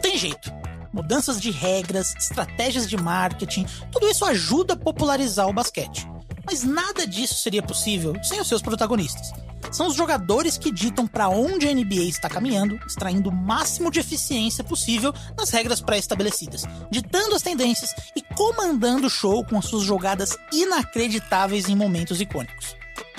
tem 0.00 0.16
jeito. 0.16 0.52
Mudanças 0.92 1.40
de 1.40 1.50
regras, 1.50 2.14
estratégias 2.16 2.88
de 2.88 2.96
marketing, 2.96 3.64
tudo 3.92 4.08
isso 4.08 4.24
ajuda 4.24 4.74
a 4.74 4.76
popularizar 4.76 5.48
o 5.48 5.52
basquete. 5.52 6.08
Mas 6.44 6.64
nada 6.64 7.06
disso 7.06 7.34
seria 7.34 7.62
possível 7.62 8.14
sem 8.24 8.40
os 8.40 8.48
seus 8.48 8.60
protagonistas. 8.60 9.32
São 9.70 9.86
os 9.86 9.94
jogadores 9.94 10.58
que 10.58 10.72
ditam 10.72 11.06
para 11.06 11.28
onde 11.28 11.68
a 11.68 11.72
NBA 11.72 12.02
está 12.08 12.28
caminhando, 12.28 12.80
extraindo 12.86 13.28
o 13.28 13.32
máximo 13.32 13.90
de 13.90 14.00
eficiência 14.00 14.64
possível 14.64 15.14
nas 15.38 15.50
regras 15.50 15.80
pré-estabelecidas, 15.80 16.64
ditando 16.90 17.36
as 17.36 17.42
tendências 17.42 17.94
e 18.16 18.22
comandando 18.34 19.06
o 19.06 19.10
show 19.10 19.44
com 19.44 19.58
as 19.58 19.66
suas 19.66 19.84
jogadas 19.84 20.36
inacreditáveis 20.52 21.68
em 21.68 21.76
momentos 21.76 22.20
icônicos. 22.20 22.74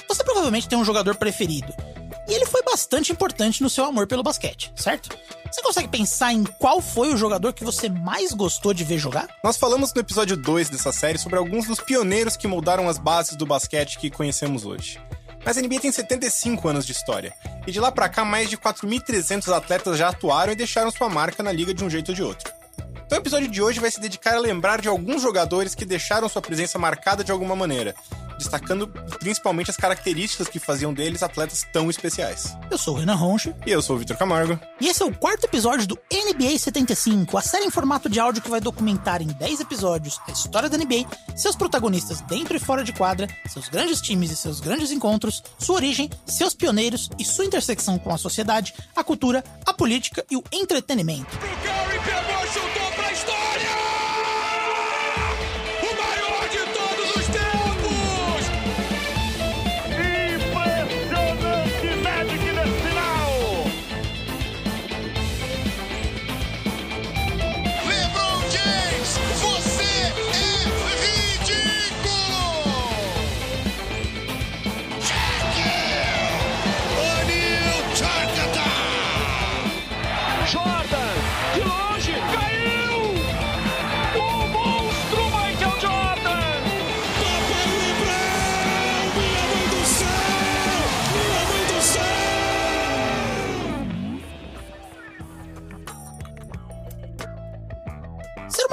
Você 0.09 0.23
provavelmente 0.25 0.67
tem 0.67 0.77
um 0.77 0.83
jogador 0.83 1.15
preferido, 1.15 1.73
e 2.31 2.33
ele 2.33 2.45
foi 2.45 2.63
bastante 2.63 3.11
importante 3.11 3.61
no 3.61 3.69
seu 3.69 3.83
amor 3.83 4.07
pelo 4.07 4.23
basquete, 4.23 4.71
certo? 4.73 5.09
Você 5.51 5.61
consegue 5.61 5.89
pensar 5.89 6.31
em 6.31 6.45
qual 6.45 6.79
foi 6.79 7.13
o 7.13 7.17
jogador 7.17 7.51
que 7.51 7.65
você 7.65 7.89
mais 7.89 8.31
gostou 8.31 8.73
de 8.73 8.85
ver 8.85 8.97
jogar? 8.97 9.27
Nós 9.43 9.57
falamos 9.57 9.93
no 9.93 9.99
episódio 9.99 10.37
2 10.37 10.69
dessa 10.69 10.93
série 10.93 11.17
sobre 11.17 11.37
alguns 11.37 11.67
dos 11.67 11.81
pioneiros 11.81 12.37
que 12.37 12.47
moldaram 12.47 12.87
as 12.87 12.97
bases 12.97 13.35
do 13.35 13.45
basquete 13.45 13.99
que 13.99 14.09
conhecemos 14.09 14.65
hoje. 14.65 14.97
Mas 15.43 15.57
a 15.57 15.61
NBA 15.61 15.81
tem 15.81 15.91
75 15.91 16.69
anos 16.69 16.85
de 16.85 16.93
história, 16.93 17.33
e 17.67 17.71
de 17.71 17.81
lá 17.81 17.91
para 17.91 18.07
cá 18.07 18.23
mais 18.23 18.49
de 18.49 18.57
4.300 18.57 19.53
atletas 19.53 19.97
já 19.97 20.07
atuaram 20.07 20.53
e 20.53 20.55
deixaram 20.55 20.89
sua 20.89 21.09
marca 21.09 21.43
na 21.43 21.51
liga 21.51 21.73
de 21.73 21.83
um 21.83 21.89
jeito 21.89 22.09
ou 22.09 22.15
de 22.15 22.23
outro. 22.23 22.60
Então 23.11 23.19
o 23.19 23.23
episódio 23.23 23.49
de 23.49 23.61
hoje 23.61 23.77
vai 23.77 23.91
se 23.91 23.99
dedicar 23.99 24.35
a 24.35 24.39
lembrar 24.39 24.79
de 24.79 24.87
alguns 24.87 25.21
jogadores 25.21 25.75
que 25.75 25.83
deixaram 25.83 26.29
sua 26.29 26.41
presença 26.41 26.79
marcada 26.79 27.25
de 27.25 27.29
alguma 27.29 27.57
maneira, 27.57 27.93
destacando 28.37 28.87
principalmente 29.19 29.69
as 29.69 29.75
características 29.75 30.47
que 30.47 30.59
faziam 30.59 30.93
deles 30.93 31.21
atletas 31.21 31.67
tão 31.73 31.89
especiais. 31.89 32.55
Eu 32.71 32.77
sou 32.77 32.95
o 32.95 32.97
Renan 32.97 33.15
Ronche. 33.15 33.53
E 33.67 33.69
eu 33.69 33.81
sou 33.81 33.97
o 33.97 33.99
Vitor 33.99 34.15
Camargo. 34.15 34.57
E 34.79 34.87
esse 34.87 35.03
é 35.03 35.05
o 35.05 35.13
quarto 35.13 35.43
episódio 35.43 35.85
do 35.85 35.99
NBA 36.09 36.57
75, 36.57 37.37
a 37.37 37.41
série 37.41 37.65
em 37.65 37.69
formato 37.69 38.07
de 38.07 38.17
áudio 38.17 38.41
que 38.41 38.49
vai 38.49 38.61
documentar 38.61 39.21
em 39.21 39.27
10 39.27 39.59
episódios 39.59 40.17
a 40.25 40.31
história 40.31 40.69
da 40.69 40.77
NBA, 40.77 41.05
seus 41.35 41.57
protagonistas 41.57 42.21
dentro 42.21 42.55
e 42.55 42.61
fora 42.61 42.81
de 42.81 42.93
quadra, 42.93 43.27
seus 43.45 43.67
grandes 43.67 43.99
times 43.99 44.31
e 44.31 44.37
seus 44.37 44.61
grandes 44.61 44.89
encontros, 44.89 45.43
sua 45.57 45.75
origem, 45.75 46.09
seus 46.25 46.53
pioneiros 46.53 47.09
e 47.19 47.25
sua 47.25 47.43
intersecção 47.43 47.99
com 47.99 48.13
a 48.13 48.17
sociedade, 48.17 48.73
a 48.95 49.03
cultura, 49.03 49.43
a 49.65 49.73
política 49.73 50.25
e 50.31 50.37
o 50.37 50.43
entretenimento. 50.49 51.37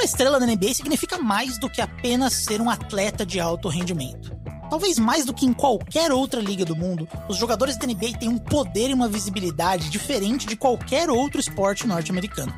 Estrela 0.04 0.38
da 0.38 0.46
NBA 0.46 0.74
significa 0.74 1.18
mais 1.18 1.58
do 1.58 1.68
que 1.68 1.80
apenas 1.80 2.32
ser 2.32 2.60
um 2.60 2.70
atleta 2.70 3.24
de 3.24 3.40
alto 3.40 3.68
rendimento. 3.68 4.36
Talvez 4.70 4.98
mais 4.98 5.24
do 5.24 5.32
que 5.32 5.46
em 5.46 5.52
qualquer 5.52 6.12
outra 6.12 6.40
liga 6.40 6.64
do 6.64 6.76
mundo, 6.76 7.08
os 7.28 7.36
jogadores 7.36 7.76
da 7.76 7.86
NBA 7.86 8.18
têm 8.18 8.28
um 8.28 8.38
poder 8.38 8.90
e 8.90 8.94
uma 8.94 9.08
visibilidade 9.08 9.88
diferente 9.88 10.46
de 10.46 10.56
qualquer 10.56 11.08
outro 11.08 11.40
esporte 11.40 11.86
norte-americano. 11.86 12.54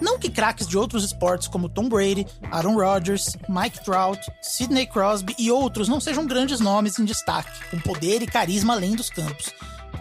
Não 0.00 0.18
que 0.18 0.30
craques 0.30 0.66
de 0.66 0.76
outros 0.78 1.04
esportes 1.04 1.48
como 1.48 1.68
Tom 1.68 1.88
Brady, 1.88 2.26
Aaron 2.50 2.76
Rodgers, 2.76 3.36
Mike 3.48 3.82
Trout, 3.82 4.20
Sidney 4.40 4.86
Crosby 4.86 5.34
e 5.38 5.50
outros 5.50 5.88
não 5.88 6.00
sejam 6.00 6.26
grandes 6.26 6.60
nomes 6.60 6.98
em 6.98 7.04
destaque, 7.04 7.50
com 7.70 7.80
poder 7.80 8.22
e 8.22 8.26
carisma 8.26 8.74
além 8.74 8.94
dos 8.94 9.10
campos, 9.10 9.52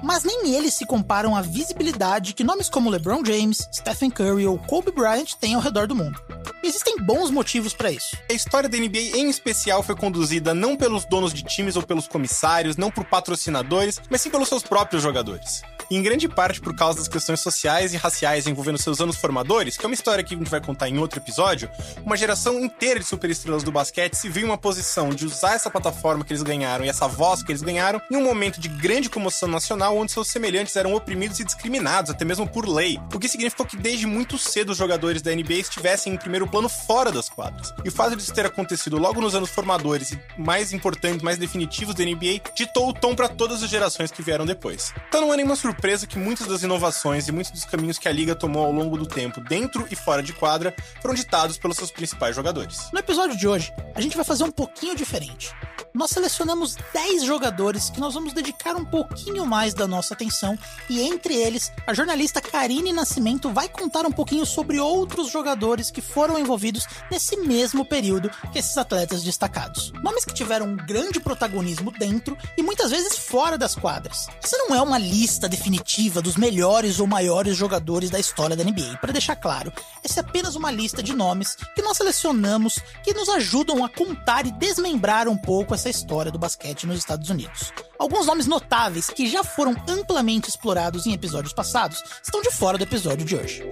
mas 0.04 0.24
nem 0.24 0.56
eles 0.56 0.74
se 0.74 0.86
comparam 0.86 1.36
à 1.36 1.42
visibilidade 1.42 2.34
que 2.34 2.44
nomes 2.44 2.70
como 2.70 2.90
LeBron 2.90 3.24
James, 3.26 3.68
Stephen 3.74 4.10
Curry 4.10 4.46
ou 4.46 4.58
Kobe 4.58 4.92
Bryant 4.92 5.34
têm 5.40 5.56
ao 5.56 5.62
redor 5.62 5.88
do 5.88 5.96
mundo. 5.96 6.20
Existem 6.64 6.98
bons 6.98 7.30
motivos 7.30 7.74
para 7.74 7.92
isso. 7.92 8.18
A 8.30 8.34
história 8.34 8.68
da 8.68 8.78
NBA 8.78 9.18
em 9.18 9.30
especial 9.30 9.82
foi 9.82 9.96
conduzida 9.96 10.54
não 10.54 10.76
pelos 10.76 11.06
donos 11.06 11.34
de 11.34 11.44
times 11.44 11.76
ou 11.76 11.84
pelos 11.84 12.08
comissários, 12.08 12.78
não 12.78 12.92
por 12.92 13.06
patrocinadores, 13.06 14.02
mas 14.10 14.22
sim 14.22 14.30
pelos 14.30 14.50
seus 14.50 14.64
próprios 14.64 15.02
jogadores 15.02 15.64
e 15.90 15.96
em 15.96 16.04
grande 16.04 16.28
parte 16.28 16.60
por 16.60 16.76
causa 16.76 17.00
das 17.00 17.08
questões 17.08 17.40
sociais 17.40 17.94
e 17.94 17.98
raciais 17.98 18.48
envolvendo 18.48 18.78
seus 18.78 19.00
anos 19.00 19.16
formadores, 19.16 19.78
que 19.78 19.86
é 19.86 19.88
uma 19.88 19.94
história 19.94 20.24
que 20.24 20.34
a 20.34 20.38
gente 20.38 20.50
vai 20.50 20.62
contar 20.62 20.90
em 20.90 20.98
outro 20.98 21.20
episódio, 21.20 21.70
uma 22.06 22.18
geração 22.18 22.60
inteira 22.60 23.00
de 23.00 23.06
superestrelas 23.06 23.64
do 23.64 23.72
basquete 23.72 24.16
se 24.16 24.30
viu 24.30 24.44
em 24.44 24.50
uma 24.50 24.58
posição 24.58 25.10
de 25.10 25.26
usar 25.26 25.54
essa 25.54 25.70
plataforma 25.70 26.24
que 26.24 26.34
eles 26.34 26.44
ganharam 26.44 26.86
e 26.86 26.90
essa 26.90 27.08
voz 27.08 27.42
que 27.42 27.52
eles 27.52 27.62
ganharam 27.62 28.02
em 28.12 28.16
um 28.16 28.24
momento 28.24 28.60
de 28.60 28.68
grande 28.68 29.10
comoção 29.10 29.48
nacional 29.48 29.77
onde 29.82 30.12
seus 30.12 30.28
semelhantes 30.28 30.76
eram 30.76 30.94
oprimidos 30.94 31.40
e 31.40 31.44
discriminados, 31.44 32.12
até 32.12 32.26
mesmo 32.26 32.48
por 32.48 32.68
lei, 32.68 33.00
o 33.14 33.20
que 33.20 33.30
significou 33.30 33.66
que 33.66 33.78
desde 33.78 34.06
muito 34.06 34.38
cedo 34.38 34.72
os 34.72 34.78
jogadores 34.78 35.22
da 35.22 35.34
NBA 35.34 35.54
estivessem 35.54 36.14
em 36.14 36.18
primeiro 36.18 36.48
plano 36.48 36.70
fora 36.70 37.12
das 37.12 37.30
quadras. 37.30 37.74
E 37.84 37.90
o 37.90 37.92
fato 37.92 38.16
disso 38.16 38.34
ter 38.34 38.46
acontecido 38.46 38.98
logo 38.98 39.22
nos 39.22 39.36
anos 39.36 39.50
formadores 39.50 40.12
e 40.12 40.20
mais 40.38 40.74
importantes, 40.74 41.22
mais 41.22 41.38
definitivos 41.38 41.96
da 41.96 42.04
NBA, 42.04 42.42
ditou 42.56 42.90
o 42.90 42.94
tom 42.94 43.16
para 43.16 43.30
todas 43.30 43.64
as 43.64 43.70
gerações 43.70 44.12
que 44.12 44.22
vieram 44.22 44.46
depois. 44.46 44.94
Então 45.08 45.22
não 45.22 45.34
é 45.34 45.38
nenhuma 45.38 45.56
surpresa 45.56 46.08
que 46.08 46.18
muitas 46.18 46.48
das 46.48 46.64
inovações 46.64 47.28
e 47.28 47.32
muitos 47.32 47.52
dos 47.52 47.66
caminhos 47.66 47.98
que 47.98 48.08
a 48.08 48.12
liga 48.12 48.36
tomou 48.36 48.66
ao 48.66 48.72
longo 48.72 48.98
do 48.98 49.06
tempo, 49.06 49.42
dentro 49.42 49.88
e 49.92 49.96
fora 49.96 50.24
de 50.24 50.34
quadra, 50.34 50.76
foram 51.02 51.16
ditados 51.16 51.58
pelos 51.58 51.78
seus 51.78 51.92
principais 51.92 52.36
jogadores. 52.36 52.90
No 52.92 53.00
episódio 53.00 53.38
de 53.38 53.48
hoje, 53.48 53.72
a 53.96 54.02
gente 54.02 54.16
vai 54.16 54.26
fazer 54.26 54.44
um 54.44 54.52
pouquinho 54.52 54.96
diferente 54.96 55.54
nós 55.98 56.12
selecionamos 56.12 56.78
10 56.94 57.24
jogadores 57.24 57.90
que 57.90 58.00
nós 58.00 58.14
vamos 58.14 58.32
dedicar 58.32 58.76
um 58.76 58.86
pouquinho 58.86 59.48
mais 59.48 59.74
da 59.74 59.88
nossa 59.88 60.14
atenção 60.14 60.58
e 60.88 61.02
entre 61.02 61.34
eles, 61.34 61.72
a 61.88 61.94
jornalista 61.94 62.40
Karine 62.40 62.94
Nascimento 62.94 63.50
vai 63.50 63.68
contar 63.68 64.06
um 64.06 64.12
pouquinho 64.12 64.46
sobre 64.46 64.80
outros 64.80 65.32
jogadores 65.32 65.90
que 65.90 66.00
foram 66.00 66.38
envolvidos 66.38 66.86
nesse 67.10 67.36
mesmo 67.38 67.84
período 67.84 68.30
que 68.54 68.60
esses 68.60 68.78
atletas 68.78 69.24
destacados. 69.24 69.92
Nomes 70.04 70.24
que 70.24 70.36
tiveram 70.36 70.68
um 70.68 70.76
grande 70.76 71.20
protagonismo 71.20 71.92
dentro 71.92 72.38
e 72.56 72.62
muitas 72.62 72.92
vezes 72.92 73.18
fora 73.18 73.58
das 73.58 73.74
quadras. 73.74 74.28
Essa 74.44 74.58
não 74.58 74.76
é 74.76 74.82
uma 74.82 75.00
lista 75.00 75.50
definitiva 75.50 76.22
dos 76.22 76.36
melhores 76.36 77.00
ou 77.00 77.08
maiores 77.08 77.58
jogadores 77.58 78.12
da 78.12 78.20
história 78.20 78.56
da 78.56 78.64
NBA, 78.64 78.98
para 79.02 79.12
deixar 79.12 79.36
claro. 79.36 79.74
Essa 80.04 80.20
é 80.20 80.22
apenas 80.22 80.56
uma 80.56 80.70
lista 80.70 81.02
de 81.02 81.14
nomes 81.14 81.56
que 81.74 81.82
nós 81.82 81.98
selecionamos 81.98 82.78
que 83.04 83.14
nos 83.14 83.30
ajudam 83.30 83.84
a 83.84 83.90
contar 83.90 84.46
e 84.46 84.52
desmembrar 84.52 85.28
um 85.28 85.38
pouco 85.38 85.74
essa 85.74 85.87
história 85.90 86.32
do 86.32 86.40
basquete 86.40 86.86
nos 86.86 86.98
Estados 86.98 87.30
Unidos. 87.30 87.72
Alguns 87.98 88.26
nomes 88.26 88.48
notáveis 88.48 89.10
que 89.10 89.28
já 89.28 89.44
foram 89.44 89.76
amplamente 89.88 90.50
explorados 90.50 91.06
em 91.06 91.14
episódios 91.14 91.54
passados 91.54 92.04
estão 92.24 92.42
de 92.42 92.52
fora 92.52 92.78
do 92.78 92.84
episódio 92.84 93.26
de 93.26 93.36
hoje. 93.36 93.64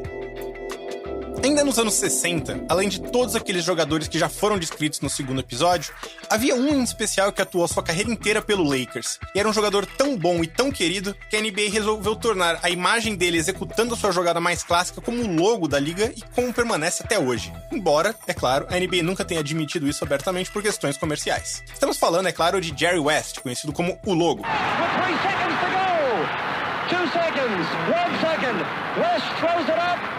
Ainda 1.44 1.64
nos 1.64 1.78
anos 1.78 1.94
60, 1.96 2.66
além 2.68 2.90
de 2.90 3.00
todos 3.00 3.36
aqueles 3.36 3.64
jogadores 3.64 4.08
que 4.08 4.18
já 4.18 4.28
foram 4.28 4.58
descritos 4.58 5.00
no 5.02 5.10
segundo 5.10 5.42
episódio, 5.42 5.94
havia 6.30 6.56
um 6.56 6.70
em 6.70 6.84
especial 6.84 7.32
que 7.32 7.42
atuou 7.42 7.68
sua 7.68 7.84
carreira 7.84 8.10
inteira 8.10 8.42
pelo 8.42 8.64
Lakers. 8.64 9.20
E 9.34 9.40
era 9.40 9.48
um 9.48 9.54
jogador 9.54 9.86
tão 9.86 10.18
bom 10.18 10.44
e 10.44 10.48
tão 10.48 10.72
querido 10.72 11.16
que 11.30 11.36
a 11.36 11.42
NBA 11.42 11.70
resolveu 11.72 12.16
tornar 12.16 12.60
a 12.64 12.70
imagem 12.70 13.16
dele 13.16 13.38
executando 13.38 13.96
sua 13.96 14.12
jogada 14.12 14.40
mais 14.40 14.64
clássica 14.64 15.02
como 15.02 15.22
o 15.22 15.36
logo 15.36 15.68
da 15.68 15.80
liga 15.80 16.12
e 16.16 16.22
como 16.34 16.54
permanece 16.54 17.04
até 17.04 17.20
hoje. 17.20 17.54
Embora, 17.72 18.16
é 18.28 18.34
claro, 18.34 18.66
a 18.70 18.80
NBA 18.80 19.04
nunca 19.04 19.24
tenha 19.24 19.42
admitido 19.42 19.88
isso 19.88 20.04
abertamente 20.04 20.52
por 20.52 20.64
questões 20.64 20.98
comerciais. 20.98 21.64
Estamos 21.72 21.98
falando, 21.98 22.28
é 22.28 22.32
claro, 22.32 22.60
de 22.60 22.74
Jerry 22.76 23.00
West, 23.00 23.40
conhecido 23.40 23.72
como 23.72 24.00
o 24.06 24.14
Logo. 24.14 24.44
Two 26.90 27.08
seconds, 27.08 27.68
one 27.90 28.20
second. 28.22 28.60
West 29.00 29.26
throws 29.40 29.68
it 29.68 29.80
up. 29.80 30.15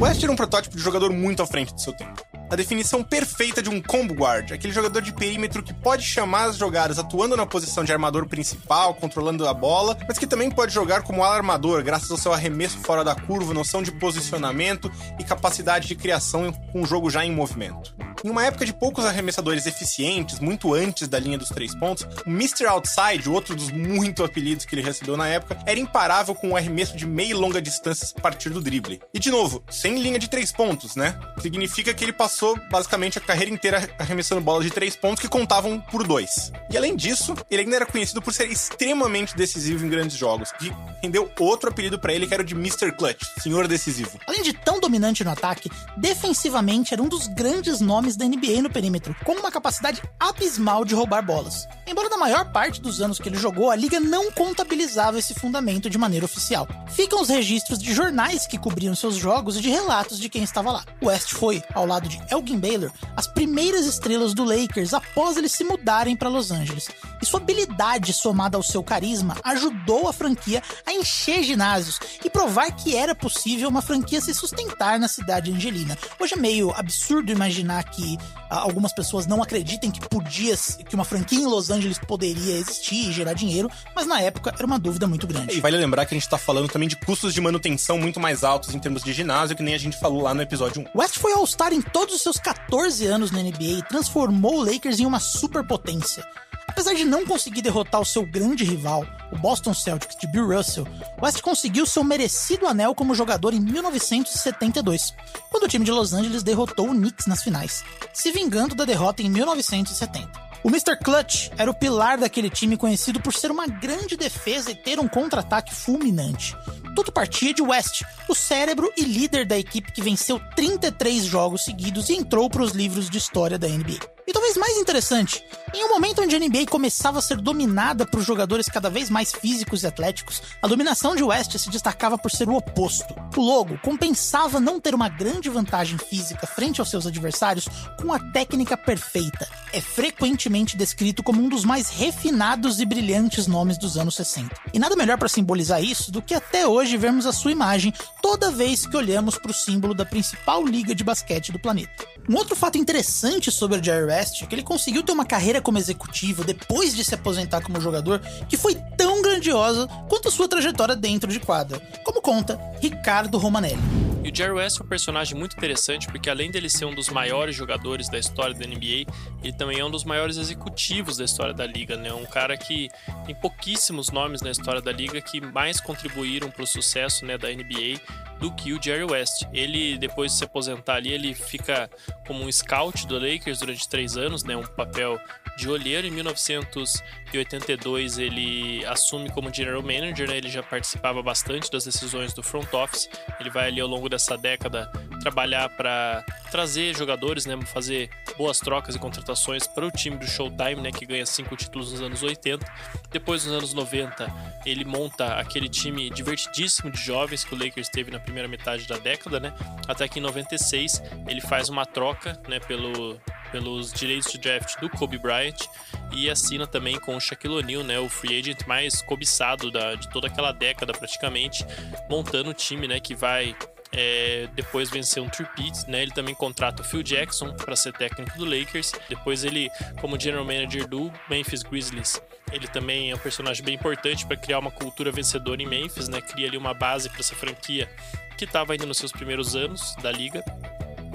West 0.00 0.22
era 0.22 0.32
um 0.32 0.36
protótipo 0.36 0.74
de 0.74 0.82
jogador 0.82 1.12
muito 1.12 1.42
à 1.42 1.46
frente 1.46 1.74
do 1.74 1.80
seu 1.80 1.92
tempo. 1.92 2.29
A 2.50 2.56
definição 2.56 3.02
perfeita 3.02 3.62
de 3.62 3.70
um 3.70 3.80
combo 3.80 4.12
guard, 4.12 4.52
aquele 4.52 4.72
jogador 4.72 5.00
de 5.00 5.12
perímetro 5.12 5.62
que 5.62 5.72
pode 5.72 6.02
chamar 6.02 6.46
as 6.46 6.56
jogadas 6.56 6.98
atuando 6.98 7.36
na 7.36 7.46
posição 7.46 7.84
de 7.84 7.92
armador 7.92 8.26
principal, 8.26 8.92
controlando 8.94 9.46
a 9.46 9.54
bola, 9.54 9.96
mas 10.08 10.18
que 10.18 10.26
também 10.26 10.50
pode 10.50 10.74
jogar 10.74 11.02
como 11.02 11.22
alarmador, 11.22 11.82
graças 11.84 12.10
ao 12.10 12.16
seu 12.16 12.32
arremesso 12.32 12.78
fora 12.78 13.04
da 13.04 13.14
curva, 13.14 13.54
noção 13.54 13.82
de 13.82 13.92
posicionamento 13.92 14.90
e 15.18 15.24
capacidade 15.24 15.86
de 15.86 15.94
criação 15.94 16.52
com 16.72 16.82
o 16.82 16.86
jogo 16.86 17.08
já 17.08 17.24
em 17.24 17.32
movimento. 17.32 17.94
Em 18.22 18.28
uma 18.28 18.44
época 18.44 18.66
de 18.66 18.74
poucos 18.74 19.06
arremessadores 19.06 19.64
eficientes, 19.64 20.40
muito 20.40 20.74
antes 20.74 21.08
da 21.08 21.18
linha 21.18 21.38
dos 21.38 21.48
três 21.48 21.74
pontos, 21.74 22.06
o 22.26 22.30
Mr. 22.30 22.66
Outside, 22.66 23.30
outro 23.30 23.54
dos 23.56 23.70
muito 23.70 24.22
apelidos 24.22 24.66
que 24.66 24.74
ele 24.74 24.82
recebeu 24.82 25.16
na 25.16 25.26
época, 25.26 25.58
era 25.64 25.80
imparável 25.80 26.34
com 26.34 26.50
o 26.50 26.56
arremesso 26.56 26.96
de 26.96 27.06
meia 27.06 27.30
e 27.30 27.34
longa 27.34 27.62
distância 27.62 28.06
a 28.14 28.20
partir 28.20 28.50
do 28.50 28.60
drible. 28.60 29.00
E 29.14 29.18
de 29.18 29.30
novo, 29.30 29.64
sem 29.70 30.02
linha 30.02 30.18
de 30.18 30.28
três 30.28 30.52
pontos, 30.52 30.96
né? 30.96 31.18
Significa 31.40 31.94
que 31.94 32.04
ele 32.04 32.12
passou 32.12 32.39
basicamente 32.70 33.18
a 33.18 33.20
carreira 33.20 33.50
inteira 33.50 33.88
arremessando 33.98 34.40
bolas 34.40 34.64
de 34.64 34.70
três 34.70 34.96
pontos 34.96 35.20
que 35.20 35.28
contavam 35.28 35.80
por 35.80 36.06
dois. 36.06 36.52
E 36.70 36.76
além 36.76 36.96
disso, 36.96 37.34
ele 37.50 37.62
ainda 37.62 37.76
era 37.76 37.86
conhecido 37.86 38.22
por 38.22 38.32
ser 38.32 38.50
extremamente 38.50 39.36
decisivo 39.36 39.84
em 39.84 39.88
grandes 39.88 40.16
jogos, 40.16 40.52
que 40.52 40.72
rendeu 41.02 41.30
outro 41.38 41.70
apelido 41.70 41.98
para 41.98 42.12
ele 42.12 42.26
que 42.26 42.34
era 42.34 42.42
o 42.42 42.46
de 42.46 42.54
Mr. 42.54 42.92
Clutch, 42.92 43.22
Senhor 43.42 43.66
Decisivo. 43.66 44.18
Além 44.26 44.42
de 44.42 44.52
tão 44.52 44.80
dominante 44.80 45.24
no 45.24 45.30
ataque, 45.30 45.70
defensivamente 45.96 46.94
era 46.94 47.02
um 47.02 47.08
dos 47.08 47.26
grandes 47.26 47.80
nomes 47.80 48.16
da 48.16 48.24
NBA 48.24 48.62
no 48.62 48.70
perímetro, 48.70 49.14
com 49.24 49.32
uma 49.32 49.50
capacidade 49.50 50.02
abismal 50.18 50.84
de 50.84 50.94
roubar 50.94 51.24
bolas. 51.24 51.66
Embora 51.86 52.08
na 52.08 52.16
maior 52.16 52.52
parte 52.52 52.80
dos 52.80 53.00
anos 53.00 53.18
que 53.18 53.28
ele 53.28 53.36
jogou, 53.36 53.70
a 53.70 53.76
liga 53.76 53.98
não 53.98 54.30
contabilizava 54.30 55.18
esse 55.18 55.34
fundamento 55.34 55.90
de 55.90 55.98
maneira 55.98 56.24
oficial. 56.24 56.68
Ficam 56.88 57.20
os 57.20 57.28
registros 57.28 57.78
de 57.78 57.92
jornais 57.92 58.46
que 58.46 58.58
cobriam 58.58 58.94
seus 58.94 59.16
jogos 59.16 59.56
e 59.56 59.60
de 59.60 59.70
relatos 59.70 60.18
de 60.18 60.28
quem 60.28 60.42
estava 60.42 60.70
lá. 60.70 60.84
West 61.02 61.32
foi, 61.32 61.62
ao 61.74 61.86
lado 61.86 62.08
de 62.08 62.20
Elgin 62.30 62.58
Baylor, 62.58 62.90
as 63.16 63.26
primeiras 63.26 63.86
estrelas 63.86 64.34
do 64.34 64.44
Lakers 64.44 64.94
após 64.94 65.36
eles 65.36 65.52
se 65.52 65.64
mudarem 65.64 66.16
para 66.16 66.28
Los 66.28 66.50
Angeles. 66.50 66.88
E 67.20 67.26
sua 67.26 67.40
habilidade 67.40 68.12
somada 68.12 68.56
ao 68.56 68.62
seu 68.62 68.82
carisma 68.82 69.36
ajudou 69.44 70.08
a 70.08 70.12
franquia 70.12 70.62
a 70.86 70.92
encher 70.92 71.42
ginásios 71.42 71.98
e 72.24 72.30
provar 72.30 72.70
que 72.72 72.96
era 72.96 73.14
possível 73.14 73.68
uma 73.68 73.82
franquia 73.82 74.20
se 74.20 74.34
sustentar 74.34 74.98
na 74.98 75.08
cidade 75.08 75.52
angelina. 75.52 75.96
Hoje 76.18 76.34
é 76.34 76.36
meio 76.36 76.72
absurdo 76.74 77.30
imaginar 77.32 77.84
que 77.84 78.16
ah, 78.48 78.60
algumas 78.60 78.92
pessoas 78.92 79.26
não 79.26 79.42
acreditem 79.42 79.90
que 79.90 80.00
podia 80.08 80.56
que 80.88 80.94
uma 80.94 81.04
franquia 81.04 81.38
em 81.38 81.46
Los 81.46 81.70
Angeles 81.70 81.98
poderia 81.98 82.56
existir 82.56 83.08
e 83.08 83.12
gerar 83.12 83.34
dinheiro, 83.34 83.70
mas 83.94 84.06
na 84.06 84.20
época 84.20 84.52
era 84.56 84.66
uma 84.66 84.78
dúvida 84.78 85.06
muito 85.06 85.26
grande. 85.26 85.56
E 85.56 85.60
vale 85.60 85.76
lembrar 85.76 86.06
que 86.06 86.14
a 86.14 86.16
gente 86.16 86.24
está 86.24 86.38
falando 86.38 86.68
também 86.68 86.88
de 86.88 86.96
custos 86.96 87.32
de 87.32 87.40
manutenção 87.40 87.98
muito 87.98 88.18
mais 88.18 88.42
altos 88.42 88.74
em 88.74 88.78
termos 88.78 89.02
de 89.02 89.12
ginásio, 89.12 89.56
que 89.56 89.62
nem 89.62 89.74
a 89.74 89.78
gente 89.78 89.98
falou 89.98 90.22
lá 90.22 90.34
no 90.34 90.42
episódio 90.42 90.82
1. 90.94 90.98
West 90.98 91.18
foi 91.18 91.32
All-Star 91.32 91.72
em 91.72 91.80
todos 91.80 92.14
os 92.14 92.19
seus 92.22 92.38
14 92.38 93.06
anos 93.06 93.30
na 93.30 93.42
NBA 93.42 93.82
transformou 93.88 94.58
o 94.58 94.64
Lakers 94.64 95.00
em 95.00 95.06
uma 95.06 95.20
superpotência. 95.20 96.24
Apesar 96.68 96.94
de 96.94 97.04
não 97.04 97.26
conseguir 97.26 97.62
derrotar 97.62 98.00
o 98.00 98.04
seu 98.04 98.24
grande 98.24 98.64
rival, 98.64 99.04
o 99.32 99.36
Boston 99.36 99.74
Celtics 99.74 100.16
de 100.16 100.26
Bill 100.28 100.56
Russell, 100.56 100.86
West 101.20 101.40
conseguiu 101.40 101.84
seu 101.84 102.04
merecido 102.04 102.66
anel 102.66 102.94
como 102.94 103.14
jogador 103.14 103.52
em 103.52 103.60
1972, 103.60 105.12
quando 105.50 105.64
o 105.64 105.68
time 105.68 105.84
de 105.84 105.90
Los 105.90 106.12
Angeles 106.12 106.42
derrotou 106.42 106.88
o 106.88 106.94
Knicks 106.94 107.26
nas 107.26 107.42
finais, 107.42 107.84
se 108.12 108.30
vingando 108.30 108.74
da 108.74 108.84
derrota 108.84 109.20
em 109.20 109.28
1970. 109.28 110.30
O 110.62 110.68
Mr. 110.68 110.96
Clutch 111.02 111.50
era 111.56 111.70
o 111.70 111.74
pilar 111.74 112.18
daquele 112.18 112.50
time 112.50 112.76
conhecido 112.76 113.20
por 113.20 113.32
ser 113.32 113.50
uma 113.50 113.66
grande 113.66 114.16
defesa 114.16 114.70
e 114.70 114.74
ter 114.74 115.00
um 115.00 115.08
contra-ataque 115.08 115.74
fulminante. 115.74 116.54
Tudo 116.94 117.12
partia 117.12 117.54
de 117.54 117.62
West, 117.62 118.02
o 118.28 118.34
cérebro 118.34 118.92
e 118.96 119.02
líder 119.02 119.46
da 119.46 119.58
equipe 119.58 119.92
que 119.92 120.02
venceu 120.02 120.40
33 120.56 121.24
jogos 121.24 121.64
seguidos 121.64 122.08
e 122.08 122.14
entrou 122.14 122.50
para 122.50 122.62
os 122.62 122.72
livros 122.72 123.08
de 123.08 123.18
história 123.18 123.58
da 123.58 123.68
NBA. 123.68 124.20
E 124.30 124.32
talvez 124.32 124.56
mais 124.56 124.76
interessante, 124.76 125.42
em 125.74 125.84
um 125.84 125.88
momento 125.88 126.22
onde 126.22 126.36
a 126.36 126.38
NBA 126.38 126.66
começava 126.70 127.18
a 127.18 127.22
ser 127.22 127.38
dominada 127.38 128.06
por 128.06 128.22
jogadores 128.22 128.68
cada 128.68 128.88
vez 128.88 129.10
mais 129.10 129.32
físicos 129.32 129.82
e 129.82 129.88
atléticos, 129.88 130.40
a 130.62 130.68
dominação 130.68 131.16
de 131.16 131.22
West 131.24 131.58
se 131.58 131.68
destacava 131.68 132.16
por 132.16 132.30
ser 132.30 132.48
o 132.48 132.54
oposto. 132.54 133.12
O 133.36 133.40
logo 133.40 133.76
compensava 133.78 134.60
não 134.60 134.80
ter 134.80 134.94
uma 134.94 135.08
grande 135.08 135.50
vantagem 135.50 135.98
física 135.98 136.46
frente 136.46 136.80
aos 136.80 136.90
seus 136.90 137.08
adversários 137.08 137.68
com 138.00 138.12
a 138.12 138.20
técnica 138.20 138.76
perfeita. 138.76 139.48
É 139.72 139.80
frequentemente 139.80 140.76
descrito 140.76 141.24
como 141.24 141.42
um 141.42 141.48
dos 141.48 141.64
mais 141.64 141.90
refinados 141.90 142.78
e 142.78 142.86
brilhantes 142.86 143.48
nomes 143.48 143.78
dos 143.78 143.98
anos 143.98 144.14
60. 144.14 144.54
E 144.72 144.78
nada 144.78 144.94
melhor 144.94 145.18
para 145.18 145.28
simbolizar 145.28 145.82
isso 145.82 146.12
do 146.12 146.22
que 146.22 146.34
até 146.34 146.68
hoje 146.68 146.79
vermos 146.88 147.26
a 147.26 147.32
sua 147.32 147.52
imagem 147.52 147.92
toda 148.22 148.50
vez 148.50 148.86
que 148.86 148.96
olhamos 148.96 149.36
para 149.36 149.50
o 149.50 149.54
símbolo 149.54 149.94
da 149.94 150.04
principal 150.04 150.64
liga 150.64 150.94
de 150.94 151.04
basquete 151.04 151.52
do 151.52 151.58
planeta. 151.58 152.04
Um 152.28 152.36
outro 152.36 152.54
fato 152.54 152.78
interessante 152.78 153.50
sobre 153.50 153.78
o 153.78 153.84
Jerry 153.84 154.06
West 154.06 154.42
é 154.42 154.46
que 154.46 154.54
ele 154.54 154.62
conseguiu 154.62 155.02
ter 155.02 155.12
uma 155.12 155.24
carreira 155.24 155.60
como 155.60 155.78
executivo 155.78 156.44
depois 156.44 156.94
de 156.94 157.04
se 157.04 157.14
aposentar 157.14 157.60
como 157.60 157.80
jogador 157.80 158.20
que 158.48 158.56
foi 158.56 158.74
tão 158.96 159.20
grandiosa 159.20 159.86
quanto 160.08 160.28
a 160.28 160.30
sua 160.30 160.48
trajetória 160.48 160.96
dentro 160.96 161.30
de 161.30 161.40
quadra, 161.40 161.80
como 162.04 162.22
conta 162.22 162.60
Ricardo 162.80 163.38
Romanelli. 163.38 164.09
E 164.22 164.28
o 164.28 164.36
Jerry 164.36 164.52
West 164.52 164.78
é 164.78 164.84
um 164.84 164.86
personagem 164.86 165.36
muito 165.36 165.56
interessante 165.56 166.06
porque, 166.06 166.28
além 166.28 166.50
dele 166.50 166.68
ser 166.68 166.84
um 166.84 166.94
dos 166.94 167.08
maiores 167.08 167.56
jogadores 167.56 168.08
da 168.10 168.18
história 168.18 168.54
da 168.54 168.66
NBA, 168.66 169.10
ele 169.42 169.52
também 169.56 169.78
é 169.78 169.84
um 169.84 169.90
dos 169.90 170.04
maiores 170.04 170.36
executivos 170.36 171.16
da 171.16 171.24
história 171.24 171.54
da 171.54 171.66
liga, 171.66 171.96
né? 171.96 172.12
Um 172.12 172.26
cara 172.26 172.54
que 172.56 172.90
tem 173.24 173.34
pouquíssimos 173.34 174.10
nomes 174.10 174.42
na 174.42 174.50
história 174.50 174.82
da 174.82 174.92
liga 174.92 175.20
que 175.22 175.40
mais 175.40 175.80
contribuíram 175.80 176.50
para 176.50 176.62
o 176.62 176.66
sucesso 176.66 177.24
né, 177.24 177.38
da 177.38 177.48
NBA 177.48 177.98
do 178.38 178.52
que 178.52 178.74
o 178.74 178.82
Jerry 178.82 179.04
West. 179.04 179.44
Ele, 179.54 179.96
depois 179.96 180.32
de 180.32 180.38
se 180.38 180.44
aposentar 180.44 180.96
ali, 180.96 181.12
ele 181.12 181.34
fica 181.34 181.88
como 182.26 182.44
um 182.44 182.52
scout 182.52 183.06
do 183.06 183.18
Lakers 183.18 183.60
durante 183.60 183.88
três 183.88 184.18
anos, 184.18 184.44
né? 184.44 184.54
Um 184.54 184.66
papel 184.66 185.18
de 185.60 185.68
olheiro. 185.68 186.06
Em 186.06 186.10
1982 186.10 188.18
ele 188.18 188.84
assume 188.86 189.28
como 189.30 189.52
general 189.52 189.82
manager, 189.82 190.28
né? 190.28 190.38
ele 190.38 190.48
já 190.48 190.62
participava 190.62 191.22
bastante 191.22 191.70
das 191.70 191.84
decisões 191.84 192.32
do 192.32 192.42
front 192.42 192.72
office. 192.72 193.10
Ele 193.38 193.50
vai 193.50 193.68
ali 193.68 193.80
ao 193.80 193.88
longo 193.88 194.08
dessa 194.08 194.38
década 194.38 194.90
trabalhar 195.20 195.68
para 195.68 196.24
trazer 196.50 196.96
jogadores, 196.96 197.44
né? 197.44 197.60
fazer 197.66 198.08
boas 198.38 198.58
trocas 198.58 198.94
e 198.94 198.98
contratações 198.98 199.66
para 199.66 199.86
o 199.86 199.90
time 199.90 200.16
do 200.16 200.26
Showtime, 200.26 200.76
né? 200.76 200.90
que 200.90 201.04
ganha 201.04 201.26
cinco 201.26 201.54
títulos 201.54 201.92
nos 201.92 202.00
anos 202.00 202.22
80. 202.22 202.64
Depois, 203.10 203.44
nos 203.44 203.54
anos 203.54 203.74
90, 203.74 204.32
ele 204.64 204.84
monta 204.84 205.34
aquele 205.34 205.68
time 205.68 206.08
divertidíssimo 206.08 206.90
de 206.90 206.98
jovens 206.98 207.44
que 207.44 207.54
o 207.54 207.58
Lakers 207.58 207.90
teve 207.90 208.10
na 208.10 208.18
primeira 208.18 208.48
metade 208.48 208.88
da 208.88 208.96
década, 208.96 209.38
né? 209.38 209.52
até 209.86 210.08
que 210.08 210.18
em 210.18 210.22
96 210.22 211.02
ele 211.28 211.42
faz 211.42 211.68
uma 211.68 211.84
troca 211.84 212.40
né? 212.48 212.58
pelo 212.60 213.20
pelos 213.50 213.92
direitos 213.92 214.30
de 214.32 214.38
draft 214.38 214.78
do 214.80 214.88
Kobe 214.88 215.18
Bryant 215.18 215.66
e 216.12 216.28
assina 216.28 216.66
também 216.66 216.98
com 216.98 217.16
o 217.16 217.20
Shaquille 217.20 217.54
O'Neal, 217.54 217.84
né, 217.84 217.98
o 217.98 218.08
free 218.08 218.38
agent 218.38 218.66
mais 218.66 219.02
cobiçado 219.02 219.70
da, 219.70 219.94
de 219.94 220.08
toda 220.10 220.26
aquela 220.26 220.52
década 220.52 220.92
praticamente, 220.92 221.64
montando 222.08 222.50
o 222.50 222.54
time, 222.54 222.88
né, 222.88 223.00
que 223.00 223.14
vai 223.14 223.54
é, 223.92 224.48
depois 224.54 224.88
vencer 224.88 225.22
um 225.22 225.28
tripit, 225.28 225.88
né? 225.88 226.02
Ele 226.02 226.12
também 226.12 226.34
contrata 226.34 226.82
o 226.82 226.84
Phil 226.84 227.02
Jackson 227.02 227.52
para 227.54 227.74
ser 227.74 227.92
técnico 227.92 228.38
do 228.38 228.44
Lakers. 228.44 228.92
Depois 229.08 229.44
ele, 229.44 229.68
como 230.00 230.18
general 230.18 230.44
manager 230.44 230.86
do 230.86 231.12
Memphis 231.28 231.62
Grizzlies, 231.62 232.22
ele 232.52 232.68
também 232.68 233.10
é 233.10 233.14
um 233.14 233.18
personagem 233.18 233.64
bem 233.64 233.74
importante 233.74 234.26
para 234.26 234.36
criar 234.36 234.58
uma 234.58 234.70
cultura 234.70 235.10
vencedora 235.10 235.60
em 235.60 235.66
Memphis, 235.66 236.08
né? 236.08 236.20
Cria 236.20 236.46
ali 236.46 236.56
uma 236.56 236.74
base 236.74 237.08
para 237.08 237.20
essa 237.20 237.34
franquia 237.34 237.88
que 238.36 238.44
estava 238.44 238.72
ainda 238.72 238.86
nos 238.86 238.98
seus 238.98 239.12
primeiros 239.12 239.54
anos 239.54 239.94
da 239.96 240.10
liga 240.10 240.42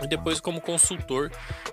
e 0.04 0.08
depois 0.08 0.40
como 0.40 0.62
consultor 0.62 1.32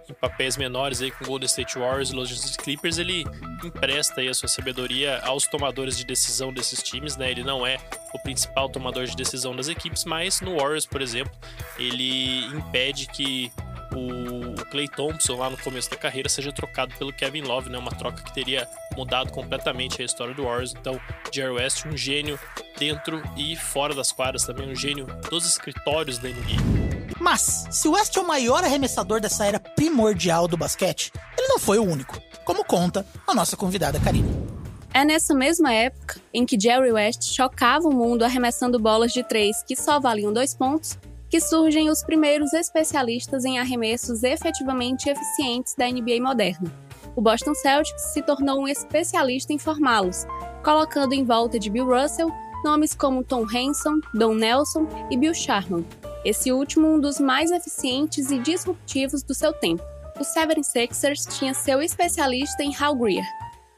em 0.08 0.14
papéis 0.14 0.56
menores 0.56 1.02
aí 1.02 1.10
com 1.10 1.24
Golden 1.24 1.46
State 1.46 1.78
Warriors 1.78 2.10
e 2.10 2.14
Los 2.14 2.30
Angeles 2.30 2.56
Clippers, 2.56 2.98
ele 2.98 3.24
empresta 3.64 4.20
aí 4.20 4.28
a 4.28 4.34
sua 4.34 4.48
sabedoria 4.48 5.20
aos 5.20 5.46
tomadores 5.46 5.96
de 5.96 6.04
decisão 6.04 6.52
desses 6.52 6.82
times, 6.82 7.16
né? 7.16 7.30
Ele 7.30 7.42
não 7.42 7.66
é 7.66 7.78
o 8.12 8.18
principal 8.18 8.68
tomador 8.68 9.06
de 9.06 9.16
decisão 9.16 9.54
das 9.54 9.68
equipes, 9.68 10.04
mas 10.04 10.40
no 10.40 10.56
Warriors, 10.58 10.86
por 10.86 11.00
exemplo, 11.00 11.32
ele 11.78 12.44
impede 12.46 13.06
que 13.06 13.52
o 13.94 14.54
Clay 14.70 14.88
Thompson 14.88 15.36
lá 15.36 15.50
no 15.50 15.58
começo 15.58 15.90
da 15.90 15.96
carreira 15.96 16.28
seja 16.28 16.52
trocado 16.52 16.94
pelo 16.96 17.12
Kevin 17.12 17.42
Love, 17.42 17.70
né? 17.70 17.78
Uma 17.78 17.90
troca 17.90 18.22
que 18.22 18.32
teria 18.32 18.66
mudado 18.96 19.30
completamente 19.30 20.00
a 20.00 20.04
história 20.04 20.34
do 20.34 20.44
Warriors. 20.44 20.74
Então, 20.74 21.00
Jerry 21.32 21.52
West, 21.52 21.84
um 21.86 21.96
gênio 21.96 22.38
dentro 22.78 23.22
e 23.36 23.56
fora 23.56 23.94
das 23.94 24.12
quadras, 24.12 24.44
também 24.44 24.70
um 24.70 24.76
gênio 24.76 25.06
dos 25.30 25.46
escritórios 25.46 26.18
da 26.18 26.28
NBA. 26.28 27.11
Mas, 27.22 27.68
se 27.70 27.86
o 27.86 27.92
West 27.92 28.16
é 28.16 28.20
o 28.20 28.26
maior 28.26 28.64
arremessador 28.64 29.20
dessa 29.20 29.46
era 29.46 29.60
primordial 29.60 30.48
do 30.48 30.56
basquete, 30.56 31.12
ele 31.38 31.46
não 31.46 31.56
foi 31.56 31.78
o 31.78 31.84
único, 31.84 32.20
como 32.44 32.64
conta 32.64 33.06
a 33.24 33.32
nossa 33.32 33.56
convidada 33.56 34.00
Karine. 34.00 34.28
É 34.92 35.04
nessa 35.04 35.32
mesma 35.32 35.72
época 35.72 36.20
em 36.34 36.44
que 36.44 36.58
Jerry 36.58 36.90
West 36.90 37.22
chocava 37.32 37.86
o 37.86 37.94
mundo 37.94 38.24
arremessando 38.24 38.76
bolas 38.76 39.12
de 39.12 39.22
três 39.22 39.62
que 39.62 39.76
só 39.76 40.00
valiam 40.00 40.32
dois 40.32 40.52
pontos, 40.52 40.98
que 41.30 41.40
surgem 41.40 41.90
os 41.90 42.02
primeiros 42.02 42.52
especialistas 42.52 43.44
em 43.44 43.56
arremessos 43.56 44.24
efetivamente 44.24 45.08
eficientes 45.08 45.76
da 45.76 45.86
NBA 45.86 46.20
moderna. 46.20 46.72
O 47.14 47.22
Boston 47.22 47.54
Celtics 47.54 48.02
se 48.12 48.20
tornou 48.20 48.62
um 48.62 48.68
especialista 48.68 49.52
em 49.52 49.58
formá-los, 49.58 50.26
colocando 50.64 51.12
em 51.12 51.24
volta 51.24 51.56
de 51.56 51.70
Bill 51.70 51.86
Russell 51.86 52.32
nomes 52.64 52.94
como 52.94 53.24
Tom 53.24 53.44
Hanson, 53.44 54.00
Don 54.14 54.34
Nelson 54.34 54.86
e 55.10 55.16
Bill 55.16 55.34
Sharman, 55.34 55.84
esse 56.24 56.52
último 56.52 56.88
um 56.88 57.00
dos 57.00 57.18
mais 57.18 57.50
eficientes 57.50 58.30
e 58.30 58.38
disruptivos 58.38 59.22
do 59.22 59.34
seu 59.34 59.52
tempo. 59.52 59.82
O 60.18 60.22
76ers 60.22 61.38
tinha 61.38 61.54
seu 61.54 61.80
especialista 61.80 62.62
em 62.62 62.74
Hal 62.74 62.94
Greer, 62.94 63.24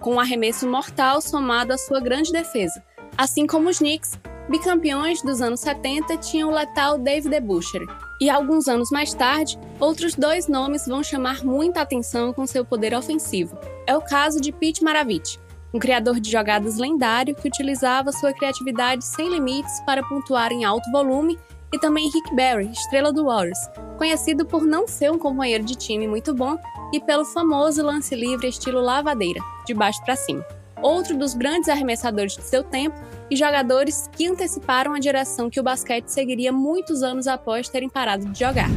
com 0.00 0.14
um 0.14 0.20
arremesso 0.20 0.68
mortal 0.68 1.20
somado 1.20 1.72
à 1.72 1.78
sua 1.78 2.00
grande 2.00 2.30
defesa, 2.30 2.82
assim 3.16 3.46
como 3.46 3.68
os 3.68 3.78
Knicks, 3.78 4.18
bicampeões 4.48 5.22
dos 5.22 5.40
anos 5.40 5.60
70, 5.60 6.16
tinham 6.18 6.50
o 6.50 6.54
letal 6.54 6.98
David 6.98 7.40
Butcher. 7.40 7.82
E 8.20 8.28
alguns 8.28 8.68
anos 8.68 8.90
mais 8.90 9.14
tarde, 9.14 9.58
outros 9.80 10.14
dois 10.14 10.46
nomes 10.46 10.86
vão 10.86 11.02
chamar 11.02 11.44
muita 11.44 11.80
atenção 11.80 12.32
com 12.32 12.46
seu 12.46 12.64
poder 12.64 12.94
ofensivo. 12.94 13.58
É 13.86 13.96
o 13.96 14.02
caso 14.02 14.40
de 14.40 14.52
Pete 14.52 14.84
Maravich, 14.84 15.38
um 15.74 15.78
criador 15.80 16.20
de 16.20 16.30
jogadas 16.30 16.78
lendário 16.78 17.34
que 17.34 17.48
utilizava 17.48 18.12
sua 18.12 18.32
criatividade 18.32 19.04
sem 19.04 19.28
limites 19.28 19.80
para 19.84 20.04
pontuar 20.04 20.52
em 20.52 20.64
alto 20.64 20.88
volume, 20.92 21.36
e 21.72 21.78
também 21.78 22.08
Rick 22.08 22.36
Barry, 22.36 22.70
estrela 22.70 23.12
do 23.12 23.24
Warriors, 23.24 23.58
conhecido 23.98 24.46
por 24.46 24.62
não 24.62 24.86
ser 24.86 25.10
um 25.10 25.18
companheiro 25.18 25.64
de 25.64 25.74
time 25.74 26.06
muito 26.06 26.32
bom 26.32 26.56
e 26.92 27.00
pelo 27.00 27.24
famoso 27.24 27.82
lance 27.82 28.14
livre 28.14 28.46
estilo 28.46 28.80
lavadeira, 28.80 29.40
de 29.66 29.74
baixo 29.74 30.00
para 30.04 30.14
cima. 30.14 30.46
Outro 30.80 31.18
dos 31.18 31.34
grandes 31.34 31.68
arremessadores 31.68 32.36
de 32.36 32.44
seu 32.44 32.62
tempo 32.62 32.96
e 33.28 33.34
jogadores 33.34 34.08
que 34.12 34.28
anteciparam 34.28 34.94
a 34.94 35.00
direção 35.00 35.50
que 35.50 35.58
o 35.58 35.64
basquete 35.64 36.06
seguiria 36.06 36.52
muitos 36.52 37.02
anos 37.02 37.26
após 37.26 37.68
terem 37.68 37.88
parado 37.88 38.26
de 38.26 38.38
jogar. 38.38 38.70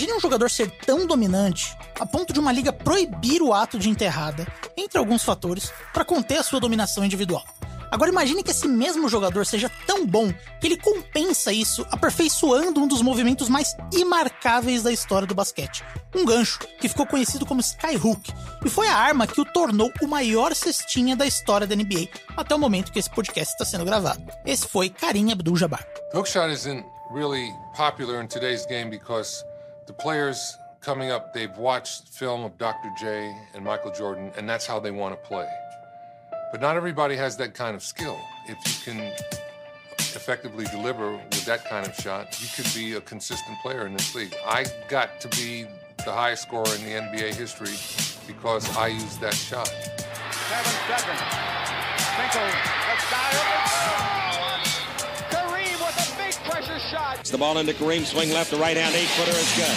Imagine 0.00 0.16
um 0.16 0.20
jogador 0.20 0.50
ser 0.50 0.70
tão 0.70 1.06
dominante 1.06 1.76
a 1.98 2.06
ponto 2.06 2.32
de 2.32 2.40
uma 2.40 2.50
liga 2.50 2.72
proibir 2.72 3.42
o 3.42 3.52
ato 3.52 3.78
de 3.78 3.90
enterrada, 3.90 4.46
entre 4.74 4.96
alguns 4.96 5.22
fatores, 5.22 5.70
para 5.92 6.06
conter 6.06 6.38
a 6.38 6.42
sua 6.42 6.58
dominação 6.58 7.04
individual. 7.04 7.44
Agora 7.90 8.10
imagine 8.10 8.42
que 8.42 8.50
esse 8.50 8.66
mesmo 8.66 9.10
jogador 9.10 9.44
seja 9.44 9.70
tão 9.86 10.06
bom 10.06 10.32
que 10.58 10.68
ele 10.68 10.78
compensa 10.78 11.52
isso 11.52 11.86
aperfeiçoando 11.90 12.80
um 12.80 12.88
dos 12.88 13.02
movimentos 13.02 13.50
mais 13.50 13.76
imarcáveis 13.92 14.82
da 14.82 14.90
história 14.90 15.26
do 15.26 15.34
basquete. 15.34 15.84
Um 16.14 16.24
gancho 16.24 16.60
que 16.80 16.88
ficou 16.88 17.04
conhecido 17.04 17.44
como 17.44 17.60
Skyhook 17.60 18.32
e 18.64 18.70
foi 18.70 18.88
a 18.88 18.96
arma 18.96 19.26
que 19.26 19.42
o 19.42 19.44
tornou 19.44 19.92
o 20.00 20.06
maior 20.06 20.54
cestinha 20.54 21.14
da 21.14 21.26
história 21.26 21.66
da 21.66 21.76
NBA 21.76 22.08
até 22.38 22.54
o 22.54 22.58
momento 22.58 22.90
que 22.90 22.98
esse 22.98 23.10
podcast 23.10 23.52
está 23.52 23.66
sendo 23.66 23.84
gravado. 23.84 24.22
Esse 24.46 24.66
foi 24.66 24.88
Karim 24.88 25.30
Abdul-Jabbar. 25.30 25.86
Hookshot 26.14 26.50
isn't 26.50 26.86
really 27.12 27.52
popular 27.76 28.22
in 28.22 28.28
today's 28.28 28.64
game 28.64 28.88
because 28.88 29.44
the 29.90 29.94
players 29.94 30.56
coming 30.80 31.10
up, 31.10 31.34
they've 31.34 31.56
watched 31.58 32.10
film 32.10 32.44
of 32.44 32.56
Dr. 32.58 32.92
J 32.96 33.34
and 33.54 33.64
Michael 33.64 33.90
Jordan, 33.90 34.30
and 34.36 34.48
that's 34.48 34.64
how 34.64 34.78
they 34.78 34.92
want 34.92 35.20
to 35.20 35.28
play. 35.28 35.48
But 36.52 36.60
not 36.60 36.76
everybody 36.76 37.16
has 37.16 37.36
that 37.38 37.54
kind 37.54 37.74
of 37.74 37.82
skill. 37.82 38.16
If 38.46 38.56
you 38.66 38.92
can 38.92 39.12
effectively 39.98 40.64
deliver 40.66 41.10
with 41.10 41.44
that 41.44 41.64
kind 41.64 41.84
of 41.84 41.94
shot, 41.96 42.40
you 42.40 42.46
could 42.54 42.72
be 42.72 42.94
a 42.94 43.00
consistent 43.00 43.58
player 43.62 43.84
in 43.84 43.94
this 43.94 44.14
league. 44.14 44.32
I 44.46 44.64
got 44.88 45.20
to 45.22 45.28
be 45.28 45.66
the 46.04 46.12
highest 46.12 46.42
scorer 46.42 46.72
in 46.76 46.84
the 46.84 46.92
NBA 46.92 47.34
history 47.34 47.74
because 48.32 48.76
I 48.76 48.86
used 48.88 49.20
that 49.20 49.34
shot. 49.34 49.66
Seven 49.66 50.72
seconds. 50.86 51.20
Finkel, 52.14 52.46
the 52.46 54.39
shot. 56.90 57.20
It's 57.20 57.30
the 57.30 57.38
ball 57.38 57.58
into 57.58 57.72
Kareem. 57.72 58.04
Swing 58.04 58.30
left 58.30 58.50
to 58.50 58.56
right 58.56 58.76
hand. 58.76 58.94
Eight 58.94 59.08
footer 59.14 59.30
is 59.30 59.50
good. 59.54 59.70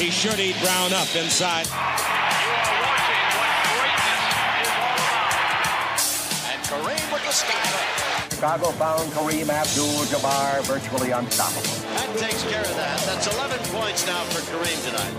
He 0.00 0.10
should 0.10 0.40
eat 0.40 0.56
Brown 0.60 0.92
up 0.92 1.08
inside. 1.14 1.66
You 1.68 1.76
are 1.76 2.80
watching 2.80 3.28
what 3.36 3.52
greatness 3.76 4.24
is 4.64 4.68
all 4.72 4.96
about. 4.96 6.00
And 6.48 6.60
Kareem 6.64 7.06
with 7.12 7.24
the 7.28 7.34
skyler. 7.36 7.84
Chicago 8.32 8.70
found 8.76 9.12
Kareem 9.12 9.48
Abdul-Jabbar 9.48 10.64
virtually 10.64 11.10
unstoppable. 11.10 11.76
That 11.96 12.18
takes 12.18 12.42
care 12.44 12.60
of 12.60 12.76
that. 12.76 13.00
That's 13.04 13.26
11 13.34 13.58
points 13.72 14.06
now 14.06 14.24
for 14.32 14.40
Kareem 14.52 14.80
tonight. 14.88 15.14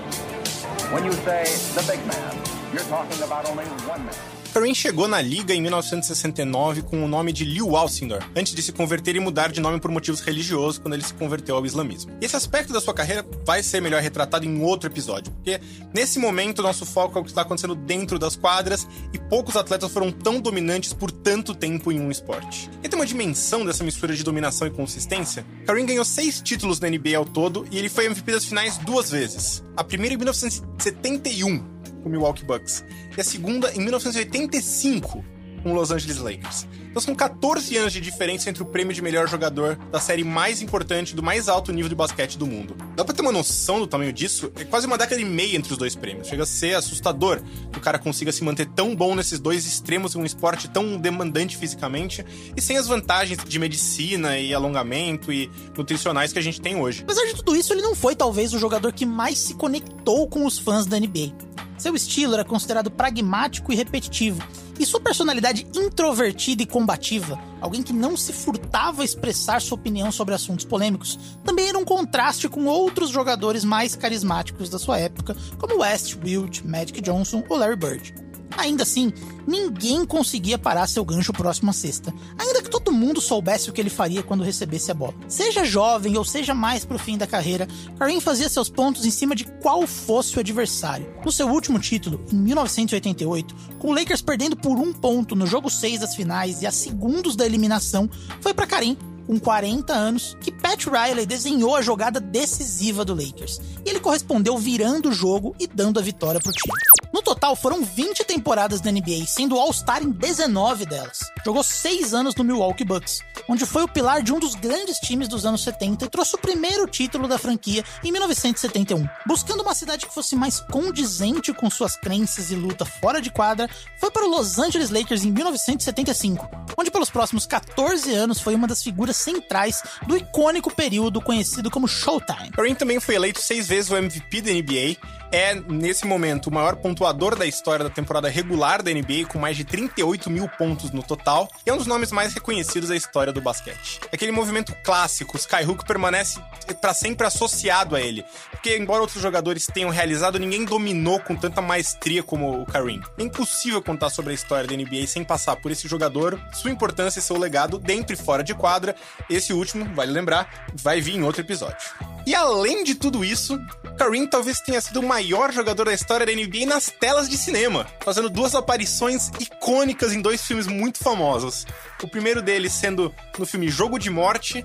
When 0.93 1.03
you 1.03 1.13
say 1.13 1.45
the 1.73 1.83
big 1.87 2.05
man, 2.05 2.35
you're 2.73 2.83
talking 2.83 3.21
about 3.23 3.45
only 3.49 3.65
one 3.85 4.05
man. 4.05 4.36
Kareem 4.57 4.73
chegou 4.73 5.07
na 5.07 5.21
liga 5.21 5.53
em 5.53 5.61
1969 5.61 6.81
com 6.81 7.05
o 7.05 7.07
nome 7.07 7.31
de 7.31 7.45
Liu 7.45 7.77
Alcindor, 7.77 8.27
antes 8.35 8.55
de 8.55 8.63
se 8.63 8.71
converter 8.71 9.15
e 9.15 9.19
mudar 9.19 9.51
de 9.51 9.61
nome 9.61 9.79
por 9.79 9.91
motivos 9.91 10.19
religiosos 10.19 10.79
quando 10.79 10.95
ele 10.95 11.03
se 11.03 11.13
converteu 11.13 11.55
ao 11.55 11.63
islamismo. 11.63 12.11
E 12.19 12.25
esse 12.25 12.35
aspecto 12.35 12.73
da 12.73 12.81
sua 12.81 12.91
carreira 12.91 13.23
vai 13.45 13.61
ser 13.61 13.83
melhor 13.83 14.01
retratado 14.01 14.45
em 14.45 14.63
outro 14.63 14.89
episódio, 14.89 15.31
porque 15.31 15.61
nesse 15.93 16.17
momento 16.17 16.63
nosso 16.63 16.87
foco 16.87 17.19
é 17.19 17.21
o 17.21 17.23
que 17.23 17.29
está 17.29 17.43
acontecendo 17.43 17.75
dentro 17.75 18.17
das 18.17 18.35
quadras 18.35 18.87
e 19.13 19.19
poucos 19.19 19.55
atletas 19.55 19.91
foram 19.91 20.11
tão 20.11 20.41
dominantes 20.41 20.91
por 20.91 21.11
tanto 21.11 21.53
tempo 21.53 21.91
em 21.91 21.99
um 21.99 22.09
esporte. 22.09 22.67
E 22.83 22.89
tem 22.89 22.97
uma 22.97 23.05
dimensão 23.05 23.63
dessa 23.63 23.83
mistura 23.83 24.15
de 24.15 24.23
dominação 24.23 24.67
e 24.67 24.71
consistência. 24.71 25.45
Kareem 25.67 25.85
ganhou 25.85 26.03
seis 26.03 26.41
títulos 26.41 26.79
na 26.79 26.89
NBA 26.89 27.15
ao 27.15 27.25
todo 27.25 27.67
e 27.69 27.77
ele 27.77 27.89
foi 27.89 28.07
MVP 28.07 28.31
das 28.31 28.45
finais 28.45 28.79
duas 28.79 29.11
vezes. 29.11 29.63
A 29.75 29.83
primeira 29.83 30.15
em 30.15 30.17
1971 30.17 31.76
com 32.01 32.09
o 32.09 32.11
Milwaukee 32.11 32.45
Bucks. 32.45 32.83
E 33.17 33.21
a 33.21 33.23
segunda 33.23 33.71
em 33.73 33.79
1985 33.79 35.23
com 35.63 35.71
o 35.71 35.75
Los 35.75 35.91
Angeles 35.91 36.17
Lakers. 36.17 36.67
Então 36.97 37.05
são 37.05 37.15
14 37.15 37.77
anos 37.77 37.93
de 37.93 38.01
diferença 38.01 38.49
entre 38.49 38.63
o 38.63 38.65
prêmio 38.65 38.91
de 38.91 39.03
melhor 39.03 39.29
jogador 39.29 39.75
da 39.91 39.99
série 39.99 40.23
mais 40.23 40.63
importante 40.63 41.15
do 41.15 41.21
mais 41.21 41.47
alto 41.47 41.71
nível 41.71 41.89
de 41.89 41.93
basquete 41.93 42.39
do 42.39 42.47
mundo. 42.47 42.75
Dá 42.95 43.05
pra 43.05 43.13
ter 43.13 43.21
uma 43.21 43.31
noção 43.31 43.79
do 43.79 43.85
tamanho 43.85 44.11
disso? 44.11 44.51
É 44.55 44.63
quase 44.63 44.87
uma 44.87 44.97
década 44.97 45.21
e 45.21 45.23
meia 45.23 45.55
entre 45.55 45.71
os 45.71 45.77
dois 45.77 45.93
prêmios. 45.93 46.27
Chega 46.27 46.41
a 46.41 46.45
ser 46.47 46.73
assustador 46.73 47.39
que 47.71 47.77
o 47.77 47.81
cara 47.83 47.99
consiga 47.99 48.31
se 48.31 48.43
manter 48.43 48.65
tão 48.65 48.95
bom 48.95 49.13
nesses 49.13 49.39
dois 49.39 49.67
extremos 49.67 50.15
em 50.15 50.17
um 50.17 50.25
esporte 50.25 50.67
tão 50.67 50.97
demandante 50.97 51.55
fisicamente 51.55 52.25
e 52.55 52.61
sem 52.63 52.79
as 52.79 52.87
vantagens 52.87 53.45
de 53.45 53.59
medicina 53.59 54.39
e 54.39 54.51
alongamento 54.51 55.31
e 55.31 55.51
nutricionais 55.77 56.33
que 56.33 56.39
a 56.39 56.43
gente 56.43 56.59
tem 56.59 56.81
hoje. 56.81 57.03
Apesar 57.03 57.27
de 57.27 57.35
tudo 57.35 57.55
isso, 57.55 57.73
ele 57.73 57.83
não 57.83 57.93
foi 57.93 58.15
talvez 58.15 58.55
o 58.55 58.57
jogador 58.57 58.91
que 58.91 59.05
mais 59.05 59.37
se 59.37 59.53
conectou 59.53 60.27
com 60.27 60.47
os 60.47 60.57
fãs 60.57 60.87
da 60.87 60.99
NBA. 60.99 61.31
Seu 61.77 61.95
estilo 61.95 62.33
era 62.33 62.43
considerado 62.43 62.89
pragmático 62.89 63.71
e 63.71 63.75
repetitivo, 63.75 64.41
e 64.79 64.85
sua 64.85 64.99
personalidade 64.99 65.67
introvertida 65.75 66.63
e 66.63 66.65
combativa, 66.65 67.39
alguém 67.61 67.81
que 67.81 67.93
não 67.93 68.15
se 68.15 68.31
furtava 68.31 69.01
a 69.01 69.05
expressar 69.05 69.61
sua 69.61 69.77
opinião 69.77 70.11
sobre 70.11 70.35
assuntos 70.35 70.65
polêmicos, 70.65 71.17
também 71.43 71.69
era 71.69 71.77
um 71.77 71.85
contraste 71.85 72.47
com 72.47 72.65
outros 72.65 73.09
jogadores 73.09 73.63
mais 73.63 73.95
carismáticos 73.95 74.69
da 74.69 74.79
sua 74.79 74.99
época, 74.99 75.35
como 75.57 75.81
West, 75.81 76.17
Wilt, 76.23 76.61
Magic 76.61 77.01
Johnson 77.01 77.43
ou 77.49 77.57
Larry 77.57 77.75
Bird. 77.75 78.26
Ainda 78.55 78.83
assim, 78.83 79.11
ninguém 79.45 80.05
conseguia 80.05 80.57
parar 80.57 80.87
seu 80.87 81.03
gancho 81.03 81.33
próximo 81.33 81.69
à 81.69 81.73
cesta, 81.73 82.13
ainda 82.37 82.61
que 82.61 82.69
todo 82.69 82.91
mundo 82.91 83.19
soubesse 83.19 83.69
o 83.69 83.73
que 83.73 83.81
ele 83.81 83.89
faria 83.89 84.23
quando 84.23 84.43
recebesse 84.43 84.91
a 84.91 84.93
bola. 84.93 85.13
Seja 85.27 85.65
jovem 85.65 86.17
ou 86.17 86.23
seja 86.23 86.53
mais 86.53 86.85
pro 86.85 86.97
fim 86.97 87.17
da 87.17 87.27
carreira, 87.27 87.67
Kareem 87.97 88.21
fazia 88.21 88.49
seus 88.49 88.69
pontos 88.69 89.05
em 89.05 89.11
cima 89.11 89.35
de 89.35 89.45
qual 89.45 89.85
fosse 89.85 90.37
o 90.37 90.39
adversário. 90.39 91.11
No 91.23 91.31
seu 91.31 91.47
último 91.47 91.79
título, 91.79 92.23
em 92.31 92.37
1988, 92.37 93.55
com 93.79 93.89
o 93.89 93.93
Lakers 93.93 94.21
perdendo 94.21 94.55
por 94.55 94.77
um 94.77 94.93
ponto 94.93 95.35
no 95.35 95.45
jogo 95.45 95.69
6 95.69 96.01
das 96.01 96.15
finais 96.15 96.61
e 96.61 96.67
a 96.67 96.71
segundos 96.71 97.35
da 97.35 97.45
eliminação, 97.45 98.09
foi 98.41 98.53
para 98.53 98.67
Kareem 98.67 98.97
com 99.27 99.37
40 99.37 99.93
anos, 99.93 100.37
que 100.39 100.51
Pat 100.67 100.85
Riley 100.85 101.25
desenhou 101.25 101.77
a 101.77 101.81
jogada 101.81 102.19
decisiva 102.19 103.05
do 103.05 103.15
Lakers. 103.15 103.61
E 103.85 103.89
ele 103.89 104.01
correspondeu 104.01 104.57
virando 104.57 105.07
o 105.07 105.13
jogo 105.13 105.55
e 105.57 105.65
dando 105.65 105.97
a 105.97 106.03
vitória 106.03 106.41
pro 106.41 106.51
time. 106.51 106.73
No 107.13 107.21
total, 107.21 107.55
foram 107.55 107.85
20 107.85 108.25
temporadas 108.25 108.81
da 108.81 108.91
NBA, 108.91 109.25
sendo 109.25 109.57
All-Star 109.57 110.03
em 110.03 110.11
19 110.11 110.85
delas. 110.85 111.19
Jogou 111.45 111.63
6 111.63 112.13
anos 112.13 112.35
no 112.35 112.43
Milwaukee 112.43 112.83
Bucks, 112.83 113.21
onde 113.47 113.65
foi 113.65 113.83
o 113.83 113.87
pilar 113.87 114.21
de 114.21 114.33
um 114.33 114.39
dos 114.39 114.55
grandes 114.55 114.97
times 114.99 115.29
dos 115.29 115.45
anos 115.45 115.63
70 115.63 116.03
e 116.03 116.09
trouxe 116.09 116.35
o 116.35 116.37
primeiro 116.37 116.85
título 116.85 117.27
da 117.27 117.37
franquia 117.37 117.83
em 118.03 118.11
1971. 118.11 119.07
Buscando 119.25 119.63
uma 119.63 119.73
cidade 119.73 120.05
que 120.05 120.13
fosse 120.13 120.35
mais 120.35 120.59
condizente 120.59 121.53
com 121.53 121.69
suas 121.69 121.95
crenças 121.95 122.51
e 122.51 122.55
luta 122.55 122.83
fora 122.83 123.21
de 123.21 123.31
quadra, 123.31 123.69
foi 123.97 124.11
para 124.11 124.25
o 124.25 124.29
Los 124.29 124.59
Angeles 124.59 124.89
Lakers 124.89 125.23
em 125.23 125.31
1975, 125.31 126.49
onde 126.77 126.91
pelos 126.91 127.09
próximos 127.09 127.45
14 127.45 128.13
anos 128.13 128.41
foi 128.41 128.53
uma 128.53 128.67
das 128.67 128.83
figuras 128.83 129.15
centrais 129.15 129.81
do 130.05 130.17
icônico 130.17 130.56
período 130.71 131.21
conhecido 131.21 131.69
como 131.69 131.87
Showtime. 131.87 132.51
Kareem 132.51 132.75
também 132.75 132.99
foi 132.99 133.15
eleito 133.15 133.41
seis 133.41 133.67
vezes 133.67 133.91
o 133.91 133.97
MVP 133.97 134.41
da 134.41 134.51
NBA, 134.51 134.97
é 135.31 135.55
nesse 135.55 136.05
momento 136.05 136.47
o 136.47 136.53
maior 136.53 136.75
pontuador 136.75 137.35
da 137.35 137.45
história 137.45 137.83
da 137.83 137.89
temporada 137.89 138.29
regular 138.29 138.81
da 138.81 138.91
NBA, 138.91 139.25
com 139.27 139.39
mais 139.39 139.57
de 139.57 139.63
38 139.63 140.29
mil 140.29 140.47
pontos 140.47 140.91
no 140.91 141.03
total, 141.03 141.49
e 141.65 141.69
é 141.69 141.73
um 141.73 141.77
dos 141.77 141.87
nomes 141.87 142.11
mais 142.11 142.33
reconhecidos 142.33 142.89
da 142.89 142.95
história 142.95 143.33
do 143.33 143.41
basquete. 143.41 143.99
Aquele 144.11 144.31
movimento 144.31 144.75
clássico, 144.83 145.37
Skyhook 145.37 145.85
permanece 145.85 146.39
para 146.81 146.93
sempre 146.93 147.27
associado 147.27 147.95
a 147.95 148.01
ele, 148.01 148.25
porque 148.51 148.77
embora 148.77 149.01
outros 149.01 149.21
jogadores 149.21 149.67
tenham 149.67 149.89
realizado, 149.89 150.39
ninguém 150.39 150.65
dominou 150.65 151.19
com 151.19 151.35
tanta 151.35 151.61
maestria 151.61 152.23
como 152.23 152.61
o 152.61 152.65
Kareem. 152.65 153.01
É 153.17 153.23
impossível 153.23 153.81
contar 153.81 154.09
sobre 154.09 154.31
a 154.31 154.35
história 154.35 154.67
da 154.67 154.75
NBA 154.75 155.07
sem 155.07 155.23
passar 155.23 155.55
por 155.57 155.71
esse 155.71 155.87
jogador, 155.87 156.39
sua 156.53 156.71
importância 156.71 157.19
e 157.19 157.23
seu 157.23 157.37
legado 157.37 157.77
dentro 157.77 158.13
e 158.13 158.17
fora 158.17 158.43
de 158.43 158.53
quadra. 158.53 158.95
Esse 159.29 159.53
último, 159.53 159.85
vale 159.93 160.11
lembrar, 160.11 160.67
vai 160.73 161.01
vir 161.01 161.15
em 161.15 161.23
outro 161.23 161.41
episódio. 161.41 161.87
E 162.25 162.35
além 162.35 162.83
de 162.83 162.93
tudo 162.95 163.23
isso, 163.23 163.57
Kareem 163.97 164.27
talvez 164.27 164.59
tenha 164.59 164.81
sido 164.81 164.99
o 164.99 165.07
maior 165.17 165.51
jogador 165.51 165.85
da 165.85 165.93
história 165.93 166.27
da 166.27 166.31
NBA 166.31 166.67
nas 166.67 166.91
telas 166.91 167.27
de 167.27 167.35
cinema, 167.39 167.87
fazendo 168.01 168.29
duas 168.29 168.53
aparições 168.53 169.31
icônicas 169.39 170.13
em 170.13 170.21
dois 170.21 170.45
filmes 170.45 170.67
muito 170.67 170.99
famosos. 170.99 171.65
O 172.03 172.07
primeiro 172.07 172.39
deles 172.39 172.71
sendo 172.71 173.11
no 173.35 173.43
filme 173.43 173.67
Jogo 173.67 173.97
de 173.97 174.11
Morte. 174.11 174.63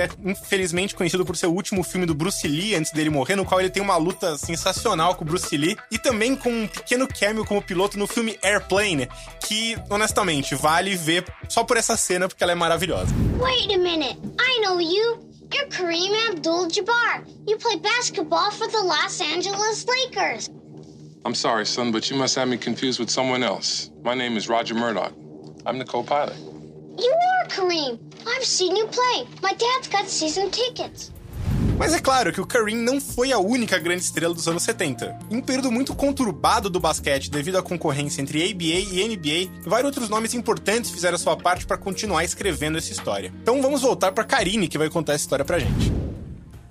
É 0.00 0.08
infelizmente 0.24 0.94
conhecido 0.94 1.24
por 1.24 1.36
ser 1.36 1.46
o 1.46 1.52
último 1.52 1.82
filme 1.82 2.06
do 2.06 2.14
Bruce 2.14 2.46
Lee 2.46 2.74
antes 2.74 2.92
dele 2.92 3.10
morrer, 3.10 3.36
no 3.36 3.44
qual 3.44 3.60
ele 3.60 3.70
tem 3.70 3.82
uma 3.82 3.96
luta 3.96 4.36
sensacional 4.36 5.14
com 5.14 5.24
o 5.24 5.26
Bruce 5.26 5.56
Lee 5.56 5.76
e 5.90 5.98
também 5.98 6.34
com 6.36 6.50
um 6.50 6.66
pequeno 6.66 7.08
cameo 7.08 7.44
como 7.44 7.62
piloto 7.62 7.98
no 7.98 8.06
filme 8.06 8.38
Airplane, 8.42 9.08
que 9.40 9.76
honestamente 9.90 10.54
vale 10.54 10.96
ver 10.96 11.24
só 11.48 11.64
por 11.64 11.76
essa 11.76 11.96
cena 11.96 12.28
porque 12.28 12.42
ela 12.42 12.52
é 12.52 12.56
maravilhosa. 12.56 13.14
Wait 13.38 13.72
a 13.72 13.78
minute, 13.78 14.18
I 14.40 14.60
know 14.60 14.80
you. 14.80 15.34
You're 15.52 15.68
Kareem 15.68 16.12
Abdul-Jabbar. 16.30 17.24
You 17.46 17.56
play 17.58 17.76
basketball 17.76 18.50
for 18.50 18.66
the 18.66 18.82
Los 18.82 19.20
Angeles 19.20 19.86
Lakers. 19.86 20.50
I'm 21.24 21.34
sorry, 21.34 21.64
son, 21.64 21.92
but 21.92 22.10
you 22.10 22.16
must 22.16 22.34
have 22.34 22.48
me 22.48 22.56
confused 22.56 22.98
with 22.98 23.08
someone 23.08 23.44
else. 23.44 23.90
My 24.02 24.14
name 24.14 24.36
is 24.36 24.48
Roger 24.48 24.74
Murdoch. 24.74 25.12
I'm 25.64 25.78
the 25.78 25.84
co-pilot. 25.84 26.36
You 26.98 27.12
are 27.12 27.48
Kareem. 27.48 27.98
I've 28.26 28.44
seen 28.44 28.76
you 28.76 28.86
play. 28.86 29.26
My 29.42 29.54
dad's 29.54 29.88
got 29.88 30.08
season 30.08 30.50
tickets. 30.50 31.10
Mas 31.76 31.92
é 31.92 31.98
claro 31.98 32.32
que 32.32 32.40
o 32.40 32.46
Kareem 32.46 32.76
não 32.76 33.00
foi 33.00 33.32
a 33.32 33.38
única 33.38 33.78
grande 33.78 34.04
estrela 34.04 34.32
dos 34.32 34.46
anos 34.46 34.62
70. 34.62 35.18
Em 35.28 35.36
um 35.36 35.40
período 35.40 35.72
muito 35.72 35.94
conturbado 35.94 36.70
do 36.70 36.78
basquete 36.78 37.30
devido 37.30 37.58
à 37.58 37.62
concorrência 37.62 38.22
entre 38.22 38.48
ABA 38.48 38.62
e 38.62 39.08
NBA, 39.08 39.62
vários 39.68 39.86
outros 39.86 40.08
nomes 40.08 40.34
importantes 40.34 40.92
fizeram 40.92 41.18
sua 41.18 41.36
parte 41.36 41.66
para 41.66 41.76
continuar 41.76 42.22
escrevendo 42.24 42.78
essa 42.78 42.92
história. 42.92 43.32
Então 43.42 43.60
vamos 43.60 43.82
voltar 43.82 44.12
para 44.12 44.22
Karine, 44.22 44.68
que 44.68 44.78
vai 44.78 44.88
contar 44.88 45.14
essa 45.14 45.24
história 45.24 45.44
pra 45.44 45.58
gente. 45.58 45.92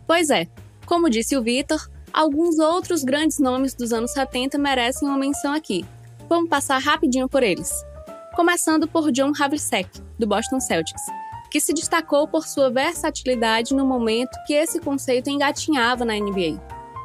Pois 0.07 0.29
é, 0.29 0.47
como 0.85 1.09
disse 1.09 1.35
o 1.35 1.43
Vitor, 1.43 1.85
alguns 2.13 2.57
outros 2.59 3.03
grandes 3.03 3.39
nomes 3.39 3.73
dos 3.73 3.91
anos 3.91 4.11
70 4.11 4.57
merecem 4.57 5.05
uma 5.05 5.17
menção 5.17 5.53
aqui. 5.53 5.85
Vamos 6.29 6.49
passar 6.49 6.77
rapidinho 6.77 7.27
por 7.27 7.43
eles. 7.43 7.69
Começando 8.35 8.87
por 8.87 9.11
John 9.11 9.31
Havlicek, 9.39 10.01
do 10.17 10.27
Boston 10.27 10.59
Celtics 10.59 11.03
que 11.53 11.59
se 11.59 11.71
destacou 11.71 12.27
por 12.27 12.47
sua 12.47 12.71
versatilidade 12.71 13.75
no 13.75 13.85
momento 13.85 14.35
que 14.47 14.55
esse 14.55 14.79
conceito 14.79 15.29
engatinhava 15.29 16.03
na 16.03 16.15
NBA. 16.15 16.59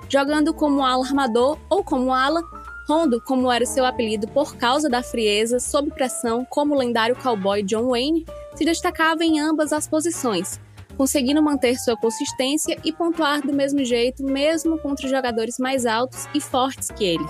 Jogando 0.08 0.54
como 0.54 0.82
ala 0.82 1.04
armador 1.04 1.58
ou 1.68 1.84
como 1.84 2.14
ala, 2.14 2.40
Rondo, 2.88 3.20
como 3.20 3.52
era 3.52 3.66
seu 3.66 3.84
apelido 3.84 4.26
por 4.28 4.56
causa 4.56 4.88
da 4.88 5.02
frieza, 5.02 5.60
sob 5.60 5.90
pressão, 5.90 6.46
como 6.46 6.74
o 6.74 6.78
lendário 6.78 7.14
cowboy 7.14 7.62
John 7.62 7.90
Wayne, 7.90 8.24
se 8.54 8.64
destacava 8.64 9.22
em 9.22 9.38
ambas 9.38 9.70
as 9.70 9.86
posições, 9.86 10.58
conseguindo 10.96 11.42
manter 11.42 11.76
sua 11.76 11.94
consistência 11.94 12.78
e 12.82 12.90
pontuar 12.90 13.42
do 13.42 13.52
mesmo 13.52 13.84
jeito, 13.84 14.24
mesmo 14.24 14.78
contra 14.78 15.06
jogadores 15.06 15.58
mais 15.58 15.84
altos 15.84 16.26
e 16.32 16.40
fortes 16.40 16.90
que 16.90 17.04
ele, 17.04 17.26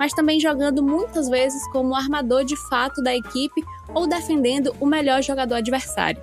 mas 0.00 0.12
também 0.12 0.40
jogando 0.40 0.82
muitas 0.82 1.28
vezes 1.28 1.62
como 1.70 1.94
armador 1.94 2.44
de 2.44 2.56
fato 2.68 3.00
da 3.00 3.14
equipe 3.14 3.62
ou 3.94 4.08
defendendo 4.08 4.74
o 4.80 4.86
melhor 4.86 5.22
jogador 5.22 5.54
adversário 5.54 6.20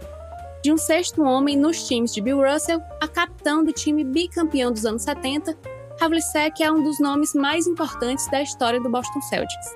de 0.67 0.73
um 0.73 0.77
sexto 0.77 1.23
homem 1.23 1.55
nos 1.55 1.87
times 1.87 2.13
de 2.13 2.19
Bill 2.19 2.41
Russell 2.41 2.81
a 2.99 3.07
capitão 3.07 3.63
do 3.63 3.71
time 3.71 4.03
bicampeão 4.03 4.69
dos 4.69 4.85
anos 4.85 5.03
70, 5.03 5.57
Havlicek 5.99 6.61
é 6.61 6.69
um 6.69 6.83
dos 6.83 6.99
nomes 6.99 7.33
mais 7.33 7.67
importantes 7.67 8.29
da 8.29 8.41
história 8.41 8.77
do 8.81 8.89
Boston 8.89 9.21
Celtics. 9.21 9.73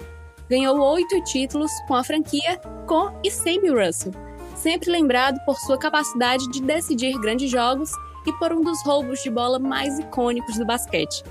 Ganhou 0.50 0.78
oito 0.80 1.24
títulos 1.24 1.72
com 1.88 1.96
a 1.96 2.04
franquia, 2.04 2.60
com 2.88 3.10
e 3.24 3.32
sem 3.32 3.62
Bill 3.62 3.80
Russell, 3.86 4.12
sempre 4.54 4.92
lembrado 4.92 5.40
por 5.46 5.58
sua 5.60 5.78
capacidade 5.78 6.50
de 6.50 6.62
decidir 6.62 7.18
grandes 7.20 7.50
jogos 7.50 7.90
e 8.28 8.34
por 8.34 8.52
um 8.52 8.62
dos 8.62 8.84
roubos 8.84 9.24
de 9.24 9.30
bola 9.30 9.60
mais 9.60 9.98
icônicos 9.98 10.58
do 10.58 10.66
basquete. 10.66 11.24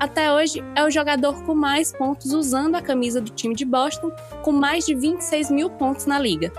Até 0.00 0.32
hoje, 0.32 0.62
é 0.76 0.84
o 0.84 0.90
jogador 0.90 1.42
com 1.42 1.56
mais 1.56 1.90
pontos 1.92 2.32
usando 2.32 2.76
a 2.76 2.82
camisa 2.82 3.20
do 3.20 3.32
time 3.32 3.54
de 3.54 3.64
Boston, 3.64 4.12
com 4.42 4.52
mais 4.52 4.86
de 4.86 4.94
26 4.94 5.50
mil 5.50 5.70
pontos 5.70 6.06
na 6.06 6.20
liga. 6.20 6.52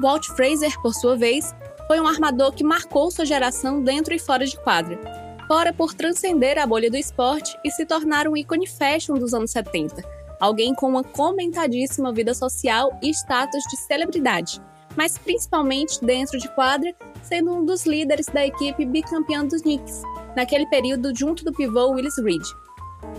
Walt 0.00 0.26
Frazier, 0.28 0.80
por 0.80 0.94
sua 0.94 1.14
vez, 1.14 1.54
foi 1.86 2.00
um 2.00 2.06
armador 2.06 2.52
que 2.52 2.64
marcou 2.64 3.10
sua 3.10 3.26
geração 3.26 3.82
dentro 3.82 4.14
e 4.14 4.18
fora 4.18 4.46
de 4.46 4.58
quadra. 4.58 4.98
Fora 5.46 5.74
por 5.74 5.92
transcender 5.92 6.58
a 6.58 6.66
bolha 6.66 6.90
do 6.90 6.96
esporte 6.96 7.56
e 7.62 7.70
se 7.70 7.84
tornar 7.84 8.26
um 8.26 8.36
ícone 8.36 8.66
fashion 8.66 9.14
dos 9.14 9.34
anos 9.34 9.50
70, 9.50 10.02
alguém 10.40 10.74
com 10.74 10.88
uma 10.88 11.04
comentadíssima 11.04 12.12
vida 12.12 12.32
social 12.32 12.98
e 13.02 13.10
status 13.10 13.62
de 13.70 13.76
celebridade, 13.76 14.60
mas 14.96 15.18
principalmente 15.18 16.02
dentro 16.02 16.38
de 16.38 16.48
quadra, 16.48 16.94
sendo 17.22 17.52
um 17.54 17.64
dos 17.64 17.84
líderes 17.84 18.26
da 18.26 18.44
equipe 18.44 18.86
bicampeã 18.86 19.44
dos 19.44 19.62
Knicks, 19.62 20.02
naquele 20.34 20.66
período 20.66 21.14
junto 21.14 21.44
do 21.44 21.52
pivô 21.52 21.90
Willis 21.90 22.18
Reed. 22.18 22.42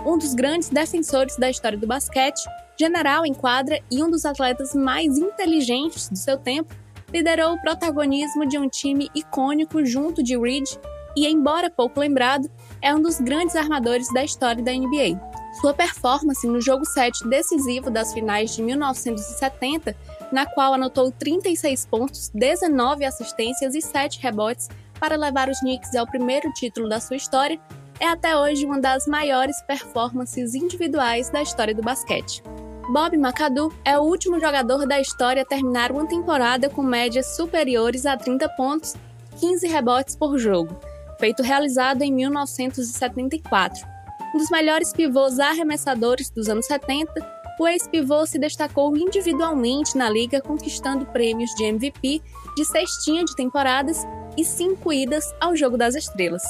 Um 0.05 0.17
dos 0.17 0.33
grandes 0.33 0.69
defensores 0.69 1.35
da 1.37 1.49
história 1.49 1.77
do 1.77 1.87
basquete, 1.87 2.41
general 2.79 3.25
em 3.25 3.33
quadra 3.33 3.79
e 3.91 4.03
um 4.03 4.09
dos 4.09 4.25
atletas 4.25 4.73
mais 4.73 5.17
inteligentes 5.17 6.09
do 6.09 6.17
seu 6.17 6.37
tempo, 6.37 6.73
liderou 7.11 7.53
o 7.53 7.61
protagonismo 7.61 8.47
de 8.47 8.57
um 8.57 8.69
time 8.69 9.09
icônico 9.15 9.85
junto 9.85 10.21
de 10.21 10.37
Reed 10.37 10.65
e, 11.15 11.25
embora 11.27 11.69
pouco 11.69 11.99
lembrado, 11.99 12.49
é 12.81 12.93
um 12.93 13.01
dos 13.01 13.19
grandes 13.19 13.55
armadores 13.55 14.13
da 14.13 14.23
história 14.23 14.63
da 14.63 14.71
NBA. 14.71 15.19
Sua 15.59 15.73
performance 15.73 16.45
no 16.45 16.61
jogo 16.61 16.85
7 16.85 17.27
decisivo 17.27 17.89
das 17.89 18.13
finais 18.13 18.55
de 18.55 18.61
1970, 18.61 19.95
na 20.31 20.45
qual 20.45 20.73
anotou 20.73 21.11
36 21.11 21.85
pontos, 21.87 22.29
19 22.33 23.03
assistências 23.03 23.73
e 23.73 23.81
7 23.81 24.19
rebotes 24.21 24.69
para 24.99 25.15
levar 25.15 25.49
os 25.49 25.59
Knicks 25.59 25.95
ao 25.95 26.05
primeiro 26.05 26.51
título 26.53 26.87
da 26.87 26.99
sua 26.99 27.15
história, 27.15 27.59
é 27.99 28.07
até 28.07 28.37
hoje 28.37 28.65
uma 28.65 28.79
das 28.79 29.07
maiores 29.07 29.61
performances 29.61 30.53
individuais 30.53 31.29
da 31.29 31.41
história 31.41 31.73
do 31.73 31.81
basquete. 31.81 32.43
Bob 32.91 33.17
McAdoo 33.17 33.73
é 33.83 33.97
o 33.97 34.03
último 34.03 34.39
jogador 34.39 34.85
da 34.85 34.99
história 34.99 35.41
a 35.41 35.45
terminar 35.45 35.91
uma 35.91 36.07
temporada 36.07 36.69
com 36.69 36.81
médias 36.81 37.35
superiores 37.35 38.05
a 38.05 38.15
30 38.15 38.47
pontos, 38.49 38.95
15 39.39 39.67
rebotes 39.67 40.15
por 40.15 40.37
jogo, 40.37 40.79
feito 41.19 41.43
realizado 41.43 42.01
em 42.01 42.11
1974. 42.11 43.85
Um 44.33 44.37
dos 44.37 44.49
melhores 44.49 44.93
pivôs 44.93 45.39
arremessadores 45.39 46.29
dos 46.29 46.47
anos 46.47 46.65
70, 46.65 47.11
o 47.59 47.67
ex-pivô 47.67 48.25
se 48.25 48.37
destacou 48.37 48.95
individualmente 48.95 49.97
na 49.97 50.09
liga, 50.09 50.39
conquistando 50.39 51.05
prêmios 51.07 51.49
de 51.55 51.63
MVP, 51.65 52.21
de 52.55 52.65
cestinha 52.65 53.25
de 53.25 53.35
temporadas 53.35 54.05
e 54.37 54.45
cinco 54.45 54.93
idas 54.93 55.33
ao 55.41 55.55
Jogo 55.55 55.75
das 55.75 55.95
Estrelas. 55.95 56.43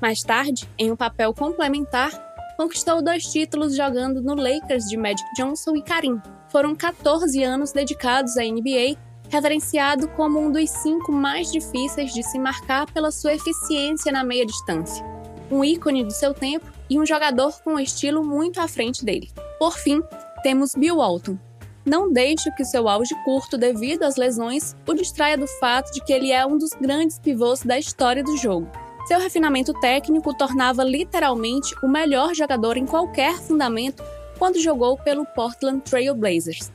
Mais 0.00 0.22
tarde, 0.22 0.66
em 0.78 0.90
um 0.90 0.96
papel 0.96 1.34
complementar, 1.34 2.10
conquistou 2.56 3.02
dois 3.02 3.24
títulos 3.24 3.76
jogando 3.76 4.22
no 4.22 4.34
Lakers 4.34 4.86
de 4.86 4.96
Magic 4.96 5.28
Johnson 5.36 5.76
e 5.76 5.82
Karim. 5.82 6.20
Foram 6.48 6.74
14 6.74 7.42
anos 7.44 7.70
dedicados 7.70 8.38
à 8.38 8.42
NBA, 8.42 8.96
reverenciado 9.28 10.08
como 10.08 10.40
um 10.40 10.50
dos 10.50 10.70
cinco 10.70 11.12
mais 11.12 11.52
difíceis 11.52 12.14
de 12.14 12.22
se 12.22 12.38
marcar 12.38 12.90
pela 12.92 13.10
sua 13.10 13.34
eficiência 13.34 14.10
na 14.10 14.24
meia 14.24 14.46
distância. 14.46 15.04
Um 15.50 15.62
ícone 15.62 16.02
do 16.02 16.12
seu 16.12 16.32
tempo 16.32 16.64
e 16.88 16.98
um 16.98 17.04
jogador 17.04 17.60
com 17.62 17.74
um 17.74 17.80
estilo 17.80 18.24
muito 18.24 18.58
à 18.58 18.66
frente 18.66 19.04
dele. 19.04 19.30
Por 19.58 19.76
fim, 19.76 20.02
temos 20.42 20.74
Bill 20.74 20.96
Walton. 20.96 21.38
Não 21.84 22.10
deixe 22.10 22.50
que 22.52 22.64
seu 22.64 22.88
auge 22.88 23.14
curto 23.24 23.58
devido 23.58 24.04
às 24.04 24.16
lesões 24.16 24.74
o 24.86 24.94
distraia 24.94 25.36
do 25.36 25.46
fato 25.46 25.92
de 25.92 26.02
que 26.02 26.12
ele 26.12 26.32
é 26.32 26.46
um 26.46 26.56
dos 26.56 26.70
grandes 26.70 27.18
pivôs 27.18 27.62
da 27.62 27.78
história 27.78 28.24
do 28.24 28.36
jogo 28.36 28.70
seu 29.10 29.18
refinamento 29.18 29.74
técnico 29.74 30.32
tornava 30.32 30.84
literalmente 30.84 31.74
o 31.82 31.88
melhor 31.88 32.32
jogador 32.32 32.76
em 32.76 32.86
qualquer 32.86 33.34
fundamento 33.40 34.04
quando 34.38 34.60
jogou 34.60 34.96
pelo 34.96 35.26
Portland 35.26 35.80
Trail 35.80 36.14
Blazers. 36.14 36.70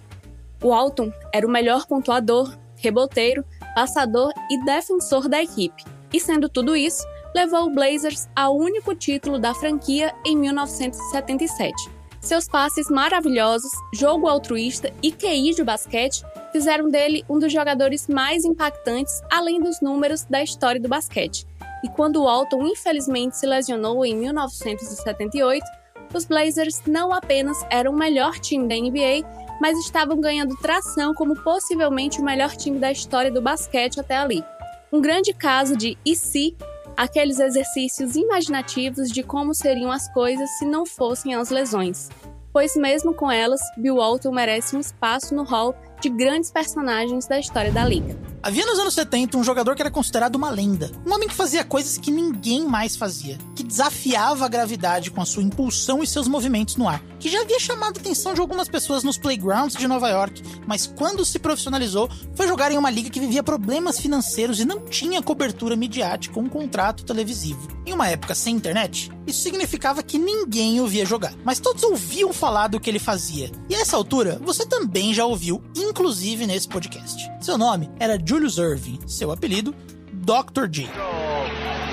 O 0.62 0.74
Alton 0.74 1.14
era 1.32 1.48
o 1.48 1.50
melhor 1.50 1.86
pontuador, 1.86 2.54
reboteiro, 2.76 3.46
passador 3.74 4.34
e 4.52 4.66
defensor 4.66 5.30
da 5.30 5.42
equipe, 5.42 5.86
e 6.12 6.20
sendo 6.20 6.50
tudo 6.50 6.76
isso, 6.76 7.08
levou 7.34 7.68
o 7.68 7.70
Blazers 7.70 8.28
ao 8.36 8.58
único 8.58 8.94
título 8.94 9.40
da 9.40 9.54
franquia 9.54 10.14
em 10.26 10.36
1977. 10.36 11.90
Seus 12.20 12.50
passes 12.50 12.90
maravilhosos, 12.90 13.72
jogo 13.94 14.28
altruísta 14.28 14.92
e 15.02 15.10
QI 15.10 15.54
de 15.56 15.64
basquete 15.64 16.22
fizeram 16.52 16.90
dele 16.90 17.24
um 17.30 17.40
dos 17.40 17.54
jogadores 17.54 18.10
mais 18.10 18.44
impactantes, 18.44 19.22
além 19.32 19.62
dos 19.62 19.80
números 19.80 20.26
da 20.26 20.44
história 20.44 20.82
do 20.82 20.90
basquete 20.90 21.48
e 21.86 21.88
quando 21.88 22.24
Walton 22.24 22.64
infelizmente 22.64 23.38
se 23.38 23.46
lesionou 23.46 24.04
em 24.04 24.16
1978, 24.16 25.64
os 26.12 26.26
Blazers 26.26 26.82
não 26.88 27.14
apenas 27.14 27.64
eram 27.70 27.92
o 27.92 27.96
melhor 27.96 28.40
time 28.40 28.68
da 28.68 28.74
NBA, 28.74 29.24
mas 29.62 29.78
estavam 29.78 30.20
ganhando 30.20 30.58
tração 30.58 31.14
como 31.14 31.40
possivelmente 31.44 32.20
o 32.20 32.26
melhor 32.26 32.56
time 32.56 32.80
da 32.80 32.92
história 32.92 33.30
do 33.30 33.40
basquete 33.40 34.00
até 34.00 34.18
ali. 34.18 34.44
Um 34.92 35.00
grande 35.00 35.32
caso 35.32 35.78
de 35.78 35.96
e 36.04 36.16
se, 36.16 36.58
aqueles 36.98 37.40
exercícios 37.40 38.16
imaginativos 38.16 39.12
de 39.12 39.22
como 39.22 39.54
seriam 39.54 39.92
as 39.92 40.12
coisas 40.12 40.50
se 40.58 40.66
não 40.66 40.88
fossem 40.88 41.36
as 41.36 41.52
lesões. 41.52 42.10
pois 42.52 42.76
mesmo 42.76 43.14
com 43.14 43.30
elas, 43.30 43.62
Bill 43.78 43.98
Walton 43.98 44.32
merece 44.32 44.76
um 44.76 44.80
espaço 44.80 45.36
no 45.36 45.44
hall 45.44 45.76
de 46.06 46.10
grandes 46.10 46.52
personagens 46.52 47.26
da 47.26 47.40
história 47.40 47.72
da 47.72 47.84
liga. 47.84 48.16
Havia 48.44 48.64
nos 48.64 48.78
anos 48.78 48.94
70 48.94 49.40
um 49.40 49.44
jogador 49.44 49.76
que 49.76 49.82
era 49.82 49.90
considerado 49.90 50.36
uma 50.36 50.52
lenda. 50.52 50.92
Um 51.04 51.12
homem 51.12 51.28
que 51.28 51.34
fazia 51.34 51.64
coisas 51.64 51.98
que 51.98 52.12
ninguém 52.12 52.64
mais 52.64 52.96
fazia. 52.96 53.40
Que 53.56 53.64
desafiava 53.64 54.46
a 54.46 54.48
gravidade 54.48 55.10
com 55.10 55.20
a 55.20 55.26
sua 55.26 55.42
impulsão 55.42 56.04
e 56.04 56.08
seus 56.08 56.28
movimentos 56.28 56.76
no 56.76 56.88
ar. 56.88 57.02
Que 57.20 57.28
já 57.28 57.42
havia 57.42 57.60
chamado 57.60 57.98
a 57.98 58.02
atenção 58.02 58.36
de 58.36 58.40
algumas 58.40 58.70
pessoas 58.70 59.04
nos 59.04 59.18
playgrounds 59.18 59.76
de 59.76 59.88
Nova 59.88 60.08
York, 60.10 60.44
mas 60.68 60.86
quando 60.86 61.26
se 61.26 61.40
profissionalizou, 61.40 62.08
foi 62.36 62.48
jogar 62.48 62.72
em 62.72 62.78
uma 62.78 62.92
liga 62.92 63.10
que 63.10 63.20
vivia 63.20 63.42
problemas 63.42 64.00
financeiros 64.00 64.60
e 64.60 64.66
não 64.66 64.80
tinha 64.82 65.24
cobertura 65.24 65.76
midiática 65.76 66.38
ou 66.38 66.46
um 66.46 66.50
contrato 66.50 67.04
televisivo. 67.04 67.68
Em 67.84 67.94
uma 67.94 68.10
época 68.10 68.36
sem 68.36 68.56
internet, 68.56 69.12
isso 69.26 69.42
significava 69.42 70.04
que 70.04 70.20
ninguém 70.20 70.80
o 70.80 70.88
via 70.88 71.06
jogar. 71.06 71.34
Mas 71.44 71.60
todos 71.60 71.82
ouviam 71.82 72.32
falar 72.32 72.68
do 72.68 72.80
que 72.80 72.92
ele 72.92 73.00
fazia. 73.00 73.52
E 73.70 73.76
a 73.76 73.80
essa 73.80 73.98
altura, 73.98 74.40
você 74.44 74.66
também 74.66 75.14
já 75.14 75.26
ouviu, 75.26 75.64
inclusive 75.96 76.46
nesse 76.46 76.68
podcast. 76.68 77.32
Seu 77.40 77.58
nome 77.58 77.90
era 78.00 78.18
Julius 78.18 78.58
Irving, 78.60 79.00
seu 79.08 79.32
apelido, 79.32 79.74
Dr. 80.12 80.68
J. 80.68 80.84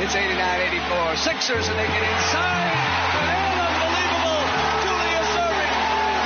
It's 0.03 0.15
89-84. 0.15 1.17
Sixers 1.23 1.69
and 1.71 1.79
they 1.79 1.87
get 1.87 2.03
inside. 2.03 2.75
And 3.23 3.55
unbelievable. 3.63 4.43
Julius 4.83 5.31
Irving 5.39 5.75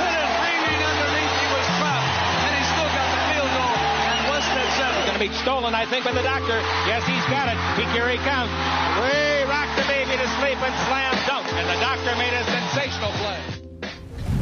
hit 0.01 0.17
it 0.17 0.29
ringing 0.41 0.81
underneath. 0.89 1.33
He 1.37 1.47
was 1.53 1.67
trapped. 1.77 2.17
And 2.49 2.53
he 2.57 2.63
still 2.65 2.89
got 2.97 3.07
the 3.13 3.21
field 3.29 3.51
goal. 3.53 3.77
And 3.77 4.19
West 4.33 4.49
at 4.57 4.69
seven. 4.73 4.97
Going 5.05 5.19
to 5.21 5.25
be 5.29 5.33
stolen, 5.37 5.73
I 5.77 5.85
think, 5.85 6.01
by 6.01 6.17
the 6.17 6.25
doctor. 6.25 6.57
Yes, 6.89 7.05
he's 7.05 7.27
got 7.29 7.45
it. 7.45 7.57
He, 7.77 7.85
here 7.93 8.09
he 8.09 8.17
comes. 8.25 8.49
Way 8.97 9.45
rocked 9.45 9.77
the 9.77 9.85
baby 9.85 10.17
to 10.17 10.27
sleep 10.41 10.57
and 10.57 10.73
slam 10.89 11.13
dunk. 11.29 11.45
And 11.53 11.69
the 11.69 11.77
doctor 11.77 12.09
made 12.17 12.33
a 12.33 12.41
sensational 12.49 13.13
play. 13.21 13.37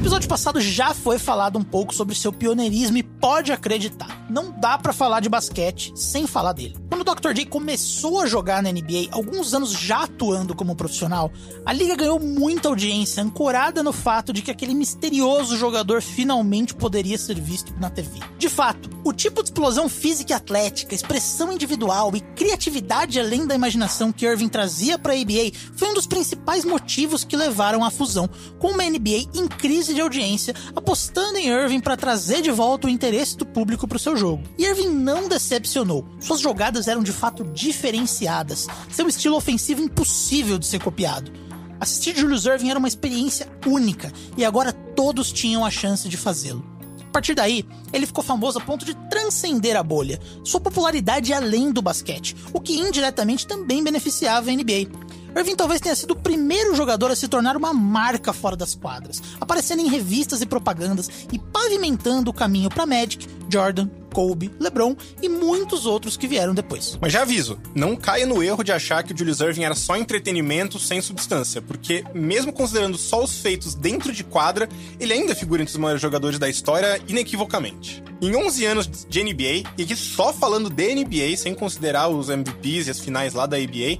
Episódio 0.05 0.29
passado 0.29 0.61
já 0.61 0.93
foi 0.93 1.17
falado 1.17 1.57
um 1.57 1.63
pouco 1.63 1.91
sobre 1.91 2.13
seu 2.13 2.31
pioneirismo 2.31 2.95
e 2.95 3.01
pode 3.01 3.51
acreditar, 3.51 4.23
não 4.29 4.51
dá 4.51 4.77
pra 4.77 4.93
falar 4.93 5.19
de 5.19 5.27
basquete 5.27 5.91
sem 5.95 6.27
falar 6.27 6.53
dele. 6.53 6.77
Quando 6.87 7.01
o 7.01 7.15
Dr. 7.15 7.33
J 7.33 7.47
começou 7.47 8.21
a 8.21 8.27
jogar 8.27 8.61
na 8.61 8.71
NBA, 8.71 9.09
alguns 9.09 9.55
anos 9.55 9.71
já 9.71 10.03
atuando 10.03 10.53
como 10.53 10.75
profissional, 10.75 11.31
a 11.65 11.73
liga 11.73 11.95
ganhou 11.95 12.19
muita 12.19 12.69
audiência, 12.69 13.23
ancorada 13.23 13.81
no 13.81 13.91
fato 13.91 14.31
de 14.31 14.43
que 14.43 14.51
aquele 14.51 14.75
misterioso 14.75 15.57
jogador 15.57 16.03
finalmente 16.03 16.75
poderia 16.75 17.17
ser 17.17 17.39
visto 17.39 17.73
na 17.79 17.89
TV. 17.89 18.19
De 18.37 18.47
fato, 18.47 18.91
o 19.03 19.11
tipo 19.11 19.41
de 19.41 19.49
explosão 19.49 19.89
física 19.89 20.33
e 20.33 20.35
atlética, 20.35 20.93
expressão 20.93 21.51
individual 21.51 22.15
e 22.15 22.21
criatividade 22.21 23.19
além 23.19 23.47
da 23.47 23.55
imaginação 23.55 24.11
que 24.11 24.25
Irving 24.25 24.49
trazia 24.49 24.99
para 24.99 25.13
a 25.13 25.15
NBA 25.15 25.51
foi 25.75 25.89
um 25.89 25.93
dos 25.95 26.05
principais 26.05 26.63
motivos 26.63 27.23
que 27.23 27.35
levaram 27.35 27.83
à 27.83 27.89
fusão, 27.89 28.29
com 28.59 28.69
uma 28.69 28.83
NBA 28.83 29.29
em 29.33 29.47
crise 29.47 29.94
de 29.95 30.01
audiência, 30.01 30.53
apostando 30.75 31.38
em 31.38 31.47
Irving 31.47 31.79
para 31.79 31.97
trazer 31.97 32.41
de 32.41 32.51
volta 32.51 32.88
o 32.88 32.89
interesse 32.89 33.36
do 33.36 33.45
público 33.45 33.88
para 33.88 33.95
o 33.95 33.99
seu 33.99 34.15
jogo. 34.15 34.43
E 34.58 34.65
Irving 34.65 34.89
não 34.89 35.27
decepcionou. 35.27 36.05
Suas 36.19 36.41
jogadas 36.41 36.88
eram 36.88 37.01
de 37.01 37.12
fato 37.12 37.43
diferenciadas, 37.43 38.67
seu 38.91 39.08
estilo 39.08 39.36
ofensivo 39.36 39.81
impossível 39.81 40.60
de 40.60 40.67
ser 40.67 40.79
copiado. 40.81 41.31
Assistir 41.79 42.15
Julius 42.15 42.45
Irving 42.45 42.69
era 42.69 42.79
uma 42.79 42.88
experiência 42.88 43.47
única 43.65 44.12
e 44.38 44.45
agora 44.45 44.71
todos 44.71 45.31
tinham 45.31 45.65
a 45.65 45.71
chance 45.71 46.08
de 46.08 46.17
fazê-lo. 46.17 46.65
A 47.01 47.12
partir 47.15 47.34
daí, 47.34 47.65
ele 47.93 48.05
ficou 48.05 48.23
famoso 48.23 48.58
a 48.58 48.62
ponto 48.62 48.84
de 48.84 48.93
transcender 49.10 49.77
a 49.77 49.84
bolha. 49.84 50.19
Sua 50.43 50.60
popularidade 50.60 51.31
além 51.31 51.71
do 51.71 51.81
basquete, 51.81 52.36
o 52.51 52.60
que 52.60 52.77
indiretamente 52.77 53.47
também 53.47 53.81
beneficiava 53.81 54.49
a 54.49 54.53
NBA. 54.53 55.04
Irving 55.36 55.56
talvez 55.56 55.82
tenha 55.82 55.95
sido 55.95 56.12
o 56.12 56.15
primeiro 56.15 56.74
jogador 56.74 57.12
a 57.12 57.15
se 57.15 57.28
tornar 57.28 57.58
uma 57.58 57.74
marca 57.74 58.32
fora 58.32 58.56
das 58.56 58.74
quadras, 58.74 59.21
aparecendo 59.39 59.82
em 59.82 59.89
revistas 59.89 60.41
e 60.41 60.45
propagandas 60.45 61.10
e 61.32 61.38
pavimentando 61.38 62.32
o 62.32 62.34
caminho 62.34 62.69
para 62.69 62.86
Magic, 62.86 63.28
Jordan, 63.50 63.89
Kobe, 64.13 64.50
LeBron 64.58 64.95
e 65.21 65.28
muitos 65.28 65.86
outros 65.86 66.15
que 66.15 66.26
vieram 66.26 66.54
depois. 66.54 66.98
Mas 67.02 67.12
já 67.12 67.24
aviso, 67.24 67.60
não 67.76 67.98
caia 67.98 68.26
no 68.26 68.41
erro 68.41 68.63
de 68.63 68.71
achar 68.71 69.04
que 69.04 69.13
o 69.13 69.17
Julius 69.17 69.41
Irving 69.41 69.65
era 69.65 69.76
só 69.76 69.98
entretenimento 69.98 70.80
sem 70.80 71.02
substância, 71.02 71.62
porque 71.62 72.06
mesmo 72.13 72.54
considerando 72.54 72.98
só 72.98 73.21
os 73.21 73.38
feitos 73.39 73.76
dentro 73.76 74.13
de 74.13 74.24
quadra, 74.24 74.69
ele 75.02 75.12
ainda 75.12 75.36
figura 75.36 75.62
entre 75.62 75.74
os 75.74 75.78
maiores 75.78 76.02
jogadores 76.02 76.39
da 76.39 76.48
história 76.48 77.02
inequivocamente. 77.10 78.02
Em 78.21 78.34
11 78.34 78.65
anos 78.65 79.06
de 79.10 79.21
NBA, 79.21 79.69
e 79.78 79.84
aqui 79.84 79.98
só 79.98 80.32
falando 80.32 80.69
de 80.69 80.95
NBA, 80.95 81.36
sem 81.36 81.54
considerar 81.54 82.08
os 82.08 82.30
MVPs 82.30 82.88
e 82.88 82.91
as 82.91 83.02
finais 83.02 83.34
lá 83.34 83.45
da 83.45 83.58
ABA, 83.58 84.00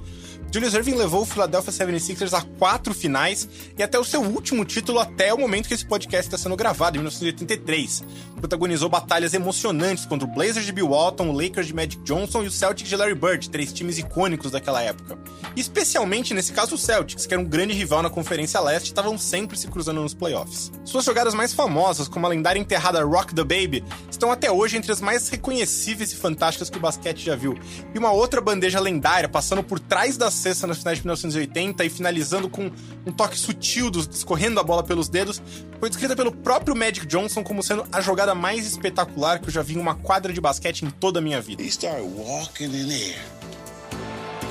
Julius 0.52 0.74
Irving 0.74 0.94
levou 0.94 1.22
o 1.22 1.26
Philadelphia 1.26 1.72
76ers 1.72 2.32
a 2.32 2.42
quatro 2.58 2.94
finais 2.94 3.48
e 3.76 3.82
até 3.82 3.98
o 3.98 4.04
seu 4.04 4.22
último 4.22 4.64
título 4.64 4.98
até 4.98 5.32
o 5.34 5.38
momento 5.38 5.68
que 5.68 5.74
esse 5.74 5.84
podcast 5.84 6.26
está 6.26 6.38
sendo 6.38 6.56
gravado, 6.56 6.96
em 6.96 7.00
1983. 7.00 8.04
Protagonizou 8.36 8.88
batalhas 8.88 9.34
emocionantes 9.34 10.04
contra 10.04 10.28
o 10.28 10.30
Blazers 10.30 10.66
de 10.66 10.72
Bill 10.72 10.88
Walton, 10.88 11.30
o 11.30 11.32
Lakers 11.32 11.66
de 11.66 11.74
Magic 11.74 11.96
Johnson 12.02 12.42
e 12.42 12.46
o 12.46 12.50
Celtics 12.50 12.88
de 12.88 12.96
Larry 12.96 13.14
Bird, 13.14 13.48
três 13.50 13.72
times 13.72 13.98
icônicos 13.98 14.50
daquela 14.50 14.82
época. 14.82 15.18
Especialmente 15.56 16.34
nesse 16.34 16.52
caso 16.52 16.74
o 16.74 16.78
Celtics, 16.78 17.26
que 17.26 17.32
era 17.32 17.42
um 17.42 17.46
grande 17.46 17.72
rival 17.72 18.02
na 18.02 18.10
Conferência 18.10 18.60
Leste, 18.60 18.88
estavam 18.88 19.16
sempre 19.16 19.56
se 19.56 19.68
cruzando 19.68 20.02
nos 20.02 20.12
playoffs. 20.12 20.70
Suas 20.84 21.04
jogadas 21.04 21.34
mais 21.34 21.54
famosas, 21.54 22.08
como 22.08 22.26
a 22.26 22.28
lendária 22.28 22.60
enterrada 22.60 23.02
Rock 23.02 23.34
the 23.34 23.42
Baby, 23.42 23.82
estão 24.10 24.30
até 24.30 24.50
hoje 24.50 24.76
entre 24.76 24.92
as 24.92 25.00
mais 25.00 25.28
reconhecíveis 25.28 26.12
e 26.12 26.16
fantásticas 26.16 26.68
que 26.68 26.76
o 26.76 26.80
basquete 26.80 27.24
já 27.24 27.34
viu. 27.34 27.58
E 27.94 27.98
uma 27.98 28.12
outra 28.12 28.40
bandeja 28.40 28.78
lendária 28.78 29.28
passando 29.28 29.62
por 29.62 29.80
trás 29.80 30.16
das 30.16 30.34
cesta 30.34 30.66
nas 30.66 30.78
finais 30.78 30.98
de 30.98 31.04
1980 31.04 31.84
e 31.84 31.88
finalizando 31.88 32.48
com 32.48 32.70
um 33.06 33.12
toque 33.12 33.38
sutil 33.38 33.90
dos 33.90 34.06
escorrendo 34.14 34.60
a 34.60 34.62
bola 34.62 34.82
pelos 34.82 35.08
dedos, 35.08 35.40
foi 35.78 35.88
descrita 35.88 36.16
pelo 36.16 36.32
próprio 36.32 36.74
Magic 36.74 37.06
Johnson 37.06 37.42
como 37.42 37.62
sendo 37.62 37.86
a 37.92 38.00
jogada 38.00 38.34
mais 38.34 38.66
espetacular 38.66 39.38
que 39.38 39.48
eu 39.48 39.52
já 39.52 39.62
vi 39.62 39.74
em 39.74 39.78
uma 39.78 39.94
quadra 39.94 40.32
de 40.32 40.40
basquete 40.40 40.82
em 40.82 40.90
toda 40.90 41.18
a 41.18 41.22
minha 41.22 41.40
vida. 41.40 41.62
He 41.62 41.68
started 41.70 42.08
walking 42.16 42.74
in 42.74 42.88
there. 42.88 43.18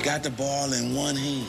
Got 0.04 0.22
the 0.22 0.30
ball 0.30 0.72
in 0.72 0.96
one 0.96 1.16
hand. 1.16 1.46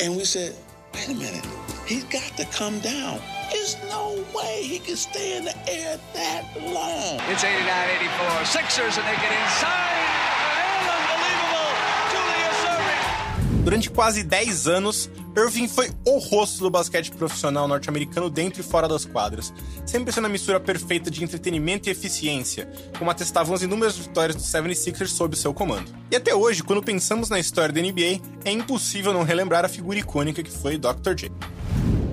And 0.00 0.16
we 0.16 0.24
said, 0.24 0.54
wait 0.94 1.08
a 1.08 1.14
minute, 1.14 1.44
he's 1.86 2.04
got 2.04 2.36
to 2.36 2.44
come 2.56 2.78
down. 2.78 3.20
There's 3.50 3.76
no 3.90 4.24
way 4.32 4.62
he 4.62 4.78
can 4.78 4.94
stay 4.96 5.36
in 5.38 5.44
the 5.44 5.56
air 5.68 5.98
that 6.14 6.44
long. 6.62 7.18
It's 7.28 7.42
89-84. 7.42 8.46
Sixers 8.46 8.96
and 8.98 9.06
they 9.06 9.16
get 9.16 9.32
inside. 9.32 9.98
And 10.54 10.86
unbelievable. 10.94 11.72
Julius 12.12 12.60
Irving. 12.70 13.57
Durante 13.68 13.90
quase 13.90 14.22
10 14.22 14.66
anos, 14.66 15.10
Irving 15.36 15.68
foi 15.68 15.90
o 16.06 16.16
rosto 16.16 16.60
do 16.60 16.70
basquete 16.70 17.10
profissional 17.10 17.68
norte-americano 17.68 18.30
dentro 18.30 18.62
e 18.62 18.64
fora 18.64 18.88
das 18.88 19.04
quadras, 19.04 19.52
sempre 19.84 20.10
sendo 20.10 20.24
a 20.24 20.30
mistura 20.30 20.58
perfeita 20.58 21.10
de 21.10 21.22
entretenimento 21.22 21.86
e 21.86 21.92
eficiência, 21.92 22.66
como 22.98 23.10
atestavam 23.10 23.54
as 23.54 23.60
inúmeras 23.60 23.98
vitórias 23.98 24.36
dos 24.36 24.46
76ers 24.46 25.08
sob 25.08 25.36
seu 25.36 25.52
comando. 25.52 25.94
E 26.10 26.16
até 26.16 26.34
hoje, 26.34 26.62
quando 26.62 26.82
pensamos 26.82 27.28
na 27.28 27.38
história 27.38 27.70
da 27.70 27.78
NBA, 27.78 28.22
é 28.42 28.50
impossível 28.50 29.12
não 29.12 29.22
relembrar 29.22 29.66
a 29.66 29.68
figura 29.68 29.98
icônica 29.98 30.42
que 30.42 30.50
foi 30.50 30.78
Dr. 30.78 31.12
J. 31.14 31.30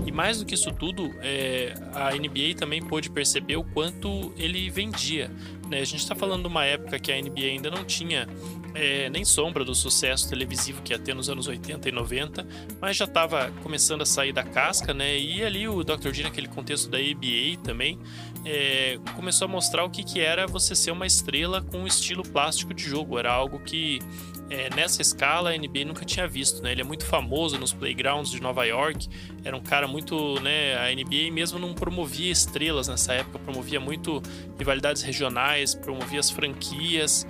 E 0.05 0.11
mais 0.11 0.39
do 0.39 0.45
que 0.45 0.55
isso 0.55 0.73
tudo, 0.73 1.09
é, 1.21 1.73
a 1.93 2.11
NBA 2.11 2.55
também 2.57 2.83
pôde 2.83 3.09
perceber 3.09 3.55
o 3.55 3.63
quanto 3.63 4.33
ele 4.35 4.69
vendia. 4.69 5.31
Né? 5.69 5.79
A 5.79 5.85
gente 5.85 6.01
está 6.01 6.15
falando 6.15 6.41
de 6.41 6.47
uma 6.49 6.65
época 6.65 6.99
que 6.99 7.13
a 7.13 7.15
NBA 7.15 7.45
ainda 7.45 7.71
não 7.71 7.85
tinha 7.85 8.27
é, 8.75 9.09
nem 9.09 9.23
sombra 9.23 9.63
do 9.63 9.73
sucesso 9.73 10.29
televisivo 10.29 10.81
que 10.81 10.93
ia 10.93 10.99
ter 10.99 11.15
nos 11.15 11.29
anos 11.29 11.47
80 11.47 11.87
e 11.87 11.91
90, 11.91 12.45
mas 12.79 12.97
já 12.97 13.05
estava 13.05 13.51
começando 13.63 14.01
a 14.01 14.05
sair 14.05 14.33
da 14.33 14.43
casca, 14.43 14.93
né? 14.93 15.17
E 15.17 15.43
ali 15.43 15.67
o 15.67 15.83
Dr. 15.83 16.11
G, 16.11 16.23
naquele 16.23 16.47
contexto 16.47 16.89
da 16.89 16.97
ABA 16.97 17.57
também, 17.63 17.97
é, 18.43 18.99
começou 19.15 19.45
a 19.45 19.47
mostrar 19.47 19.85
o 19.85 19.89
que, 19.89 20.03
que 20.03 20.19
era 20.19 20.45
você 20.45 20.75
ser 20.75 20.91
uma 20.91 21.07
estrela 21.07 21.61
com 21.61 21.79
um 21.79 21.87
estilo 21.87 22.21
plástico 22.21 22.73
de 22.73 22.83
jogo. 22.83 23.17
Era 23.17 23.31
algo 23.31 23.59
que 23.59 23.99
é, 24.49 24.69
nessa 24.75 25.01
escala 25.01 25.51
a 25.51 25.57
NBA 25.57 25.85
nunca 25.85 26.05
tinha 26.05 26.27
visto, 26.27 26.61
né? 26.61 26.71
Ele 26.71 26.81
é 26.81 26.83
muito 26.83 27.05
famoso 27.05 27.57
nos 27.57 27.73
playgrounds 27.73 28.31
de 28.31 28.41
Nova 28.41 28.63
York, 28.65 29.07
era 29.43 29.55
um 29.55 29.61
cara 29.61 29.87
muito, 29.87 30.39
né? 30.41 30.77
A 30.77 30.93
NBA 30.93 31.31
mesmo 31.31 31.57
não 31.57 31.73
promovia 31.73 32.31
estrelas 32.31 32.87
nessa 32.87 33.13
época, 33.13 33.39
promovia 33.39 33.79
muito 33.79 34.21
rivalidades 34.57 35.01
regionais, 35.01 35.73
promovia 35.73 36.19
as 36.19 36.29
franquias, 36.29 37.25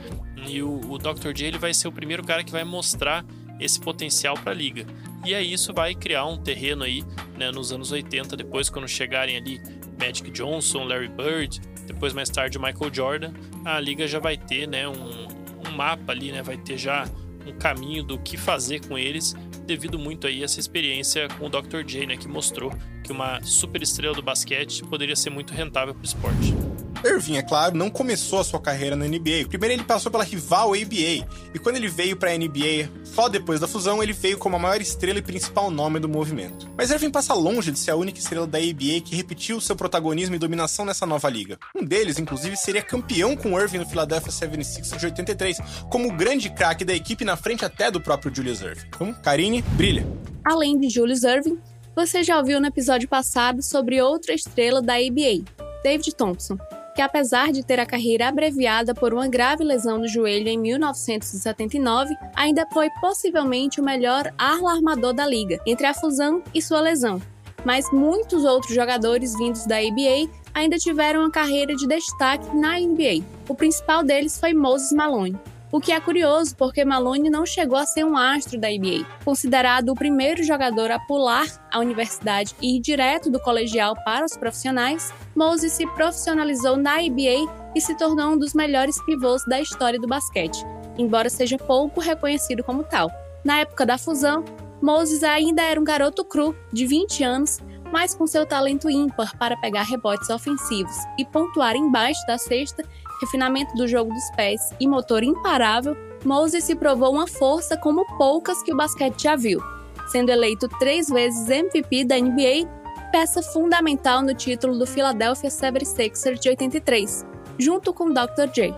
e 0.48 0.62
o, 0.62 0.92
o 0.92 0.98
Dr. 0.98 1.32
J 1.34 1.46
ele 1.48 1.58
vai 1.58 1.74
ser 1.74 1.88
o 1.88 1.92
primeiro 1.92 2.24
cara 2.24 2.44
que 2.44 2.52
vai 2.52 2.64
mostrar 2.64 3.26
esse 3.60 3.80
potencial 3.80 4.36
para 4.36 4.52
a 4.52 4.56
liga. 4.56 4.86
E 5.26 5.34
aí 5.34 5.54
isso 5.54 5.74
vai 5.74 5.96
criar 5.96 6.26
um 6.26 6.38
terreno 6.38 6.84
aí, 6.84 7.04
né, 7.38 7.50
nos 7.52 7.72
anos 7.72 7.92
80, 7.92 8.36
depois 8.36 8.70
quando 8.70 8.88
chegarem 8.88 9.38
ali 9.38 9.62
Magic 10.00 10.30
Johnson, 10.32 10.84
Larry 10.84 11.08
Bird, 11.08 11.62
depois 11.88 12.14
mais 12.14 12.30
tarde 12.30 12.60
Michael 12.60 12.94
Jordan, 12.94 13.34
a 13.64 13.80
liga 13.80 14.08
já 14.08 14.20
vai 14.20 14.38
ter, 14.38 14.68
né, 14.68 14.88
um, 14.88 15.28
um 15.68 15.76
mapa 15.76 16.12
ali, 16.12 16.32
né, 16.32 16.42
vai 16.42 16.58
ter 16.58 16.78
já 16.78 17.08
um 17.46 17.54
caminho 17.54 18.04
do 18.04 18.18
que 18.18 18.38
fazer 18.38 18.86
com 18.88 18.98
eles, 18.98 19.36
devido 19.66 20.00
muito 20.00 20.28
aí 20.28 20.42
a 20.42 20.46
essa 20.46 20.60
experiência 20.60 21.28
com 21.38 21.46
o 21.46 21.50
Dr. 21.50 21.84
J, 21.86 22.08
né, 22.08 22.18
que 22.18 22.28
mostrou 22.28 22.74
que 23.04 23.12
uma 23.12 23.42
super 23.44 23.82
estrela 23.82 24.16
do 24.16 24.22
basquete 24.22 24.84
poderia 24.84 25.16
ser 25.16 25.30
muito 25.30 25.54
rentável 25.54 25.94
para 25.94 26.02
o 26.02 26.06
esporte. 26.06 26.65
Irving, 27.06 27.38
é 27.38 27.44
claro, 27.44 27.78
não 27.78 27.90
começou 27.90 28.40
a 28.40 28.44
sua 28.44 28.60
carreira 28.60 28.96
na 28.96 29.06
NBA. 29.06 29.48
Primeiro 29.48 29.76
ele 29.76 29.84
passou 29.84 30.12
pela 30.12 30.24
rival 30.24 30.74
ABA, 30.74 31.28
e 31.54 31.60
quando 31.62 31.76
ele 31.76 31.88
veio 31.88 32.18
para 32.18 32.32
a 32.32 32.38
NBA, 32.38 32.90
só 33.04 33.30
depois 33.30 33.60
da 33.60 33.68
fusão, 33.68 34.02
ele 34.02 34.12
veio 34.12 34.40
como 34.40 34.56
a 34.56 34.60
maior 34.60 34.82
estrela 34.82 35.20
e 35.20 35.22
principal 35.22 35.70
nome 35.70 36.00
do 36.00 36.10
movimento. 36.10 36.68
Mas 36.76 36.90
Irving 36.90 37.12
passa 37.12 37.34
longe 37.34 37.72
de 37.72 37.78
ser 37.78 37.92
a 37.92 37.96
única 37.96 38.18
estrela 38.18 38.48
da 38.48 38.58
ABA 38.58 39.02
que 39.06 39.16
repetiu 39.16 39.62
seu 39.62 39.76
protagonismo 39.76 40.36
e 40.36 40.40
dominação 40.40 40.84
nessa 40.84 41.06
nova 41.06 41.30
liga. 41.30 41.60
Um 41.76 41.86
deles, 41.86 42.18
inclusive, 42.18 42.58
seria 42.58 42.82
campeão 42.82 43.36
com 43.36 43.60
Irving 43.60 43.80
no 43.80 43.86
Philadelphia 43.86 44.32
76ers 44.32 44.98
de 44.98 45.06
83, 45.06 45.58
como 45.92 46.10
o 46.10 46.12
grande 46.12 46.50
craque 46.50 46.84
da 46.84 46.94
equipe 46.94 47.24
na 47.24 47.38
frente 47.38 47.64
até 47.64 47.92
do 47.92 48.02
próprio 48.02 48.34
Julius 48.34 48.62
Irving. 48.62 48.88
Então, 48.88 49.14
Karine, 49.14 49.62
brilha. 49.62 50.06
Além 50.44 50.80
de 50.80 50.90
Julius 50.90 51.24
Irving, 51.24 51.60
você 51.96 52.24
já 52.24 52.38
ouviu 52.38 52.60
no 52.60 52.68
episódio 52.68 53.08
passado 53.08 53.62
sobre 53.62 54.02
outra 54.02 54.34
estrela 54.34 54.82
da 54.82 54.96
ABA, 54.96 55.46
David 55.84 56.16
Thompson, 56.16 56.58
que 56.96 57.02
apesar 57.02 57.52
de 57.52 57.62
ter 57.62 57.78
a 57.78 57.86
carreira 57.86 58.30
abreviada 58.30 58.96
por 58.96 59.14
uma 59.14 59.28
grave 59.28 59.66
lesão 59.66 59.98
no 59.98 60.08
joelho 60.08 60.48
em 60.48 60.58
1979, 60.58 62.16
ainda 62.34 62.66
foi 62.72 62.90
possivelmente 63.02 63.82
o 63.82 63.84
melhor 63.84 64.34
ala 64.38 64.72
armador 64.72 65.14
da 65.14 65.28
liga, 65.28 65.60
entre 65.68 65.86
a 65.86 65.94
fusão 65.94 66.42
e 66.54 66.62
sua 66.62 66.80
lesão. 66.80 67.22
Mas 67.66 67.92
muitos 67.92 68.46
outros 68.46 68.74
jogadores 68.74 69.38
vindos 69.38 69.66
da 69.66 69.78
ABA 69.78 70.32
ainda 70.54 70.78
tiveram 70.78 71.20
uma 71.20 71.32
carreira 71.32 71.76
de 71.76 71.86
destaque 71.86 72.56
na 72.56 72.80
NBA. 72.80 73.26
O 73.50 73.56
principal 73.56 74.02
deles 74.02 74.40
foi 74.40 74.54
Moses 74.54 74.94
Malone, 74.94 75.38
o 75.76 75.80
que 75.82 75.92
é 75.92 76.00
curioso 76.00 76.56
porque 76.56 76.86
Malone 76.86 77.30
não 77.30 77.46
chegou 77.46 77.78
a 77.78 77.86
ser 77.86 78.06
um 78.06 78.16
astro 78.16 78.58
da 78.58 78.70
NBA. 78.70 79.06
Considerado 79.26 79.90
o 79.90 79.94
primeiro 79.94 80.42
jogador 80.42 80.90
a 80.90 80.98
pular 80.98 81.46
a 81.70 81.80
universidade 81.80 82.56
e 82.62 82.78
ir 82.78 82.80
direto 82.80 83.30
do 83.30 83.42
colegial 83.42 83.94
para 84.06 84.24
os 84.24 84.38
profissionais, 84.38 85.14
Moses 85.36 85.74
se 85.74 85.86
profissionalizou 85.88 86.78
na 86.78 87.02
NBA 87.02 87.74
e 87.76 87.82
se 87.82 87.94
tornou 87.98 88.32
um 88.32 88.38
dos 88.38 88.54
melhores 88.54 89.04
pivôs 89.04 89.44
da 89.50 89.60
história 89.60 90.00
do 90.00 90.08
basquete, 90.08 90.66
embora 90.98 91.30
seja 91.30 91.58
pouco 91.58 92.00
reconhecido 92.00 92.64
como 92.64 92.86
tal. 92.86 93.12
Na 93.44 93.60
época 93.60 93.86
da 93.86 93.98
fusão, 93.98 94.46
Moses 94.82 95.26
ainda 95.26 95.62
era 95.62 95.78
um 95.78 95.84
garoto 95.84 96.24
cru, 96.24 96.56
de 96.72 96.88
20 96.88 97.22
anos, 97.22 97.60
mas 97.92 98.16
com 98.16 98.26
seu 98.26 98.46
talento 98.46 98.90
ímpar 98.90 99.38
para 99.38 99.58
pegar 99.58 99.84
rebotes 99.84 100.30
ofensivos 100.30 100.96
e 101.20 101.26
pontuar 101.26 101.76
embaixo 101.76 102.26
da 102.28 102.38
cesta, 102.38 102.82
refinamento 103.22 103.74
do 103.76 103.88
jogo 103.88 104.14
dos 104.14 104.30
pés 104.36 104.62
e 104.80 104.88
motor 104.88 105.24
imparável, 105.24 105.96
Moses 106.24 106.64
se 106.64 106.76
provou 106.76 107.14
uma 107.14 107.28
força 107.28 107.78
como 107.78 108.06
poucas 108.18 108.62
que 108.64 108.74
o 108.74 108.78
basquete 108.78 109.22
já 109.22 109.36
viu, 109.36 109.60
sendo 110.08 110.32
eleito 110.32 110.68
três 110.80 111.08
vezes 111.08 111.50
MVP 111.50 112.06
da 112.06 112.18
NBA, 112.18 112.68
peça 113.12 113.42
fundamental 113.42 114.22
no 114.22 114.34
título 114.34 114.78
do 114.78 114.86
Philadelphia 114.86 115.50
76ers 115.50 116.40
de 116.40 116.50
83, 116.50 117.26
junto 117.58 117.94
com 117.94 118.10
Dr. 118.10 118.52
J. 118.54 118.74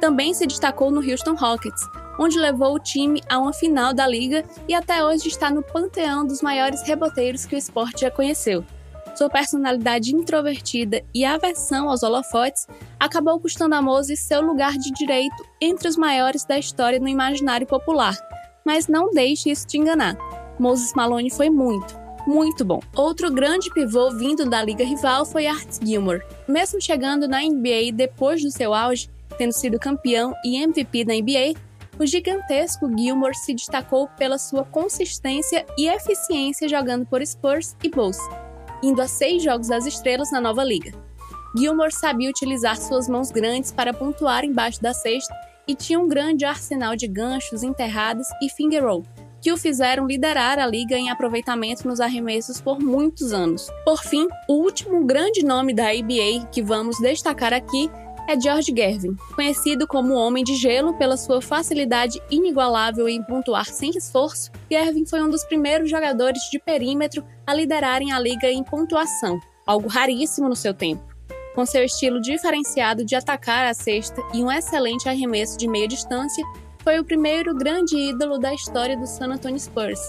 Também 0.00 0.32
se 0.32 0.46
destacou 0.46 0.90
no 0.90 1.00
Houston 1.00 1.34
Rockets, 1.34 1.82
onde 2.18 2.38
levou 2.38 2.74
o 2.74 2.78
time 2.78 3.22
a 3.28 3.38
uma 3.38 3.52
final 3.52 3.94
da 3.94 4.06
liga 4.06 4.44
e 4.68 4.74
até 4.74 5.04
hoje 5.04 5.28
está 5.28 5.50
no 5.50 5.62
panteão 5.62 6.26
dos 6.26 6.42
maiores 6.42 6.82
reboteiros 6.82 7.46
que 7.46 7.54
o 7.54 7.58
esporte 7.58 8.02
já 8.02 8.10
conheceu. 8.10 8.64
Sua 9.20 9.28
personalidade 9.28 10.16
introvertida 10.16 11.04
e 11.14 11.26
aversão 11.26 11.90
aos 11.90 12.02
holofotes 12.02 12.66
acabou 12.98 13.38
custando 13.38 13.74
a 13.74 13.82
Moses 13.82 14.18
seu 14.18 14.40
lugar 14.40 14.78
de 14.78 14.90
direito 14.92 15.44
entre 15.60 15.88
os 15.88 15.96
maiores 15.98 16.42
da 16.46 16.58
história 16.58 16.98
no 16.98 17.06
imaginário 17.06 17.66
popular. 17.66 18.16
Mas 18.64 18.88
não 18.88 19.10
deixe 19.10 19.50
isso 19.50 19.66
te 19.66 19.76
enganar. 19.76 20.16
Moses 20.58 20.94
Malone 20.94 21.28
foi 21.30 21.50
muito, 21.50 21.94
muito 22.26 22.64
bom. 22.64 22.80
Outro 22.96 23.30
grande 23.30 23.70
pivô 23.74 24.10
vindo 24.10 24.48
da 24.48 24.64
liga 24.64 24.84
rival 24.84 25.26
foi 25.26 25.46
Art 25.46 25.68
Gilmore. 25.84 26.24
Mesmo 26.48 26.80
chegando 26.80 27.28
na 27.28 27.42
NBA 27.42 27.92
depois 27.92 28.42
do 28.42 28.50
seu 28.50 28.72
auge, 28.72 29.10
tendo 29.36 29.52
sido 29.52 29.78
campeão 29.78 30.32
e 30.42 30.62
MVP 30.62 31.04
da 31.04 31.12
NBA, 31.12 31.60
o 31.98 32.06
gigantesco 32.06 32.90
Gilmore 32.96 33.36
se 33.36 33.52
destacou 33.52 34.08
pela 34.16 34.38
sua 34.38 34.64
consistência 34.64 35.66
e 35.76 35.88
eficiência 35.88 36.66
jogando 36.66 37.04
por 37.04 37.20
Spurs 37.26 37.76
e 37.84 37.90
Bulls, 37.90 38.16
indo 38.82 39.00
a 39.00 39.08
seis 39.08 39.42
Jogos 39.42 39.68
das 39.68 39.86
Estrelas 39.86 40.30
na 40.30 40.40
nova 40.40 40.64
liga. 40.64 40.92
Gilmore 41.56 41.92
sabia 41.92 42.30
utilizar 42.30 42.76
suas 42.76 43.08
mãos 43.08 43.30
grandes 43.30 43.72
para 43.72 43.92
pontuar 43.92 44.44
embaixo 44.44 44.80
da 44.80 44.94
cesta 44.94 45.34
e 45.66 45.74
tinha 45.74 45.98
um 45.98 46.08
grande 46.08 46.44
arsenal 46.44 46.96
de 46.96 47.06
ganchos 47.06 47.62
enterrados 47.62 48.26
e 48.42 48.48
finger 48.48 48.84
roll, 48.84 49.04
que 49.40 49.52
o 49.52 49.56
fizeram 49.56 50.06
liderar 50.06 50.58
a 50.58 50.66
liga 50.66 50.96
em 50.96 51.10
aproveitamento 51.10 51.86
nos 51.88 52.00
arremessos 52.00 52.60
por 52.60 52.78
muitos 52.78 53.32
anos. 53.32 53.68
Por 53.84 54.02
fim, 54.02 54.28
o 54.48 54.54
último 54.54 55.04
grande 55.04 55.44
nome 55.44 55.74
da 55.74 55.90
ABA 55.90 56.46
que 56.52 56.62
vamos 56.62 56.98
destacar 56.98 57.52
aqui 57.52 57.90
é 58.28 58.40
George 58.40 58.72
Gervin, 58.76 59.16
conhecido 59.34 59.86
como 59.86 60.14
Homem 60.14 60.44
de 60.44 60.54
Gelo 60.54 60.94
pela 60.94 61.16
sua 61.16 61.40
facilidade 61.42 62.20
inigualável 62.30 63.08
em 63.08 63.22
pontuar 63.22 63.66
sem 63.66 63.90
esforço. 63.90 64.50
Gervin 64.70 65.04
foi 65.04 65.22
um 65.22 65.30
dos 65.30 65.44
primeiros 65.44 65.90
jogadores 65.90 66.42
de 66.50 66.58
perímetro 66.58 67.24
a 67.46 67.54
liderarem 67.54 68.12
a 68.12 68.20
liga 68.20 68.50
em 68.50 68.62
pontuação, 68.62 69.40
algo 69.66 69.88
raríssimo 69.88 70.48
no 70.48 70.56
seu 70.56 70.72
tempo. 70.72 71.02
Com 71.54 71.66
seu 71.66 71.84
estilo 71.84 72.20
diferenciado 72.20 73.04
de 73.04 73.16
atacar 73.16 73.66
a 73.66 73.74
cesta 73.74 74.22
e 74.32 74.42
um 74.42 74.50
excelente 74.50 75.08
arremesso 75.08 75.58
de 75.58 75.66
meia 75.66 75.88
distância, 75.88 76.44
foi 76.82 76.98
o 76.98 77.04
primeiro 77.04 77.54
grande 77.54 77.96
ídolo 77.96 78.38
da 78.38 78.54
história 78.54 78.96
do 78.96 79.06
San 79.06 79.32
Antonio 79.32 79.58
Spurs. 79.58 80.00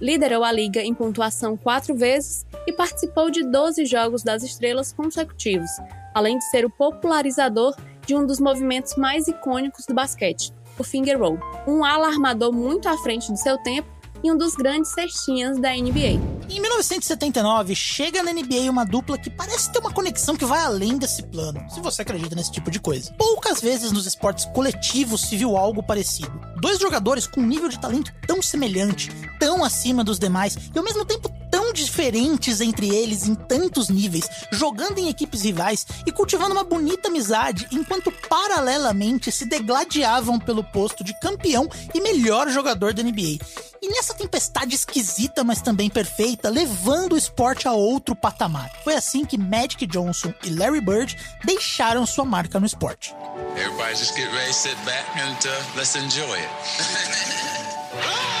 Liderou 0.00 0.42
a 0.42 0.52
liga 0.52 0.82
em 0.82 0.92
pontuação 0.92 1.56
quatro 1.56 1.94
vezes 1.94 2.44
e 2.66 2.72
participou 2.72 3.30
de 3.30 3.42
12 3.44 3.86
Jogos 3.86 4.22
das 4.22 4.42
Estrelas 4.42 4.92
consecutivos, 4.92 5.70
além 6.12 6.38
de 6.38 6.44
ser 6.50 6.64
o 6.64 6.70
popularizador 6.70 7.74
de 8.06 8.14
um 8.14 8.26
dos 8.26 8.40
movimentos 8.40 8.96
mais 8.96 9.28
icônicos 9.28 9.86
do 9.86 9.94
basquete, 9.94 10.52
o 10.78 10.84
finger 10.84 11.18
roll, 11.18 11.38
um 11.66 11.84
ala 11.84 12.08
armador 12.08 12.52
muito 12.52 12.88
à 12.88 12.98
frente 12.98 13.30
do 13.30 13.38
seu 13.38 13.56
tempo 13.58 13.88
e 14.24 14.32
um 14.32 14.38
dos 14.38 14.54
grandes 14.54 14.90
cestinhas 14.90 15.60
da 15.60 15.70
NBA. 15.76 16.18
Em 16.48 16.60
1979, 16.60 17.74
chega 17.74 18.22
na 18.22 18.32
NBA 18.32 18.70
uma 18.70 18.84
dupla 18.84 19.18
que 19.18 19.28
parece 19.28 19.70
ter 19.70 19.78
uma 19.78 19.92
conexão 19.92 20.34
que 20.34 20.46
vai 20.46 20.60
além 20.60 20.96
desse 20.96 21.22
plano, 21.24 21.62
se 21.68 21.78
você 21.80 22.00
acredita 22.00 22.34
nesse 22.34 22.50
tipo 22.50 22.70
de 22.70 22.80
coisa. 22.80 23.12
Poucas 23.18 23.60
vezes 23.60 23.92
nos 23.92 24.06
esportes 24.06 24.46
coletivos 24.46 25.20
se 25.20 25.36
viu 25.36 25.58
algo 25.58 25.82
parecido. 25.82 26.32
Dois 26.58 26.78
jogadores 26.78 27.26
com 27.26 27.42
um 27.42 27.46
nível 27.46 27.68
de 27.68 27.78
talento 27.78 28.14
tão 28.26 28.40
semelhante, 28.40 29.10
tão 29.38 29.62
acima 29.62 30.02
dos 30.02 30.18
demais 30.18 30.56
e 30.74 30.78
ao 30.78 30.84
mesmo 30.84 31.04
tempo 31.04 31.28
diferentes 31.74 32.60
entre 32.60 32.88
eles 32.94 33.26
em 33.26 33.34
tantos 33.34 33.88
níveis, 33.88 34.28
jogando 34.50 34.98
em 34.98 35.08
equipes 35.08 35.42
rivais 35.42 35.86
e 36.06 36.12
cultivando 36.12 36.52
uma 36.52 36.64
bonita 36.64 37.08
amizade, 37.08 37.66
enquanto 37.70 38.12
paralelamente 38.28 39.30
se 39.30 39.44
degladiavam 39.44 40.38
pelo 40.38 40.64
posto 40.64 41.04
de 41.04 41.18
campeão 41.20 41.68
e 41.92 42.00
melhor 42.00 42.48
jogador 42.48 42.94
da 42.94 43.02
NBA. 43.02 43.38
E 43.82 43.88
nessa 43.88 44.14
tempestade 44.14 44.74
esquisita, 44.74 45.44
mas 45.44 45.60
também 45.60 45.90
perfeita, 45.90 46.48
levando 46.48 47.12
o 47.12 47.18
esporte 47.18 47.68
a 47.68 47.72
outro 47.72 48.16
patamar. 48.16 48.70
Foi 48.82 48.94
assim 48.94 49.26
que 49.26 49.36
Magic 49.36 49.86
Johnson 49.86 50.32
e 50.42 50.50
Larry 50.50 50.80
Bird 50.80 51.16
deixaram 51.44 52.06
sua 52.06 52.24
marca 52.24 52.58
no 52.58 52.66
esporte. 52.66 53.14
Everybody 53.56 53.94
just 53.96 54.16
get 54.16 54.32
ready, 54.32 54.52
sit 54.52 54.76
back, 54.84 55.04
and 55.18 55.36
uh, 55.46 55.76
let's 55.76 55.94
enjoy 55.96 56.38
it. 56.38 56.48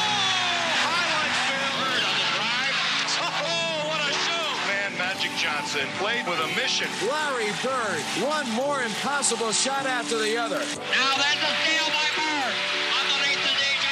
Magic 5.21 5.37
Johnson 5.37 5.85
played 6.01 6.25
with 6.25 6.41
a 6.41 6.49
mission. 6.57 6.89
Larry 7.05 7.53
Bird, 7.61 8.01
one 8.25 8.49
more 8.57 8.81
impossible 8.81 9.51
shot 9.51 9.85
after 9.85 10.17
the 10.17 10.33
other. 10.33 10.57
Now 10.57 11.13
that's 11.13 11.37
a 11.45 11.53
steal 11.61 11.85
by 11.93 12.09
Bird. 12.17 12.53
Underneath 12.97 13.37
the 13.45 13.53
DJ 13.53 13.85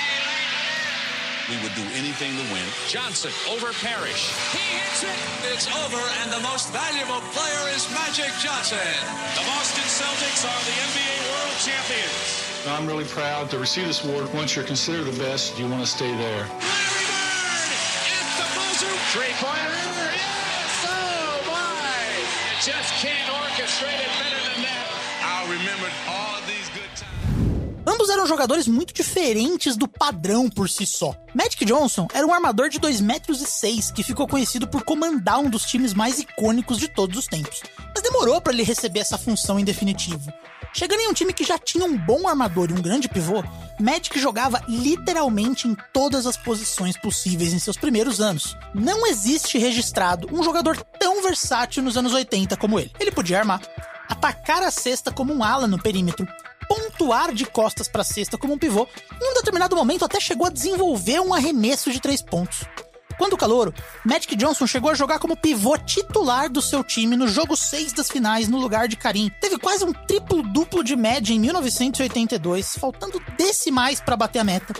We 1.54 1.62
would 1.62 1.76
do 1.78 1.86
anything 1.94 2.34
to 2.34 2.42
win. 2.50 2.66
Johnson 2.90 3.30
over 3.46 3.70
Parrish. 3.78 4.34
He 4.58 4.82
hits 4.82 5.06
it. 5.06 5.14
It's 5.54 5.70
over, 5.70 6.02
and 6.26 6.34
the 6.34 6.42
most 6.42 6.74
valuable 6.74 7.22
player 7.38 7.78
is 7.78 7.86
Magic 7.94 8.34
Johnson. 8.42 8.90
The 9.38 9.46
Boston 9.46 9.86
Celtics 9.86 10.42
are 10.50 10.62
the 10.66 10.74
NBA 10.82 11.14
World 11.30 11.58
Champions. 11.62 12.42
I'm 12.74 12.88
really 12.90 13.06
proud 13.06 13.52
to 13.52 13.60
receive 13.60 13.86
this 13.86 14.04
award. 14.04 14.34
Once 14.34 14.56
you're 14.56 14.66
considered 14.66 15.06
the 15.06 15.20
best, 15.22 15.60
you 15.60 15.70
want 15.70 15.86
to 15.86 15.92
stay 15.92 16.10
there. 16.10 16.50
Larry 16.50 17.06
Bird 17.06 17.70
at 18.18 18.26
the 18.34 18.50
buzzer. 18.58 18.90
Three-pointer. 19.14 19.78
Yes! 20.18 20.39
Ambos 27.88 28.10
eram 28.10 28.28
jogadores 28.28 28.68
muito 28.68 28.94
diferentes 28.94 29.78
do 29.78 29.88
padrão 29.88 30.50
por 30.50 30.70
si 30.70 30.86
só. 30.86 31.16
Magic 31.34 31.64
Johnson 31.64 32.06
era 32.14 32.28
um 32.28 32.34
armador 32.34 32.68
de 32.68 32.78
2 32.78 33.00
metros 33.00 33.42
e 33.42 33.46
6 33.46 33.92
que 33.92 34.04
ficou 34.04 34.28
conhecido 34.28 34.68
por 34.68 34.84
comandar 34.84 35.40
um 35.40 35.50
dos 35.50 35.64
times 35.64 35.94
mais 35.94 36.20
icônicos 36.20 36.78
de 36.78 36.90
todos 36.90 37.18
os 37.18 37.28
tempos. 37.28 37.62
Mas 37.94 38.04
demorou 38.04 38.42
para 38.42 38.52
ele 38.52 38.64
receber 38.64 39.00
essa 39.00 39.18
função 39.18 39.58
em 39.58 39.64
definitivo. 39.64 40.30
Chegando 40.74 41.00
em 41.00 41.08
um 41.10 41.14
time 41.14 41.34
que 41.34 41.44
já 41.44 41.58
tinha 41.58 41.86
um 41.86 41.98
bom 41.98 42.28
armador 42.28 42.70
e 42.70 42.74
um 42.74 42.82
grande 42.82 43.10
pivô, 43.10 43.44
Magic 43.80 44.20
jogava 44.20 44.64
literalmente 44.68 45.68
em 45.68 45.76
todas 45.92 46.28
as 46.28 46.38
posições 46.38 46.96
possíveis 46.98 47.54
em 47.54 47.60
seus 47.60 47.78
primeiros 47.78 48.22
anos. 48.22 48.56
Não 48.74 49.08
existe 49.08 49.58
registrado 49.58 50.28
um 50.32 50.44
jogador 50.44 50.78
tão 51.00 51.24
versátil 51.24 51.82
nos 51.82 51.98
anos 51.98 52.14
80 52.14 52.56
como 52.58 52.80
ele. 52.80 52.92
Ele 53.00 53.12
podia 53.12 53.40
armar, 53.40 53.62
atacar 54.08 54.62
a 54.62 54.72
cesta 54.72 55.12
como 55.12 55.34
um 55.34 55.44
ala 55.44 55.68
no 55.68 55.82
perímetro, 55.82 56.28
pontuar 56.68 57.34
de 57.34 57.46
costas 57.46 57.88
para 57.88 58.02
a 58.02 58.06
cesta 58.06 58.38
como 58.38 58.54
um 58.54 58.58
pivô, 58.58 58.88
e 59.20 59.24
em 59.24 59.32
um 59.32 59.34
determinado 59.34 59.76
momento 59.76 60.06
até 60.06 60.20
chegou 60.20 60.46
a 60.46 60.52
desenvolver 60.52 61.20
um 61.20 61.34
arremesso 61.34 61.92
de 61.92 62.00
três 62.00 62.22
pontos. 62.22 62.64
Quando 63.20 63.36
calouro, 63.36 63.74
Magic 64.06 64.34
Johnson 64.38 64.66
chegou 64.66 64.90
a 64.90 64.96
jogar 64.96 65.20
como 65.20 65.36
pivô 65.36 65.78
titular 65.78 66.50
do 66.50 66.62
seu 66.62 66.82
time 66.82 67.18
no 67.18 67.28
jogo 67.28 67.54
6 67.54 67.92
das 67.92 68.10
finais 68.10 68.48
no 68.48 68.58
lugar 68.58 68.88
de 68.88 68.96
Karim. 68.96 69.30
Teve 69.42 69.58
quase 69.58 69.84
um 69.84 69.92
triplo-duplo 69.92 70.82
de 70.86 70.96
média 70.96 71.34
em 71.34 71.40
1982, 71.40 72.78
faltando 72.78 73.22
decimais 73.38 74.00
para 74.00 74.16
bater 74.16 74.40
a 74.40 74.44
meta 74.46 74.74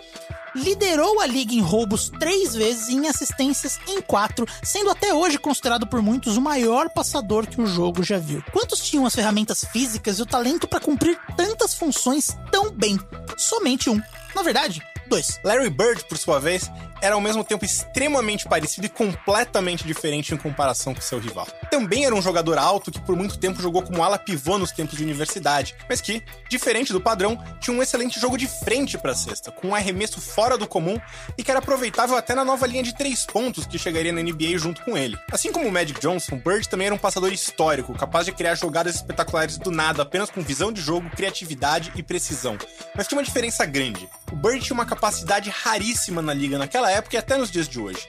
liderou 0.60 1.20
a 1.20 1.26
liga 1.26 1.54
em 1.54 1.62
roubos 1.62 2.10
três 2.20 2.54
vezes 2.54 2.90
e 2.90 2.96
em 2.96 3.08
assistências 3.08 3.80
em 3.88 4.02
quatro, 4.02 4.46
sendo 4.64 4.90
até 4.90 5.14
hoje 5.14 5.38
considerado 5.38 5.88
por 5.88 6.02
muitos 6.02 6.38
o 6.38 6.42
maior 6.42 6.90
passador 6.90 7.48
que 7.48 7.62
o 7.62 7.68
jogo 7.68 8.04
já 8.04 8.18
viu. 8.18 8.44
Quantos 8.52 8.80
tinham 8.82 9.06
as 9.06 9.16
ferramentas 9.16 9.64
físicas 9.72 10.20
e 10.20 10.22
o 10.22 10.26
talento 10.26 10.68
para 10.68 10.80
cumprir 10.80 11.18
tantas 11.36 11.74
funções 11.74 12.38
tão 12.52 12.72
bem? 12.72 13.00
Somente 13.38 13.90
um. 13.90 14.02
Na 14.36 14.44
verdade, 14.44 14.84
dois. 15.10 15.40
Larry 15.44 15.70
Bird, 15.70 16.06
por 16.06 16.18
sua 16.18 16.40
vez, 16.40 16.70
era 17.02 17.16
ao 17.16 17.22
mesmo 17.22 17.44
tempo 17.44 17.66
extremamente 17.66 18.48
parecido 18.48 18.86
e 18.86 18.90
completamente 18.90 19.86
diferente 19.86 20.34
em 20.34 20.38
comparação 20.38 20.94
com 20.94 21.02
seu 21.02 21.20
rival. 21.20 21.48
Também 21.72 22.06
era 22.06 22.14
um 22.14 22.22
jogador 22.22 22.58
alto 22.58 22.92
que 22.92 23.02
por 23.02 23.16
muito 23.16 23.38
tempo 23.38 23.62
jogou 23.62 23.82
como 23.82 24.04
ala 24.04 24.18
pivô 24.18 24.58
nos 24.58 24.72
tempos 24.72 24.98
de 24.98 25.04
universidade, 25.04 25.76
mas 25.88 26.00
que, 26.00 26.24
diferente 26.50 26.94
do 26.94 27.02
padrão, 27.02 27.42
tinha 27.60 27.76
um 27.76 27.82
excelente 27.82 28.20
jogo 28.20 28.38
de 28.38 28.48
frente 28.48 28.98
para 28.98 29.12
a 29.12 29.16
cesta, 29.16 29.52
com 29.52 29.70
um 29.70 29.76
arremesso 29.76 30.22
fora 30.22 30.49
do 30.58 30.68
comum 30.68 31.00
e 31.38 31.44
que 31.44 31.52
era 31.52 31.60
aproveitável 31.60 32.16
até 32.16 32.36
na 32.36 32.46
nova 32.46 32.66
linha 32.68 32.84
de 32.84 32.96
três 32.96 33.26
pontos 33.26 33.66
que 33.66 33.78
chegaria 33.78 34.12
na 34.12 34.22
NBA 34.22 34.58
junto 34.58 34.84
com 34.84 34.98
ele. 34.98 35.18
Assim 35.32 35.52
como 35.52 35.68
o 35.68 35.72
Magic 35.72 36.00
Johnson, 36.00 36.38
Bird 36.38 36.68
também 36.68 36.88
era 36.88 36.96
um 36.96 37.00
passador 37.00 37.32
histórico, 37.32 37.94
capaz 37.94 38.26
de 38.26 38.32
criar 38.32 38.56
jogadas 38.56 38.96
espetaculares 38.96 39.58
do 39.58 39.72
nada, 39.72 40.04
apenas 40.04 40.30
com 40.30 40.42
visão 40.42 40.72
de 40.72 40.82
jogo, 40.82 41.10
criatividade 41.10 41.92
e 41.96 42.04
precisão. 42.04 42.58
Mas 42.96 43.08
tinha 43.08 43.18
uma 43.18 43.24
diferença 43.24 43.66
grande. 43.66 44.08
O 44.32 44.36
Bird 44.36 44.64
tinha 44.64 44.74
uma 44.76 44.86
capacidade 44.86 45.50
raríssima 45.50 46.22
na 46.22 46.34
liga 46.34 46.58
naquela 46.58 46.92
época 46.92 47.16
e 47.16 47.20
até 47.20 47.38
nos 47.38 47.52
dias 47.52 47.68
de 47.68 47.80
hoje. 47.80 48.08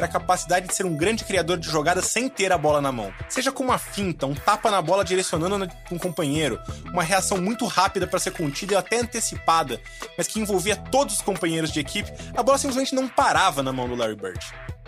Era 0.00 0.06
a 0.06 0.10
capacidade 0.10 0.66
de 0.66 0.74
ser 0.74 0.86
um 0.86 0.96
grande 0.96 1.24
criador 1.24 1.58
de 1.58 1.68
jogadas 1.68 2.06
sem 2.06 2.26
ter 2.26 2.50
a 2.52 2.56
bola 2.56 2.80
na 2.80 2.90
mão. 2.90 3.12
Seja 3.28 3.52
com 3.52 3.62
uma 3.62 3.76
finta, 3.76 4.26
um 4.26 4.34
tapa 4.34 4.70
na 4.70 4.80
bola 4.80 5.04
direcionando 5.04 5.68
um 5.92 5.98
companheiro, 5.98 6.58
uma 6.86 7.02
reação 7.02 7.36
muito 7.36 7.66
rápida 7.66 8.06
para 8.06 8.18
ser 8.18 8.30
contida 8.30 8.72
e 8.72 8.76
até 8.78 9.00
antecipada, 9.00 9.78
mas 10.16 10.26
que 10.26 10.40
envolvia 10.40 10.74
todos 10.74 11.16
os 11.16 11.20
companheiros 11.20 11.70
de 11.70 11.80
equipe, 11.80 12.10
a 12.34 12.42
bola 12.42 12.56
simplesmente 12.56 12.94
não 12.94 13.10
parava 13.10 13.62
na 13.62 13.74
mão 13.74 13.86
do 13.86 13.94
Larry 13.94 14.16
Bird. 14.16 14.40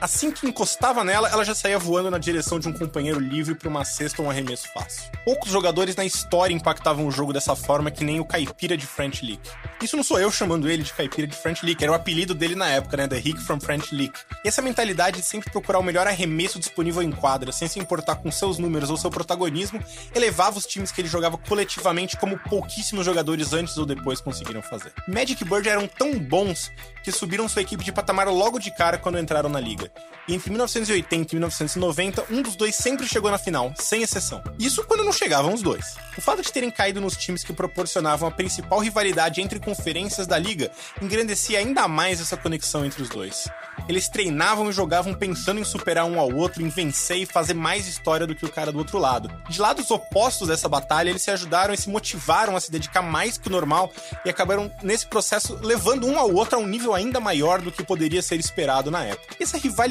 Assim 0.03 0.33
que 0.33 0.49
encostava 0.49 1.05
nela, 1.05 1.29
ela 1.29 1.45
já 1.45 1.55
saía 1.55 1.79
voando 1.79 2.11
na 2.11 2.19
direção 2.19 2.59
de 2.59 2.67
um 2.67 2.73
companheiro 2.73 3.21
livre 3.21 3.55
para 3.55 3.69
uma 3.69 3.85
cesta 3.85 4.21
ou 4.21 4.27
um 4.27 4.31
arremesso 4.33 4.67
fácil. 4.75 5.05
Poucos 5.25 5.49
jogadores 5.49 5.95
na 5.95 6.05
história 6.05 6.53
impactavam 6.53 7.07
o 7.07 7.11
jogo 7.13 7.33
dessa 7.33 7.55
forma 7.55 7.89
que 7.89 8.03
nem 8.03 8.19
o 8.19 8.25
caipira 8.25 8.77
de 8.77 8.85
French 8.85 9.25
Lick. 9.25 9.49
Isso 9.81 9.97
não 9.97 10.03
sou 10.03 10.19
eu 10.19 10.29
chamando 10.29 10.69
ele 10.69 10.83
de 10.83 10.93
caipira 10.93 11.29
de 11.29 11.37
French 11.37 11.65
Lick, 11.65 11.81
era 11.81 11.93
o 11.93 11.95
apelido 11.95 12.35
dele 12.35 12.57
na 12.57 12.69
época, 12.69 12.97
né? 12.97 13.07
The 13.07 13.17
Rick 13.17 13.43
from 13.43 13.61
French 13.61 13.95
Lick. 13.95 14.19
E 14.45 14.49
essa 14.49 14.61
mentalidade 14.61 15.19
de 15.19 15.25
sempre 15.25 15.53
procurar 15.53 15.79
o 15.79 15.85
melhor 15.85 16.09
arremesso 16.09 16.59
disponível 16.59 17.01
em 17.01 17.13
quadra, 17.13 17.53
sem 17.53 17.69
se 17.69 17.79
importar 17.79 18.17
com 18.17 18.33
seus 18.33 18.59
números 18.59 18.91
ou 18.91 18.97
seu 18.97 19.09
protagonismo, 19.09 19.79
elevava 20.13 20.59
os 20.59 20.67
times 20.67 20.91
que 20.91 21.01
ele 21.01 21.09
jogava 21.09 21.39
coletivamente 21.39 22.17
como 22.17 22.37
pouquíssimos 22.37 23.07
jogadores 23.07 23.53
antes 23.53 23.79
ou 23.79 23.87
depois 23.87 24.21
conseguiram 24.21 24.63
fazer. 24.63 24.93
Magic 25.07 25.45
Bird 25.45 25.69
eram 25.69 25.87
tão 25.87 26.19
bons 26.19 26.73
que 27.05 27.13
subiram 27.13 27.49
sua 27.49 27.63
equipe 27.63 27.85
de 27.85 27.93
patamar 27.93 28.27
logo 28.27 28.59
de 28.59 28.75
cara 28.75 28.99
quando 28.99 29.21
entraram 29.21 29.49
na 29.49 29.61
liga. 29.61 29.92
Entre 30.29 30.51
1980 30.51 31.33
e 31.33 31.37
1990, 31.37 32.27
um 32.31 32.43
dos 32.43 32.55
dois 32.55 32.77
sempre 32.77 33.09
chegou 33.09 33.29
na 33.29 33.39
final, 33.39 33.73
sem 33.77 34.03
exceção. 34.03 34.41
Isso 34.57 34.85
quando 34.85 35.03
não 35.03 35.13
chegavam 35.13 35.53
os 35.53 35.63
dois. 35.63 35.97
O 36.17 36.21
fato 36.21 36.43
de 36.43 36.53
terem 36.53 36.71
caído 36.71 37.01
nos 37.01 37.17
times 37.17 37.43
que 37.43 37.53
proporcionavam 37.53 38.29
a 38.29 38.33
principal 38.33 38.79
rivalidade 38.79 39.41
entre 39.41 39.59
conferências 39.59 40.27
da 40.27 40.39
liga 40.39 40.71
engrandecia 41.01 41.59
ainda 41.59 41.89
mais 41.89 42.21
essa 42.21 42.37
conexão 42.37 42.85
entre 42.85 43.03
os 43.03 43.09
dois. 43.09 43.49
Eles 43.89 44.09
treinavam 44.09 44.71
e 44.71 44.73
jogavam 44.73 45.13
pensando 45.13 45.59
em 45.59 45.65
superar 45.65 46.05
um 46.05 46.21
ao 46.21 46.33
outro, 46.33 46.63
em 46.63 46.69
vencer 46.69 47.17
e 47.17 47.27
fazer 47.27 47.55
mais 47.55 47.89
história 47.89 48.27
do 48.27 48.35
que 48.35 48.47
o 48.47 48.51
cara 48.51 48.71
do 48.71 48.79
outro 48.79 48.99
lado. 48.99 49.29
De 49.49 49.61
lados 49.61 49.91
opostos 49.91 50.49
dessa 50.49 50.69
batalha, 50.69 51.11
eles 51.11 51.23
se 51.23 51.31
ajudaram 51.31 51.75
e 51.75 51.77
se 51.77 51.91
motivaram 51.91 52.55
a 52.55 52.61
se 52.61 52.71
dedicar 52.71 53.03
mais 53.03 53.37
que 53.37 53.49
o 53.49 53.51
normal 53.51 53.91
e 54.25 54.31
acabaram, 54.31 54.71
nesse 54.83 55.07
processo, 55.07 55.59
levando 55.63 56.07
um 56.07 56.19
ao 56.19 56.33
outro 56.33 56.57
a 56.57 56.61
um 56.61 56.67
nível 56.67 56.95
ainda 56.95 57.19
maior 57.19 57.61
do 57.61 57.73
que 57.73 57.83
poderia 57.83 58.23
ser 58.23 58.39
esperado 58.39 58.91
na 58.91 59.03
época. 59.03 59.35
Essa 59.41 59.59
rivalidade 59.59 59.82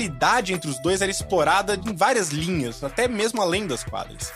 entre 0.54 0.69
os 0.69 0.80
dois 0.82 1.01
era 1.01 1.12
explorada 1.12 1.75
em 1.75 1.95
várias 1.95 2.30
linhas, 2.30 2.84
até 2.84 3.08
mesmo 3.08 3.41
além 3.41 3.67
das 3.67 3.84
quadras. 3.84 4.32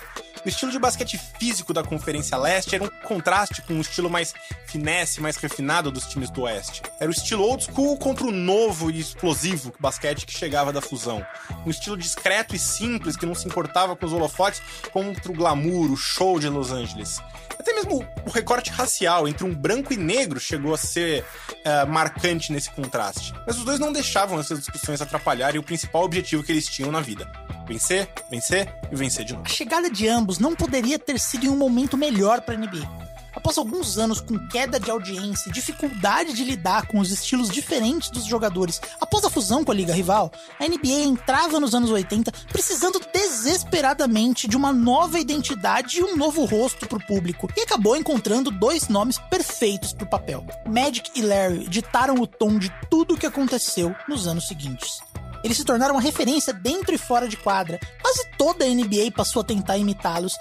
O 0.46 0.48
estilo 0.48 0.72
de 0.72 0.78
basquete 0.78 1.20
físico 1.40 1.74
da 1.74 1.82
Conferência 1.82 2.38
Leste 2.38 2.76
era 2.76 2.84
um 2.84 2.90
contraste 3.04 3.64
com 3.64 3.74
o 3.74 3.82
estilo 3.82 4.12
mais 4.12 4.32
finesse, 4.68 5.20
mais 5.20 5.38
refinado 5.38 5.90
dos 5.90 6.06
times 6.06 6.30
do 6.30 6.44
Oeste. 6.44 6.84
Era 7.00 7.10
o 7.10 7.12
estilo 7.12 7.44
old 7.44 7.64
school 7.64 7.98
contra 7.98 8.28
o 8.28 8.32
novo 8.32 8.92
e 8.92 9.00
explosivo 9.00 9.74
basquete 9.80 10.24
que 10.24 10.38
chegava 10.38 10.72
da 10.72 10.82
fusão. 10.82 11.26
Um 11.66 11.72
estilo 11.72 11.98
discreto 11.98 12.56
e 12.56 12.60
simples 12.60 13.18
que 13.18 13.26
não 13.26 13.34
se 13.34 13.48
importava 13.48 13.96
com 13.96 14.06
os 14.06 14.14
holofotes 14.14 14.62
contra 14.94 15.32
o 15.32 15.36
glamour, 15.36 15.92
o 15.92 15.98
show 15.98 16.40
de 16.40 16.48
Los 16.48 16.72
Angeles. 16.72 17.20
Até 17.58 17.74
mesmo 17.74 18.08
o 18.24 18.30
recorte 18.30 18.70
racial 18.70 19.28
entre 19.28 19.44
um 19.44 19.52
branco 19.52 19.94
e 19.94 19.98
negro 19.98 20.40
chegou 20.40 20.76
a 20.76 20.78
ser 20.78 21.24
uh, 21.24 21.92
marcante 21.92 22.52
nesse 22.52 22.70
contraste. 22.70 23.34
Mas 23.48 23.58
os 23.58 23.66
dois 23.66 23.80
não 23.80 23.92
deixavam 23.92 24.40
essas 24.40 24.60
discussões 24.60 25.02
atrapalharem 25.02 25.60
o 25.60 25.64
principal 25.64 26.04
objetivo 26.04 26.44
que 26.44 26.52
eles 26.52 26.68
tinham 26.68 26.92
na 26.92 27.02
vida: 27.02 27.28
vencer, 27.68 28.10
vencer 28.30 28.74
e 28.92 28.96
vencer 28.96 29.26
de 29.26 29.34
novo. 29.34 29.46
A 29.46 29.50
chegada 29.50 29.90
de 29.90 30.08
ambos 30.08 30.40
não 30.40 30.56
poderia 30.56 31.00
ter 31.00 31.20
sido 31.20 31.46
em 31.46 31.50
um 31.50 31.58
momento 31.58 31.98
melhor 31.98 32.42
para 32.42 32.56
a 32.56 32.58
NBA. 32.58 33.06
Após 33.36 33.58
alguns 33.58 33.98
anos 33.98 34.22
com 34.22 34.40
queda 34.48 34.80
de 34.80 34.90
audiência 34.90 35.50
e 35.50 35.52
dificuldade 35.52 36.34
de 36.34 36.44
lidar 36.44 36.88
com 36.88 37.00
os 37.00 37.12
estilos 37.12 37.50
diferentes 37.50 38.10
dos 38.10 38.26
jogadores 38.26 38.82
após 39.00 39.26
a 39.26 39.30
fusão 39.30 39.64
com 39.64 39.72
a 39.72 39.76
liga 39.76 39.94
rival, 39.94 40.32
a 40.58 40.66
NBA 40.66 41.04
entrava 41.04 41.60
nos 41.60 41.76
anos 41.76 41.92
80 41.92 42.32
precisando 42.48 43.02
desesperadamente 43.14 44.48
de 44.48 44.56
uma 44.56 44.72
nova 44.72 45.20
identidade 45.20 46.00
e 46.00 46.04
um 46.04 46.16
novo 46.16 46.46
rosto 46.46 46.88
para 46.88 46.98
o 46.98 47.06
público, 47.06 47.50
e 47.58 47.62
acabou 47.62 47.98
encontrando 47.98 48.50
dois 48.50 48.88
nomes 48.88 49.18
perfeitos 49.30 49.92
para 49.92 50.06
o 50.06 50.10
papel. 50.10 50.46
Magic 50.66 51.12
e 51.14 51.22
Larry 51.22 51.68
ditaram 51.68 52.16
o 52.16 52.28
tom 52.28 52.58
de 52.58 52.72
tudo 52.90 53.16
o 53.16 53.18
que 53.18 53.26
aconteceu 53.26 53.94
nos 54.08 54.28
anos 54.28 54.48
seguintes. 54.48 55.00
Eles 55.46 55.58
se 55.58 55.64
tornaram 55.64 55.94
uma 55.94 56.02
referência 56.02 56.52
dentro 56.52 56.96
e 56.96 56.98
fora 56.98 57.28
de 57.28 57.38
quadra. 57.38 57.80
Quase 58.02 58.26
toda 58.36 58.66
a 58.66 58.68
NBA 58.68 59.12
passou 59.16 59.44
a 59.44 59.46
tentar 59.46 59.78
imitá-los. 59.78 60.36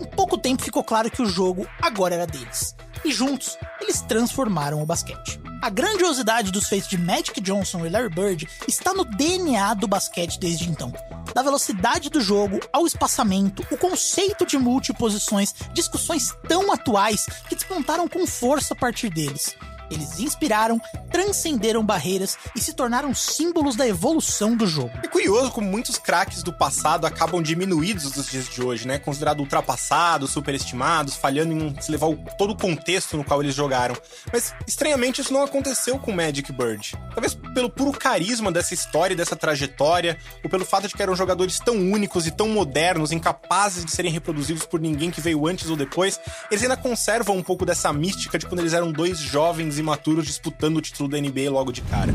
Em 0.00 0.04
pouco 0.04 0.36
tempo 0.36 0.64
ficou 0.64 0.82
claro 0.82 1.08
que 1.08 1.22
o 1.22 1.26
jogo 1.26 1.64
agora 1.80 2.16
era 2.16 2.26
deles. 2.26 2.74
E 3.04 3.12
juntos, 3.12 3.56
eles 3.80 4.00
transformaram 4.00 4.82
o 4.82 4.84
basquete. 4.84 5.40
A 5.62 5.70
grandiosidade 5.70 6.50
dos 6.50 6.68
feitos 6.68 6.88
de 6.88 6.98
Magic 6.98 7.40
Johnson 7.40 7.86
e 7.86 7.88
Larry 7.88 8.08
Bird 8.08 8.48
está 8.66 8.92
no 8.92 9.04
DNA 9.04 9.74
do 9.74 9.86
basquete 9.86 10.40
desde 10.40 10.68
então. 10.68 10.92
Da 11.32 11.40
velocidade 11.40 12.10
do 12.10 12.20
jogo 12.20 12.58
ao 12.72 12.84
espaçamento, 12.84 13.64
o 13.70 13.76
conceito 13.76 14.44
de 14.44 14.58
multiposições, 14.58 15.54
discussões 15.72 16.34
tão 16.48 16.72
atuais 16.72 17.26
que 17.48 17.54
despontaram 17.54 18.08
com 18.08 18.26
força 18.26 18.74
a 18.74 18.76
partir 18.76 19.08
deles. 19.08 19.54
Eles 19.90 20.18
inspiraram, 20.20 20.80
transcenderam 21.10 21.84
barreiras 21.84 22.36
e 22.54 22.60
se 22.60 22.72
tornaram 22.72 23.14
símbolos 23.14 23.76
da 23.76 23.86
evolução 23.86 24.56
do 24.56 24.66
jogo. 24.66 24.90
É 25.02 25.08
curioso 25.08 25.50
como 25.50 25.68
muitos 25.68 25.98
craques 25.98 26.42
do 26.42 26.52
passado 26.52 27.06
acabam 27.06 27.42
diminuídos 27.42 28.16
nos 28.16 28.30
dias 28.30 28.48
de 28.48 28.62
hoje, 28.62 28.86
né? 28.86 28.98
Considerados 28.98 29.42
ultrapassados, 29.42 30.30
superestimados, 30.30 31.14
falhando 31.14 31.52
em 31.52 31.80
se 31.80 31.90
levar 31.90 32.08
todo 32.36 32.52
o 32.52 32.56
contexto 32.56 33.16
no 33.16 33.24
qual 33.24 33.42
eles 33.42 33.54
jogaram. 33.54 33.96
Mas, 34.32 34.54
estranhamente, 34.66 35.20
isso 35.20 35.32
não 35.32 35.42
aconteceu 35.42 35.98
com 35.98 36.12
Magic 36.12 36.52
Bird. 36.52 36.96
Talvez 37.12 37.34
pelo 37.54 37.70
puro 37.70 37.92
carisma 37.92 38.52
dessa 38.52 38.74
história 38.74 39.16
dessa 39.16 39.36
trajetória, 39.36 40.18
ou 40.42 40.50
pelo 40.50 40.64
fato 40.64 40.88
de 40.88 40.94
que 40.94 41.02
eram 41.02 41.14
jogadores 41.14 41.58
tão 41.58 41.74
únicos 41.74 42.26
e 42.26 42.30
tão 42.30 42.48
modernos, 42.48 43.12
incapazes 43.12 43.84
de 43.84 43.90
serem 43.90 44.12
reproduzidos 44.12 44.64
por 44.64 44.80
ninguém 44.80 45.10
que 45.10 45.20
veio 45.20 45.46
antes 45.46 45.68
ou 45.68 45.76
depois, 45.76 46.20
eles 46.50 46.62
ainda 46.62 46.76
conservam 46.76 47.36
um 47.36 47.42
pouco 47.42 47.66
dessa 47.66 47.92
mística 47.92 48.38
de 48.38 48.46
quando 48.46 48.60
eles 48.60 48.72
eram 48.72 48.92
dois 48.92 49.18
jovens 49.18 49.77
imaturos 49.78 50.26
disputando 50.26 50.76
o 50.76 50.80
título 50.80 51.08
da 51.08 51.18
NBA 51.18 51.50
logo 51.50 51.72
de 51.72 51.82
cara. 51.82 52.12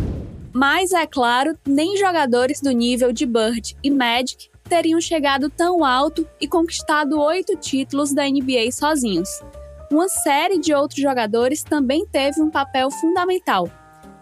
Mas, 0.53 0.91
é 0.91 1.07
claro, 1.07 1.57
nem 1.67 1.97
jogadores 1.97 2.61
do 2.61 2.71
nível 2.71 3.11
de 3.11 3.25
Bird 3.25 3.75
e 3.83 3.89
Magic 3.89 4.49
teriam 4.63 5.01
chegado 5.01 5.49
tão 5.49 5.83
alto 5.83 6.27
e 6.39 6.47
conquistado 6.47 7.19
oito 7.19 7.55
títulos 7.55 8.13
da 8.13 8.23
NBA 8.23 8.71
sozinhos. 8.71 9.29
Uma 9.91 10.07
série 10.07 10.57
de 10.57 10.73
outros 10.73 11.01
jogadores 11.01 11.63
também 11.63 12.05
teve 12.05 12.41
um 12.41 12.49
papel 12.49 12.89
fundamental. 12.89 13.69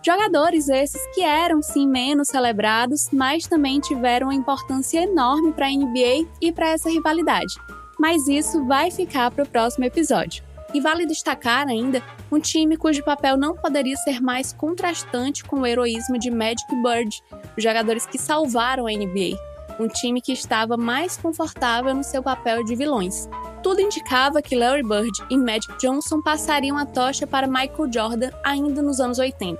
Jogadores 0.04 0.68
esses 0.68 1.02
que 1.14 1.22
eram 1.22 1.62
sim 1.62 1.88
menos 1.88 2.28
celebrados, 2.28 3.10
mas 3.12 3.46
também 3.46 3.80
tiveram 3.80 4.28
uma 4.28 4.34
importância 4.34 5.04
enorme 5.04 5.54
para 5.54 5.68
a 5.68 5.72
NBA 5.72 6.28
e 6.42 6.52
para 6.52 6.70
essa 6.70 6.90
rivalidade. 6.90 7.54
Mas 8.00 8.28
isso 8.28 8.66
vai 8.66 8.90
ficar 8.90 9.30
para 9.32 9.44
o 9.44 9.48
próximo 9.48 9.86
episódio. 9.86 10.44
E 10.74 10.80
vale 10.80 11.06
destacar 11.06 11.68
ainda 11.68 12.02
um 12.32 12.40
time 12.40 12.78
cujo 12.78 13.04
papel 13.04 13.36
não 13.36 13.56
poderia 13.56 13.96
ser 13.98 14.22
mais 14.22 14.54
contrastante 14.54 15.44
com 15.44 15.62
o 15.62 15.66
heroísmo 15.66 16.18
de 16.18 16.32
Magic 16.32 16.66
Bird, 16.82 17.22
os 17.58 17.64
jogadores 17.64 18.06
que 18.06 18.18
salvaram 18.18 18.88
a 18.88 18.92
NBA, 18.92 19.38
um 19.80 19.88
time 19.88 20.22
que 20.22 20.32
estava 20.32 20.78
mais 20.78 21.18
confortável 21.18 21.94
no 21.94 22.04
seu 22.04 22.24
papel 22.24 22.64
de 22.64 22.76
vilões. 22.76 23.28
Tudo 23.62 23.82
indicava 23.82 24.42
que 24.42 24.56
Larry 24.56 24.84
Bird 24.84 25.12
e 25.30 25.38
Magic 25.38 25.78
Johnson 25.78 26.22
passariam 26.22 26.78
a 26.78 26.86
tocha 26.86 27.28
para 27.28 27.48
Michael 27.48 27.92
Jordan 27.94 28.32
ainda 28.44 28.82
nos 28.82 29.00
anos 29.00 29.20
80. 29.20 29.60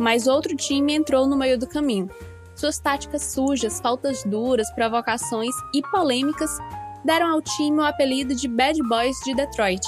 Mas 0.00 0.26
outro 0.26 0.56
time 0.56 0.94
entrou 0.94 1.26
no 1.26 1.36
meio 1.36 1.58
do 1.58 1.66
caminho. 1.66 2.10
Suas 2.54 2.78
táticas 2.78 3.22
sujas, 3.22 3.80
faltas 3.80 4.24
duras, 4.24 4.70
provocações 4.72 5.54
e 5.74 5.82
polêmicas 5.82 6.50
deram 7.04 7.28
ao 7.28 7.40
time 7.40 7.78
o 7.78 7.84
apelido 7.84 8.34
de 8.34 8.48
Bad 8.48 8.80
Boys 8.88 9.16
de 9.24 9.34
Detroit. 9.34 9.86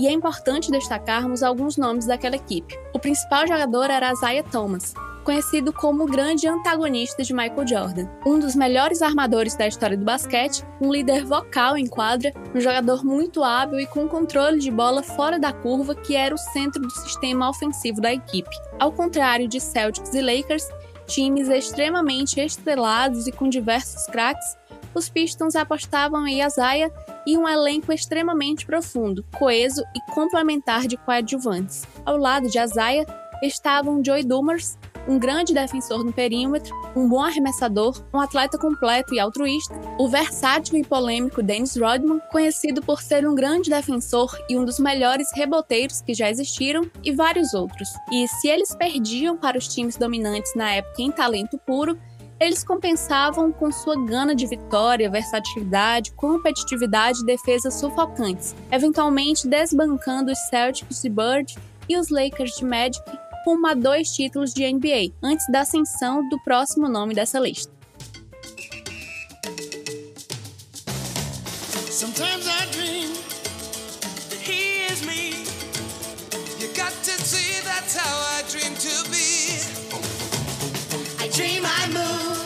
E 0.00 0.06
é 0.06 0.10
importante 0.10 0.70
destacarmos 0.70 1.42
alguns 1.42 1.76
nomes 1.76 2.06
daquela 2.06 2.34
equipe. 2.34 2.74
O 2.94 2.98
principal 2.98 3.46
jogador 3.46 3.90
era 3.90 4.10
Isaiah 4.10 4.42
Thomas, 4.42 4.94
conhecido 5.22 5.74
como 5.74 6.04
o 6.04 6.06
grande 6.06 6.48
antagonista 6.48 7.22
de 7.22 7.34
Michael 7.34 7.68
Jordan. 7.68 8.08
Um 8.24 8.38
dos 8.38 8.54
melhores 8.54 9.02
armadores 9.02 9.54
da 9.56 9.66
história 9.66 9.98
do 9.98 10.04
basquete, 10.06 10.64
um 10.80 10.90
líder 10.90 11.26
vocal 11.26 11.76
em 11.76 11.86
quadra, 11.86 12.32
um 12.54 12.60
jogador 12.62 13.04
muito 13.04 13.44
hábil 13.44 13.78
e 13.78 13.86
com 13.86 14.08
controle 14.08 14.58
de 14.58 14.70
bola 14.70 15.02
fora 15.02 15.38
da 15.38 15.52
curva 15.52 15.94
que 15.94 16.16
era 16.16 16.34
o 16.34 16.38
centro 16.38 16.80
do 16.80 16.90
sistema 16.90 17.50
ofensivo 17.50 18.00
da 18.00 18.10
equipe. 18.10 18.56
Ao 18.78 18.90
contrário 18.90 19.46
de 19.46 19.60
Celtics 19.60 20.14
e 20.14 20.22
Lakers, 20.22 20.66
times 21.06 21.50
extremamente 21.50 22.40
estrelados 22.40 23.26
e 23.26 23.32
com 23.32 23.50
diversos 23.50 24.06
craques, 24.06 24.56
os 24.94 25.08
Pistons 25.08 25.56
apostavam 25.56 26.26
em 26.26 26.44
Isaiah 26.44 26.92
e 27.26 27.36
um 27.36 27.48
elenco 27.48 27.92
extremamente 27.92 28.66
profundo, 28.66 29.24
coeso 29.36 29.82
e 29.94 30.12
complementar 30.12 30.86
de 30.86 30.96
coadjuvantes. 30.96 31.86
Ao 32.04 32.16
lado 32.16 32.48
de 32.48 32.58
Isaiah 32.58 33.06
estavam 33.42 34.04
Joey 34.04 34.24
Dumars, 34.24 34.76
um 35.08 35.18
grande 35.18 35.54
defensor 35.54 36.04
no 36.04 36.12
perímetro, 36.12 36.74
um 36.94 37.08
bom 37.08 37.22
arremessador, 37.22 38.02
um 38.12 38.20
atleta 38.20 38.58
completo 38.58 39.14
e 39.14 39.20
altruísta, 39.20 39.74
o 39.98 40.08
versátil 40.08 40.78
e 40.78 40.84
polêmico 40.84 41.42
Dennis 41.42 41.76
Rodman, 41.76 42.20
conhecido 42.30 42.82
por 42.82 43.00
ser 43.00 43.26
um 43.26 43.34
grande 43.34 43.70
defensor 43.70 44.36
e 44.48 44.56
um 44.56 44.64
dos 44.64 44.78
melhores 44.78 45.30
reboteiros 45.34 46.00
que 46.00 46.14
já 46.14 46.28
existiram, 46.28 46.90
e 47.02 47.12
vários 47.12 47.54
outros. 47.54 47.88
E 48.12 48.28
se 48.28 48.48
eles 48.48 48.74
perdiam 48.74 49.36
para 49.36 49.58
os 49.58 49.68
times 49.68 49.96
dominantes 49.96 50.54
na 50.54 50.70
época 50.70 51.02
em 51.02 51.10
talento 51.10 51.58
puro, 51.58 51.98
eles 52.40 52.64
compensavam 52.64 53.52
com 53.52 53.70
sua 53.70 54.02
gana 54.06 54.34
de 54.34 54.46
vitória, 54.46 55.10
versatilidade, 55.10 56.12
competitividade 56.12 57.20
e 57.20 57.26
defesas 57.26 57.74
sufocantes, 57.74 58.56
eventualmente 58.72 59.46
desbancando 59.46 60.32
os 60.32 60.38
Celtics 60.48 61.02
de 61.02 61.10
Bird 61.10 61.54
e 61.86 61.98
os 61.98 62.08
Lakers 62.08 62.56
de 62.56 62.64
Magic 62.64 63.04
rumo 63.44 63.66
a 63.66 63.74
dois 63.74 64.10
títulos 64.10 64.54
de 64.54 64.70
NBA, 64.70 65.12
antes 65.22 65.46
da 65.50 65.60
ascensão 65.60 66.26
do 66.28 66.38
próximo 66.40 66.88
nome 66.88 67.14
dessa 67.14 67.38
lista. 67.38 67.72
Sometimes 71.90 72.29
I 81.62 81.90
dream 81.92 82.39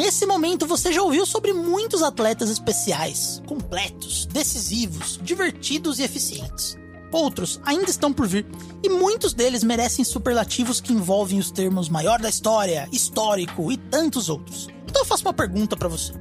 Nesse 0.00 0.24
momento 0.24 0.66
você 0.66 0.90
já 0.90 1.02
ouviu 1.02 1.26
sobre 1.26 1.52
muitos 1.52 2.02
atletas 2.02 2.48
especiais, 2.48 3.42
completos, 3.46 4.24
decisivos, 4.24 5.20
divertidos 5.22 5.98
e 5.98 6.02
eficientes. 6.02 6.74
Outros 7.12 7.60
ainda 7.66 7.90
estão 7.90 8.10
por 8.10 8.26
vir, 8.26 8.46
e 8.82 8.88
muitos 8.88 9.34
deles 9.34 9.62
merecem 9.62 10.02
superlativos 10.02 10.80
que 10.80 10.94
envolvem 10.94 11.38
os 11.38 11.50
termos 11.50 11.90
maior 11.90 12.18
da 12.18 12.30
história, 12.30 12.88
histórico 12.90 13.70
e 13.70 13.76
tantos 13.76 14.30
outros. 14.30 14.68
Então 14.88 15.02
eu 15.02 15.06
faço 15.06 15.26
uma 15.26 15.34
pergunta 15.34 15.76
pra 15.76 15.86
você. 15.86 16.14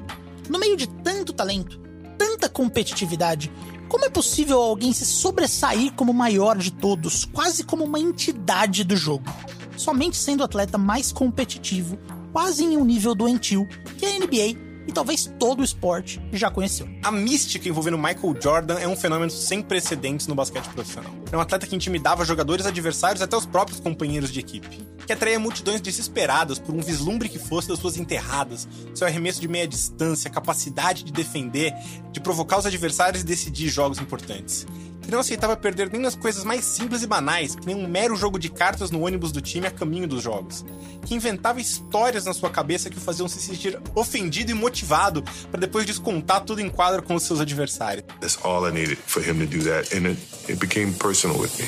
No 0.49 0.59
meio 0.59 0.75
de 0.75 0.85
tanto 0.85 1.31
talento, 1.31 1.79
tanta 2.17 2.49
competitividade, 2.49 3.49
como 3.87 4.03
é 4.03 4.09
possível 4.09 4.61
alguém 4.61 4.91
se 4.91 5.05
sobressair 5.05 5.93
como 5.93 6.11
o 6.11 6.15
maior 6.15 6.57
de 6.57 6.71
todos, 6.71 7.23
quase 7.23 7.63
como 7.63 7.85
uma 7.85 7.97
entidade 7.97 8.83
do 8.83 8.97
jogo? 8.97 9.33
Somente 9.77 10.17
sendo 10.17 10.41
o 10.41 10.43
atleta 10.43 10.77
mais 10.77 11.13
competitivo, 11.13 11.97
quase 12.31 12.63
em 12.63 12.77
um 12.77 12.85
nível 12.85 13.15
doentio, 13.15 13.67
que 13.97 14.05
a 14.05 14.19
NBA 14.19 14.69
e 14.89 14.91
talvez 14.91 15.31
todo 15.37 15.59
o 15.59 15.63
esporte 15.63 16.19
já 16.33 16.49
conheceu. 16.49 16.89
A 17.03 17.11
mística 17.11 17.69
envolvendo 17.69 17.95
Michael 17.95 18.35
Jordan 18.41 18.79
é 18.79 18.87
um 18.87 18.95
fenômeno 18.95 19.29
sem 19.29 19.61
precedentes 19.61 20.25
no 20.25 20.33
basquete 20.33 20.67
profissional. 20.69 21.13
É 21.31 21.37
um 21.37 21.39
atleta 21.39 21.67
que 21.67 21.75
intimidava 21.75 22.25
jogadores 22.25 22.65
adversários 22.65 23.21
até 23.21 23.37
os 23.37 23.45
próprios 23.45 23.79
companheiros 23.79 24.31
de 24.31 24.39
equipe, 24.39 24.87
que 25.05 25.13
atraía 25.13 25.39
multidões 25.39 25.79
desesperadas 25.79 26.57
por 26.57 26.73
um 26.73 26.81
vislumbre 26.81 27.29
que 27.29 27.37
fosse 27.37 27.67
das 27.67 27.77
suas 27.77 27.97
enterradas, 27.97 28.67
seu 28.95 29.05
arremesso 29.05 29.39
de 29.39 29.47
meia 29.47 29.67
distância, 29.67 30.27
capacidade 30.27 31.03
de 31.03 31.11
defender, 31.11 31.71
de 32.11 32.19
provocar 32.19 32.57
os 32.57 32.65
adversários 32.65 33.21
e 33.21 33.25
decidir 33.25 33.69
jogos 33.69 33.99
importantes. 33.99 34.65
Que 35.09 35.15
não 35.15 35.21
aceitava 35.21 35.57
perder 35.57 35.89
nem 35.91 35.99
nas 35.99 36.13
coisas 36.13 36.43
mais 36.43 36.63
simples 36.63 37.01
e 37.01 37.07
banais, 37.07 37.55
que 37.55 37.65
nem 37.65 37.75
um 37.75 37.87
mero 37.87 38.15
jogo 38.15 38.37
de 38.37 38.47
cartas 38.47 38.91
no 38.91 39.03
ônibus 39.03 39.31
do 39.31 39.41
time 39.41 39.65
a 39.65 39.71
caminho 39.71 40.07
dos 40.07 40.21
jogos. 40.21 40.63
Que 41.03 41.15
inventava 41.15 41.59
histórias 41.59 42.25
na 42.25 42.33
sua 42.35 42.51
cabeça 42.51 42.91
que 42.91 42.97
o 42.99 43.01
faziam 43.01 43.27
se 43.27 43.41
sentir 43.41 43.81
ofendido 43.95 44.51
e 44.51 44.53
motivado 44.53 45.23
para 45.49 45.61
depois 45.61 45.87
descontar 45.87 46.41
tudo 46.41 46.61
em 46.61 46.69
quadro 46.69 47.01
com 47.01 47.15
os 47.15 47.23
seus 47.23 47.39
adversários. 47.39 48.05
That's 48.19 48.37
all 48.43 48.69
I 48.69 48.71
needed 48.71 48.99
for 49.07 49.27
him 49.27 49.39
to 49.39 49.47
do 49.47 49.63
that, 49.63 49.97
and 49.97 50.09
it, 50.09 50.19
it 50.47 50.59
became 50.59 50.93
personal 50.93 51.39
with 51.39 51.49
me. 51.57 51.67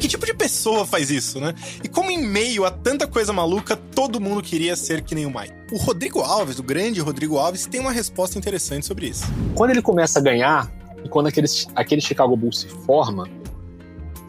Que 0.00 0.08
tipo 0.08 0.26
de 0.26 0.34
pessoa 0.34 0.84
faz 0.84 1.12
isso, 1.12 1.38
né? 1.38 1.54
E 1.84 1.88
como 1.88 2.10
em 2.10 2.26
meio 2.26 2.64
a 2.64 2.72
tanta 2.72 3.06
coisa 3.06 3.32
maluca, 3.32 3.76
todo 3.76 4.20
mundo 4.20 4.42
queria 4.42 4.74
ser 4.74 5.02
que 5.02 5.14
nem 5.14 5.26
o 5.26 5.30
Mike. 5.30 5.54
O 5.70 5.76
Rodrigo 5.76 6.18
Alves, 6.22 6.58
o 6.58 6.62
grande 6.64 7.00
Rodrigo 7.00 7.38
Alves, 7.38 7.66
tem 7.66 7.80
uma 7.80 7.92
resposta 7.92 8.36
interessante 8.36 8.84
sobre 8.84 9.06
isso. 9.06 9.22
Quando 9.54 9.70
ele 9.70 9.82
começa 9.82 10.18
a 10.18 10.22
ganhar, 10.22 10.79
e 11.04 11.08
quando 11.08 11.26
aquele, 11.26 11.46
aquele 11.74 12.00
Chicago 12.00 12.36
Bulls 12.36 12.60
se 12.60 12.68
forma, 12.68 13.28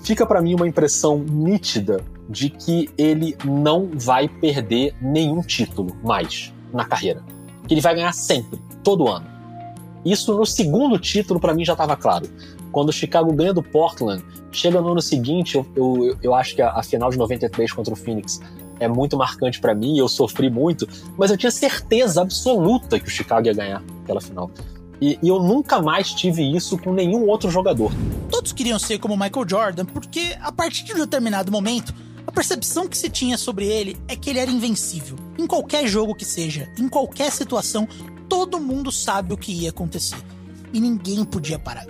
fica 0.04 0.26
para 0.26 0.42
mim 0.42 0.56
uma 0.56 0.68
impressão 0.68 1.20
nítida 1.20 2.04
de 2.30 2.50
que 2.50 2.90
ele 2.98 3.36
não 3.46 3.90
vai 3.94 4.28
perder 4.28 4.96
nenhum 5.02 5.42
título 5.42 5.96
mais 6.04 6.54
na 6.74 6.86
carreira. 6.86 7.24
Que 7.68 7.74
ele 7.74 7.82
vai 7.82 7.96
ganhar 7.96 8.14
sempre, 8.14 8.60
todo 8.84 9.08
ano. 9.08 9.28
Isso 10.04 10.36
no 10.36 10.46
segundo 10.46 10.98
título 10.98 11.40
para 11.40 11.54
mim 11.54 11.64
já 11.64 11.74
estava 11.74 11.96
claro. 11.96 12.28
Quando 12.72 12.90
o 12.90 12.94
Chicago 12.94 13.32
ganha 13.34 13.54
do 13.54 13.62
Portland, 13.62 14.24
chega 14.52 14.82
no 14.82 14.90
ano 14.90 15.02
seguinte, 15.02 15.56
eu, 15.56 15.66
eu, 15.76 16.18
eu 16.24 16.34
acho 16.34 16.56
que 16.56 16.62
a, 16.62 16.72
a 16.72 16.84
final 16.84 17.10
de 17.10 17.18
93 17.18 17.72
contra 17.72 17.94
o 17.94 17.98
Phoenix 17.98 18.40
é 18.80 18.88
muito 18.88 19.16
marcante 19.16 19.60
para 19.60 19.76
mim, 19.76 19.98
eu 19.98 20.10
sofri 20.10 20.50
muito, 20.50 20.88
mas 21.16 21.30
eu 21.30 21.38
tinha 21.38 21.52
certeza 21.52 22.22
absoluta 22.22 23.00
que 23.00 23.08
o 23.08 23.12
Chicago 23.12 23.46
ia 23.46 23.54
ganhar 23.54 23.84
aquela 24.04 24.20
final. 24.20 24.50
E, 25.02 25.18
e, 25.22 25.28
eu 25.28 25.41
nunca 25.41 25.82
mais 25.82 26.14
tive 26.14 26.56
isso 26.56 26.78
com 26.78 26.93
nenhum 26.93 27.28
outro 27.28 27.49
jogador. 27.49 27.91
Todos 28.30 28.54
queriam 28.54 28.78
ser 28.78 28.99
como 28.99 29.18
Michael 29.18 29.49
Jordan, 29.49 29.86
porque 29.86 30.38
a 30.39 30.52
partir 30.52 30.84
de 30.84 30.93
um 30.93 30.99
determinado 30.99 31.52
momento, 31.52 31.93
a 32.26 32.32
percepção 32.32 32.88
que 32.88 32.97
se 32.97 33.10
tinha 33.10 33.38
sobre 33.38 33.66
ele 33.66 33.97
é 34.08 34.16
que 34.16 34.30
ele 34.30 34.39
era 34.39 34.52
invencível. 34.52 35.18
Em 35.38 35.47
qualquer 35.47 35.88
jogo 35.88 36.14
que 36.14 36.24
seja, 36.24 36.72
em 36.78 36.88
qualquer 36.88 37.32
situação, 37.32 37.88
todo 38.30 38.60
mundo 38.60 38.91
sabe 38.91 39.34
o 39.34 39.38
que 39.38 39.52
ia 39.52 39.72
acontecer. 39.72 40.24
E 40.72 40.80
ninguém 40.80 41.26
podia 41.26 41.58
parar. 41.58 41.88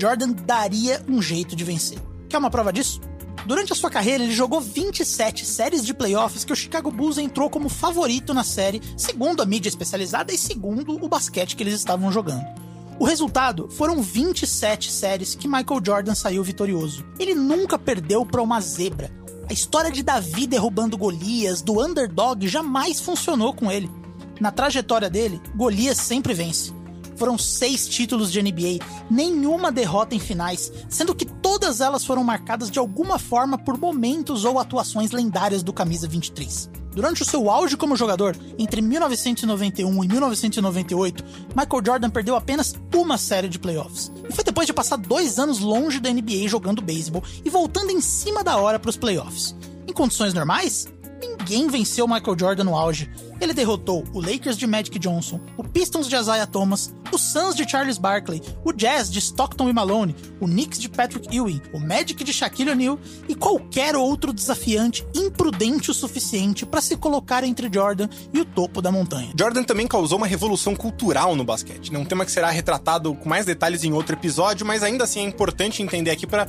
Jordan 0.00 0.30
daria 0.30 1.02
um 1.08 1.20
jeito 1.20 1.56
de 1.56 1.64
vencer. 1.64 1.98
Quer 2.28 2.38
uma 2.38 2.50
prova 2.50 2.72
disso? 2.72 3.00
Durante 3.44 3.72
a 3.72 3.76
sua 3.76 3.90
carreira, 3.90 4.22
ele 4.22 4.32
jogou 4.32 4.60
27 4.60 5.44
séries 5.44 5.84
de 5.84 5.92
playoffs 5.92 6.44
que 6.44 6.52
o 6.52 6.56
Chicago 6.56 6.90
Bulls 6.90 7.18
entrou 7.18 7.50
como 7.50 7.68
favorito 7.68 8.32
na 8.32 8.44
série, 8.44 8.80
segundo 8.96 9.42
a 9.42 9.46
mídia 9.46 9.68
especializada 9.68 10.32
e 10.32 10.38
segundo 10.38 11.04
o 11.04 11.08
basquete 11.08 11.56
que 11.56 11.62
eles 11.62 11.74
estavam 11.74 12.12
jogando. 12.12 12.44
O 13.00 13.04
resultado 13.04 13.68
foram 13.68 14.00
27 14.00 14.92
séries 14.92 15.34
que 15.34 15.48
Michael 15.48 15.82
Jordan 15.84 16.14
saiu 16.14 16.44
vitorioso. 16.44 17.04
Ele 17.18 17.34
nunca 17.34 17.76
perdeu 17.76 18.24
para 18.24 18.42
uma 18.42 18.60
zebra. 18.60 19.10
A 19.50 19.52
história 19.52 19.90
de 19.90 20.04
Davi 20.04 20.46
derrubando 20.46 20.96
Golias, 20.96 21.62
do 21.62 21.84
underdog, 21.84 22.46
jamais 22.46 23.00
funcionou 23.00 23.52
com 23.52 23.72
ele. 23.72 23.90
Na 24.40 24.52
trajetória 24.52 25.10
dele, 25.10 25.40
Golias 25.56 25.98
sempre 25.98 26.32
vence. 26.32 26.72
Foram 27.22 27.38
seis 27.38 27.86
títulos 27.86 28.32
de 28.32 28.42
NBA, 28.42 28.84
nenhuma 29.08 29.70
derrota 29.70 30.12
em 30.12 30.18
finais, 30.18 30.72
sendo 30.88 31.14
que 31.14 31.24
todas 31.24 31.80
elas 31.80 32.04
foram 32.04 32.24
marcadas 32.24 32.68
de 32.68 32.80
alguma 32.80 33.16
forma 33.16 33.56
por 33.56 33.78
momentos 33.78 34.44
ou 34.44 34.58
atuações 34.58 35.12
lendárias 35.12 35.62
do 35.62 35.72
camisa 35.72 36.08
23. 36.08 36.68
Durante 36.90 37.22
o 37.22 37.24
seu 37.24 37.48
auge 37.48 37.76
como 37.76 37.94
jogador, 37.94 38.36
entre 38.58 38.82
1991 38.82 40.02
e 40.02 40.08
1998, 40.08 41.24
Michael 41.54 41.82
Jordan 41.86 42.10
perdeu 42.10 42.34
apenas 42.34 42.74
uma 42.92 43.16
série 43.16 43.48
de 43.48 43.60
playoffs. 43.60 44.10
E 44.28 44.32
foi 44.32 44.42
depois 44.42 44.66
de 44.66 44.72
passar 44.72 44.96
dois 44.96 45.38
anos 45.38 45.60
longe 45.60 46.00
da 46.00 46.12
NBA 46.12 46.48
jogando 46.48 46.82
beisebol 46.82 47.22
e 47.44 47.48
voltando 47.48 47.92
em 47.92 48.00
cima 48.00 48.42
da 48.42 48.56
hora 48.56 48.80
para 48.80 48.90
os 48.90 48.96
playoffs. 48.96 49.54
Em 49.86 49.92
condições 49.92 50.34
normais, 50.34 50.88
ninguém 51.20 51.68
venceu 51.68 52.08
Michael 52.08 52.36
Jordan 52.36 52.64
no 52.64 52.76
auge. 52.76 53.08
Ele 53.42 53.52
derrotou 53.52 54.04
o 54.14 54.20
Lakers 54.20 54.56
de 54.56 54.68
Magic 54.68 54.96
Johnson, 55.00 55.40
o 55.56 55.64
Pistons 55.64 56.08
de 56.08 56.14
Isaiah 56.14 56.46
Thomas, 56.46 56.94
o 57.10 57.18
Suns 57.18 57.56
de 57.56 57.68
Charles 57.68 57.98
Barkley, 57.98 58.40
o 58.64 58.72
Jazz 58.72 59.10
de 59.10 59.18
Stockton 59.18 59.68
e 59.68 59.72
Malone, 59.72 60.14
o 60.38 60.46
Knicks 60.46 60.78
de 60.78 60.88
Patrick 60.88 61.36
Ewing, 61.36 61.60
o 61.72 61.80
Magic 61.80 62.22
de 62.22 62.32
Shaquille 62.32 62.70
O'Neal 62.70 63.00
e 63.28 63.34
qualquer 63.34 63.96
outro 63.96 64.32
desafiante 64.32 65.04
imprudente 65.12 65.90
o 65.90 65.94
suficiente 65.94 66.64
para 66.64 66.80
se 66.80 66.96
colocar 66.96 67.42
entre 67.42 67.68
Jordan 67.70 68.08
e 68.32 68.40
o 68.40 68.44
topo 68.44 68.80
da 68.80 68.92
montanha. 68.92 69.32
Jordan 69.36 69.64
também 69.64 69.88
causou 69.88 70.18
uma 70.18 70.26
revolução 70.28 70.76
cultural 70.76 71.34
no 71.34 71.42
basquete, 71.42 71.92
né? 71.92 71.98
um 71.98 72.04
tema 72.04 72.24
que 72.24 72.30
será 72.30 72.48
retratado 72.48 73.12
com 73.12 73.28
mais 73.28 73.44
detalhes 73.44 73.82
em 73.82 73.92
outro 73.92 74.14
episódio, 74.14 74.64
mas 74.64 74.84
ainda 74.84 75.02
assim 75.02 75.18
é 75.18 75.24
importante 75.24 75.82
entender 75.82 76.12
aqui 76.12 76.28
para 76.28 76.46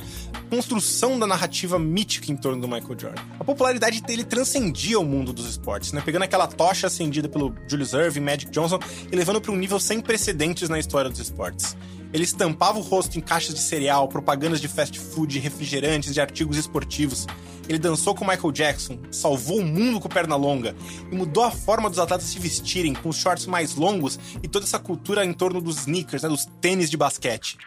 construção 0.48 1.18
da 1.18 1.26
narrativa 1.26 1.76
mítica 1.76 2.30
em 2.30 2.36
torno 2.36 2.60
do 2.60 2.68
Michael 2.68 2.96
Jordan. 2.96 3.22
A 3.40 3.44
popularidade 3.44 4.00
dele 4.00 4.22
transcendia 4.22 5.00
o 5.00 5.04
mundo 5.04 5.32
dos 5.32 5.48
esportes, 5.48 5.92
né? 5.92 6.00
pegando 6.00 6.22
aquela 6.22 6.46
tocha 6.46 6.83
acendida 6.86 7.28
pelo 7.28 7.54
Julius 7.66 7.92
Erving, 7.92 8.20
Magic 8.20 8.50
Johnson 8.50 8.78
e 9.10 9.16
levando 9.16 9.40
para 9.40 9.52
um 9.52 9.56
nível 9.56 9.78
sem 9.80 10.00
precedentes 10.00 10.68
na 10.68 10.78
história 10.78 11.10
dos 11.10 11.20
esportes. 11.20 11.76
Ele 12.12 12.24
estampava 12.24 12.78
o 12.78 12.82
rosto 12.82 13.18
em 13.18 13.20
caixas 13.20 13.54
de 13.54 13.60
cereal, 13.60 14.06
propagandas 14.06 14.60
de 14.60 14.68
fast 14.68 14.98
food, 15.00 15.38
refrigerantes, 15.40 16.14
de 16.14 16.20
artigos 16.20 16.56
esportivos. 16.56 17.26
Ele 17.68 17.78
dançou 17.78 18.14
com 18.14 18.24
Michael 18.24 18.52
Jackson, 18.52 18.98
salvou 19.10 19.58
o 19.58 19.64
mundo 19.64 19.98
com 19.98 20.08
perna 20.08 20.36
longa 20.36 20.76
e 21.10 21.14
mudou 21.14 21.42
a 21.42 21.50
forma 21.50 21.90
dos 21.90 21.98
atletas 21.98 22.26
se 22.26 22.38
vestirem 22.38 22.94
com 22.94 23.08
os 23.08 23.16
shorts 23.16 23.46
mais 23.46 23.74
longos 23.74 24.18
e 24.42 24.46
toda 24.46 24.64
essa 24.64 24.78
cultura 24.78 25.24
em 25.24 25.32
torno 25.32 25.60
dos 25.60 25.78
sneakers, 25.78 26.22
né, 26.22 26.28
dos 26.28 26.46
tênis 26.60 26.88
de 26.88 26.96
basquete. 26.96 27.58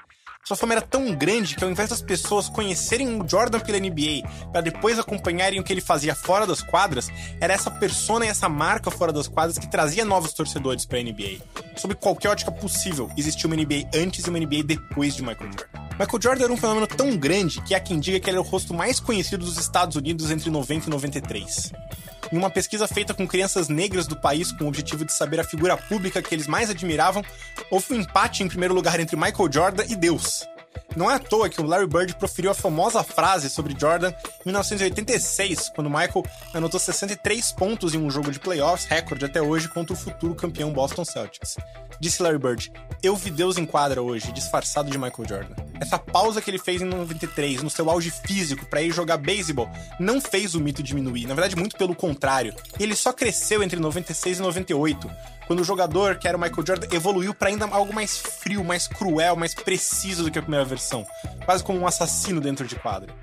Sua 0.48 0.56
fama 0.56 0.76
era 0.76 0.82
tão 0.82 1.14
grande 1.14 1.58
que 1.58 1.64
ao 1.66 1.70
invés 1.70 1.90
das 1.90 2.02
pessoas 2.02 2.48
conhecerem 2.48 3.20
o 3.20 3.28
Jordan 3.28 3.60
pela 3.60 3.78
NBA 3.78 4.26
para 4.50 4.62
depois 4.62 4.98
acompanharem 4.98 5.60
o 5.60 5.64
que 5.64 5.74
ele 5.74 5.82
fazia 5.82 6.16
fora 6.16 6.48
das 6.48 6.62
quadras, 6.62 7.10
era 7.42 7.54
essa 7.54 7.70
persona 7.70 8.26
e 8.26 8.30
essa 8.30 8.48
marca 8.48 8.90
fora 8.90 9.12
das 9.12 9.28
quadras 9.28 9.58
que 9.58 9.70
trazia 9.70 10.06
novos 10.06 10.32
torcedores 10.32 10.86
para 10.86 11.00
a 11.00 11.04
NBA. 11.04 11.42
Sob 11.76 11.96
qualquer 11.96 12.30
ótica 12.30 12.50
possível, 12.50 13.12
existia 13.18 13.46
uma 13.46 13.58
NBA 13.58 13.90
antes 13.94 14.26
e 14.26 14.30
uma 14.30 14.40
NBA 14.40 14.64
depois 14.64 15.18
de 15.18 15.22
Michael 15.22 15.52
Jordan. 15.52 15.88
Michael 16.00 16.22
Jordan 16.22 16.44
era 16.46 16.54
um 16.54 16.58
fenômeno 16.58 16.88
tão 16.88 17.18
grande 17.18 17.60
que 17.64 17.76
há 17.76 17.80
quem 17.82 18.00
diga 18.00 18.18
que 18.18 18.30
ele 18.30 18.38
era 18.38 18.48
o 18.48 18.50
rosto 18.50 18.74
mais 18.74 19.02
conhecido 19.02 19.44
dos 19.44 19.58
Estados 19.58 19.98
Unidos 19.98 20.32
entre 20.32 20.50
90 20.50 20.88
e 20.88 20.90
93. 20.90 21.74
Em 22.32 22.38
uma 22.38 22.50
pesquisa 22.50 22.88
feita 22.88 23.14
com 23.14 23.28
crianças 23.28 23.70
negras 23.70 24.06
do 24.06 24.16
país 24.16 24.52
com 24.52 24.66
o 24.66 24.68
objetivo 24.68 25.06
de 25.06 25.14
saber 25.14 25.40
a 25.40 25.44
figura 25.44 25.78
pública 25.78 26.22
que 26.22 26.36
eles 26.36 26.48
mais 26.48 26.70
admiravam, 26.70 27.24
houve 27.72 27.94
um 27.94 28.02
empate 28.02 28.44
em 28.44 28.48
primeiro 28.48 28.74
lugar 28.74 29.00
entre 29.00 29.16
Michael 29.16 29.52
Jordan 29.52 29.86
e 29.88 29.96
Deus. 29.96 30.46
Não 30.96 31.10
é 31.10 31.16
à 31.16 31.20
toa 31.20 31.50
que 31.50 31.62
o 31.62 31.66
Larry 31.66 31.88
Bird 31.88 32.16
proferiu 32.16 32.52
a 32.52 32.56
famosa 32.56 33.04
frase 33.04 33.50
sobre 33.50 33.76
Jordan 33.80 34.12
em 34.42 34.46
1986, 34.46 35.70
quando 35.70 35.90
Michael 35.90 36.24
anotou 36.54 36.80
63 36.80 37.52
pontos 37.54 37.94
em 37.94 37.98
um 37.98 38.10
jogo 38.10 38.32
de 38.32 38.40
playoffs, 38.40 38.88
recorde 38.88 39.26
até 39.26 39.42
hoje, 39.42 39.70
contra 39.70 39.94
o 39.94 39.98
futuro 39.98 40.36
campeão 40.36 40.72
Boston 40.72 41.06
Celtics. 41.06 41.58
Disse 42.00 42.22
Larry 42.22 42.38
Bird: 42.38 42.72
Eu 43.02 43.16
vi 43.16 43.32
Deus 43.32 43.58
em 43.58 43.66
quadra 43.66 44.02
hoje, 44.02 44.32
disfarçado 44.32 44.90
de 44.90 44.98
Michael 44.98 45.28
Jordan. 45.28 45.56
Essa 45.80 45.98
pausa 45.98 46.42
que 46.42 46.50
ele 46.50 46.58
fez 46.58 46.82
em 46.82 46.86
93, 46.86 47.62
no 47.62 47.70
seu 47.70 47.90
auge 47.90 48.12
físico, 48.12 48.66
para 48.66 48.82
ir 48.82 48.92
jogar 48.92 49.18
beisebol, 49.18 49.70
não 50.00 50.20
fez 50.20 50.56
o 50.56 50.60
mito 50.60 50.82
diminuir. 50.82 51.28
Na 51.28 51.36
verdade, 51.36 51.56
muito 51.56 51.78
pelo 51.78 51.96
contrário. 51.96 52.54
Ele 52.80 52.96
só 52.96 53.14
cresceu 53.14 53.62
entre 53.62 53.80
96 53.80 54.40
e 54.40 54.42
98, 54.42 55.10
quando 55.48 55.62
o 55.62 55.64
jogador, 55.64 56.18
que 56.18 56.28
era 56.28 56.38
o 56.38 56.40
Michael 56.40 56.68
Jordan, 56.68 56.88
evoluiu 56.92 57.34
para 57.34 57.48
ainda 57.48 57.66
algo 57.66 57.94
mais 57.94 58.18
frio, 58.18 58.64
mais 58.64 58.88
cruel, 58.88 59.36
mais 59.38 59.56
preciso 59.56 60.26
do 60.26 60.30
que 60.30 60.38
a 60.38 60.42
primeira 60.42 60.66
versão. 60.66 61.08
Quase 61.46 61.64
como 61.64 61.80
um 61.80 61.88
assassino 61.88 62.42
dentro 62.42 62.68
de 62.68 62.76
quadra. 62.76 63.14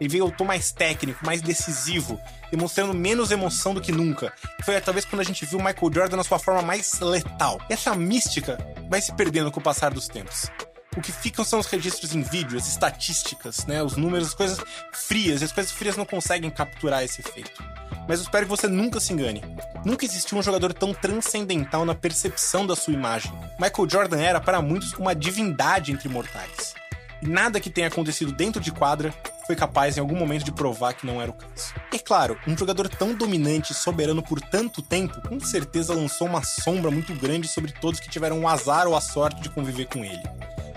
Ele 0.00 0.08
veio 0.08 0.24
ao 0.24 0.30
tom 0.30 0.44
mais 0.44 0.72
técnico, 0.72 1.24
mais 1.26 1.42
decisivo, 1.42 2.18
demonstrando 2.50 2.94
menos 2.94 3.30
emoção 3.30 3.74
do 3.74 3.80
que 3.80 3.92
nunca. 3.92 4.32
Foi 4.64 4.80
talvez 4.80 5.04
quando 5.04 5.20
a 5.20 5.24
gente 5.24 5.44
viu 5.44 5.58
o 5.58 5.62
Michael 5.62 5.92
Jordan 5.92 6.16
na 6.16 6.24
sua 6.24 6.38
forma 6.38 6.62
mais 6.62 7.00
letal. 7.00 7.60
E 7.68 7.72
essa 7.72 7.94
mística 7.94 8.58
vai 8.88 9.00
se 9.00 9.12
perdendo 9.12 9.50
com 9.50 9.60
o 9.60 9.62
passar 9.62 9.92
dos 9.92 10.08
tempos. 10.08 10.50
O 10.96 11.00
que 11.00 11.10
ficam 11.10 11.44
são 11.44 11.58
os 11.58 11.66
registros 11.66 12.14
em 12.14 12.22
vídeo, 12.22 12.58
as 12.58 12.68
estatísticas, 12.68 13.64
né? 13.66 13.82
Os 13.82 13.96
números, 13.96 14.28
as 14.28 14.34
coisas 14.34 14.58
frias. 14.92 15.40
E 15.40 15.44
as 15.44 15.52
coisas 15.52 15.72
frias 15.72 15.96
não 15.96 16.04
conseguem 16.04 16.50
capturar 16.50 17.02
esse 17.02 17.20
efeito. 17.20 17.62
Mas 18.06 18.18
eu 18.18 18.24
espero 18.24 18.44
que 18.44 18.50
você 18.50 18.68
nunca 18.68 19.00
se 19.00 19.12
engane. 19.12 19.42
Nunca 19.84 20.04
existiu 20.04 20.36
um 20.36 20.42
jogador 20.42 20.74
tão 20.74 20.92
transcendental 20.92 21.84
na 21.84 21.94
percepção 21.94 22.66
da 22.66 22.76
sua 22.76 22.92
imagem. 22.92 23.32
Michael 23.58 23.88
Jordan 23.88 24.20
era, 24.20 24.40
para 24.40 24.60
muitos, 24.60 24.92
uma 24.94 25.14
divindade 25.14 25.92
entre 25.92 26.08
mortais. 26.08 26.74
E 27.22 27.26
nada 27.26 27.60
que 27.60 27.70
tenha 27.70 27.86
acontecido 27.86 28.32
dentro 28.32 28.60
de 28.60 28.72
quadra 28.72 29.14
foi 29.46 29.56
capaz 29.56 29.96
em 29.96 30.00
algum 30.00 30.16
momento 30.16 30.44
de 30.44 30.52
provar 30.52 30.92
que 30.92 31.06
não 31.06 31.22
era 31.22 31.30
o 31.30 31.34
caso. 31.34 31.74
E 31.92 31.98
claro, 31.98 32.38
um 32.46 32.56
jogador 32.56 32.88
tão 32.88 33.14
dominante 33.14 33.72
e 33.72 33.74
soberano 33.74 34.22
por 34.22 34.40
tanto 34.40 34.82
tempo, 34.82 35.20
com 35.28 35.38
certeza 35.40 35.94
lançou 35.94 36.26
uma 36.26 36.42
sombra 36.42 36.90
muito 36.90 37.14
grande 37.14 37.48
sobre 37.48 37.72
todos 37.72 38.00
que 38.00 38.10
tiveram 38.10 38.40
o 38.40 38.48
azar 38.48 38.86
ou 38.86 38.96
a 38.96 39.00
sorte 39.00 39.40
de 39.40 39.50
conviver 39.50 39.86
com 39.86 40.04
ele. 40.04 40.22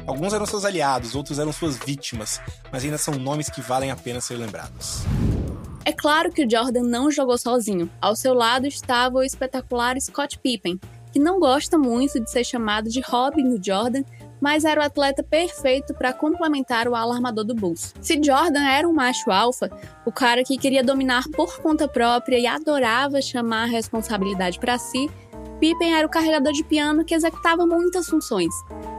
Alguns 0.08 0.34
eram 0.34 0.46
seus 0.46 0.64
aliados, 0.66 1.16
outros 1.16 1.40
eram 1.40 1.52
suas 1.52 1.78
vítimas, 1.78 2.40
mas 2.72 2.84
ainda 2.84 2.98
são 2.98 3.16
nomes 3.16 3.50
que 3.50 3.62
valem 3.62 3.90
a 3.90 3.96
pena 3.96 4.22
ser 4.22 4.38
lembrados. 4.38 5.04
É 5.84 5.92
claro 5.92 6.32
que 6.32 6.46
o 6.46 6.50
Jordan 6.50 6.84
não 6.84 7.12
jogou 7.12 7.38
sozinho. 7.38 7.90
Ao 8.02 8.16
seu 8.16 8.34
lado 8.34 8.68
estava 8.68 9.18
o 9.18 9.24
espetacular 9.24 10.00
Scott 10.00 10.40
Pippen, 10.40 10.80
que 11.12 11.20
não 11.20 11.40
gosta 11.40 11.78
muito 11.78 12.20
de 12.20 12.30
ser 12.30 12.44
chamado 12.44 12.90
de 12.90 13.02
Robin 13.02 13.50
do 13.50 13.64
Jordan, 13.64 14.04
mas 14.40 14.66
era 14.66 14.82
o 14.82 14.84
atleta 14.84 15.24
perfeito 15.24 15.94
para 15.94 16.14
complementar 16.14 16.88
o 16.88 16.96
ala 16.96 17.16
armador 17.16 17.44
do 17.44 17.56
Bulls. 17.56 17.94
Se 18.02 18.22
Jordan 18.22 18.64
era 18.64 18.88
um 18.88 18.94
macho 18.94 19.32
alfa, 19.32 19.72
o 20.06 20.12
cara 20.12 20.44
que 20.44 20.58
queria 20.58 20.84
dominar 20.84 21.24
por 21.36 21.60
conta 21.62 21.88
própria 21.88 22.38
e 22.38 22.46
adorava 22.46 23.22
chamar 23.22 23.64
a 23.64 23.72
responsabilidade 23.72 24.60
para 24.60 24.78
si, 24.78 25.10
Pippen 25.60 25.96
era 25.96 26.06
o 26.06 26.10
carregador 26.10 26.52
de 26.52 26.64
piano 26.64 27.06
que 27.06 27.16
executava 27.16 27.66
muitas 27.66 28.08
funções. 28.08 28.54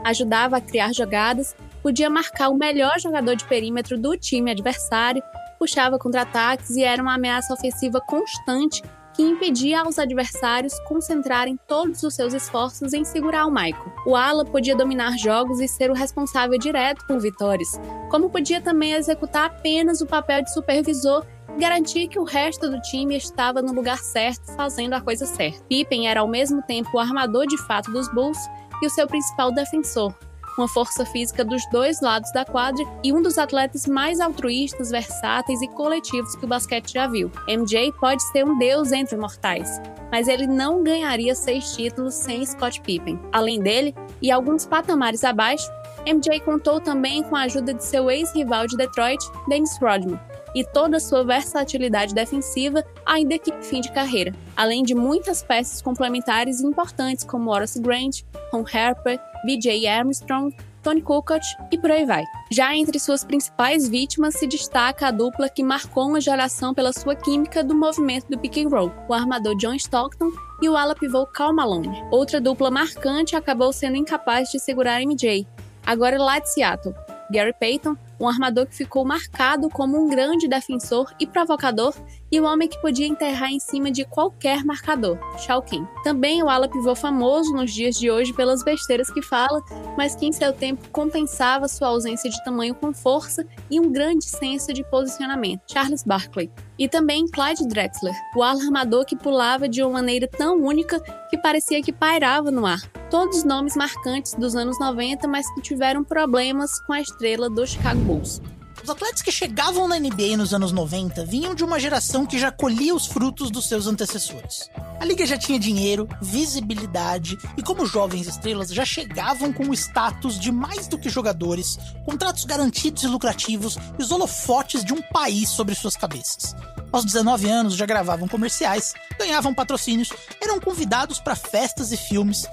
Ajudava 0.07 0.59
a 0.59 0.61
criar 0.61 0.95
jogadas, 0.95 1.57
podia 1.83 2.09
marcar 2.09 2.49
o 2.49 2.55
melhor 2.55 2.97
jogador 3.01 3.35
de 3.35 3.45
perímetro 3.45 3.99
do 3.99 4.17
time 4.17 4.53
adversário, 4.53 5.21
puxava 5.59 5.99
contra-ataques 5.99 6.77
e 6.77 6.85
era 6.85 7.03
uma 7.03 7.17
ameaça 7.17 7.53
ofensiva 7.53 8.01
constante 8.01 8.83
que 9.17 9.23
impedia 9.25 9.81
aos 9.81 9.99
adversários 9.99 10.79
concentrarem 10.87 11.59
todos 11.67 12.05
os 12.05 12.15
seus 12.15 12.35
esforços 12.35 12.93
em 12.93 13.05
segurar 13.05 13.47
o 13.47 13.51
Michael. 13.51 13.93
O 14.07 14.15
ala 14.15 14.45
podia 14.45 14.77
dominar 14.77 15.19
jogos 15.19 15.59
e 15.59 15.67
ser 15.67 15.91
o 15.91 15.95
responsável 15.95 16.57
direto 16.57 17.05
por 17.05 17.19
vitórias, 17.19 17.81
como 18.09 18.31
podia 18.31 18.61
também 18.61 18.93
executar 18.93 19.47
apenas 19.47 20.01
o 20.01 20.07
papel 20.07 20.43
de 20.43 20.55
supervisor 20.55 21.27
e 21.57 21.59
garantir 21.59 22.07
que 22.07 22.19
o 22.21 22.25
resto 22.25 22.71
do 22.71 22.81
time 22.81 23.17
estava 23.17 23.61
no 23.61 23.73
lugar 23.73 23.99
certo, 23.99 24.55
fazendo 24.55 24.93
a 24.93 25.01
coisa 25.01 25.27
certa. 25.27 25.65
Pippen 25.65 26.07
era 26.07 26.21
ao 26.21 26.29
mesmo 26.29 26.63
tempo 26.63 26.91
o 26.95 27.01
armador 27.01 27.47
de 27.47 27.59
fato 27.67 27.91
dos 27.91 28.09
Bulls 28.13 28.39
e 28.83 28.87
o 28.87 28.91
seu 28.91 29.07
principal 29.07 29.53
defensor, 29.53 30.15
uma 30.57 30.69
força 30.69 31.05
física 31.05 31.45
dos 31.45 31.63
dois 31.71 32.01
lados 32.01 32.33
da 32.33 32.45
quadra 32.45 32.85
e 33.05 33.13
um 33.13 33.21
dos 33.21 33.39
atletas 33.39 33.87
mais 33.87 34.21
altruístas, 34.21 34.91
versáteis 34.91 35.61
e 35.61 35.69
coletivos 35.69 36.35
que 36.35 36.45
o 36.45 36.49
basquete 36.49 36.93
já 36.93 37.07
viu. 37.07 37.31
MJ 37.49 37.93
pode 37.93 38.23
ser 38.31 38.45
um 38.45 38.59
deus 38.59 38.93
entre 38.93 39.17
mortais, 39.17 39.81
mas 40.11 40.29
ele 40.29 40.47
não 40.47 40.83
ganharia 40.83 41.35
seis 41.35 41.75
títulos 41.75 42.15
sem 42.15 42.45
Scott 42.45 42.81
Pippen. 42.81 43.21
Além 43.33 43.61
dele, 43.61 43.95
e 44.23 44.31
alguns 44.31 44.65
patamares 44.65 45.25
abaixo, 45.25 45.71
MJ 46.07 46.41
contou 46.41 46.81
também 46.81 47.23
com 47.23 47.37
a 47.37 47.43
ajuda 47.43 47.75
de 47.75 47.85
seu 47.85 48.11
ex-rival 48.11 48.67
de 48.67 48.77
Detroit, 48.77 49.23
Dennis 49.49 49.77
Rodman, 49.79 50.19
e 50.57 50.65
toda 50.65 50.97
a 50.97 51.01
sua 51.01 51.23
versatilidade 51.23 52.15
defensiva, 52.15 52.83
ainda 53.05 53.39
que 53.39 53.51
em 53.51 53.63
fim 53.63 53.83
de 53.83 53.93
carreira, 53.93 54.35
além 54.57 54.83
de 54.83 54.95
muitas 54.95 55.43
peças 55.43 55.83
complementares 55.83 56.63
importantes 56.63 57.25
como 57.25 57.51
Horace 57.51 57.79
Grant, 57.79 58.23
Ron 58.51 58.65
Harper, 58.73 59.21
B.J. 59.45 59.87
Armstrong, 59.87 60.57
Tony 60.83 61.03
Kukoc 61.03 61.45
e 61.71 61.77
por 61.77 61.91
aí 61.91 62.07
vai. 62.07 62.25
Já 62.51 62.75
entre 62.75 62.99
suas 62.99 63.23
principais 63.23 63.87
vítimas 63.87 64.37
se 64.37 64.47
destaca 64.47 65.09
a 65.09 65.11
dupla 65.11 65.49
que 65.51 65.63
marcou 65.63 66.09
uma 66.09 66.21
geração 66.21 66.73
pela 66.73 66.93
sua 66.93 67.15
química 67.15 67.63
do 67.63 67.75
movimento 67.75 68.27
do 68.31 68.39
pick 68.39 68.57
and 68.59 68.69
roll, 68.69 68.91
o 69.09 69.13
armador 69.13 69.57
John 69.57 69.75
Stockton 69.75 70.31
e 70.63 70.69
o 70.71 70.77
ala 70.77 70.95
pivô 70.95 71.27
Karl 71.27 71.53
Malone. 71.53 72.03
Outra 72.11 72.41
dupla 72.41 72.71
marcante 72.71 73.37
acabou 73.37 73.75
sendo 73.75 73.97
incapaz 73.97 74.49
de 74.49 74.59
segurar 74.59 75.03
MJ, 75.03 75.47
agora 75.85 76.17
lá 76.23 76.39
de 76.39 76.51
Seattle, 76.51 76.95
Gary 77.31 77.53
Payton, 77.53 77.97
um 78.19 78.29
armador 78.29 78.67
que 78.67 78.75
ficou 78.75 79.05
marcado 79.05 79.69
como 79.69 79.97
um 79.97 80.09
grande 80.09 80.49
defensor 80.49 81.13
e 81.21 81.27
provocador 81.27 81.95
e 82.31 82.41
um 82.41 82.45
homem 82.45 82.69
que 82.69 82.81
podia 82.81 83.07
enterrar 83.07 83.51
em 83.51 83.61
cima 83.61 83.91
de 83.91 84.05
qualquer 84.05 84.65
marcador, 84.65 85.19
Shao 85.39 85.63
Kahn. 85.63 85.87
Também 86.03 86.43
o 86.43 86.49
ala 86.49 86.69
pivô 86.69 86.95
famoso 86.95 87.53
nos 87.53 87.73
dias 87.73 87.97
de 87.97 88.11
hoje 88.11 88.33
pelas 88.33 88.65
besteiras 88.65 89.11
que 89.11 89.23
fala, 89.23 89.63
mas 89.97 90.15
que 90.15 90.27
em 90.27 90.33
seu 90.33 90.53
tempo 90.53 90.89
compensava 90.91 91.69
sua 91.69 91.89
ausência 91.89 92.29
de 92.29 92.43
tamanho 92.45 92.75
com 92.75 92.93
força 92.93 93.47
e 93.71 93.79
um 93.79 93.91
grande 93.91 94.25
senso 94.25 94.73
de 94.73 94.83
posicionamento, 94.85 95.63
Charles 95.71 96.03
Barkley. 96.03 96.51
E 96.79 96.89
também 96.89 97.27
Clyde 97.27 97.67
Drexler, 97.69 98.15
o 98.35 98.43
ala 98.43 98.63
armador 98.63 99.05
que 99.07 99.17
pulava 99.17 99.69
de 99.69 99.83
uma 99.83 99.93
maneira 99.93 100.29
tão 100.29 100.61
única 100.61 101.01
que 101.31 101.39
parecia 101.39 101.83
que 101.83 101.93
pairava 101.93 102.51
no 102.51 102.67
ar. 102.67 102.81
Todos 103.11 103.45
nomes 103.45 103.77
marcantes 103.77 104.35
dos 104.35 104.55
anos 104.55 104.79
90, 104.79 105.27
mas 105.27 105.49
que 105.55 105.63
tiveram 105.63 106.05
problemas 106.05 106.79
com 106.87 106.93
a 106.93 107.01
estrela 107.01 107.49
do 107.49 107.67
Chicago 107.67 108.01
Bulls. 108.07 108.41
Os 108.87 108.91
atletas 108.91 109.21
que 109.21 109.33
chegavam 109.33 109.89
na 109.89 109.99
NBA 109.99 110.37
nos 110.37 110.55
anos 110.55 110.71
90 110.71 111.25
vinham 111.25 111.57
de 111.57 111.65
uma 111.65 111.81
geração 111.81 112.25
que 112.25 112.39
já 112.39 112.53
colhia 112.53 112.95
os 112.95 113.05
frutos 113.05 113.51
dos 113.51 113.67
seus 113.67 113.89
antecessores. 113.89 114.71
A 115.01 115.05
liga 115.05 115.27
já 115.27 115.37
tinha 115.37 115.59
dinheiro, 115.59 116.09
visibilidade 116.23 117.37
e, 117.57 117.65
como 117.65 117.85
jovens 117.85 118.29
estrelas, 118.29 118.69
já 118.69 118.85
chegavam 118.85 119.53
com 119.53 119.65
o 119.65 119.75
status 119.75 120.39
de 120.39 120.53
mais 120.53 120.87
do 120.87 120.97
que 120.97 121.09
jogadores, 121.09 121.77
contratos 122.05 122.45
garantidos 122.45 123.03
e 123.03 123.09
lucrativos 123.09 123.77
e 123.99 124.03
os 124.05 124.13
holofotes 124.13 124.85
de 124.85 124.95
um 124.95 125.03
país 125.03 125.49
sobre 125.49 125.75
suas 125.75 125.97
cabeças. 125.97 126.55
Aos 126.93 127.05
19 127.05 127.51
anos 127.51 127.75
já 127.75 127.87
gravavam 127.87 128.29
comerciais, 128.29 128.95
ganhavam 129.19 129.53
patrocínios, 129.53 130.13
eram 130.41 130.61
convidados 130.61 131.19
para 131.19 131.35
festas 131.35 131.91
e 131.91 131.97
filmes. 131.97 132.47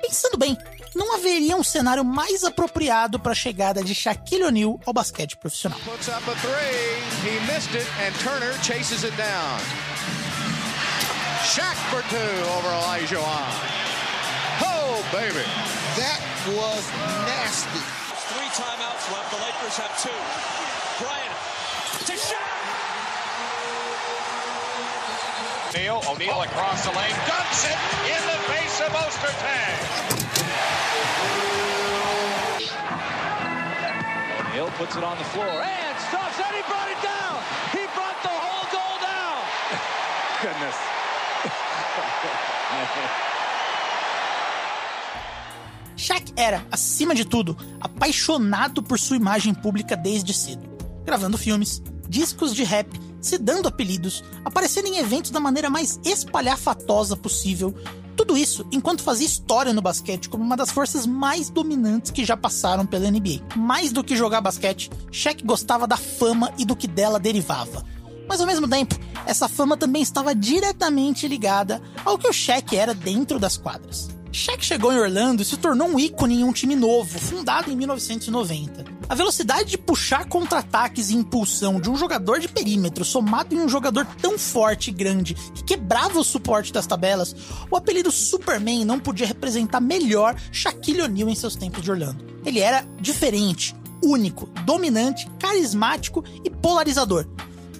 Pensando 0.00 0.38
bem, 0.38 0.56
não 0.94 1.14
haveria 1.14 1.56
um 1.56 1.64
cenário 1.64 2.04
mais 2.04 2.44
apropriado 2.44 3.18
para 3.18 3.32
a 3.32 3.34
chegada 3.34 3.82
de 3.82 3.94
Shaquille 3.94 4.44
O'Neal 4.44 4.80
ao 4.86 4.92
basquete 4.92 5.36
profissional. 5.36 5.79
Puts 5.84 6.10
up 6.10 6.26
a 6.28 6.34
three. 6.36 7.00
He 7.24 7.40
missed 7.46 7.74
it, 7.74 7.88
and 8.00 8.14
Turner 8.16 8.52
chases 8.62 9.02
it 9.02 9.16
down. 9.16 9.58
Shaq 11.40 11.72
for 11.88 12.02
two 12.12 12.32
over 12.52 12.68
Elijah 12.68 13.18
Wan. 13.18 13.48
Oh, 14.60 15.00
baby. 15.10 15.40
That 15.96 16.20
was 16.52 16.84
nasty. 17.24 17.80
Three 18.28 18.50
timeouts 18.52 19.08
left. 19.08 19.32
The 19.32 19.40
Lakers 19.40 19.76
have 19.80 19.96
two. 20.04 20.12
Bryant 21.00 21.32
to 22.04 22.12
Shaq. 22.12 22.60
O'Neal, 25.74 26.02
O'Neal 26.12 26.42
across 26.42 26.84
the 26.84 26.92
lane, 26.92 27.16
dumps 27.26 27.64
it 27.64 27.78
in 28.04 28.20
the 28.28 28.38
face 28.52 28.80
of 28.80 28.92
Ostertag. 28.92 30.20
O'Neal 34.60 34.70
puts 34.76 34.94
it 34.94 35.02
on 35.02 35.16
the 35.16 35.24
floor 35.24 35.46
and 35.46 35.98
stops 36.00 36.38
and 36.38 36.54
he 36.54 36.62
brought 36.68 36.90
it 36.90 37.00
down. 37.02 37.36
He 37.72 37.86
brought 37.94 38.22
the 38.22 38.28
whole 38.28 38.66
goal 38.70 38.96
down. 39.00 39.40
Goodness. 40.42 40.76
Shaq 45.96 46.32
era, 46.36 46.66
acima 46.70 47.14
de 47.14 47.24
tudo, 47.24 47.56
apaixonado 47.80 48.82
por 48.82 48.98
sua 48.98 49.16
imagem 49.16 49.54
pública 49.54 49.96
desde 49.96 50.32
cedo, 50.34 50.68
gravando 51.04 51.38
filmes, 51.38 51.82
discos 52.08 52.54
de 52.54 52.64
rap, 52.64 52.88
se 53.20 53.38
dando 53.38 53.68
apelidos, 53.68 54.22
aparecendo 54.44 54.88
em 54.88 54.98
eventos 54.98 55.30
da 55.30 55.40
maneira 55.40 55.70
mais 55.70 55.98
espalhafatosa 56.04 57.16
possível. 57.16 57.74
Tudo 58.30 58.38
isso 58.38 58.64
enquanto 58.70 59.02
fazia 59.02 59.26
história 59.26 59.72
no 59.72 59.82
basquete 59.82 60.28
como 60.28 60.44
uma 60.44 60.56
das 60.56 60.70
forças 60.70 61.04
mais 61.04 61.50
dominantes 61.50 62.12
que 62.12 62.24
já 62.24 62.36
passaram 62.36 62.86
pela 62.86 63.10
NBA. 63.10 63.40
Mais 63.56 63.90
do 63.90 64.04
que 64.04 64.14
jogar 64.14 64.40
basquete, 64.40 64.88
Shaq 65.10 65.44
gostava 65.44 65.84
da 65.84 65.96
fama 65.96 66.52
e 66.56 66.64
do 66.64 66.76
que 66.76 66.86
dela 66.86 67.18
derivava. 67.18 67.84
Mas 68.28 68.40
ao 68.40 68.46
mesmo 68.46 68.68
tempo, 68.68 68.96
essa 69.26 69.48
fama 69.48 69.76
também 69.76 70.00
estava 70.00 70.32
diretamente 70.32 71.26
ligada 71.26 71.82
ao 72.04 72.16
que 72.16 72.28
o 72.28 72.32
Shaq 72.32 72.76
era 72.76 72.94
dentro 72.94 73.36
das 73.40 73.56
quadras. 73.56 74.08
Shaq 74.32 74.64
chegou 74.64 74.92
em 74.92 74.98
Orlando 74.98 75.42
e 75.42 75.44
se 75.44 75.56
tornou 75.56 75.88
um 75.88 75.98
ícone 75.98 76.40
em 76.40 76.44
um 76.44 76.52
time 76.52 76.76
novo, 76.76 77.18
fundado 77.18 77.70
em 77.70 77.76
1990. 77.76 78.84
A 79.08 79.14
velocidade 79.14 79.70
de 79.70 79.78
puxar 79.78 80.28
contra-ataques 80.28 81.10
e 81.10 81.16
impulsão 81.16 81.80
de 81.80 81.90
um 81.90 81.96
jogador 81.96 82.38
de 82.38 82.46
perímetro 82.46 83.04
somado 83.04 83.52
em 83.54 83.58
um 83.58 83.68
jogador 83.68 84.06
tão 84.22 84.38
forte 84.38 84.90
e 84.90 84.92
grande 84.92 85.34
que 85.34 85.64
quebrava 85.64 86.20
o 86.20 86.24
suporte 86.24 86.72
das 86.72 86.86
tabelas, 86.86 87.34
o 87.68 87.76
apelido 87.76 88.12
Superman 88.12 88.84
não 88.84 89.00
podia 89.00 89.26
representar 89.26 89.80
melhor 89.80 90.36
Shaquille 90.52 91.02
O'Neal 91.02 91.28
em 91.28 91.34
seus 91.34 91.56
tempos 91.56 91.82
de 91.82 91.90
Orlando. 91.90 92.24
Ele 92.46 92.60
era 92.60 92.86
diferente, 93.00 93.74
único, 94.00 94.46
dominante, 94.64 95.28
carismático 95.40 96.24
e 96.44 96.50
polarizador. 96.50 97.26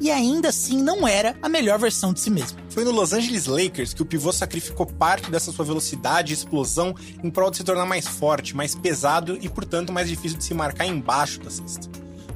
E 0.01 0.11
ainda 0.11 0.49
assim 0.49 0.83
não 0.83 1.07
era 1.07 1.37
a 1.43 1.49
melhor 1.49 1.79
versão 1.79 2.13
de 2.13 2.21
si 2.21 2.31
mesmo. 2.31 2.59
Foi 2.71 2.85
no 2.85 2.91
Los 2.91 3.13
Angeles 3.13 3.47
Lakers 3.47 3.93
que 3.93 4.01
o 4.01 4.07
pivô 4.07 4.33
sacrificou 4.33 4.87
parte 4.87 5.31
dessa 5.31 5.53
sua 5.53 5.65
velocidade 5.65 6.33
e 6.33 6.35
explosão 6.35 6.95
em 7.23 7.31
prol 7.31 7.51
de 7.51 7.59
se 7.59 7.65
tornar 7.65 7.85
mais 7.85 8.09
forte, 8.09 8.57
mais 8.57 8.75
pesado 8.75 9.39
e, 9.41 9.49
portanto, 9.49 9.93
mais 9.93 10.09
difícil 10.09 10.39
de 10.39 10.45
se 10.45 10.55
marcar 10.55 10.87
embaixo 10.87 11.41
da 11.41 11.51
cesta. 11.51 11.89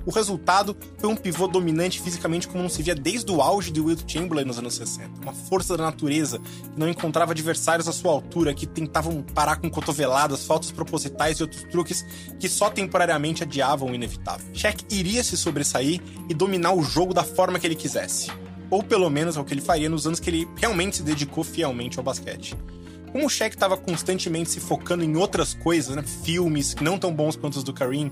O 0.06 0.10
resultado 0.10 0.76
foi 0.98 1.08
um 1.08 1.16
pivô 1.16 1.46
dominante 1.46 2.00
fisicamente 2.00 2.46
como 2.46 2.62
não 2.62 2.68
se 2.68 2.82
via 2.82 2.94
desde 2.94 3.30
o 3.32 3.40
auge 3.40 3.70
de 3.70 3.80
Wilt 3.80 4.02
Chamberlain 4.06 4.44
nos 4.44 4.58
anos 4.58 4.74
60. 4.74 5.22
Uma 5.22 5.32
força 5.32 5.76
da 5.76 5.84
natureza 5.84 6.38
que 6.38 6.78
não 6.78 6.88
encontrava 6.88 7.32
adversários 7.32 7.88
à 7.88 7.92
sua 7.92 8.12
altura, 8.12 8.52
que 8.52 8.66
tentavam 8.66 9.22
parar 9.22 9.56
com 9.56 9.70
cotoveladas, 9.70 10.44
faltas 10.44 10.70
propositais 10.70 11.38
e 11.38 11.42
outros 11.42 11.62
truques 11.64 12.04
que 12.38 12.48
só 12.48 12.68
temporariamente 12.68 13.42
adiavam 13.42 13.90
o 13.90 13.94
inevitável. 13.94 14.46
Shaq 14.52 14.84
iria 14.90 15.24
se 15.24 15.38
sobressair 15.38 16.02
e 16.28 16.34
dominar 16.34 16.74
o 16.74 16.82
jogo 16.82 17.14
da 17.14 17.24
forma 17.24 17.58
que 17.58 17.66
ele 17.66 17.74
quisesse. 17.74 18.30
Ou 18.70 18.82
pelo 18.82 19.08
menos 19.08 19.36
é 19.36 19.40
o 19.40 19.44
que 19.44 19.54
ele 19.54 19.60
faria 19.60 19.88
nos 19.88 20.06
anos 20.06 20.20
que 20.20 20.28
ele 20.28 20.48
realmente 20.56 20.96
se 20.96 21.02
dedicou 21.02 21.44
fielmente 21.44 21.98
ao 21.98 22.04
basquete. 22.04 22.54
Como 23.14 23.26
o 23.26 23.30
Shaq 23.30 23.54
estava 23.54 23.76
constantemente 23.76 24.50
se 24.50 24.58
focando 24.58 25.04
em 25.04 25.16
outras 25.16 25.54
coisas, 25.54 25.94
né? 25.94 26.02
filmes 26.02 26.74
não 26.80 26.98
tão 26.98 27.14
bons 27.14 27.36
quanto 27.36 27.54
os 27.54 27.62
do 27.62 27.72
Kareem, 27.72 28.10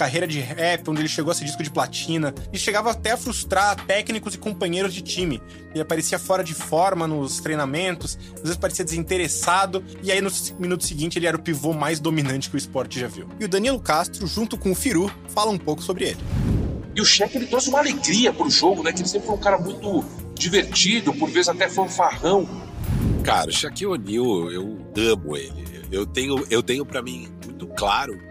carreira 0.00 0.26
de 0.26 0.40
rap, 0.40 0.88
onde 0.88 1.02
ele 1.02 1.08
chegou 1.10 1.30
a 1.30 1.34
ser 1.34 1.44
disco 1.44 1.62
de 1.62 1.70
platina, 1.70 2.34
e 2.50 2.58
chegava 2.58 2.90
até 2.90 3.10
a 3.10 3.18
frustrar 3.18 3.76
técnicos 3.84 4.34
e 4.34 4.38
companheiros 4.38 4.94
de 4.94 5.02
time. 5.02 5.42
Ele 5.74 5.82
aparecia 5.82 6.18
fora 6.18 6.42
de 6.42 6.54
forma 6.54 7.06
nos 7.06 7.38
treinamentos, 7.38 8.18
às 8.34 8.40
vezes 8.40 8.56
parecia 8.56 8.82
desinteressado, 8.82 9.84
e 10.02 10.10
aí 10.10 10.22
no 10.22 10.30
minuto 10.58 10.86
seguinte 10.86 11.18
ele 11.18 11.26
era 11.26 11.36
o 11.36 11.42
pivô 11.42 11.74
mais 11.74 12.00
dominante 12.00 12.48
que 12.48 12.56
o 12.56 12.58
esporte 12.58 12.98
já 12.98 13.08
viu. 13.08 13.28
E 13.38 13.44
o 13.44 13.48
Danilo 13.48 13.78
Castro, 13.78 14.26
junto 14.26 14.56
com 14.56 14.70
o 14.72 14.74
Firu, 14.74 15.12
fala 15.28 15.50
um 15.50 15.58
pouco 15.58 15.82
sobre 15.82 16.06
ele. 16.06 16.20
E 16.96 17.02
o 17.02 17.04
Shaq 17.04 17.36
ele 17.36 17.46
trouxe 17.46 17.68
uma 17.68 17.80
alegria 17.80 18.32
pro 18.32 18.48
jogo, 18.48 18.82
né? 18.82 18.94
Que 18.94 19.00
ele 19.00 19.08
sempre 19.08 19.26
foi 19.26 19.36
um 19.36 19.40
cara 19.40 19.58
muito 19.58 20.02
divertido, 20.34 21.12
por 21.12 21.28
vezes 21.28 21.50
até 21.50 21.68
fanfarrão. 21.68 22.48
Cara, 23.22 23.50
o 23.50 23.52
Shaquille 23.52 23.92
O'Neal, 23.92 24.50
eu 24.50 24.78
amo 25.12 25.36
ele. 25.36 25.84
Eu 25.92 26.06
tenho, 26.06 26.46
eu 26.48 26.62
tenho 26.62 26.86
para 26.86 27.02
mim 27.02 27.28
muito 27.44 27.66
claro 27.66 28.29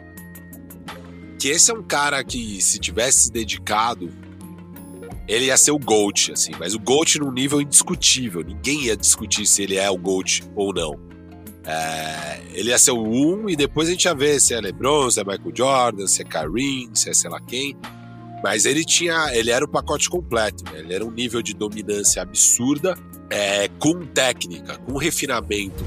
que 1.40 1.48
esse 1.48 1.72
é 1.72 1.74
um 1.74 1.82
cara 1.82 2.22
que, 2.22 2.62
se 2.62 2.78
tivesse 2.78 3.24
se 3.24 3.32
dedicado, 3.32 4.12
ele 5.26 5.46
ia 5.46 5.58
ser 5.58 5.72
o 5.72 5.80
GOAT, 5.80 6.34
assim, 6.34 6.52
mas 6.60 6.76
o 6.76 6.80
GOAT 6.80 7.18
num 7.20 7.32
nível 7.32 7.62
indiscutível. 7.62 8.44
Ninguém 8.44 8.86
ia 8.86 8.98
discutir 8.98 9.46
se 9.46 9.64
ele 9.64 9.78
é 9.78 9.90
o 9.90 9.98
GOAT 9.98 10.44
ou 10.54 10.74
não. 10.74 11.00
É, 11.64 12.42
ele 12.54 12.70
ia 12.70 12.78
ser 12.78 12.92
o 12.92 13.02
1 13.02 13.50
e 13.52 13.56
depois 13.56 13.88
a 13.88 13.92
gente 13.92 14.06
ia 14.06 14.14
ver 14.14 14.42
se 14.42 14.54
é 14.54 14.60
LeBron, 14.60 15.10
se 15.10 15.22
é 15.22 15.24
Michael 15.24 15.52
Jordan, 15.56 16.08
se 16.08 16.22
é 16.22 16.26
Kareem, 16.26 16.90
se 16.94 17.10
é 17.10 17.14
sei 17.14 17.30
lá 17.30 17.40
quem. 17.40 17.78
Mas 18.44 18.66
ele 18.66 18.84
tinha, 18.84 19.30
ele 19.34 19.52
era 19.52 19.64
o 19.64 19.68
pacote 19.68 20.10
completo, 20.10 20.64
né? 20.66 20.80
ele 20.80 20.94
era 20.94 21.06
um 21.06 21.12
nível 21.12 21.42
de 21.42 21.54
dominância 21.54 22.22
absurda, 22.22 22.98
é, 23.30 23.68
com 23.80 24.06
técnica, 24.06 24.78
com 24.80 24.98
refinamento. 24.98 25.86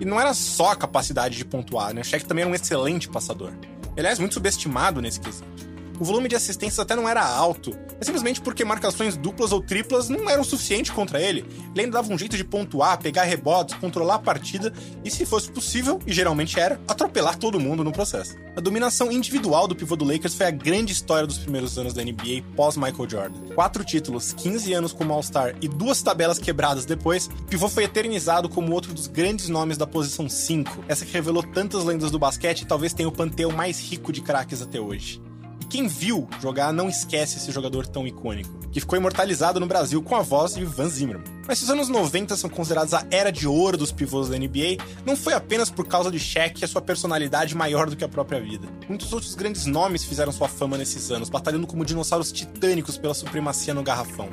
E 0.00 0.04
não 0.04 0.20
era 0.20 0.34
só 0.34 0.72
a 0.72 0.76
capacidade 0.76 1.36
de 1.36 1.44
pontuar, 1.44 1.94
né? 1.94 2.00
O 2.00 2.04
Shaq 2.04 2.24
também 2.24 2.42
era 2.42 2.50
um 2.50 2.54
excelente 2.54 3.08
passador. 3.08 3.52
Aliás, 3.98 4.18
muito 4.18 4.34
subestimado 4.34 5.00
nesse 5.02 5.18
quesito. 5.20 5.67
O 6.00 6.04
volume 6.04 6.28
de 6.28 6.36
assistências 6.36 6.78
até 6.78 6.94
não 6.94 7.08
era 7.08 7.24
alto, 7.24 7.76
é 8.00 8.04
simplesmente 8.04 8.40
porque 8.40 8.64
marcações 8.64 9.16
duplas 9.16 9.50
ou 9.50 9.60
triplas 9.60 10.08
não 10.08 10.30
eram 10.30 10.44
suficientes 10.44 10.92
contra 10.92 11.20
ele. 11.20 11.44
Ele 11.74 11.80
ainda 11.80 11.92
dava 11.92 12.12
um 12.12 12.18
jeito 12.18 12.36
de 12.36 12.44
pontuar, 12.44 12.98
pegar 12.98 13.24
rebotes, 13.24 13.74
controlar 13.76 14.14
a 14.14 14.18
partida 14.20 14.72
e, 15.04 15.10
se 15.10 15.26
fosse 15.26 15.50
possível, 15.50 15.98
e 16.06 16.12
geralmente 16.12 16.58
era, 16.58 16.80
atropelar 16.86 17.36
todo 17.36 17.58
mundo 17.58 17.82
no 17.82 17.92
processo. 17.92 18.36
A 18.56 18.60
dominação 18.60 19.10
individual 19.10 19.66
do 19.66 19.74
pivô 19.74 19.96
do 19.96 20.04
Lakers 20.04 20.34
foi 20.34 20.46
a 20.46 20.50
grande 20.50 20.92
história 20.92 21.26
dos 21.26 21.38
primeiros 21.38 21.76
anos 21.76 21.92
da 21.92 22.04
NBA 22.04 22.44
pós-Michael 22.54 23.10
Jordan. 23.10 23.54
Quatro 23.54 23.84
títulos, 23.84 24.32
15 24.32 24.72
anos 24.72 24.92
como 24.92 25.12
All-Star 25.12 25.56
e 25.60 25.66
duas 25.66 26.00
tabelas 26.00 26.38
quebradas 26.38 26.84
depois, 26.84 27.26
o 27.26 27.44
pivô 27.44 27.68
foi 27.68 27.84
eternizado 27.84 28.48
como 28.48 28.72
outro 28.72 28.94
dos 28.94 29.08
grandes 29.08 29.48
nomes 29.48 29.76
da 29.76 29.86
posição 29.86 30.28
5, 30.28 30.84
essa 30.86 31.04
que 31.04 31.12
revelou 31.12 31.42
tantas 31.42 31.84
lendas 31.84 32.12
do 32.12 32.18
basquete 32.18 32.62
e 32.62 32.66
talvez 32.66 32.92
tenha 32.92 33.08
o 33.08 33.12
panteão 33.12 33.50
mais 33.50 33.80
rico 33.80 34.12
de 34.12 34.20
craques 34.20 34.62
até 34.62 34.80
hoje 34.80 35.20
quem 35.68 35.86
viu 35.86 36.28
jogar 36.40 36.72
não 36.72 36.88
esquece 36.88 37.36
esse 37.36 37.52
jogador 37.52 37.86
tão 37.86 38.06
icônico, 38.06 38.58
que 38.72 38.80
ficou 38.80 38.98
imortalizado 38.98 39.60
no 39.60 39.66
Brasil 39.66 40.02
com 40.02 40.16
a 40.16 40.22
voz 40.22 40.54
de 40.54 40.64
Van 40.64 40.88
Zimmerman. 40.88 41.38
Mas 41.46 41.58
se 41.58 41.64
os 41.64 41.70
anos 41.70 41.88
90 41.88 42.36
são 42.36 42.48
considerados 42.48 42.94
a 42.94 43.06
era 43.10 43.30
de 43.30 43.46
ouro 43.46 43.76
dos 43.76 43.92
pivôs 43.92 44.28
da 44.28 44.38
NBA, 44.38 44.82
não 45.04 45.16
foi 45.16 45.32
apenas 45.32 45.70
por 45.70 45.86
causa 45.86 46.10
de 46.10 46.18
Shaq 46.18 46.60
e 46.60 46.64
a 46.64 46.68
sua 46.68 46.80
personalidade 46.80 47.54
maior 47.54 47.88
do 47.88 47.96
que 47.96 48.04
a 48.04 48.08
própria 48.08 48.40
vida. 48.40 48.66
Muitos 48.88 49.12
outros 49.12 49.34
grandes 49.34 49.66
nomes 49.66 50.04
fizeram 50.04 50.32
sua 50.32 50.48
fama 50.48 50.78
nesses 50.78 51.10
anos, 51.10 51.28
batalhando 51.28 51.66
como 51.66 51.84
dinossauros 51.84 52.32
titânicos 52.32 52.98
pela 52.98 53.14
supremacia 53.14 53.74
no 53.74 53.82
garrafão. 53.82 54.28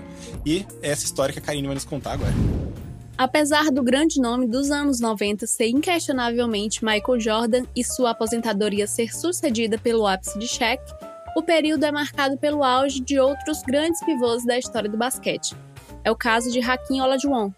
E 0.45 0.65
é 0.81 0.91
essa 0.91 1.05
história 1.05 1.33
que 1.33 1.39
a 1.39 1.41
Karine 1.41 1.67
vai 1.67 1.75
nos 1.75 1.85
contar 1.85 2.13
agora. 2.13 2.33
Apesar 3.17 3.71
do 3.71 3.81
grande 3.81 4.19
nome 4.19 4.45
dos 4.45 4.71
anos 4.71 4.99
90 4.99 5.47
ser 5.47 5.69
inquestionavelmente 5.69 6.83
Michael 6.83 7.19
Jordan 7.19 7.63
e 7.73 7.81
sua 7.81 8.11
aposentadoria 8.11 8.85
ser 8.87 9.15
sucedida 9.15 9.77
pelo 9.77 10.05
ápice 10.05 10.37
de 10.37 10.47
Shaq, 10.47 10.83
o 11.35 11.43
período 11.43 11.83
é 11.83 11.91
marcado 11.91 12.37
pelo 12.37 12.63
auge 12.63 13.01
de 13.01 13.19
outros 13.19 13.61
grandes 13.61 14.03
pivôs 14.05 14.45
da 14.45 14.57
história 14.57 14.89
do 14.89 14.97
basquete. 14.97 15.53
É 16.03 16.09
o 16.09 16.15
caso 16.15 16.49
de 16.49 16.61
Hakim 16.61 17.01
Olajuwon, 17.01 17.51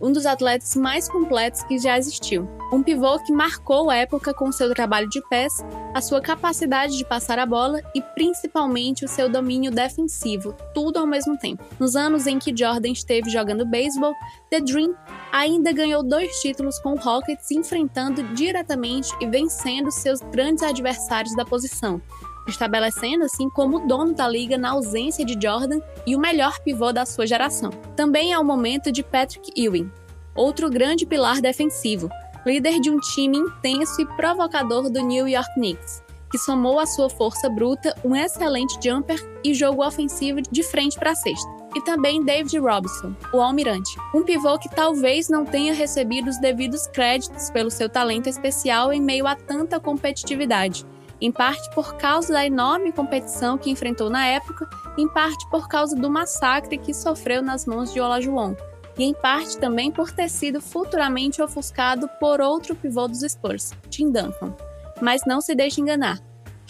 um 0.00 0.10
dos 0.10 0.26
atletas 0.26 0.74
mais 0.74 1.08
completos 1.08 1.62
que 1.62 1.78
já 1.78 1.96
existiu. 1.96 2.48
Um 2.72 2.82
pivô 2.82 3.18
que 3.20 3.32
marcou 3.32 3.90
a 3.90 3.96
época 3.96 4.32
com 4.32 4.50
seu 4.50 4.72
trabalho 4.74 5.08
de 5.08 5.20
pés, 5.28 5.52
a 5.94 6.00
sua 6.00 6.20
capacidade 6.20 6.96
de 6.96 7.04
passar 7.04 7.38
a 7.38 7.46
bola 7.46 7.80
e 7.94 8.00
principalmente 8.00 9.04
o 9.04 9.08
seu 9.08 9.28
domínio 9.28 9.70
defensivo, 9.70 10.54
tudo 10.72 10.98
ao 10.98 11.06
mesmo 11.06 11.36
tempo. 11.36 11.62
Nos 11.78 11.94
anos 11.94 12.26
em 12.26 12.38
que 12.38 12.56
Jordan 12.56 12.90
esteve 12.90 13.28
jogando 13.28 13.66
beisebol, 13.66 14.14
The 14.50 14.60
Dream 14.60 14.94
ainda 15.30 15.72
ganhou 15.72 16.02
dois 16.02 16.40
títulos 16.40 16.78
com 16.80 16.94
o 16.94 16.98
Rockets 16.98 17.50
enfrentando 17.50 18.22
diretamente 18.34 19.12
e 19.20 19.26
vencendo 19.26 19.90
seus 19.90 20.20
grandes 20.20 20.62
adversários 20.62 21.36
da 21.36 21.44
posição, 21.44 22.00
estabelecendo 22.46 23.24
assim 23.24 23.48
como 23.50 23.78
o 23.78 23.86
dono 23.86 24.14
da 24.14 24.28
liga 24.28 24.56
na 24.56 24.70
ausência 24.70 25.24
de 25.24 25.38
Jordan 25.40 25.80
e 26.06 26.16
o 26.16 26.20
melhor 26.20 26.58
pivô 26.60 26.92
da 26.92 27.06
sua 27.06 27.26
geração. 27.26 27.70
Também 27.96 28.32
é 28.32 28.38
o 28.38 28.44
momento 28.44 28.90
de 28.90 29.02
Patrick 29.02 29.52
Ewing, 29.56 29.90
outro 30.34 30.70
grande 30.70 31.06
pilar 31.06 31.40
defensivo, 31.40 32.10
líder 32.46 32.80
de 32.80 32.90
um 32.90 32.98
time 32.98 33.38
intenso 33.38 34.00
e 34.00 34.06
provocador 34.06 34.90
do 34.90 35.00
New 35.02 35.28
York 35.28 35.52
Knicks, 35.54 36.02
que 36.30 36.38
somou 36.38 36.78
à 36.78 36.86
sua 36.86 37.10
força 37.10 37.48
bruta 37.48 37.94
um 38.04 38.14
excelente 38.14 38.78
jumper 38.82 39.20
e 39.44 39.52
jogo 39.52 39.84
ofensivo 39.84 40.40
de 40.40 40.62
frente 40.62 40.98
para 40.98 41.10
a 41.10 41.14
cesta. 41.14 41.50
E 41.74 41.80
também 41.80 42.24
David 42.24 42.58
Robinson, 42.58 43.14
o 43.32 43.40
almirante, 43.40 43.96
um 44.14 44.24
pivô 44.24 44.58
que 44.58 44.68
talvez 44.68 45.28
não 45.28 45.44
tenha 45.44 45.72
recebido 45.72 46.28
os 46.28 46.40
devidos 46.40 46.86
créditos 46.88 47.48
pelo 47.50 47.70
seu 47.70 47.88
talento 47.88 48.28
especial 48.28 48.92
em 48.92 49.00
meio 49.00 49.26
a 49.26 49.36
tanta 49.36 49.78
competitividade, 49.78 50.84
em 51.20 51.30
parte 51.30 51.68
por 51.74 51.96
causa 51.96 52.32
da 52.32 52.46
enorme 52.46 52.92
competição 52.92 53.58
que 53.58 53.70
enfrentou 53.70 54.08
na 54.08 54.26
época, 54.26 54.68
em 54.96 55.08
parte 55.08 55.48
por 55.50 55.68
causa 55.68 55.94
do 55.94 56.10
massacre 56.10 56.78
que 56.78 56.94
sofreu 56.94 57.42
nas 57.42 57.66
mãos 57.66 57.92
de 57.92 58.00
Olajuwon, 58.00 58.54
e 58.98 59.04
em 59.04 59.14
parte 59.14 59.58
também 59.58 59.90
por 59.90 60.10
ter 60.10 60.28
sido 60.28 60.60
futuramente 60.60 61.42
ofuscado 61.42 62.08
por 62.20 62.40
outro 62.40 62.74
pivô 62.74 63.06
dos 63.06 63.20
Spurs, 63.20 63.72
Tim 63.88 64.10
Duncan. 64.10 64.54
Mas 65.00 65.22
não 65.26 65.40
se 65.40 65.54
deixe 65.54 65.80
enganar. 65.80 66.18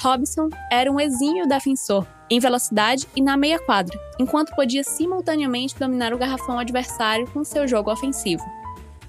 Robson 0.00 0.48
era 0.70 0.90
um 0.90 0.98
exímio 0.98 1.46
defensor, 1.46 2.06
em 2.30 2.40
velocidade 2.40 3.06
e 3.14 3.20
na 3.20 3.36
meia 3.36 3.58
quadra, 3.58 3.98
enquanto 4.18 4.54
podia 4.54 4.82
simultaneamente 4.82 5.78
dominar 5.78 6.14
o 6.14 6.18
garrafão 6.18 6.58
adversário 6.58 7.28
com 7.30 7.44
seu 7.44 7.68
jogo 7.68 7.92
ofensivo. 7.92 8.42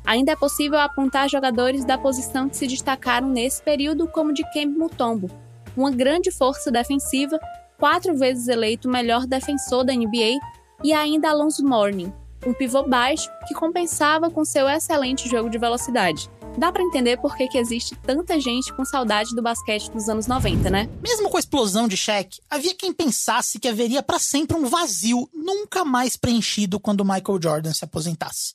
Ainda 0.05 0.31
é 0.31 0.35
possível 0.35 0.79
apontar 0.79 1.29
jogadores 1.29 1.85
da 1.85 1.97
posição 1.97 2.49
que 2.49 2.57
se 2.57 2.67
destacaram 2.67 3.29
nesse 3.29 3.61
período, 3.61 4.07
como 4.07 4.33
de 4.33 4.43
Kemba 4.51 4.77
Mutombo, 4.77 5.29
uma 5.75 5.91
grande 5.91 6.31
força 6.31 6.71
defensiva, 6.71 7.39
quatro 7.79 8.17
vezes 8.17 8.47
eleito 8.47 8.89
melhor 8.89 9.25
defensor 9.25 9.83
da 9.83 9.93
NBA, 9.93 10.39
e 10.83 10.93
ainda 10.93 11.29
Alonso 11.29 11.63
Mourning, 11.63 12.11
um 12.45 12.53
pivô 12.53 12.83
baixo 12.83 13.29
que 13.47 13.53
compensava 13.53 14.29
com 14.29 14.43
seu 14.43 14.67
excelente 14.67 15.29
jogo 15.29 15.49
de 15.49 15.57
velocidade. 15.57 16.29
Dá 16.57 16.71
para 16.71 16.83
entender 16.83 17.17
por 17.17 17.35
que, 17.35 17.47
que 17.47 17.57
existe 17.57 17.95
tanta 17.95 18.39
gente 18.39 18.73
com 18.73 18.83
saudade 18.83 19.33
do 19.33 19.41
basquete 19.41 19.89
dos 19.89 20.09
anos 20.09 20.27
90, 20.27 20.69
né? 20.69 20.89
Mesmo 21.01 21.29
com 21.29 21.37
a 21.37 21.39
explosão 21.39 21.87
de 21.87 21.95
Shaq, 21.95 22.41
havia 22.49 22.75
quem 22.75 22.91
pensasse 22.91 23.57
que 23.57 23.69
haveria 23.69 24.03
para 24.03 24.19
sempre 24.19 24.57
um 24.57 24.65
vazio 24.65 25.29
nunca 25.33 25.85
mais 25.85 26.17
preenchido 26.17 26.79
quando 26.79 27.05
Michael 27.05 27.39
Jordan 27.41 27.73
se 27.73 27.85
aposentasse. 27.85 28.53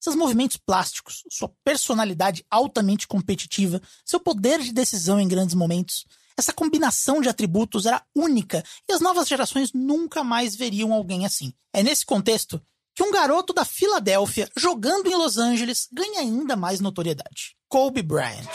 Seus 0.00 0.14
movimentos 0.14 0.56
plásticos, 0.56 1.24
sua 1.30 1.50
personalidade 1.64 2.44
altamente 2.50 3.06
competitiva, 3.06 3.80
seu 4.04 4.20
poder 4.20 4.60
de 4.60 4.72
decisão 4.72 5.20
em 5.20 5.26
grandes 5.26 5.54
momentos, 5.54 6.06
essa 6.38 6.52
combinação 6.52 7.20
de 7.20 7.28
atributos 7.28 7.84
era 7.84 8.00
única 8.14 8.62
e 8.88 8.92
as 8.92 9.00
novas 9.00 9.26
gerações 9.26 9.72
nunca 9.72 10.22
mais 10.22 10.54
veriam 10.54 10.92
alguém 10.92 11.26
assim. 11.26 11.52
É 11.72 11.82
nesse 11.82 12.06
contexto 12.06 12.62
que 12.94 13.02
um 13.02 13.10
garoto 13.10 13.52
da 13.52 13.64
Filadélfia 13.64 14.48
jogando 14.56 15.08
em 15.08 15.16
Los 15.16 15.36
Angeles 15.36 15.88
ganha 15.92 16.20
ainda 16.20 16.54
mais 16.54 16.78
notoriedade. 16.78 17.56
Kobe 17.68 18.02
Bryant. 18.02 18.48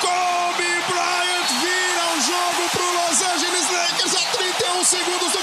Kobe 0.00 0.70
Bryant 0.88 1.50
vira 1.60 2.04
o 2.14 2.20
jogo 2.20 2.68
pro 2.72 2.86
Los 2.94 3.22
Angeles 3.22 3.70
Lakers 3.70 4.14
a 4.14 4.22
31 4.38 4.80
um 4.80 4.84
segundos 4.84 5.32
do 5.32 5.38
final. 5.38 5.39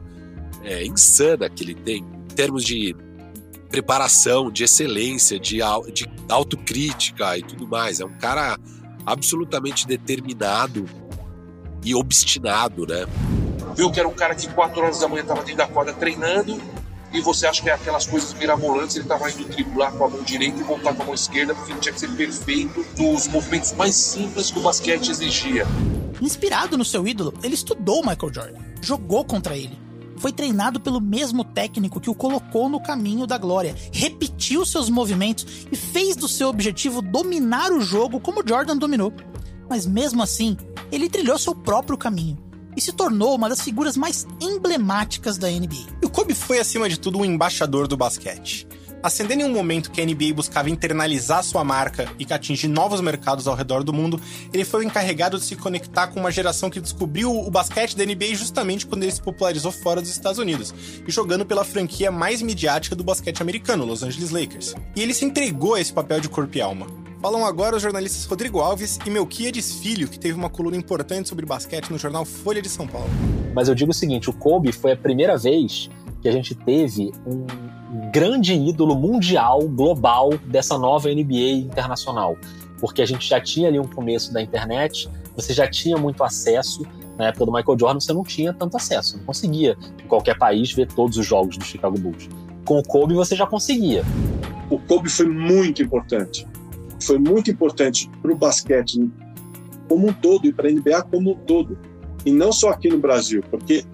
é, 0.62 0.84
insana 0.84 1.48
que 1.48 1.64
ele 1.64 1.74
tem, 1.74 2.04
em 2.04 2.34
termos 2.34 2.62
de 2.62 2.94
preparação, 3.70 4.50
de 4.50 4.64
excelência, 4.64 5.38
de, 5.38 5.58
de 5.92 6.10
autocrítica 6.28 7.36
e 7.38 7.42
tudo 7.42 7.66
mais. 7.66 8.00
É 8.00 8.04
um 8.04 8.18
cara 8.18 8.58
absolutamente 9.04 9.86
determinado 9.86 10.86
e 11.84 11.94
obstinado, 11.94 12.86
né? 12.86 13.06
Viu 13.74 13.90
que 13.90 14.00
era 14.00 14.08
um 14.08 14.14
cara 14.14 14.34
que 14.34 14.48
4 14.48 14.80
horas 14.80 15.00
da 15.00 15.08
manhã 15.08 15.22
estava 15.22 15.40
dentro 15.40 15.56
da 15.56 15.66
quadra 15.66 15.92
treinando 15.92 16.60
e 17.12 17.20
você 17.20 17.46
acha 17.46 17.62
que 17.62 17.70
é 17.70 17.72
aquelas 17.72 18.06
coisas 18.06 18.34
mirabolantes, 18.34 18.96
ele 18.96 19.04
estava 19.04 19.30
indo 19.30 19.44
driblar 19.44 19.92
com 19.92 20.04
a 20.04 20.10
mão 20.10 20.22
direita 20.22 20.60
e 20.60 20.62
voltar 20.62 20.94
com 20.94 21.02
a 21.02 21.06
mão 21.06 21.14
esquerda 21.14 21.54
porque 21.54 21.72
ele 21.72 21.80
tinha 21.80 21.92
que 21.92 22.00
ser 22.00 22.10
perfeito 22.10 22.84
nos 22.98 23.28
movimentos 23.28 23.72
mais 23.72 23.94
simples 23.94 24.50
que 24.50 24.58
o 24.58 24.62
basquete 24.62 25.08
exigia. 25.08 25.66
Inspirado 26.20 26.76
no 26.76 26.84
seu 26.84 27.06
ídolo, 27.06 27.32
ele 27.42 27.54
estudou 27.54 28.02
Michael 28.04 28.34
Jordan, 28.34 28.58
jogou 28.82 29.24
contra 29.24 29.56
ele, 29.56 29.78
foi 30.18 30.32
treinado 30.32 30.80
pelo 30.80 31.00
mesmo 31.00 31.44
técnico 31.44 32.00
que 32.00 32.10
o 32.10 32.14
colocou 32.14 32.68
no 32.68 32.80
caminho 32.80 33.26
da 33.26 33.38
glória, 33.38 33.74
repetiu 33.92 34.64
seus 34.66 34.88
movimentos 34.88 35.66
e 35.70 35.76
fez 35.76 36.16
do 36.16 36.28
seu 36.28 36.48
objetivo 36.48 37.00
dominar 37.00 37.72
o 37.72 37.80
jogo 37.80 38.20
como 38.20 38.46
Jordan 38.46 38.76
dominou. 38.76 39.12
Mas 39.68 39.86
mesmo 39.86 40.22
assim, 40.22 40.56
ele 40.90 41.08
trilhou 41.08 41.38
seu 41.38 41.54
próprio 41.54 41.98
caminho 41.98 42.38
e 42.76 42.80
se 42.80 42.92
tornou 42.92 43.34
uma 43.34 43.48
das 43.48 43.60
figuras 43.60 43.96
mais 43.96 44.26
emblemáticas 44.40 45.36
da 45.36 45.48
NBA. 45.48 45.98
E 46.00 46.06
o 46.06 46.10
Kobe 46.10 46.34
foi, 46.34 46.58
acima 46.58 46.88
de 46.88 46.98
tudo, 46.98 47.18
um 47.18 47.24
embaixador 47.24 47.88
do 47.88 47.96
basquete. 47.96 48.66
Ascendendo 49.00 49.42
em 49.42 49.44
um 49.44 49.52
momento 49.52 49.90
que 49.92 50.00
a 50.00 50.04
NBA 50.04 50.34
buscava 50.34 50.68
internalizar 50.68 51.44
sua 51.44 51.62
marca 51.62 52.10
e 52.18 52.26
atingir 52.32 52.66
novos 52.66 53.00
mercados 53.00 53.46
ao 53.46 53.54
redor 53.54 53.84
do 53.84 53.92
mundo, 53.92 54.20
ele 54.52 54.64
foi 54.64 54.84
encarregado 54.84 55.38
de 55.38 55.44
se 55.44 55.54
conectar 55.54 56.08
com 56.08 56.18
uma 56.18 56.32
geração 56.32 56.68
que 56.68 56.80
descobriu 56.80 57.32
o 57.32 57.50
basquete 57.50 57.96
da 57.96 58.04
NBA 58.04 58.34
justamente 58.34 58.86
quando 58.86 59.04
ele 59.04 59.12
se 59.12 59.22
popularizou 59.22 59.70
fora 59.70 60.00
dos 60.00 60.10
Estados 60.10 60.38
Unidos, 60.38 60.74
e 61.06 61.10
jogando 61.12 61.46
pela 61.46 61.64
franquia 61.64 62.10
mais 62.10 62.42
midiática 62.42 62.96
do 62.96 63.04
basquete 63.04 63.40
americano, 63.40 63.84
Los 63.84 64.02
Angeles 64.02 64.30
Lakers. 64.30 64.74
E 64.96 65.02
ele 65.02 65.14
se 65.14 65.24
entregou 65.24 65.74
a 65.74 65.80
esse 65.80 65.92
papel 65.92 66.20
de 66.20 66.28
corpo 66.28 66.56
e 66.56 66.60
alma. 66.60 66.86
Falam 67.20 67.44
agora 67.44 67.76
os 67.76 67.82
jornalistas 67.82 68.24
Rodrigo 68.24 68.60
Alves 68.60 68.98
e 69.04 69.10
Melquiades 69.10 69.74
Filho, 69.74 70.08
que 70.08 70.18
teve 70.18 70.34
uma 70.34 70.50
coluna 70.50 70.76
importante 70.76 71.28
sobre 71.28 71.46
basquete 71.46 71.90
no 71.90 71.98
jornal 71.98 72.24
Folha 72.24 72.62
de 72.62 72.68
São 72.68 72.86
Paulo. 72.86 73.10
Mas 73.54 73.68
eu 73.68 73.74
digo 73.74 73.90
o 73.90 73.94
seguinte: 73.94 74.30
o 74.30 74.32
Kobe 74.32 74.70
foi 74.72 74.92
a 74.92 74.96
primeira 74.96 75.36
vez 75.36 75.90
que 76.20 76.28
a 76.28 76.32
gente 76.32 76.54
teve 76.54 77.12
um 77.26 77.46
grande 78.12 78.54
ídolo 78.54 78.94
mundial, 78.94 79.60
global, 79.68 80.30
dessa 80.46 80.78
nova 80.78 81.08
NBA 81.08 81.64
internacional. 81.66 82.36
Porque 82.80 83.02
a 83.02 83.06
gente 83.06 83.28
já 83.28 83.40
tinha 83.40 83.68
ali 83.68 83.78
um 83.78 83.86
começo 83.86 84.32
da 84.32 84.40
internet, 84.40 85.08
você 85.34 85.52
já 85.52 85.68
tinha 85.68 85.96
muito 85.96 86.22
acesso. 86.22 86.82
Na 87.18 87.28
época 87.28 87.46
do 87.46 87.52
Michael 87.52 87.78
Jordan, 87.78 88.00
você 88.00 88.12
não 88.12 88.22
tinha 88.22 88.52
tanto 88.52 88.76
acesso, 88.76 89.16
não 89.16 89.24
conseguia 89.24 89.76
em 90.02 90.06
qualquer 90.06 90.38
país 90.38 90.72
ver 90.72 90.86
todos 90.86 91.16
os 91.16 91.26
jogos 91.26 91.56
do 91.56 91.64
Chicago 91.64 91.98
Bulls. 91.98 92.28
Com 92.64 92.78
o 92.78 92.82
Kobe, 92.82 93.14
você 93.14 93.34
já 93.34 93.46
conseguia. 93.46 94.04
O 94.70 94.78
Kobe 94.78 95.08
foi 95.08 95.26
muito 95.26 95.82
importante. 95.82 96.46
Foi 97.00 97.18
muito 97.18 97.50
importante 97.50 98.08
para 98.22 98.32
o 98.32 98.36
basquete 98.36 99.10
como 99.88 100.08
um 100.08 100.12
todo 100.12 100.46
e 100.46 100.52
para 100.52 100.68
a 100.68 100.70
NBA 100.70 101.02
como 101.10 101.32
um 101.32 101.34
todo. 101.34 101.78
E 102.24 102.30
não 102.30 102.52
só 102.52 102.70
aqui 102.70 102.88
no 102.88 102.98
Brasil, 102.98 103.42
porque 103.50 103.84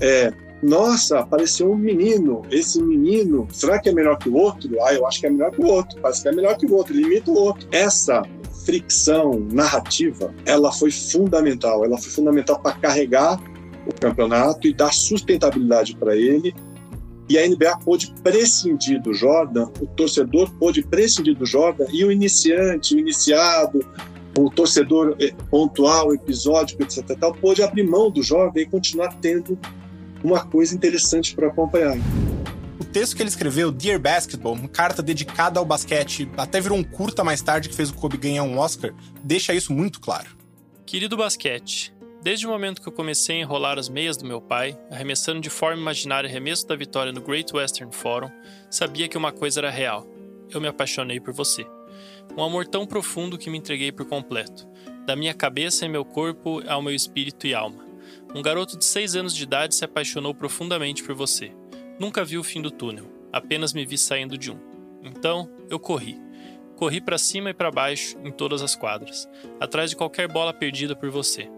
é, 0.00 0.32
nossa, 0.64 1.18
apareceu 1.18 1.70
um 1.70 1.76
menino, 1.76 2.40
esse 2.50 2.82
menino, 2.82 3.46
será 3.52 3.78
que 3.78 3.90
é 3.90 3.92
melhor 3.92 4.18
que 4.18 4.30
o 4.30 4.34
outro? 4.34 4.70
Ah, 4.82 4.94
eu 4.94 5.06
acho 5.06 5.20
que 5.20 5.26
é 5.26 5.30
melhor 5.30 5.50
que 5.50 5.60
o 5.60 5.66
outro, 5.66 6.00
parece 6.00 6.22
que 6.22 6.28
é 6.28 6.32
melhor 6.32 6.56
que 6.56 6.64
o 6.64 6.74
outro, 6.74 6.94
limita 6.94 7.30
o 7.30 7.34
outro. 7.34 7.68
Essa 7.70 8.22
fricção 8.64 9.46
narrativa, 9.52 10.34
ela 10.46 10.72
foi 10.72 10.90
fundamental, 10.90 11.84
ela 11.84 11.98
foi 11.98 12.10
fundamental 12.10 12.58
para 12.60 12.72
carregar 12.78 13.38
o 13.86 13.92
campeonato 14.00 14.66
e 14.66 14.72
dar 14.72 14.90
sustentabilidade 14.90 15.94
para 15.96 16.16
ele. 16.16 16.54
E 17.28 17.38
a 17.38 17.46
NBA 17.46 17.78
pôde 17.84 18.14
prescindir 18.22 19.02
do 19.02 19.12
Jordan, 19.12 19.68
o 19.82 19.86
torcedor 19.86 20.50
pôde 20.58 20.82
prescindir 20.82 21.36
do 21.36 21.44
Jordan 21.44 21.84
e 21.92 22.06
o 22.06 22.10
iniciante, 22.10 22.94
o 22.94 22.98
iniciado, 22.98 23.86
o 24.38 24.48
torcedor 24.48 25.14
eh, 25.20 25.34
pontual, 25.50 26.14
episódico, 26.14 26.82
etc. 26.82 27.04
Tal, 27.18 27.34
pôde 27.34 27.62
abrir 27.62 27.82
mão 27.82 28.10
do 28.10 28.22
Jordan 28.22 28.60
e 28.60 28.66
continuar 28.66 29.14
tendo 29.20 29.58
uma 30.24 30.44
coisa 30.44 30.74
interessante 30.74 31.34
para 31.34 31.48
acompanhar. 31.48 31.96
O 32.80 32.84
texto 32.84 33.14
que 33.14 33.22
ele 33.22 33.28
escreveu, 33.28 33.70
Dear 33.70 34.00
Basketball, 34.00 34.54
uma 34.54 34.68
carta 34.68 35.02
dedicada 35.02 35.60
ao 35.60 35.66
basquete, 35.66 36.28
até 36.36 36.60
virou 36.60 36.78
um 36.78 36.82
curta 36.82 37.22
mais 37.22 37.42
tarde 37.42 37.68
que 37.68 37.74
fez 37.74 37.90
o 37.90 37.94
Kobe 37.94 38.16
ganhar 38.16 38.42
um 38.42 38.58
Oscar, 38.58 38.94
deixa 39.22 39.52
isso 39.52 39.72
muito 39.72 40.00
claro. 40.00 40.30
Querido 40.86 41.16
basquete, 41.16 41.94
desde 42.22 42.46
o 42.46 42.50
momento 42.50 42.80
que 42.80 42.88
eu 42.88 42.92
comecei 42.92 43.36
a 43.36 43.40
enrolar 43.40 43.78
as 43.78 43.88
meias 43.88 44.16
do 44.16 44.26
meu 44.26 44.40
pai, 44.40 44.78
arremessando 44.90 45.40
de 45.40 45.50
forma 45.50 45.80
imaginária 45.80 46.28
arremesso 46.28 46.66
da 46.66 46.74
vitória 46.74 47.12
no 47.12 47.20
Great 47.20 47.54
Western 47.54 47.92
Forum, 47.94 48.30
sabia 48.70 49.08
que 49.08 49.18
uma 49.18 49.30
coisa 49.30 49.60
era 49.60 49.70
real. 49.70 50.06
Eu 50.50 50.60
me 50.60 50.68
apaixonei 50.68 51.20
por 51.20 51.34
você. 51.34 51.66
Um 52.36 52.42
amor 52.42 52.66
tão 52.66 52.86
profundo 52.86 53.38
que 53.38 53.50
me 53.50 53.58
entreguei 53.58 53.92
por 53.92 54.06
completo, 54.06 54.66
da 55.06 55.14
minha 55.14 55.34
cabeça 55.34 55.84
e 55.84 55.88
meu 55.88 56.04
corpo 56.04 56.62
ao 56.66 56.82
meu 56.82 56.94
espírito 56.94 57.46
e 57.46 57.54
alma. 57.54 57.83
Um 58.34 58.42
garoto 58.42 58.76
de 58.76 58.84
6 58.84 59.14
anos 59.14 59.34
de 59.34 59.44
idade 59.44 59.76
se 59.76 59.84
apaixonou 59.84 60.34
profundamente 60.34 61.04
por 61.04 61.14
você. 61.14 61.52
Nunca 62.00 62.24
vi 62.24 62.36
o 62.36 62.42
fim 62.42 62.60
do 62.60 62.70
túnel, 62.70 63.06
apenas 63.32 63.72
me 63.72 63.86
vi 63.86 63.96
saindo 63.96 64.36
de 64.36 64.50
um. 64.50 64.58
Então, 65.04 65.48
eu 65.70 65.78
corri. 65.78 66.20
Corri 66.74 67.00
para 67.00 67.16
cima 67.16 67.50
e 67.50 67.54
para 67.54 67.70
baixo 67.70 68.18
em 68.24 68.32
todas 68.32 68.60
as 68.60 68.74
quadras, 68.74 69.28
atrás 69.60 69.90
de 69.90 69.94
qualquer 69.94 70.26
bola 70.26 70.52
perdida 70.52 70.96
por 70.96 71.10
você. 71.10 71.48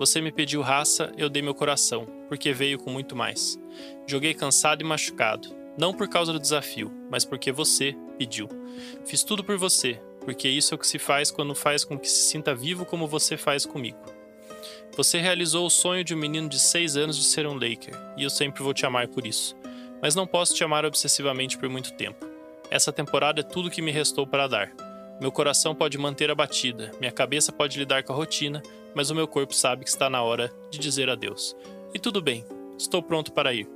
Você 0.00 0.20
me 0.20 0.32
pediu 0.32 0.62
raça, 0.62 1.12
eu 1.16 1.30
dei 1.30 1.42
meu 1.42 1.54
coração, 1.54 2.08
porque 2.28 2.52
veio 2.52 2.76
com 2.76 2.90
muito 2.90 3.14
mais. 3.14 3.56
Joguei 4.04 4.34
cansado 4.34 4.82
e 4.82 4.84
machucado, 4.84 5.54
não 5.78 5.94
por 5.94 6.08
causa 6.08 6.32
do 6.32 6.40
desafio, 6.40 6.90
mas 7.08 7.24
porque 7.24 7.52
você 7.52 7.94
pediu. 8.18 8.48
Fiz 9.04 9.22
tudo 9.22 9.44
por 9.44 9.56
você, 9.56 10.00
porque 10.24 10.48
isso 10.48 10.74
é 10.74 10.76
o 10.76 10.78
que 10.78 10.86
se 10.88 10.98
faz 10.98 11.30
quando 11.30 11.54
faz 11.54 11.84
com 11.84 11.96
que 11.96 12.10
se 12.10 12.28
sinta 12.28 12.52
vivo 12.52 12.84
como 12.84 13.06
você 13.06 13.36
faz 13.36 13.64
comigo. 13.64 14.15
Você 14.96 15.20
realizou 15.20 15.66
o 15.66 15.70
sonho 15.70 16.02
de 16.02 16.14
um 16.14 16.16
menino 16.16 16.48
de 16.48 16.58
6 16.58 16.96
anos 16.96 17.18
de 17.18 17.24
ser 17.24 17.46
um 17.46 17.52
Laker, 17.52 17.94
e 18.16 18.22
eu 18.22 18.30
sempre 18.30 18.62
vou 18.62 18.72
te 18.72 18.86
amar 18.86 19.06
por 19.08 19.26
isso. 19.26 19.54
Mas 20.00 20.14
não 20.14 20.26
posso 20.26 20.54
te 20.54 20.64
amar 20.64 20.86
obsessivamente 20.86 21.58
por 21.58 21.68
muito 21.68 21.92
tempo. 21.92 22.26
Essa 22.70 22.90
temporada 22.90 23.40
é 23.40 23.44
tudo 23.44 23.70
que 23.70 23.82
me 23.82 23.92
restou 23.92 24.26
para 24.26 24.46
dar. 24.46 24.72
Meu 25.20 25.30
coração 25.30 25.74
pode 25.74 25.98
manter 25.98 26.30
a 26.30 26.34
batida, 26.34 26.92
minha 26.98 27.12
cabeça 27.12 27.52
pode 27.52 27.78
lidar 27.78 28.04
com 28.04 28.14
a 28.14 28.16
rotina, 28.16 28.62
mas 28.94 29.10
o 29.10 29.14
meu 29.14 29.28
corpo 29.28 29.54
sabe 29.54 29.84
que 29.84 29.90
está 29.90 30.08
na 30.08 30.22
hora 30.22 30.50
de 30.70 30.78
dizer 30.78 31.10
adeus. 31.10 31.54
E 31.92 31.98
tudo 31.98 32.22
bem, 32.22 32.42
estou 32.78 33.02
pronto 33.02 33.32
para 33.32 33.52
ir. 33.52 33.68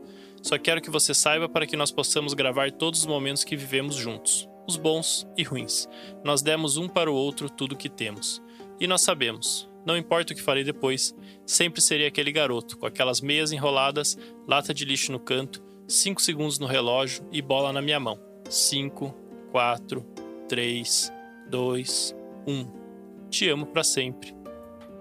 Só 0.43 0.57
quero 0.57 0.81
que 0.81 0.89
você 0.89 1.13
saiba 1.13 1.51
para 1.51 1.67
que 1.67 1.77
nós 1.77 1.91
possamos 1.91 2.33
gravar 2.33 2.73
todos 2.73 3.01
os 3.01 3.07
momentos 3.07 3.45
que 3.45 3.57
vivemos 3.57 3.95
juntos, 3.95 4.49
os 4.67 4.77
bons 4.77 5.29
e 5.37 5.43
ruins. 5.43 5.87
Nós 6.25 6.41
demos 6.41 6.79
um 6.79 6.89
para 6.89 7.11
o 7.11 7.15
outro 7.15 7.51
tudo 7.51 7.73
o 7.73 7.77
que 7.77 7.91
temos. 7.91 8.43
E 8.81 8.87
nós 8.87 9.03
sabemos, 9.03 9.70
não 9.85 9.97
importa 9.97 10.33
o 10.33 10.37
que 10.37 10.43
farei 10.43 10.65
depois, 10.65 11.15
sempre 11.47 11.81
serei 11.81 12.07
aquele 12.07 12.33
garoto, 12.33 12.79
com 12.79 12.87
aquelas 12.87 13.21
meias 13.21 13.53
enroladas, 13.53 14.17
lata 14.47 14.75
de 14.75 14.85
lixo 14.85 15.13
no 15.13 15.19
canto, 15.19 15.63
5 15.89 16.23
segundos 16.23 16.59
no 16.59 16.67
relógio 16.67 17.27
e 17.33 17.43
bola 17.43 17.73
na 17.73 17.83
minha 17.83 17.99
mão. 17.99 18.19
5, 18.49 19.15
4, 19.51 20.07
3, 20.49 21.13
2, 21.49 22.17
1. 22.47 23.29
Te 23.29 23.49
amo 23.49 23.67
para 23.67 23.83
sempre. 23.83 24.35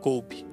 Kobe. 0.02 0.49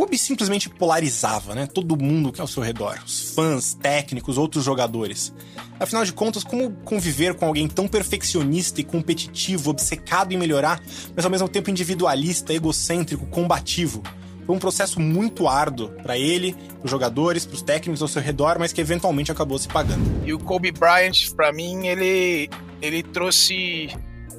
Kobe 0.00 0.16
simplesmente 0.16 0.70
polarizava, 0.70 1.54
né? 1.54 1.66
Todo 1.66 1.94
mundo 1.94 2.32
que 2.32 2.40
é 2.40 2.42
ao 2.42 2.48
seu 2.48 2.62
redor, 2.62 2.98
os 3.04 3.34
fãs, 3.34 3.74
técnicos, 3.74 4.38
outros 4.38 4.64
jogadores. 4.64 5.30
Afinal 5.78 6.06
de 6.06 6.12
contas, 6.14 6.42
como 6.42 6.70
conviver 6.86 7.34
com 7.34 7.44
alguém 7.44 7.68
tão 7.68 7.86
perfeccionista 7.86 8.80
e 8.80 8.84
competitivo, 8.84 9.68
obcecado 9.68 10.32
em 10.32 10.38
melhorar, 10.38 10.80
mas 11.14 11.22
ao 11.26 11.30
mesmo 11.30 11.50
tempo 11.50 11.68
individualista, 11.68 12.54
egocêntrico, 12.54 13.26
combativo? 13.26 14.02
Foi 14.46 14.56
um 14.56 14.58
processo 14.58 14.98
muito 14.98 15.46
árduo 15.46 15.90
para 16.02 16.16
ele, 16.16 16.54
para 16.54 16.84
os 16.86 16.90
jogadores, 16.90 17.44
para 17.44 17.56
os 17.56 17.62
técnicos 17.62 18.00
ao 18.00 18.08
seu 18.08 18.22
redor, 18.22 18.56
mas 18.58 18.72
que 18.72 18.80
eventualmente 18.80 19.30
acabou 19.30 19.58
se 19.58 19.68
pagando. 19.68 20.02
E 20.26 20.32
o 20.32 20.38
Kobe 20.38 20.72
Bryant, 20.72 21.30
para 21.36 21.52
mim, 21.52 21.88
ele 21.88 22.48
ele 22.80 23.02
trouxe, 23.02 23.90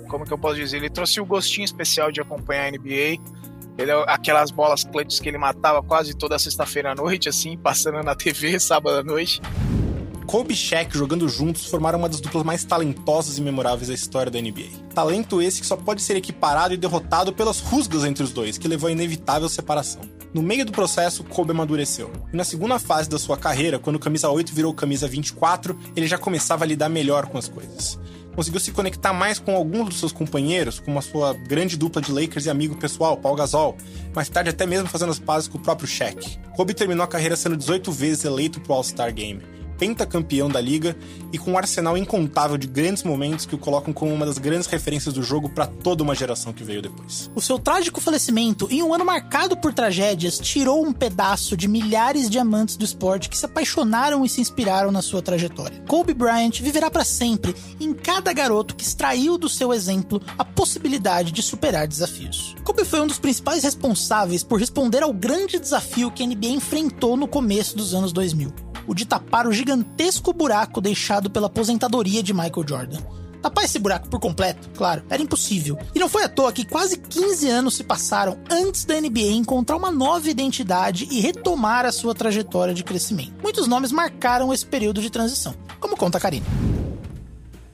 como 0.07 0.25
que 0.25 0.33
eu 0.33 0.39
posso 0.39 0.55
dizer, 0.55 0.77
ele 0.77 0.89
trouxe 0.89 1.19
o 1.19 1.23
um 1.23 1.27
gostinho 1.27 1.65
especial 1.65 2.11
de 2.11 2.19
acompanhar 2.19 2.65
a 2.65 2.71
NBA 2.71 3.21
ele, 3.77 3.91
aquelas 4.07 4.51
bolas 4.51 4.83
clutches 4.83 5.19
que 5.19 5.29
ele 5.29 5.37
matava 5.37 5.81
quase 5.81 6.15
toda 6.15 6.37
sexta-feira 6.37 6.91
à 6.91 6.95
noite, 6.95 7.29
assim, 7.29 7.57
passando 7.57 8.01
na 8.03 8.15
TV 8.15 8.57
sábado 8.61 8.97
à 8.97 9.03
noite. 9.03 9.41
Kobe 10.25 10.53
e 10.53 10.55
Shaq 10.55 10.97
jogando 10.97 11.27
juntos 11.27 11.65
formaram 11.65 11.99
uma 11.99 12.07
das 12.07 12.21
duplas 12.21 12.45
mais 12.45 12.63
talentosas 12.63 13.37
e 13.37 13.41
memoráveis 13.41 13.89
da 13.89 13.93
história 13.93 14.31
da 14.31 14.39
NBA. 14.39 14.69
Talento 14.93 15.41
esse 15.41 15.59
que 15.59 15.67
só 15.67 15.75
pode 15.75 16.01
ser 16.01 16.15
equiparado 16.15 16.73
e 16.73 16.77
derrotado 16.77 17.33
pelas 17.33 17.59
rusgas 17.59 18.05
entre 18.05 18.23
os 18.23 18.31
dois, 18.31 18.57
que 18.57 18.67
levou 18.67 18.87
à 18.87 18.91
inevitável 18.91 19.49
separação. 19.49 20.01
No 20.33 20.41
meio 20.41 20.65
do 20.65 20.71
processo, 20.71 21.25
Kobe 21.25 21.51
amadureceu. 21.51 22.09
E 22.31 22.37
na 22.37 22.45
segunda 22.45 22.79
fase 22.79 23.09
da 23.09 23.19
sua 23.19 23.35
carreira, 23.35 23.77
quando 23.77 23.99
camisa 23.99 24.29
8 24.29 24.53
virou 24.53 24.73
camisa 24.73 25.05
24, 25.05 25.77
ele 25.97 26.07
já 26.07 26.17
começava 26.17 26.63
a 26.63 26.67
lidar 26.67 26.87
melhor 26.87 27.25
com 27.25 27.37
as 27.37 27.49
coisas 27.49 27.99
conseguiu 28.35 28.59
se 28.59 28.71
conectar 28.71 29.13
mais 29.13 29.39
com 29.39 29.55
alguns 29.55 29.89
dos 29.89 29.99
seus 29.99 30.11
companheiros, 30.11 30.79
como 30.79 30.97
a 30.97 31.01
sua 31.01 31.33
grande 31.33 31.77
dupla 31.77 32.01
de 32.01 32.11
Lakers 32.11 32.45
e 32.45 32.49
amigo 32.49 32.75
pessoal, 32.75 33.17
Paul 33.17 33.35
Gasol, 33.35 33.77
mais 34.15 34.29
tarde 34.29 34.49
até 34.49 34.65
mesmo 34.65 34.87
fazendo 34.87 35.11
as 35.11 35.19
pazes 35.19 35.47
com 35.47 35.57
o 35.57 35.61
próprio 35.61 35.87
Shaq. 35.87 36.37
Kobe 36.55 36.73
terminou 36.73 37.03
a 37.03 37.07
carreira 37.07 37.35
sendo 37.35 37.57
18 37.57 37.91
vezes 37.91 38.25
eleito 38.25 38.59
para 38.61 38.73
o 38.73 38.75
All-Star 38.75 39.13
Game 39.13 39.60
pentacampeão 39.81 40.47
da 40.47 40.61
liga 40.61 40.95
e 41.33 41.39
com 41.39 41.53
um 41.53 41.57
arsenal 41.57 41.97
incontável 41.97 42.55
de 42.55 42.67
grandes 42.67 43.01
momentos 43.01 43.47
que 43.47 43.55
o 43.55 43.57
colocam 43.57 43.91
como 43.91 44.13
uma 44.13 44.27
das 44.27 44.37
grandes 44.37 44.67
referências 44.67 45.11
do 45.11 45.23
jogo 45.23 45.49
para 45.49 45.65
toda 45.65 46.03
uma 46.03 46.13
geração 46.13 46.53
que 46.53 46.63
veio 46.63 46.83
depois. 46.83 47.31
O 47.33 47.41
seu 47.41 47.57
trágico 47.57 47.99
falecimento, 47.99 48.67
em 48.69 48.83
um 48.83 48.93
ano 48.93 49.03
marcado 49.03 49.57
por 49.57 49.73
tragédias, 49.73 50.37
tirou 50.37 50.85
um 50.85 50.93
pedaço 50.93 51.57
de 51.57 51.67
milhares 51.67 52.29
de 52.29 52.37
amantes 52.37 52.77
do 52.77 52.85
esporte 52.85 53.27
que 53.27 53.35
se 53.35 53.47
apaixonaram 53.47 54.23
e 54.23 54.29
se 54.29 54.39
inspiraram 54.39 54.91
na 54.91 55.01
sua 55.01 55.19
trajetória. 55.19 55.83
Kobe 55.87 56.13
Bryant 56.13 56.61
viverá 56.61 56.91
para 56.91 57.03
sempre 57.03 57.55
em 57.79 57.91
cada 57.91 58.31
garoto 58.33 58.75
que 58.75 58.83
extraiu 58.83 59.35
do 59.35 59.49
seu 59.49 59.73
exemplo 59.73 60.21
a 60.37 60.45
possibilidade 60.45 61.31
de 61.31 61.41
superar 61.41 61.87
desafios. 61.87 62.55
Kobe 62.63 62.85
foi 62.85 63.01
um 63.01 63.07
dos 63.07 63.17
principais 63.17 63.63
responsáveis 63.63 64.43
por 64.43 64.59
responder 64.59 65.01
ao 65.01 65.11
grande 65.11 65.57
desafio 65.57 66.11
que 66.11 66.21
a 66.21 66.27
NBA 66.27 66.49
enfrentou 66.49 67.17
no 67.17 67.27
começo 67.27 67.75
dos 67.75 67.95
anos 67.95 68.13
2000 68.13 68.69
o 68.87 68.93
de 68.93 69.05
tapar 69.05 69.47
o 69.47 69.53
gigantesco 69.53 70.33
buraco 70.33 70.81
deixado 70.81 71.29
pela 71.29 71.47
aposentadoria 71.47 72.21
de 72.21 72.33
Michael 72.33 72.67
Jordan. 72.67 72.99
Tapar 73.41 73.63
esse 73.63 73.79
buraco 73.79 74.07
por 74.07 74.19
completo, 74.19 74.69
claro, 74.75 75.03
era 75.09 75.21
impossível. 75.21 75.77
E 75.95 75.99
não 75.99 76.07
foi 76.07 76.23
à 76.23 76.29
toa 76.29 76.53
que 76.53 76.63
quase 76.63 76.97
15 76.97 77.49
anos 77.49 77.75
se 77.75 77.83
passaram 77.83 78.37
antes 78.49 78.85
da 78.85 79.01
NBA 79.01 79.31
encontrar 79.31 79.77
uma 79.77 79.91
nova 79.91 80.29
identidade 80.29 81.07
e 81.09 81.19
retomar 81.19 81.85
a 81.85 81.91
sua 81.91 82.13
trajetória 82.13 82.73
de 82.73 82.83
crescimento. 82.83 83.33
Muitos 83.41 83.67
nomes 83.67 83.91
marcaram 83.91 84.53
esse 84.53 84.65
período 84.65 85.01
de 85.01 85.09
transição. 85.09 85.55
como 85.79 85.97
conta 85.97 86.19
a 86.19 86.21
Karine. 86.21 86.45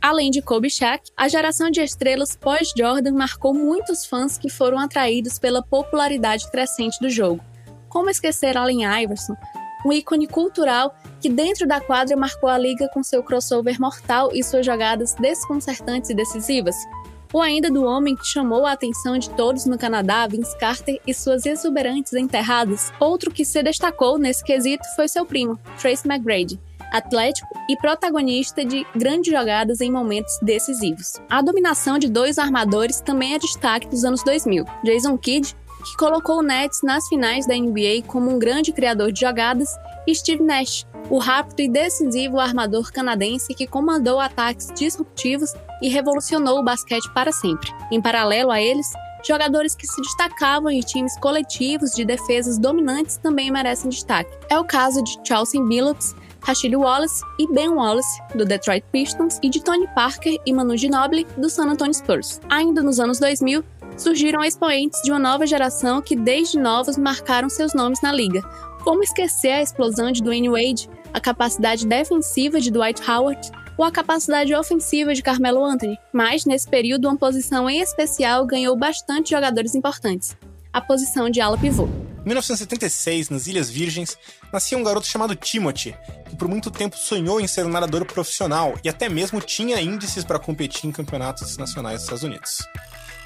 Além 0.01 0.32
de 0.32 0.41
Kobe 0.41 0.70
Shaq, 0.70 1.12
a 1.18 1.28
geração 1.28 1.70
de 1.70 1.82
estrelas 1.82 2.34
pós-Jordan 2.36 3.12
marcou 3.12 3.53
muitos 3.53 4.05
fãs 4.05 4.38
que 4.38 4.49
foram 4.49 4.80
atraídos 4.80 5.38
pela 5.38 5.62
popularidade 5.62 6.49
crescente 6.49 6.97
do 7.01 7.10
jogo. 7.10 7.43
Como 7.89 8.10
esquecer 8.10 8.55
Allen 8.55 8.86
Iverson, 9.03 9.36
um 9.86 9.92
ícone 9.92 10.28
cultural 10.28 10.96
que 11.22 11.30
dentro 11.30 11.68
da 11.68 11.80
quadra 11.82 12.16
marcou 12.16 12.50
a 12.50 12.58
liga 12.58 12.90
com 12.94 13.04
seu 13.04 13.24
crossover 13.24 13.80
mortal 13.80 14.30
e 14.34 14.44
suas 14.44 14.66
jogadas 14.66 15.14
desconcertantes 15.16 16.10
e 16.10 16.14
decisivas? 16.14 16.76
Ou 17.34 17.42
ainda 17.42 17.70
do 17.70 17.84
homem 17.84 18.16
que 18.16 18.26
chamou 18.26 18.66
a 18.66 18.72
atenção 18.72 19.18
de 19.18 19.30
todos 19.32 19.66
no 19.66 19.78
Canadá, 19.78 20.26
Vince 20.28 20.58
Carter, 20.58 21.00
e 21.06 21.14
suas 21.14 21.46
exuberantes 21.46 22.14
enterradas? 22.14 22.92
Outro 23.00 23.32
que 23.32 23.44
se 23.44 23.62
destacou 23.62 24.18
nesse 24.18 24.44
quesito 24.44 24.84
foi 24.96 25.08
seu 25.08 25.26
primo, 25.26 25.60
Trace 25.78 26.08
McGrady, 26.08 26.60
atlético 26.92 27.48
e 27.70 27.76
protagonista 27.76 28.64
de 28.64 28.86
grandes 28.96 29.32
jogadas 29.32 29.82
em 29.82 29.92
momentos 29.92 30.38
decisivos. 30.42 31.16
A 31.30 31.42
dominação 31.42 32.00
de 32.00 32.08
dois 32.08 32.38
armadores 32.38 33.02
também 33.02 33.34
é 33.34 33.40
destaque 33.40 33.88
dos 33.88 34.06
anos 34.06 34.24
2000. 34.24 34.66
Jason 34.84 35.18
Kidd, 35.18 35.56
que 35.88 35.98
colocou 35.98 36.40
o 36.40 36.44
Nets 36.44 36.82
nas 36.84 37.08
finais 37.08 37.48
da 37.48 37.56
NBA 37.56 38.04
como 38.06 38.30
um 38.30 38.38
grande 38.38 38.72
criador 38.72 39.12
de 39.12 39.22
jogadas, 39.22 39.70
e 40.06 40.14
Steve 40.14 40.44
Nash, 40.44 40.86
o 41.10 41.18
rápido 41.18 41.62
e 41.62 41.70
decisivo 41.70 42.40
armador 42.40 42.92
canadense 42.92 43.54
que 43.54 43.68
comandou 43.68 44.20
ataques 44.20 44.72
disruptivos 44.74 45.54
e 45.82 45.90
revolucionou 45.90 46.60
o 46.60 46.64
basquete 46.64 47.12
para 47.14 47.32
sempre. 47.32 47.72
Em 47.92 48.02
paralelo 48.02 48.52
a 48.52 48.62
eles, 48.62 48.88
jogadores 49.26 49.76
que 49.76 49.88
se 49.88 50.02
destacavam 50.02 50.70
em 50.70 50.80
times 50.80 51.18
coletivos 51.20 51.92
de 51.92 52.06
defesas 52.06 52.58
dominantes 52.58 53.18
também 53.18 53.52
merecem 53.52 53.90
destaque. 53.90 54.32
É 54.50 54.58
o 54.58 54.66
caso 54.66 55.04
de 55.04 55.18
Chelsea 55.26 55.62
Billups, 55.62 56.16
Rashid 56.48 56.74
Wallace 56.78 57.26
e 57.38 57.45
Ben 57.52 57.68
Wallace, 57.68 58.22
do 58.34 58.45
Detroit 58.45 58.82
Pistons, 58.89 59.38
e 59.43 59.50
de 59.50 59.62
Tony 59.62 59.86
Parker 59.93 60.38
e 60.45 60.54
Manu 60.54 60.78
Ginobili, 60.78 61.28
do 61.38 61.50
San 61.50 61.66
Antonio 61.66 61.93
Spurs. 61.93 62.39
Ainda 62.50 62.82
nos 62.82 63.02
anos 63.02 63.20
2000, 63.20 63.62
surgiram 63.98 64.41
expoentes 64.41 65.02
de 65.04 65.12
uma 65.12 65.20
nova 65.20 65.45
geração 65.45 66.02
que 66.02 66.16
desde 66.16 66.58
novos 66.58 66.98
marcaram 66.98 67.50
seus 67.50 67.74
nomes 67.74 68.02
na 68.02 68.14
liga. 68.14 68.41
Como 68.82 69.04
esquecer 69.04 69.52
a 69.52 69.62
explosão 69.62 70.10
de 70.10 70.24
Dwayne 70.24 70.48
Wade, 70.48 70.89
a 71.14 71.20
capacidade 71.20 71.86
defensiva 71.86 72.62
de 72.62 72.72
Dwight 72.72 73.02
Howard 73.12 73.52
ou 73.78 73.84
a 73.84 73.91
capacidade 73.91 74.56
ofensiva 74.56 75.14
de 75.14 75.22
Carmelo 75.22 75.66
Anthony? 75.66 76.00
Mas, 76.14 76.45
nesse 76.45 76.70
período, 76.70 77.10
uma 77.10 77.18
posição 77.18 77.70
em 77.70 77.82
especial 77.82 78.45
ganhou 78.45 78.74
bastante 78.78 79.32
jogadores 79.32 79.76
importantes. 79.76 80.38
A 80.72 80.80
posição 80.80 81.30
de 81.30 81.41
ala 81.41 81.58
pivô. 81.58 81.89
Em 82.28 82.36
1976, 82.36 83.30
nas 83.30 83.48
Ilhas 83.48 83.70
Virgens, 83.70 84.18
nascia 84.52 84.78
um 84.78 84.84
garoto 84.84 85.08
chamado 85.08 85.34
Timothy, 85.34 85.96
que 86.30 86.36
por 86.36 86.50
muito 86.50 86.70
tempo 86.70 86.98
sonhou 86.98 87.40
em 87.40 87.48
ser 87.48 87.66
um 87.66 87.70
nadador 87.70 88.04
profissional 88.04 88.78
e 88.84 88.90
até 88.90 89.08
mesmo 89.08 89.40
tinha 89.40 89.80
índices 89.80 90.26
para 90.26 90.38
competir 90.38 90.90
em 90.90 90.92
campeonatos 90.92 91.56
nacionais 91.56 91.96
dos 91.96 92.04
Estados 92.04 92.24
Unidos. 92.24 92.68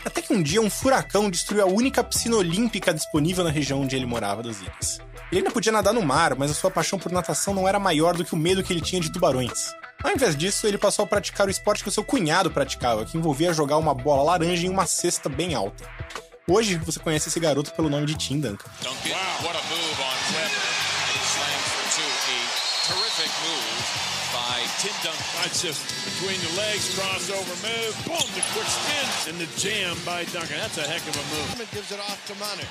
Até 0.06 0.22
que 0.22 0.32
um 0.32 0.44
dia 0.44 0.62
um 0.62 0.70
furacão 0.70 1.32
destruiu 1.32 1.64
a 1.64 1.66
única 1.66 2.04
piscina 2.04 2.36
olímpica 2.36 2.94
disponível 2.94 3.44
na 3.44 3.50
região 3.50 3.82
onde 3.82 3.96
ele 3.96 4.06
morava 4.06 4.44
das 4.44 4.62
ilhas. 4.62 5.00
Ele 5.32 5.40
ainda 5.40 5.50
podia 5.50 5.72
nadar 5.72 5.96
no 5.96 6.04
mar, 6.04 6.36
mas 6.36 6.52
a 6.52 6.54
sua 6.54 6.70
paixão 6.70 7.00
por 7.00 7.12
natação 7.12 7.56
não 7.56 7.68
era 7.68 7.80
maior 7.80 8.16
do 8.16 8.24
que 8.24 8.36
o 8.36 8.38
medo 8.38 8.62
que 8.62 8.72
ele 8.72 8.82
tinha 8.82 9.02
de 9.02 9.12
tubarões. 9.12 9.74
Ao 10.04 10.12
invés 10.12 10.38
disso, 10.38 10.68
ele 10.68 10.78
passou 10.78 11.06
a 11.06 11.08
praticar 11.08 11.48
o 11.48 11.52
esporte 11.52 11.82
que 11.82 11.90
o 11.90 11.92
seu 11.92 12.04
cunhado 12.04 12.52
praticava, 12.52 13.04
que 13.04 13.18
envolvia 13.18 13.52
jogar 13.52 13.78
uma 13.78 13.96
bola 13.96 14.22
laranja 14.22 14.68
em 14.68 14.70
uma 14.70 14.86
cesta 14.86 15.28
bem 15.28 15.56
alta. 15.56 15.90
Hoje 16.48 16.76
você 16.78 17.00
conhece 17.00 17.30
esse 17.30 17.40
garoto 17.40 17.72
pelo 17.74 17.90
nome 17.90 18.06
de 18.08 18.16
Tim 18.16 18.40
Duncan. 18.40 18.70
Duncan, 18.82 19.14
what 19.46 19.56
a 19.56 19.62
move 19.70 20.02
on 20.02 20.18
Kleber. 20.34 20.66
He 21.14 21.20
slams 21.22 21.70
for 21.70 21.86
two. 21.94 22.12
A 22.12 22.94
terrific 22.94 23.32
move 23.46 24.12
by 24.34 24.58
Tim 24.82 24.96
Duncan. 25.04 25.26
That's 25.38 25.62
just 25.62 25.86
between 26.04 26.40
the 26.42 26.58
legs, 26.58 26.98
crossover 26.98 27.56
move, 27.62 27.94
boom, 28.08 28.26
the 28.34 28.42
quick 28.58 28.66
spin, 28.66 29.30
and 29.30 29.38
the 29.40 29.48
jam 29.60 29.96
by 30.04 30.26
Duncan. 30.34 30.58
That's 30.58 30.78
a 30.80 30.88
heck 30.88 31.06
of 31.08 31.16
a 31.16 31.26
move. 31.30 31.70
Gives 31.72 31.92
it 31.92 32.00
off 32.00 32.18
to 32.26 32.34
Money. 32.42 32.66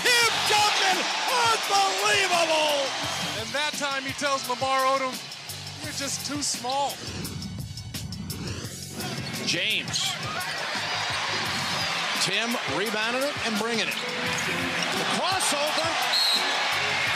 Tim 0.00 0.32
Duncan, 0.48 0.98
unbelievable! 1.28 2.88
And 3.40 3.48
that 3.52 3.74
time 3.76 4.04
he 4.04 4.12
tells 4.14 4.48
Lamar 4.48 4.80
Odom, 4.96 5.12
you're 5.84 5.92
just 5.92 6.26
too 6.26 6.40
small. 6.42 6.94
James. 9.46 10.10
Tim 12.24 12.56
rebounding 12.72 13.20
it 13.20 13.36
and 13.44 13.52
bringing 13.58 13.84
it. 13.84 13.92
The 14.96 15.06
crossover. 15.12 15.88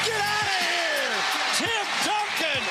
Get 0.05 0.21
out 0.21 0.49
of 0.53 0.61
here! 0.69 1.17
Tim 1.57 1.85
Duncan 2.05 2.63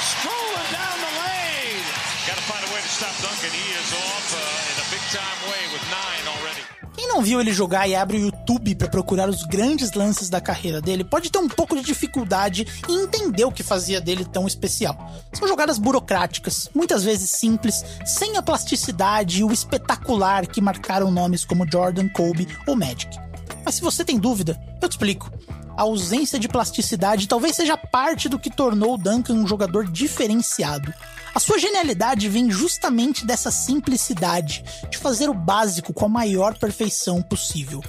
strolling 0.00 0.68
down 0.72 0.96
the 0.96 1.12
lane. 1.20 1.84
Got 2.24 2.40
to 2.40 2.46
find 2.48 2.64
a 2.64 2.72
way 2.72 2.80
to 2.80 2.88
stop 2.88 3.12
Duncan. 3.20 3.52
He 3.52 3.68
is 3.76 3.92
off 3.92 4.32
uh, 4.32 4.72
in 4.72 4.76
a 4.80 4.86
big 4.88 5.04
time 5.12 5.50
way 5.52 5.60
with 5.76 5.84
nine 5.92 6.24
already. 6.40 6.71
Quem 6.94 7.08
não 7.08 7.22
viu 7.22 7.40
ele 7.40 7.52
jogar 7.52 7.88
e 7.88 7.94
abre 7.94 8.18
o 8.18 8.20
YouTube 8.20 8.74
para 8.74 8.88
procurar 8.88 9.28
os 9.28 9.44
grandes 9.44 9.92
lances 9.92 10.28
da 10.28 10.40
carreira 10.40 10.80
dele 10.80 11.04
pode 11.04 11.30
ter 11.30 11.38
um 11.38 11.48
pouco 11.48 11.74
de 11.74 11.82
dificuldade 11.82 12.66
em 12.88 13.04
entender 13.04 13.44
o 13.44 13.52
que 13.52 13.62
fazia 13.62 14.00
dele 14.00 14.24
tão 14.24 14.46
especial. 14.46 14.96
São 15.32 15.48
jogadas 15.48 15.78
burocráticas, 15.78 16.68
muitas 16.74 17.02
vezes 17.02 17.30
simples, 17.30 17.82
sem 18.04 18.36
a 18.36 18.42
plasticidade 18.42 19.40
e 19.40 19.44
o 19.44 19.52
espetacular 19.52 20.46
que 20.46 20.60
marcaram 20.60 21.10
nomes 21.10 21.44
como 21.44 21.70
Jordan, 21.70 22.08
Kobe 22.08 22.46
ou 22.66 22.76
Magic. 22.76 23.31
Mas 23.64 23.76
se 23.76 23.80
você 23.80 24.04
tem 24.04 24.18
dúvida, 24.18 24.60
eu 24.80 24.88
te 24.88 24.92
explico. 24.92 25.30
A 25.76 25.82
ausência 25.82 26.38
de 26.38 26.48
plasticidade 26.48 27.26
talvez 27.26 27.56
seja 27.56 27.76
parte 27.76 28.28
do 28.28 28.38
que 28.38 28.50
tornou 28.50 28.94
o 28.94 28.98
Duncan 28.98 29.34
um 29.34 29.46
jogador 29.46 29.90
diferenciado. 29.90 30.92
A 31.34 31.40
sua 31.40 31.58
genialidade 31.58 32.28
vem 32.28 32.50
justamente 32.50 33.24
dessa 33.24 33.50
simplicidade, 33.50 34.62
de 34.90 34.98
fazer 34.98 35.30
o 35.30 35.34
básico 35.34 35.92
com 35.92 36.04
a 36.04 36.08
maior 36.08 36.58
perfeição 36.58 37.22
possível. 37.22 37.82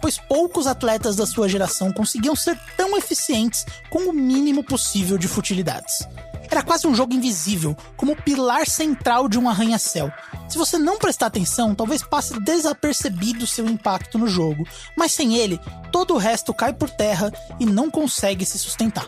Pois 0.00 0.18
poucos 0.18 0.66
atletas 0.66 1.16
da 1.16 1.26
sua 1.26 1.48
geração 1.48 1.92
conseguiam 1.92 2.34
ser 2.34 2.58
tão 2.76 2.96
eficientes 2.96 3.66
com 3.90 4.08
o 4.08 4.12
mínimo 4.12 4.64
possível 4.64 5.18
de 5.18 5.28
futilidades. 5.28 6.06
Era 6.56 6.64
quase 6.64 6.86
um 6.86 6.94
jogo 6.94 7.12
invisível, 7.12 7.76
como 7.98 8.12
o 8.12 8.16
pilar 8.16 8.66
central 8.66 9.28
de 9.28 9.38
um 9.38 9.46
arranha-céu. 9.46 10.10
Se 10.48 10.56
você 10.56 10.78
não 10.78 10.96
prestar 10.96 11.26
atenção, 11.26 11.74
talvez 11.74 12.02
passe 12.02 12.40
desapercebido 12.40 13.46
seu 13.46 13.68
impacto 13.68 14.16
no 14.16 14.26
jogo, 14.26 14.66
mas 14.96 15.12
sem 15.12 15.36
ele, 15.36 15.60
todo 15.92 16.14
o 16.14 16.16
resto 16.16 16.54
cai 16.54 16.72
por 16.72 16.88
terra 16.88 17.30
e 17.60 17.66
não 17.66 17.90
consegue 17.90 18.46
se 18.46 18.58
sustentar. 18.58 19.06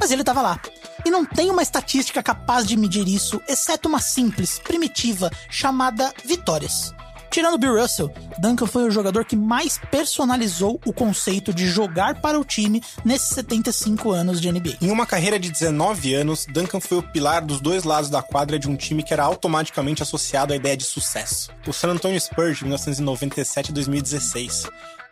Mas 0.00 0.10
ele 0.10 0.22
estava 0.22 0.40
lá. 0.40 0.58
E 1.04 1.10
não 1.10 1.26
tem 1.26 1.50
uma 1.50 1.62
estatística 1.62 2.22
capaz 2.22 2.66
de 2.66 2.74
medir 2.74 3.06
isso, 3.06 3.38
exceto 3.46 3.86
uma 3.86 4.00
simples, 4.00 4.58
primitiva, 4.58 5.30
chamada 5.50 6.10
vitórias. 6.24 6.94
Tirando 7.30 7.58
Bill 7.58 7.80
Russell, 7.80 8.10
Duncan 8.38 8.66
foi 8.66 8.84
o 8.84 8.90
jogador 8.90 9.24
que 9.24 9.36
mais 9.36 9.78
personalizou 9.90 10.80
o 10.84 10.92
conceito 10.92 11.52
de 11.52 11.66
jogar 11.66 12.20
para 12.20 12.38
o 12.38 12.44
time 12.44 12.82
nesses 13.04 13.28
75 13.28 14.10
anos 14.10 14.40
de 14.40 14.50
NBA. 14.50 14.78
Em 14.80 14.90
uma 14.90 15.06
carreira 15.06 15.38
de 15.38 15.50
19 15.50 16.14
anos, 16.14 16.46
Duncan 16.46 16.80
foi 16.80 16.98
o 16.98 17.02
pilar 17.02 17.44
dos 17.44 17.60
dois 17.60 17.84
lados 17.84 18.08
da 18.08 18.22
quadra 18.22 18.58
de 18.58 18.68
um 18.68 18.76
time 18.76 19.02
que 19.02 19.12
era 19.12 19.24
automaticamente 19.24 20.02
associado 20.02 20.52
à 20.52 20.56
ideia 20.56 20.76
de 20.76 20.84
sucesso. 20.84 21.50
O 21.66 21.72
San 21.72 21.88
Antonio 21.88 22.20
Spurs 22.20 22.58
de 22.58 22.64
1997 22.64 23.68
e 23.68 23.72
2016. 23.72 24.66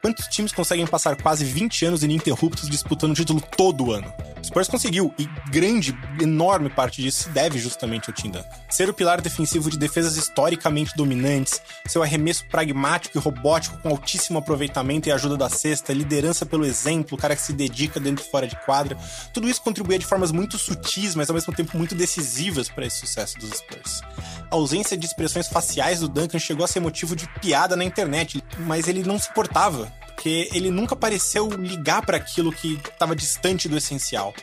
Quantos 0.06 0.28
times 0.28 0.52
conseguem 0.52 0.86
passar 0.86 1.20
quase 1.20 1.44
20 1.44 1.84
anos 1.84 2.04
ininterruptos 2.04 2.70
disputando 2.70 3.10
o 3.10 3.14
título 3.14 3.40
todo 3.40 3.90
ano? 3.90 4.14
O 4.40 4.46
Spurs 4.46 4.68
conseguiu, 4.68 5.12
e 5.18 5.28
grande, 5.50 5.98
enorme 6.20 6.70
parte 6.70 7.02
disso 7.02 7.24
se 7.24 7.30
deve 7.30 7.58
justamente 7.58 8.08
ao 8.08 8.14
Tim 8.14 8.30
Duncan. 8.30 8.46
Ser 8.70 8.88
o 8.88 8.94
pilar 8.94 9.20
defensivo 9.20 9.68
de 9.68 9.76
defesas 9.76 10.16
historicamente 10.16 10.96
dominantes, 10.96 11.60
seu 11.88 12.04
arremesso 12.04 12.46
pragmático 12.46 13.18
e 13.18 13.20
robótico 13.20 13.78
com 13.78 13.88
altíssimo 13.88 14.38
aproveitamento 14.38 15.08
e 15.08 15.12
ajuda 15.12 15.36
da 15.36 15.48
cesta, 15.48 15.92
liderança 15.92 16.46
pelo 16.46 16.64
exemplo, 16.64 17.18
o 17.18 17.20
cara 17.20 17.34
que 17.34 17.42
se 17.42 17.52
dedica 17.52 17.98
dentro 17.98 18.24
e 18.24 18.30
fora 18.30 18.46
de 18.46 18.54
quadra, 18.64 18.96
tudo 19.34 19.48
isso 19.48 19.60
contribuía 19.60 19.98
de 19.98 20.06
formas 20.06 20.30
muito 20.30 20.56
sutis, 20.56 21.16
mas 21.16 21.28
ao 21.28 21.34
mesmo 21.34 21.52
tempo 21.52 21.76
muito 21.76 21.96
decisivas 21.96 22.68
para 22.68 22.86
esse 22.86 22.98
sucesso 22.98 23.36
dos 23.40 23.50
Spurs. 23.50 24.02
A 24.48 24.54
ausência 24.54 24.96
de 24.96 25.04
expressões 25.04 25.48
faciais 25.48 25.98
do 25.98 26.08
Duncan 26.08 26.38
chegou 26.38 26.64
a 26.64 26.68
ser 26.68 26.78
motivo 26.78 27.16
de 27.16 27.26
piada 27.40 27.74
na 27.74 27.82
internet, 27.82 28.40
mas 28.60 28.86
ele 28.86 29.02
não 29.02 29.18
se 29.18 29.34
portava 29.34 29.95
porque 30.04 30.48
ele 30.52 30.70
nunca 30.70 30.96
pareceu 30.96 31.48
ligar 31.50 32.04
para 32.04 32.16
aquilo 32.16 32.52
que 32.52 32.80
estava 32.90 33.14
distante 33.14 33.68
do 33.68 33.76
essencial. 33.76 34.34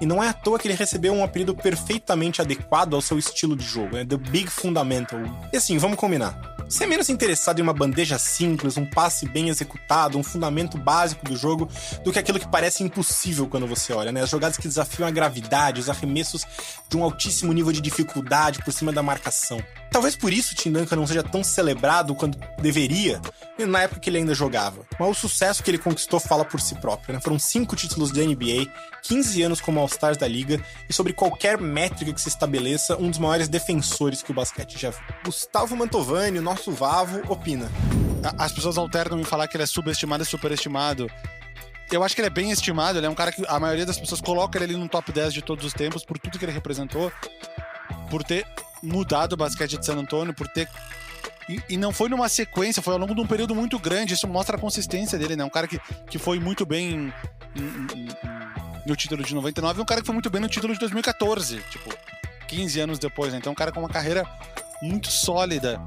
E 0.00 0.06
não 0.06 0.22
é 0.22 0.28
à 0.28 0.32
toa 0.32 0.58
que 0.58 0.66
ele 0.66 0.74
recebeu 0.74 1.12
um 1.12 1.22
apelido 1.22 1.54
perfeitamente 1.54 2.40
adequado 2.40 2.94
ao 2.94 3.00
seu 3.00 3.18
estilo 3.18 3.56
de 3.56 3.64
jogo, 3.64 3.96
né? 3.96 4.04
The 4.04 4.16
Big 4.16 4.50
Fundamental. 4.50 5.20
E 5.52 5.56
assim, 5.56 5.78
vamos 5.78 5.96
combinar. 5.96 6.54
Você 6.68 6.84
é 6.84 6.86
menos 6.86 7.08
interessado 7.08 7.58
em 7.58 7.62
uma 7.62 7.74
bandeja 7.74 8.18
simples, 8.18 8.76
um 8.76 8.86
passe 8.86 9.28
bem 9.28 9.48
executado, 9.48 10.18
um 10.18 10.22
fundamento 10.22 10.78
básico 10.78 11.24
do 11.24 11.36
jogo, 11.36 11.68
do 12.02 12.10
que 12.10 12.18
aquilo 12.18 12.40
que 12.40 12.48
parece 12.48 12.82
impossível 12.82 13.46
quando 13.46 13.66
você 13.66 13.92
olha, 13.92 14.10
né? 14.10 14.22
As 14.22 14.30
jogadas 14.30 14.56
que 14.56 14.66
desafiam 14.66 15.06
a 15.06 15.10
gravidade, 15.10 15.80
os 15.80 15.90
arremessos 15.90 16.44
de 16.88 16.96
um 16.96 17.04
altíssimo 17.04 17.52
nível 17.52 17.70
de 17.70 17.80
dificuldade 17.80 18.60
por 18.64 18.72
cima 18.72 18.92
da 18.92 19.02
marcação. 19.02 19.62
Talvez 19.94 20.16
por 20.16 20.32
isso 20.32 20.54
o 20.54 20.56
Tim 20.56 20.72
Duncan 20.72 20.96
não 20.96 21.06
seja 21.06 21.22
tão 21.22 21.44
celebrado 21.44 22.16
quanto 22.16 22.36
deveria 22.60 23.22
na 23.56 23.82
época 23.82 24.00
que 24.00 24.10
ele 24.10 24.18
ainda 24.18 24.34
jogava. 24.34 24.84
Mas 24.98 25.08
o 25.08 25.14
sucesso 25.14 25.62
que 25.62 25.70
ele 25.70 25.78
conquistou 25.78 26.18
fala 26.18 26.44
por 26.44 26.60
si 26.60 26.74
próprio. 26.74 27.14
Né? 27.14 27.20
Foram 27.20 27.38
cinco 27.38 27.76
títulos 27.76 28.10
da 28.10 28.20
NBA, 28.20 28.68
15 29.04 29.42
anos 29.44 29.60
como 29.60 29.78
All-Stars 29.78 30.18
da 30.18 30.26
liga 30.26 30.60
e 30.88 30.92
sobre 30.92 31.12
qualquer 31.12 31.58
métrica 31.58 32.12
que 32.12 32.20
se 32.20 32.28
estabeleça, 32.28 32.96
um 32.96 33.08
dos 33.08 33.20
maiores 33.20 33.46
defensores 33.46 34.20
que 34.20 34.32
o 34.32 34.34
basquete 34.34 34.76
já 34.76 34.90
viu. 34.90 35.00
Gustavo 35.24 35.76
Mantovani, 35.76 36.40
o 36.40 36.42
nosso 36.42 36.72
Vavo, 36.72 37.22
opina. 37.28 37.70
As 38.36 38.50
pessoas 38.50 38.76
alternam 38.76 39.20
em 39.20 39.24
falar 39.24 39.46
que 39.46 39.56
ele 39.56 39.62
é 39.62 39.66
subestimado 39.66 40.24
e 40.24 40.26
superestimado. 40.26 41.08
Eu 41.92 42.02
acho 42.02 42.16
que 42.16 42.20
ele 42.20 42.26
é 42.26 42.30
bem 42.30 42.50
estimado, 42.50 42.98
ele 42.98 43.06
é 43.06 43.10
um 43.10 43.14
cara 43.14 43.30
que 43.30 43.44
a 43.46 43.60
maioria 43.60 43.86
das 43.86 44.00
pessoas 44.00 44.20
coloca 44.20 44.58
ele 44.58 44.64
ali 44.64 44.76
no 44.76 44.88
top 44.88 45.12
10 45.12 45.32
de 45.32 45.40
todos 45.40 45.64
os 45.64 45.72
tempos 45.72 46.04
por 46.04 46.18
tudo 46.18 46.36
que 46.36 46.44
ele 46.44 46.50
representou, 46.50 47.12
por 48.10 48.24
ter 48.24 48.44
mudado 48.84 49.32
o 49.32 49.36
basquete 49.36 49.78
de 49.78 49.86
San 49.86 49.96
Antonio, 49.96 50.34
por 50.34 50.46
ter. 50.48 50.68
E, 51.48 51.60
e, 51.70 51.76
não 51.76 51.92
foi 51.92 52.08
numa 52.08 52.28
sequência, 52.28 52.82
foi 52.82 52.94
ao 52.94 52.98
longo 52.98 53.14
de 53.14 53.20
um 53.20 53.26
período 53.26 53.54
muito 53.54 53.78
grande. 53.78 54.14
Isso 54.14 54.26
mostra 54.26 54.56
a 54.56 54.60
consistência 54.60 55.18
dele, 55.18 55.36
né? 55.36 55.44
Um 55.44 55.50
cara 55.50 55.66
que, 55.66 55.78
que 56.08 56.18
foi 56.18 56.38
muito 56.38 56.64
bem 56.64 57.12
em, 57.54 57.62
em, 57.62 58.08
no 58.86 58.96
título 58.96 59.22
de 59.22 59.34
99 59.34 59.78
e 59.78 59.82
um 59.82 59.84
cara 59.84 60.00
que 60.00 60.06
foi 60.06 60.14
muito 60.14 60.30
bem 60.30 60.40
no 60.40 60.48
título 60.48 60.72
de 60.72 60.80
2014, 60.80 61.58
tipo, 61.70 61.94
15 62.48 62.80
anos 62.80 62.98
depois, 62.98 63.32
né? 63.32 63.38
Então, 63.38 63.52
um 63.52 63.56
cara 63.56 63.72
com 63.72 63.80
uma 63.80 63.88
carreira 63.88 64.26
muito 64.80 65.10
sólida. 65.10 65.80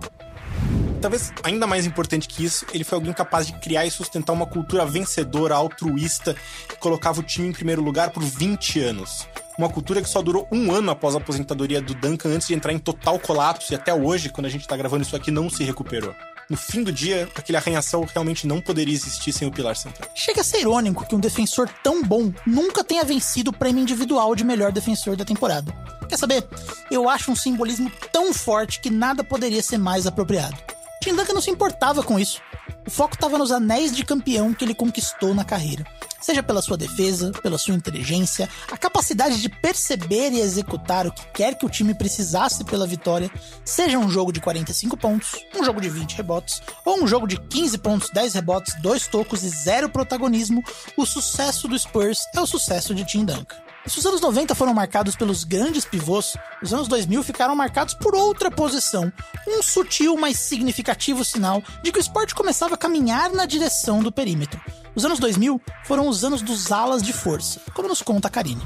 Talvez 1.01 1.31
ainda 1.43 1.65
mais 1.65 1.85
importante 1.85 2.27
que 2.27 2.43
isso, 2.43 2.65
ele 2.73 2.83
foi 2.83 2.97
alguém 2.97 3.13
capaz 3.13 3.47
de 3.47 3.53
criar 3.53 3.85
e 3.85 3.91
sustentar 3.91 4.33
uma 4.33 4.47
cultura 4.47 4.85
vencedora, 4.85 5.55
altruísta, 5.55 6.35
que 6.67 6.75
colocava 6.77 7.19
o 7.19 7.23
time 7.23 7.47
em 7.47 7.51
primeiro 7.51 7.81
lugar 7.81 8.09
por 8.11 8.23
20 8.23 8.79
anos 8.81 9.27
uma 9.57 9.69
cultura 9.69 10.01
que 10.01 10.09
só 10.09 10.21
durou 10.21 10.47
um 10.51 10.71
ano 10.71 10.91
após 10.91 11.15
a 11.15 11.17
aposentadoria 11.17 11.81
do 11.81 11.95
Duncan 11.95 12.29
antes 12.29 12.47
de 12.47 12.53
entrar 12.53 12.73
em 12.73 12.79
total 12.79 13.19
colapso 13.19 13.73
e 13.73 13.75
até 13.75 13.93
hoje, 13.93 14.29
quando 14.29 14.45
a 14.45 14.49
gente 14.49 14.67
tá 14.67 14.77
gravando 14.77 15.03
isso 15.03 15.15
aqui, 15.15 15.31
não 15.31 15.49
se 15.49 15.63
recuperou. 15.63 16.13
No 16.49 16.55
fim 16.55 16.81
do 16.81 16.93
dia, 16.93 17.27
aquele 17.35 17.57
arranha-céu 17.57 18.07
realmente 18.13 18.47
não 18.47 18.61
poderia 18.61 18.93
existir 18.93 19.33
sem 19.33 19.47
o 19.47 19.51
pilar 19.51 19.75
central. 19.75 20.09
Chega 20.15 20.39
a 20.39 20.43
ser 20.43 20.61
irônico 20.61 21.05
que 21.05 21.13
um 21.13 21.19
defensor 21.19 21.67
tão 21.83 22.01
bom 22.01 22.31
nunca 22.45 22.85
tenha 22.85 23.03
vencido 23.03 23.51
o 23.51 23.53
prêmio 23.53 23.81
individual 23.81 24.33
de 24.33 24.45
melhor 24.45 24.71
defensor 24.71 25.17
da 25.17 25.25
temporada. 25.25 25.73
Quer 26.07 26.17
saber? 26.17 26.47
Eu 26.89 27.09
acho 27.09 27.31
um 27.31 27.35
simbolismo 27.35 27.91
tão 28.13 28.33
forte 28.33 28.79
que 28.79 28.89
nada 28.89 29.25
poderia 29.25 29.61
ser 29.61 29.77
mais 29.77 30.07
apropriado. 30.07 30.55
Tim 31.03 31.15
Duncan 31.15 31.33
não 31.33 31.41
se 31.41 31.51
importava 31.51 32.01
com 32.01 32.17
isso. 32.17 32.41
O 32.85 32.89
foco 32.89 33.15
estava 33.15 33.37
nos 33.37 33.51
anéis 33.51 33.95
de 33.95 34.05
campeão 34.05 34.53
que 34.53 34.63
ele 34.63 34.73
conquistou 34.73 35.33
na 35.33 35.43
carreira. 35.43 35.85
Seja 36.21 36.41
pela 36.41 36.61
sua 36.61 36.77
defesa, 36.77 37.31
pela 37.43 37.57
sua 37.57 37.75
inteligência, 37.75 38.49
a 38.71 38.77
capacidade 38.77 39.41
de 39.41 39.49
perceber 39.49 40.31
e 40.31 40.39
executar 40.39 41.05
o 41.05 41.11
que 41.11 41.25
quer 41.33 41.55
que 41.55 41.65
o 41.65 41.69
time 41.69 41.93
precisasse 41.93 42.63
pela 42.63 42.87
vitória, 42.87 43.29
seja 43.63 43.97
um 43.97 44.09
jogo 44.09 44.31
de 44.31 44.41
45 44.41 44.97
pontos, 44.97 45.35
um 45.55 45.63
jogo 45.63 45.79
de 45.79 45.89
20 45.89 46.15
rebotes, 46.15 46.61
ou 46.83 47.03
um 47.03 47.07
jogo 47.07 47.27
de 47.27 47.39
15 47.39 47.77
pontos, 47.77 48.09
10 48.09 48.33
rebotes, 48.33 48.73
2 48.81 49.07
tocos 49.07 49.43
e 49.43 49.49
zero 49.49 49.89
protagonismo, 49.89 50.63
o 50.95 51.05
sucesso 51.05 51.67
do 51.67 51.77
Spurs 51.77 52.19
é 52.33 52.41
o 52.41 52.47
sucesso 52.47 52.95
de 52.95 53.05
Tim 53.05 53.25
Duncan. 53.25 53.66
Se 53.87 53.99
os 53.99 54.05
anos 54.05 54.19
90 54.19 54.53
foram 54.53 54.73
marcados 54.73 55.15
pelos 55.15 55.45
grandes 55.45 55.85
pivôs, 55.85 56.35
os 56.61 56.73
anos 56.73 56.89
2000 56.89 57.23
ficaram 57.23 57.55
marcados 57.55 57.93
por 57.93 58.13
outra 58.13 58.51
posição, 58.51 59.11
um 59.47 59.63
sutil, 59.63 60.17
mas 60.17 60.37
significativo 60.37 61.23
sinal 61.23 61.63
de 61.81 61.91
que 61.91 61.97
o 61.97 62.01
esporte 62.01 62.35
começava 62.35 62.75
a 62.75 62.77
caminhar 62.77 63.31
na 63.31 63.45
direção 63.45 64.03
do 64.03 64.11
perímetro. 64.11 64.59
Os 64.93 65.05
anos 65.05 65.19
2000 65.19 65.61
foram 65.85 66.09
os 66.09 66.25
anos 66.25 66.41
dos 66.41 66.69
alas 66.69 67.01
de 67.01 67.13
força, 67.13 67.61
como 67.73 67.87
nos 67.87 68.01
conta 68.01 68.27
a 68.27 68.31
Karine. 68.31 68.61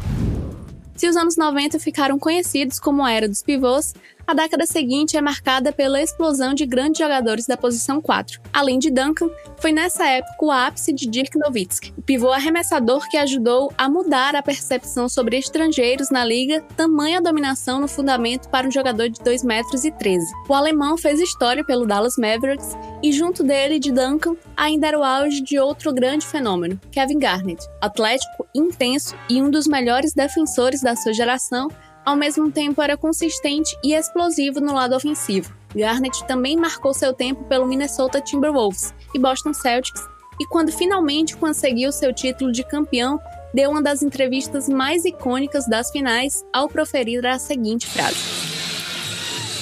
Se 0.96 1.08
os 1.08 1.16
anos 1.16 1.38
90 1.38 1.80
ficaram 1.80 2.18
conhecidos 2.18 2.80
como 2.80 3.04
a 3.04 3.12
era 3.12 3.28
dos 3.28 3.44
pivôs, 3.44 3.94
a 4.32 4.34
década 4.34 4.66
seguinte 4.66 5.18
é 5.18 5.22
marcada 5.22 5.74
pela 5.74 6.02
explosão 6.02 6.54
de 6.54 6.66
grandes 6.66 7.00
jogadores 7.00 7.46
da 7.46 7.58
posição 7.58 8.00
4. 8.00 8.40
Além 8.54 8.80
de 8.80 8.90
Duncan, 8.90 9.30
foi 9.58 9.74
nessa 9.74 10.08
época 10.08 10.46
o 10.46 10.50
ápice 10.50 10.94
de 10.94 11.06
Dirk 11.06 11.38
Nowitzki, 11.38 11.94
o 11.98 12.02
pivô 12.02 12.32
arremessador 12.32 13.10
que 13.10 13.18
ajudou 13.18 13.74
a 13.78 13.90
mudar 13.90 14.34
a 14.34 14.42
percepção 14.42 15.10
sobre 15.10 15.38
estrangeiros 15.38 16.10
na 16.10 16.24
liga, 16.24 16.62
tamanha 16.78 17.22
dominação 17.22 17.82
no 17.82 17.90
fundamento 17.90 18.48
para 18.48 18.66
um 18.66 18.72
jogador 18.72 19.10
de 19.10 19.22
2 19.22 19.44
metros 19.44 19.84
e 19.84 19.92
13. 19.92 20.26
O 20.48 20.54
alemão 20.54 20.98
fez 20.98 21.20
história 21.20 21.66
pelo 21.66 21.86
Dallas 21.86 22.16
Mavericks 22.18 22.78
e 23.04 23.12
junto 23.12 23.44
dele 23.44 23.80
de 23.80 23.92
Duncan 23.92 24.38
ainda 24.56 24.88
era 24.88 24.98
o 24.98 25.04
auge 25.04 25.44
de 25.44 25.60
outro 25.60 25.92
grande 25.94 26.26
fenômeno, 26.26 26.80
Kevin 26.90 27.20
Garnett, 27.20 27.68
atlético, 27.82 28.48
intenso 28.56 29.14
e 29.30 29.42
um 29.42 29.52
dos 29.52 29.68
melhores 29.68 30.14
defensores 30.14 30.82
da 30.82 30.96
sua 30.96 31.12
geração, 31.12 31.68
ao 32.06 32.16
mesmo 32.16 32.52
tempo 32.52 32.82
era 32.82 32.98
consistente 32.98 33.78
e 33.84 33.94
explosivo 33.94 34.60
no 34.60 34.74
lado 34.74 34.96
ofensivo. 34.96 35.54
Garnett 35.76 36.26
também 36.26 36.58
marcou 36.58 36.94
seu 36.94 37.14
tempo 37.14 37.44
pelo 37.46 37.68
Minnesota 37.68 38.20
Timberwolves 38.20 38.94
e 39.14 39.20
Boston 39.20 39.54
Celtics, 39.54 40.02
e 40.40 40.46
quando 40.48 40.72
finalmente 40.72 41.38
conseguiu 41.38 41.92
seu 41.92 42.14
título 42.14 42.52
de 42.52 42.64
campeão, 42.64 43.20
deu 43.54 43.70
uma 43.70 43.82
das 43.82 44.02
entrevistas 44.02 44.68
mais 44.68 45.06
icônicas 45.06 45.68
das 45.68 45.92
finais 45.92 46.44
ao 46.52 46.68
proferir 46.68 47.26
a 47.26 47.38
seguinte 47.38 47.88
frase: 47.88 48.18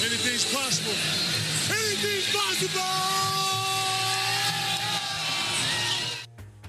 Anything's 0.03 0.45
possible. 0.45 0.93
Anything's 1.69 2.31
possible. 2.31 2.81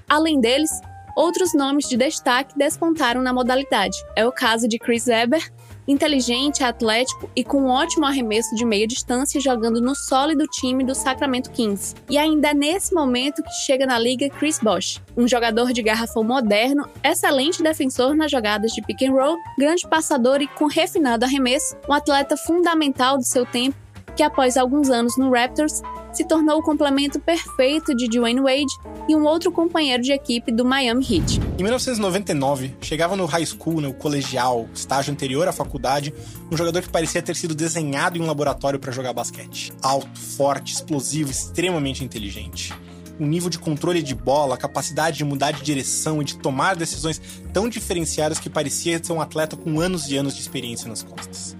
Além 0.09 0.41
deles, 0.41 0.69
outros 1.15 1.53
nomes 1.53 1.87
de 1.87 1.95
destaque 1.95 2.57
despontaram 2.57 3.21
na 3.21 3.31
modalidade. 3.31 3.97
É 4.13 4.25
o 4.25 4.31
caso 4.31 4.67
de 4.67 4.77
Chris 4.77 5.07
Webber, 5.07 5.49
inteligente, 5.87 6.63
atlético 6.63 7.29
e 7.35 7.43
com 7.43 7.63
um 7.63 7.69
ótimo 7.69 8.05
arremesso 8.05 8.55
de 8.55 8.65
meia 8.65 8.87
distância 8.87 9.41
jogando 9.41 9.81
no 9.81 9.95
sólido 9.95 10.45
time 10.47 10.83
do 10.83 10.95
Sacramento 10.95 11.51
Kings. 11.51 11.95
E 12.09 12.17
ainda 12.17 12.49
é 12.49 12.53
nesse 12.53 12.93
momento 12.93 13.43
que 13.43 13.51
chega 13.65 13.85
na 13.85 13.97
liga 13.97 14.29
Chris 14.29 14.59
Bosh, 14.59 15.01
um 15.17 15.27
jogador 15.27 15.73
de 15.73 15.81
garrafão 15.81 16.23
moderno, 16.23 16.87
excelente 17.03 17.63
defensor 17.63 18.15
nas 18.15 18.31
jogadas 18.31 18.71
de 18.71 18.81
pick 18.81 19.01
and 19.03 19.11
roll, 19.11 19.37
grande 19.57 19.87
passador 19.87 20.41
e 20.41 20.47
com 20.47 20.67
refinado 20.67 21.25
arremesso, 21.25 21.75
um 21.87 21.93
atleta 21.93 22.37
fundamental 22.37 23.17
do 23.17 23.23
seu 23.23 23.45
tempo 23.45 23.75
que 24.15 24.23
após 24.23 24.57
alguns 24.57 24.89
anos 24.89 25.17
no 25.17 25.31
Raptors 25.31 25.81
se 26.13 26.25
tornou 26.25 26.59
o 26.59 26.63
complemento 26.63 27.19
perfeito 27.19 27.95
de 27.95 28.07
Dwayne 28.07 28.41
Wade 28.41 28.73
e 29.07 29.15
um 29.15 29.25
outro 29.25 29.51
companheiro 29.51 30.03
de 30.03 30.11
equipe 30.11 30.51
do 30.51 30.65
Miami 30.65 31.03
Heat. 31.03 31.39
Em 31.57 31.63
1999, 31.63 32.75
chegava 32.81 33.15
no 33.15 33.25
high 33.25 33.45
school, 33.45 33.81
no 33.81 33.93
colegial, 33.93 34.67
estágio 34.73 35.13
anterior 35.13 35.47
à 35.47 35.51
faculdade, 35.51 36.13
um 36.51 36.57
jogador 36.57 36.81
que 36.81 36.89
parecia 36.89 37.21
ter 37.21 37.35
sido 37.35 37.55
desenhado 37.55 38.17
em 38.17 38.21
um 38.21 38.27
laboratório 38.27 38.79
para 38.79 38.91
jogar 38.91 39.13
basquete. 39.13 39.71
Alto, 39.81 40.19
forte, 40.19 40.73
explosivo, 40.73 41.31
extremamente 41.31 42.03
inteligente. 42.03 42.73
Um 43.19 43.27
nível 43.27 43.49
de 43.49 43.59
controle 43.59 44.01
de 44.01 44.15
bola, 44.15 44.57
capacidade 44.57 45.17
de 45.17 45.23
mudar 45.23 45.51
de 45.51 45.61
direção 45.61 46.21
e 46.21 46.25
de 46.25 46.37
tomar 46.37 46.75
decisões 46.75 47.21
tão 47.53 47.69
diferenciadas 47.69 48.39
que 48.39 48.49
parecia 48.49 49.01
ser 49.01 49.13
um 49.13 49.21
atleta 49.21 49.55
com 49.55 49.79
anos 49.79 50.09
e 50.09 50.17
anos 50.17 50.33
de 50.33 50.41
experiência 50.41 50.89
nas 50.89 51.03
costas. 51.03 51.55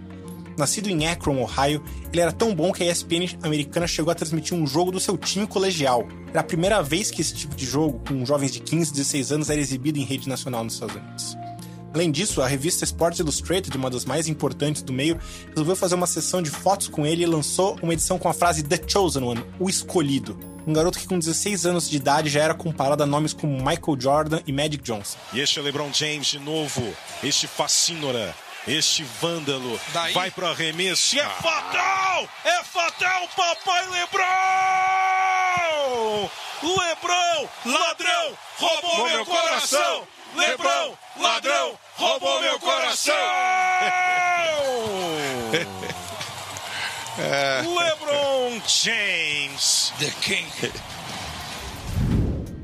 Nascido 0.57 0.89
em 0.89 1.07
Akron, 1.07 1.41
Ohio, 1.41 1.83
ele 2.11 2.21
era 2.21 2.31
tão 2.31 2.53
bom 2.53 2.71
que 2.71 2.83
a 2.83 2.91
ESPN 2.91 3.37
americana 3.41 3.87
chegou 3.87 4.11
a 4.11 4.15
transmitir 4.15 4.57
um 4.57 4.67
jogo 4.67 4.91
do 4.91 4.99
seu 4.99 5.17
time 5.17 5.47
colegial. 5.47 6.07
Era 6.29 6.41
a 6.41 6.43
primeira 6.43 6.81
vez 6.81 7.09
que 7.09 7.21
esse 7.21 7.33
tipo 7.33 7.55
de 7.55 7.65
jogo, 7.65 8.01
com 8.07 8.25
jovens 8.25 8.51
de 8.51 8.59
15, 8.59 8.91
16 8.91 9.31
anos, 9.31 9.49
era 9.49 9.59
exibido 9.59 9.99
em 9.99 10.03
rede 10.03 10.27
nacional 10.27 10.63
nos 10.63 10.73
Estados 10.73 10.95
Unidos. 10.95 11.37
Além 11.93 12.09
disso, 12.09 12.41
a 12.41 12.47
revista 12.47 12.85
Sports 12.85 13.19
Illustrated, 13.19 13.75
uma 13.75 13.89
das 13.89 14.05
mais 14.05 14.29
importantes 14.29 14.81
do 14.81 14.93
meio, 14.93 15.19
resolveu 15.49 15.75
fazer 15.75 15.95
uma 15.95 16.07
sessão 16.07 16.41
de 16.41 16.49
fotos 16.49 16.87
com 16.87 17.05
ele 17.05 17.23
e 17.23 17.25
lançou 17.25 17.77
uma 17.81 17.93
edição 17.93 18.17
com 18.17 18.29
a 18.29 18.33
frase 18.33 18.63
The 18.63 18.79
Chosen 18.87 19.23
One, 19.23 19.43
o 19.59 19.69
escolhido. 19.69 20.39
Um 20.65 20.73
garoto 20.73 20.99
que 20.99 21.07
com 21.07 21.19
16 21.19 21.65
anos 21.65 21.89
de 21.89 21.97
idade 21.97 22.29
já 22.29 22.43
era 22.43 22.53
comparado 22.53 23.03
a 23.03 23.05
nomes 23.05 23.33
como 23.33 23.57
Michael 23.57 23.99
Jordan 23.99 24.39
e 24.47 24.53
Magic 24.53 24.83
Johnson. 24.83 25.17
E 25.33 25.41
este 25.41 25.59
é 25.59 25.61
LeBron 25.61 25.91
James 25.91 26.27
de 26.27 26.39
novo, 26.39 26.81
este 27.23 27.45
fascínora, 27.45 28.33
este 28.67 29.03
vândalo 29.03 29.79
Daí? 29.93 30.13
vai 30.13 30.31
pro 30.31 30.47
arremesso 30.47 31.15
e 31.15 31.19
é 31.19 31.29
fatal! 31.29 32.29
É 32.43 32.63
fatal, 32.63 33.27
papai 33.35 33.87
Lebron! 33.87 34.21
Lebron, 36.63 37.49
ladrão, 37.65 38.37
roubou 38.57 39.09
meu 39.09 39.25
coração! 39.25 40.07
Lebron, 40.35 40.97
ladrão, 41.17 41.79
roubou 41.97 42.41
meu 42.41 42.59
coração! 42.59 43.15
LeBron 47.17 48.61
James, 48.67 49.93
The 49.99 50.11
King. 50.21 50.49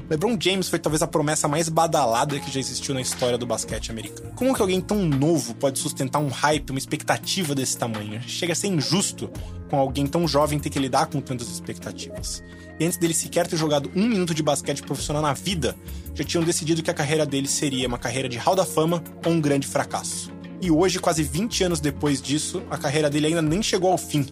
LeBron 0.10 0.38
James 0.40 0.70
foi 0.70 0.80
talvez 0.80 1.02
a 1.02 1.08
promessa 1.08 1.50
mais 1.50 1.68
badalada 1.68 2.40
que 2.40 2.50
já 2.50 2.62
existiu 2.62 2.94
na 2.94 3.02
história 3.02 3.38
do 3.38 3.46
basquete 3.46 3.92
americano. 3.92 4.32
Como 4.36 4.56
que 4.56 4.62
alguém 4.62 4.80
tão 4.80 5.04
novo 5.04 5.54
pode 5.54 5.80
sustentar 5.80 6.20
um 6.20 6.30
hype, 6.30 6.70
uma 6.70 6.80
expectativa 6.80 7.54
desse 7.54 7.78
tamanho? 7.78 8.22
Chega 8.22 8.54
a 8.54 8.56
ser 8.56 8.68
injusto 8.68 9.30
com 9.70 9.78
alguém 9.78 10.08
tão 10.08 10.26
jovem 10.26 10.60
ter 10.60 10.70
que 10.70 10.80
lidar 10.80 11.08
com 11.08 11.20
tantas 11.20 11.50
expectativas. 11.50 12.42
E 12.80 12.86
antes 12.86 12.98
dele 12.98 13.14
sequer 13.14 13.48
ter 13.48 13.58
jogado 13.58 13.92
um 13.94 14.08
minuto 14.08 14.34
de 14.34 14.42
basquete 14.42 14.82
profissional 14.82 15.22
na 15.22 15.34
vida, 15.34 15.76
já 16.14 16.24
tinham 16.24 16.44
decidido 16.44 16.82
que 16.82 16.90
a 16.90 16.94
carreira 16.94 17.26
dele 17.26 17.48
seria 17.48 17.86
uma 17.86 17.98
carreira 17.98 18.30
de 18.30 18.38
hall 18.38 18.56
da 18.56 18.66
fama 18.66 19.04
ou 19.26 19.34
um 19.34 19.42
grande 19.42 19.68
fracasso. 19.68 20.32
E 20.62 20.72
hoje, 20.72 21.00
quase 21.00 21.22
20 21.22 21.66
anos 21.66 21.80
depois 21.82 22.22
disso, 22.22 22.64
a 22.72 22.78
carreira 22.78 23.10
dele 23.10 23.28
ainda 23.28 23.42
nem 23.42 23.62
chegou 23.62 23.92
ao 23.92 23.98
fim, 23.98 24.26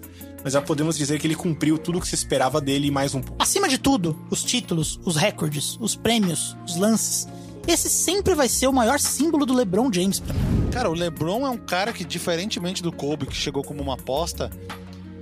mas 0.45 0.53
já 0.53 0.61
podemos 0.61 0.95
dizer 0.95 1.19
que 1.19 1.25
ele 1.25 1.33
cumpriu 1.33 1.75
tudo 1.75 1.97
o 1.97 2.01
que 2.01 2.07
se 2.07 2.13
esperava 2.13 2.61
dele 2.61 2.89
e 2.89 2.91
mais 2.91 3.15
um 3.15 3.21
pouco. 3.21 3.41
Acima 3.41 3.67
de 3.67 3.79
tudo, 3.79 4.15
os 4.29 4.43
títulos, 4.43 4.99
os 5.03 5.15
recordes, 5.15 5.75
os 5.81 5.95
prêmios, 5.95 6.55
os 6.63 6.75
lances. 6.75 7.27
Esse 7.67 7.89
sempre 7.89 8.35
vai 8.35 8.47
ser 8.47 8.67
o 8.67 8.71
maior 8.71 8.99
símbolo 8.99 9.43
do 9.43 9.55
LeBron 9.55 9.91
James 9.91 10.19
pra 10.19 10.35
mim. 10.35 10.69
Cara, 10.71 10.87
o 10.87 10.93
LeBron 10.93 11.47
é 11.47 11.49
um 11.49 11.57
cara 11.57 11.91
que, 11.91 12.05
diferentemente 12.05 12.83
do 12.83 12.91
Kobe, 12.91 13.25
que 13.25 13.35
chegou 13.35 13.63
como 13.63 13.81
uma 13.81 13.95
aposta, 13.95 14.51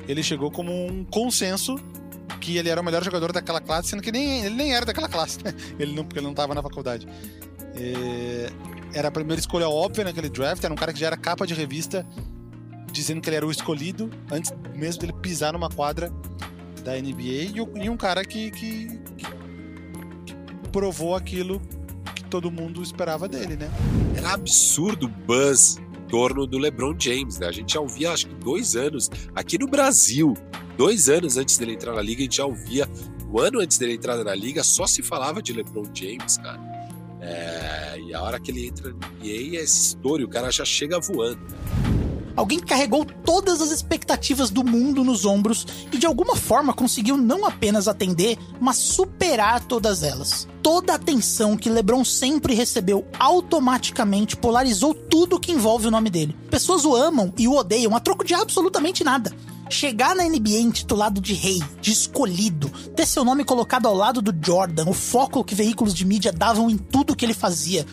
ele 0.09 0.21
chegou 0.21 0.51
como 0.51 0.73
um 0.73 1.05
consenso 1.05 1.77
que 2.41 2.57
ele 2.57 2.67
era 2.67 2.81
o 2.81 2.83
melhor 2.83 3.01
jogador 3.01 3.31
daquela 3.31 3.61
classe, 3.61 3.91
sendo 3.91 4.03
que 4.03 4.11
nem, 4.11 4.43
ele 4.43 4.55
nem 4.55 4.73
era 4.75 4.85
daquela 4.85 5.07
classe, 5.07 5.37
né? 5.41 5.53
Ele 5.79 5.93
não, 5.93 6.03
porque 6.03 6.19
ele 6.19 6.25
não 6.25 6.33
estava 6.33 6.53
na 6.53 6.61
faculdade. 6.61 7.07
É, 7.75 8.51
era 8.93 9.07
a 9.07 9.11
primeira 9.11 9.39
escolha 9.39 9.69
óbvia 9.69 10.03
naquele 10.03 10.27
draft, 10.27 10.61
era 10.61 10.73
um 10.73 10.75
cara 10.75 10.91
que 10.91 10.99
já 10.99 11.07
era 11.07 11.15
capa 11.15 11.47
de 11.47 11.53
revista 11.53 12.05
dizendo 12.93 13.19
que 13.19 13.29
ele 13.29 13.35
era 13.35 13.45
o 13.45 13.51
escolhido 13.51 14.09
antes 14.31 14.53
mesmo 14.75 15.01
dele 15.01 15.13
pisar 15.13 15.51
numa 15.51 15.69
quadra 15.69 16.13
da 16.83 16.93
NBA 16.93 17.51
e, 17.81 17.89
um 17.89 17.97
cara 17.97 18.23
que, 18.23 18.51
que, 18.51 18.87
que, 19.17 20.35
provou 20.71 21.15
aquilo 21.15 21.61
que 22.15 22.23
todo 22.25 22.51
mundo 22.51 22.81
esperava 22.81 23.27
dele, 23.27 23.55
né? 23.55 23.69
Era 24.15 24.33
absurdo 24.33 25.07
o 25.07 25.09
buzz 25.09 25.77
em 25.77 26.07
torno 26.07 26.45
do 26.45 26.57
LeBron 26.57 26.95
James, 26.99 27.39
né? 27.39 27.47
A 27.47 27.51
gente 27.51 27.73
já 27.73 27.79
ouvia 27.79 28.11
acho 28.11 28.27
que 28.27 28.35
dois 28.35 28.75
anos 28.75 29.09
aqui 29.33 29.57
no 29.57 29.67
Brasil, 29.67 30.35
dois 30.77 31.09
anos 31.09 31.37
antes 31.37 31.57
dele 31.57 31.73
entrar 31.73 31.93
na 31.93 32.01
liga, 32.01 32.21
a 32.21 32.23
gente 32.23 32.37
já 32.37 32.45
ouvia, 32.45 32.87
um 33.31 33.39
ano 33.39 33.59
antes 33.59 33.77
dele 33.77 33.93
entrar 33.93 34.21
na 34.23 34.35
liga, 34.35 34.63
só 34.63 34.85
se 34.85 35.01
falava 35.01 35.41
de 35.41 35.53
LeBron 35.53 35.85
James, 35.93 36.37
cara. 36.37 36.59
É, 37.21 37.99
e 37.99 38.13
a 38.13 38.21
hora 38.21 38.39
que 38.39 38.51
ele 38.51 38.67
entra 38.67 38.89
na 38.89 39.07
NBA 39.07 39.57
é 39.57 39.63
história, 39.63 40.25
o 40.25 40.29
cara 40.29 40.51
já 40.51 40.65
chega 40.65 40.99
voando. 40.99 41.39
Né? 41.39 42.02
Alguém 42.35 42.59
que 42.59 42.65
carregou 42.65 43.05
todas 43.05 43.61
as 43.61 43.71
expectativas 43.71 44.49
do 44.49 44.63
mundo 44.63 45.03
nos 45.03 45.25
ombros 45.25 45.67
e 45.91 45.97
de 45.97 46.05
alguma 46.05 46.35
forma 46.35 46.73
conseguiu 46.73 47.15
não 47.15 47.45
apenas 47.45 47.87
atender, 47.87 48.37
mas 48.59 48.77
superar 48.77 49.63
todas 49.65 50.01
elas. 50.01 50.47
Toda 50.63 50.93
a 50.93 50.95
atenção 50.95 51.55
que 51.55 51.69
LeBron 51.69 52.03
sempre 52.03 52.55
recebeu 52.55 53.05
automaticamente 53.19 54.35
polarizou 54.35 54.93
tudo 54.93 55.39
que 55.39 55.51
envolve 55.51 55.87
o 55.87 55.91
nome 55.91 56.09
dele. 56.09 56.35
Pessoas 56.49 56.85
o 56.85 56.95
amam 56.95 57.31
e 57.37 57.47
o 57.47 57.53
odeiam 57.53 57.95
a 57.95 57.99
troco 57.99 58.23
de 58.23 58.33
absolutamente 58.33 59.03
nada. 59.03 59.31
Chegar 59.69 60.15
na 60.15 60.23
NBA 60.23 60.59
intitulado 60.59 61.21
de 61.21 61.33
rei, 61.33 61.61
de 61.81 61.91
escolhido, 61.91 62.69
ter 62.95 63.05
seu 63.05 63.23
nome 63.23 63.43
colocado 63.43 63.87
ao 63.87 63.95
lado 63.95 64.21
do 64.21 64.33
Jordan, 64.45 64.85
o 64.87 64.93
foco 64.93 65.43
que 65.43 65.55
veículos 65.55 65.93
de 65.93 66.05
mídia 66.05 66.31
davam 66.31 66.69
em 66.69 66.77
tudo 66.77 67.15
que 67.15 67.25
ele 67.25 67.33
fazia. 67.33 67.85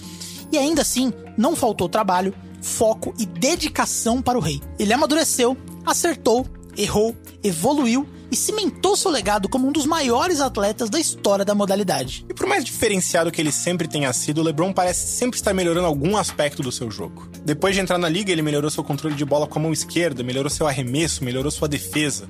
E 0.52 0.58
ainda 0.58 0.82
assim, 0.82 1.12
não 1.36 1.54
faltou 1.54 1.88
trabalho, 1.88 2.34
foco 2.60 3.14
e 3.18 3.26
dedicação 3.26 4.20
para 4.22 4.38
o 4.38 4.40
rei. 4.40 4.60
Ele 4.78 4.92
amadureceu, 4.92 5.56
acertou, 5.84 6.46
errou, 6.76 7.16
evoluiu 7.42 8.06
e 8.30 8.36
cimentou 8.36 8.96
seu 8.96 9.10
legado 9.10 9.48
como 9.48 9.66
um 9.66 9.72
dos 9.72 9.86
maiores 9.86 10.40
atletas 10.40 10.88
da 10.88 11.00
história 11.00 11.44
da 11.44 11.54
modalidade. 11.54 12.24
E 12.28 12.34
por 12.34 12.46
mais 12.46 12.64
diferenciado 12.64 13.30
que 13.30 13.40
ele 13.40 13.50
sempre 13.50 13.88
tenha 13.88 14.12
sido, 14.12 14.38
o 14.38 14.44
LeBron 14.44 14.72
parece 14.72 15.06
sempre 15.08 15.36
estar 15.36 15.52
melhorando 15.52 15.86
algum 15.86 16.16
aspecto 16.16 16.62
do 16.62 16.70
seu 16.70 16.90
jogo. 16.90 17.28
Depois 17.44 17.74
de 17.74 17.80
entrar 17.80 17.98
na 17.98 18.08
liga, 18.08 18.30
ele 18.30 18.42
melhorou 18.42 18.70
seu 18.70 18.84
controle 18.84 19.16
de 19.16 19.24
bola 19.24 19.46
com 19.46 19.58
a 19.58 19.62
mão 19.62 19.72
esquerda, 19.72 20.22
melhorou 20.22 20.50
seu 20.50 20.66
arremesso, 20.66 21.24
melhorou 21.24 21.50
sua 21.50 21.66
defesa 21.66 22.28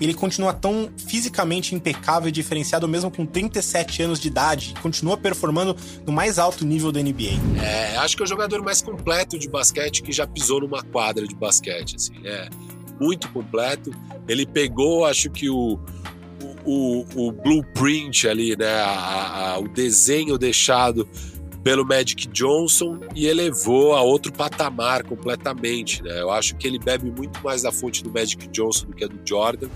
ele 0.00 0.14
continua 0.14 0.52
tão 0.52 0.90
fisicamente 0.96 1.74
impecável 1.74 2.28
e 2.28 2.32
diferenciado 2.32 2.86
mesmo 2.88 3.10
com 3.10 3.26
37 3.26 4.02
anos 4.02 4.20
de 4.20 4.28
idade 4.28 4.74
continua 4.80 5.16
performando 5.16 5.76
no 6.06 6.12
mais 6.12 6.38
alto 6.38 6.64
nível 6.64 6.92
da 6.92 7.02
NBA. 7.02 7.62
É, 7.62 7.96
acho 7.96 8.16
que 8.16 8.22
é 8.22 8.24
o 8.24 8.28
jogador 8.28 8.62
mais 8.62 8.80
completo 8.80 9.38
de 9.38 9.48
basquete 9.48 10.02
que 10.02 10.12
já 10.12 10.26
pisou 10.26 10.60
numa 10.60 10.82
quadra 10.82 11.26
de 11.26 11.34
basquete, 11.34 11.96
assim, 11.96 12.14
é 12.24 12.48
muito 13.00 13.28
completo. 13.30 13.92
Ele 14.26 14.46
pegou, 14.46 15.04
acho 15.04 15.30
que 15.30 15.48
o, 15.48 15.78
o, 16.64 17.04
o, 17.14 17.28
o 17.28 17.32
blueprint 17.32 18.26
ali, 18.28 18.56
né, 18.56 18.80
a, 18.80 19.54
a, 19.54 19.58
o 19.58 19.68
desenho 19.68 20.36
deixado 20.36 21.08
pelo 21.62 21.84
Magic 21.84 22.28
Johnson 22.28 22.98
e 23.14 23.26
elevou 23.26 23.94
a 23.94 24.02
outro 24.02 24.32
patamar 24.32 25.04
completamente. 25.04 26.02
Né? 26.02 26.20
Eu 26.20 26.30
acho 26.30 26.56
que 26.56 26.66
ele 26.66 26.78
bebe 26.78 27.10
muito 27.10 27.40
mais 27.42 27.62
da 27.62 27.72
fonte 27.72 28.02
do 28.02 28.10
Magic 28.10 28.48
Johnson 28.48 28.86
do 28.86 28.94
que 28.94 29.04
a 29.04 29.08
do 29.08 29.20
Jordan. 29.24 29.68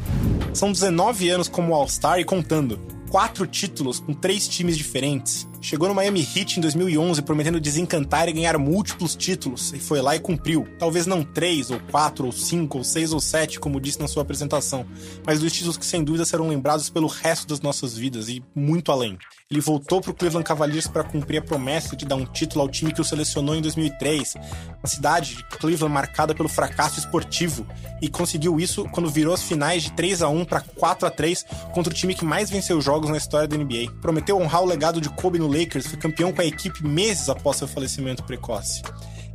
São 0.55 0.71
19 0.71 1.29
anos 1.29 1.49
como 1.49 1.75
All-Star 1.75 2.19
e 2.19 2.25
contando. 2.25 2.79
Quatro 3.11 3.47
títulos 3.47 4.01
com 4.01 4.15
três 4.15 4.49
times 4.49 4.77
diferentes. 4.77 5.49
Chegou 5.65 5.87
no 5.89 5.95
Miami 5.95 6.21
Heat 6.23 6.59
em 6.59 6.61
2011 6.61 7.23
prometendo 7.23 7.61
desencantar 7.61 8.29
e 8.29 8.33
ganhar 8.33 8.59
múltiplos 8.59 9.15
títulos, 9.15 9.73
e 9.73 9.79
foi 9.79 10.03
lá 10.03 10.17
e 10.17 10.19
cumpriu. 10.19 10.67
Talvez 10.77 11.07
não 11.07 11.23
três, 11.23 11.71
ou 11.71 11.79
quatro, 11.89 12.27
ou 12.27 12.33
cinco, 12.33 12.79
ou 12.79 12.85
seis, 12.85 13.13
ou 13.13 13.21
sete, 13.21 13.61
como 13.61 13.81
disse 13.81 14.01
na 14.01 14.09
sua 14.09 14.25
apresentação, 14.25 14.85
mas 15.25 15.39
dos 15.39 15.53
títulos 15.53 15.77
que 15.77 15.87
sem 15.87 16.03
dúvida 16.03 16.25
serão 16.25 16.49
lembrados 16.49 16.91
pelo 16.91 17.07
resto 17.07 17.47
das 17.47 17.61
nossas 17.61 17.97
vidas 17.97 18.29
e 18.29 18.43
muito 18.57 18.91
além. 18.91 19.17
Ele 19.49 19.61
voltou 19.61 20.01
para 20.01 20.11
o 20.11 20.15
Cleveland 20.15 20.45
Cavaliers 20.45 20.89
para 20.89 21.05
cumprir 21.05 21.39
a 21.39 21.43
promessa 21.43 21.95
de 21.95 22.07
dar 22.07 22.17
um 22.17 22.25
título 22.25 22.63
ao 22.63 22.69
time 22.69 22.93
que 22.93 23.01
o 23.01 23.05
selecionou 23.05 23.55
em 23.55 23.61
2003, 23.61 24.35
uma 24.81 24.89
cidade 24.89 25.37
de 25.37 25.45
Cleveland 25.45 25.95
marcada 25.95 26.35
pelo 26.35 26.49
fracasso 26.49 26.99
esportivo, 26.99 27.65
e 28.01 28.09
conseguiu 28.09 28.59
isso 28.59 28.85
quando 28.91 29.09
virou 29.09 29.33
as 29.33 29.43
finais 29.43 29.85
de 29.85 29.93
3 29.93 30.23
a 30.23 30.29
1 30.29 30.45
para 30.45 30.61
4 30.61 31.07
a 31.07 31.11
3 31.11 31.45
contra 31.73 31.93
o 31.93 31.95
time 31.95 32.15
que 32.15 32.25
mais 32.25 32.51
venceu 32.51 32.81
jogos 32.81 33.11
na 33.11 33.17
história 33.17 33.47
da 33.47 33.57
NBA. 33.57 33.93
Prometeu 34.01 34.37
honrar 34.41 34.63
o 34.63 34.67
legado 34.67 35.01
de 35.01 35.09
Kobe 35.09 35.39
no 35.39 35.52
Lakers, 35.53 35.87
foi 35.87 35.99
campeão 35.99 36.33
com 36.33 36.41
a 36.41 36.45
equipe 36.45 36.83
meses 36.87 37.29
após 37.29 37.59
seu 37.59 37.69
falecimento 37.69 38.23
precoce. 38.23 38.83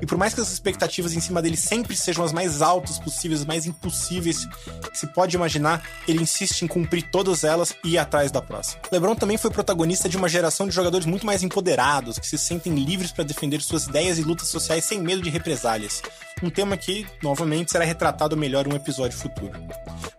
E 0.01 0.05
por 0.05 0.17
mais 0.17 0.33
que 0.33 0.41
as 0.41 0.51
expectativas 0.51 1.13
em 1.13 1.19
cima 1.19 1.41
dele 1.41 1.57
sempre 1.57 1.95
sejam 1.95 2.23
as 2.23 2.31
mais 2.31 2.61
altas 2.61 2.99
possíveis, 2.99 3.41
as 3.41 3.45
mais 3.45 3.65
impossíveis 3.65 4.45
que 4.91 4.97
se 4.97 5.07
pode 5.07 5.35
imaginar, 5.35 5.83
ele 6.07 6.21
insiste 6.21 6.61
em 6.61 6.67
cumprir 6.67 7.09
todas 7.11 7.43
elas 7.43 7.75
e 7.83 7.93
ir 7.93 7.97
atrás 7.97 8.31
da 8.31 8.41
próxima. 8.41 8.81
LeBron 8.91 9.15
também 9.15 9.37
foi 9.37 9.49
protagonista 9.49 10.07
de 10.07 10.17
uma 10.17 10.29
geração 10.29 10.67
de 10.67 10.75
jogadores 10.75 11.05
muito 11.05 11.25
mais 11.25 11.43
empoderados, 11.43 12.19
que 12.19 12.27
se 12.27 12.37
sentem 12.37 12.75
livres 12.75 13.11
para 13.11 13.23
defender 13.23 13.61
suas 13.61 13.87
ideias 13.87 14.19
e 14.19 14.23
lutas 14.23 14.47
sociais 14.47 14.85
sem 14.85 15.01
medo 15.01 15.21
de 15.21 15.29
represálias. 15.29 16.01
Um 16.43 16.51
tema 16.51 16.77
que, 16.77 17.05
novamente, 17.23 17.71
será 17.71 17.83
retratado 17.83 18.37
melhor 18.37 18.67
em 18.67 18.73
um 18.73 18.75
episódio 18.75 19.17
futuro. 19.17 19.59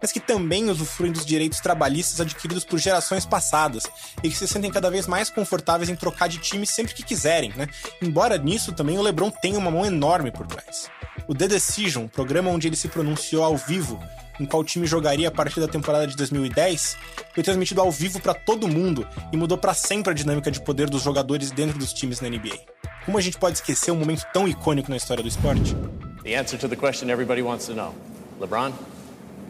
Mas 0.03 0.11
que 0.11 0.19
também 0.19 0.69
usufruem 0.69 1.13
dos 1.13 1.25
direitos 1.25 1.61
trabalhistas 1.61 2.21
adquiridos 2.21 2.65
por 2.65 2.79
gerações 2.79 3.25
passadas 3.25 3.85
e 4.23 4.29
que 4.29 4.37
se 4.37 4.49
sentem 4.49 4.71
cada 4.71 4.91
vez 4.91 5.07
mais 5.07 5.31
confortáveis 5.31 5.89
em 5.89 5.95
trocar 5.95 6.29
de 6.29 6.39
time 6.39 6.67
sempre 6.67 6.95
que 6.95 7.05
quiserem, 7.05 7.53
né? 7.55 7.69
Embora 8.03 8.37
nisso 8.37 8.73
também 8.73 8.99
o 8.99 9.03
LeBron 9.03 9.31
tenha 9.31 9.59
uma 9.59 9.68
uma 9.69 9.79
mão 9.79 9.87
enorme 9.87 10.31
por 10.31 10.47
trás. 10.47 10.91
O 11.27 11.35
The 11.35 11.47
Decision, 11.47 12.07
programa 12.07 12.51
onde 12.51 12.67
ele 12.67 12.77
se 12.77 12.89
pronunciou 12.89 13.45
ao 13.45 13.57
vivo 13.57 14.03
em 14.41 14.47
qual 14.47 14.63
time 14.63 14.87
jogaria 14.87 15.29
a 15.29 15.31
partir 15.31 15.61
da 15.61 15.67
temporada 15.67 16.07
de 16.07 16.17
2010, 16.17 16.97
foi 17.35 17.43
transmitido 17.43 17.81
ao 17.81 17.91
vivo 17.91 18.21
para 18.21 18.35
todo 18.35 18.69
mundo 18.69 19.07
e 19.33 19.37
mudou 19.37 19.59
para 19.59 19.75
sempre 19.75 20.13
a 20.13 20.15
dinâmica 20.15 20.51
de 20.51 20.61
poder 20.61 20.89
dos 20.89 21.03
jogadores 21.03 21.51
dentro 21.51 21.77
dos 21.79 21.93
times 21.93 22.21
na 22.21 22.29
NBA. 22.29 22.57
Como 23.05 23.19
a 23.19 23.21
gente 23.21 23.37
pode 23.37 23.57
esquecer 23.57 23.91
um 23.91 23.97
momento 23.97 24.25
tão 24.33 24.47
icônico 24.47 24.91
na 24.91 24.97
história 24.97 25.23
do 25.23 25.29
esporte? 25.29 25.75
The 26.23 26.37
answer 26.39 26.59
to 26.61 26.69
the 26.69 26.77
question 26.77 27.11
everybody 27.11 27.43
wants 27.43 27.67
to 27.67 27.75
know. 27.75 27.95
LeBron, 28.41 28.73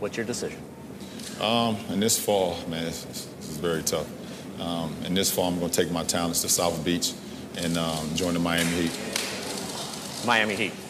what's 0.01 0.17
your 0.17 0.27
decision? 0.27 0.59
Um, 1.41 1.77
in 1.93 2.01
this 2.01 2.19
fall, 2.19 2.57
man, 2.69 2.85
this, 2.85 3.05
this 3.05 3.51
is 3.51 3.59
very 3.59 3.83
tough. 3.83 4.07
Um, 4.59 4.95
in 5.07 5.15
this 5.15 5.31
fall, 5.31 5.49
I'm 5.49 5.59
going 5.59 5.71
to 5.71 5.83
take 5.83 5.93
my 5.93 6.03
talents 6.03 6.41
to 6.43 6.49
South 6.49 6.83
Beach 6.83 7.13
and 7.59 7.77
um, 7.77 8.15
join 8.15 8.33
the 8.33 8.41
Miami 8.41 8.71
Heat. 8.83 8.93
Miami 10.25 10.55
Heat. 10.55 10.88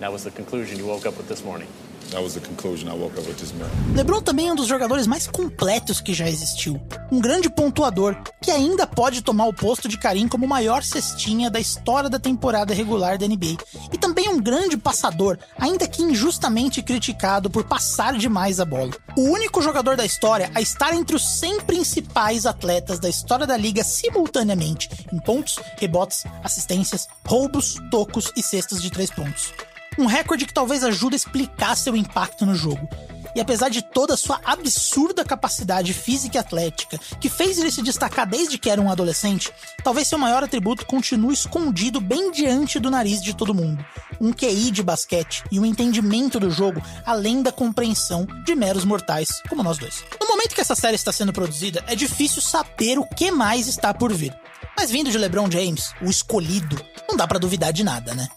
That 0.00 0.12
was 0.12 0.22
the 0.22 0.30
conclusion 0.30 0.78
you 0.78 0.86
woke 0.86 1.08
up 1.08 1.16
with 1.18 1.26
this 1.26 1.42
morning. 1.44 1.66
That 2.12 2.22
was 2.22 2.34
the 2.34 2.40
conclusion 2.40 2.88
I 2.88 2.94
woke 2.94 3.18
up 3.18 3.26
with 3.26 3.36
this 3.36 3.52
morning. 3.52 3.74
LeBron 3.96 4.22
também 4.22 4.48
é 4.48 4.52
um 4.52 4.54
dos 4.54 4.68
jogadores 4.68 5.08
mais 5.08 5.26
completos 5.26 6.00
que 6.00 6.14
já 6.14 6.28
existiu. 6.28 6.80
Um 7.10 7.20
grande 7.20 7.50
pontuador 7.50 8.16
que 8.40 8.52
ainda 8.52 8.86
pode 8.86 9.22
tomar 9.22 9.46
o 9.46 9.52
posto 9.52 9.88
de 9.88 9.98
Karim 9.98 10.28
como 10.28 10.46
o 10.46 10.48
maior 10.48 10.84
cestinha 10.84 11.50
da 11.50 11.58
história 11.58 12.08
da 12.08 12.18
temporada 12.18 12.72
regular 12.72 13.18
da 13.18 13.26
NBA. 13.26 13.58
E 13.92 13.98
também 13.98 14.28
um 14.28 14.40
grande 14.40 14.76
passador, 14.76 15.36
ainda 15.58 15.88
que 15.88 16.00
injustamente 16.00 16.80
criticado 16.80 17.50
por 17.50 17.64
passar 17.64 18.16
demais 18.16 18.60
a 18.60 18.64
bola. 18.64 18.92
O 19.16 19.22
único 19.22 19.60
jogador 19.60 19.96
da 19.96 20.06
história 20.06 20.48
a 20.54 20.60
estar 20.60 20.94
entre 20.94 21.16
os 21.16 21.28
100 21.40 21.62
principais 21.62 22.46
atletas 22.46 23.00
da 23.00 23.08
história 23.08 23.48
da 23.48 23.56
liga 23.56 23.82
simultaneamente 23.82 24.88
em 25.12 25.18
pontos, 25.18 25.58
rebotes, 25.76 26.24
assistências, 26.44 27.08
roubos, 27.26 27.78
tocos 27.90 28.32
e 28.36 28.42
cestas 28.44 28.80
de 28.80 28.90
três 28.90 29.10
pontos 29.10 29.52
um 29.98 30.06
recorde 30.06 30.46
que 30.46 30.54
talvez 30.54 30.84
ajude 30.84 31.14
a 31.14 31.16
explicar 31.16 31.76
seu 31.76 31.96
impacto 31.96 32.46
no 32.46 32.54
jogo. 32.54 32.88
E 33.34 33.40
apesar 33.40 33.68
de 33.68 33.82
toda 33.82 34.14
a 34.14 34.16
sua 34.16 34.40
absurda 34.44 35.24
capacidade 35.24 35.92
física 35.92 36.38
e 36.38 36.40
atlética, 36.40 36.98
que 37.20 37.28
fez 37.28 37.58
ele 37.58 37.70
se 37.70 37.82
destacar 37.82 38.26
desde 38.26 38.58
que 38.58 38.70
era 38.70 38.80
um 38.80 38.90
adolescente, 38.90 39.52
talvez 39.84 40.08
seu 40.08 40.18
maior 40.18 40.42
atributo 40.42 40.86
continue 40.86 41.34
escondido 41.34 42.00
bem 42.00 42.32
diante 42.32 42.80
do 42.80 42.90
nariz 42.90 43.22
de 43.22 43.34
todo 43.34 43.54
mundo. 43.54 43.84
Um 44.20 44.32
QI 44.32 44.70
de 44.70 44.82
basquete 44.82 45.44
e 45.52 45.60
um 45.60 45.66
entendimento 45.66 46.40
do 46.40 46.50
jogo 46.50 46.82
além 47.04 47.42
da 47.42 47.52
compreensão 47.52 48.26
de 48.44 48.54
meros 48.54 48.84
mortais 48.84 49.42
como 49.48 49.62
nós 49.62 49.78
dois. 49.78 50.04
No 50.20 50.26
momento 50.26 50.54
que 50.54 50.60
essa 50.60 50.74
série 50.74 50.96
está 50.96 51.12
sendo 51.12 51.32
produzida, 51.32 51.84
é 51.86 51.94
difícil 51.94 52.40
saber 52.40 52.98
o 52.98 53.06
que 53.06 53.30
mais 53.30 53.68
está 53.68 53.92
por 53.92 54.12
vir. 54.12 54.34
Mas 54.76 54.90
vindo 54.90 55.10
de 55.10 55.18
LeBron 55.18 55.50
James, 55.50 55.92
o 56.00 56.06
escolhido, 56.06 56.80
não 57.08 57.16
dá 57.16 57.26
para 57.26 57.38
duvidar 57.38 57.72
de 57.72 57.84
nada, 57.84 58.14
né? 58.14 58.28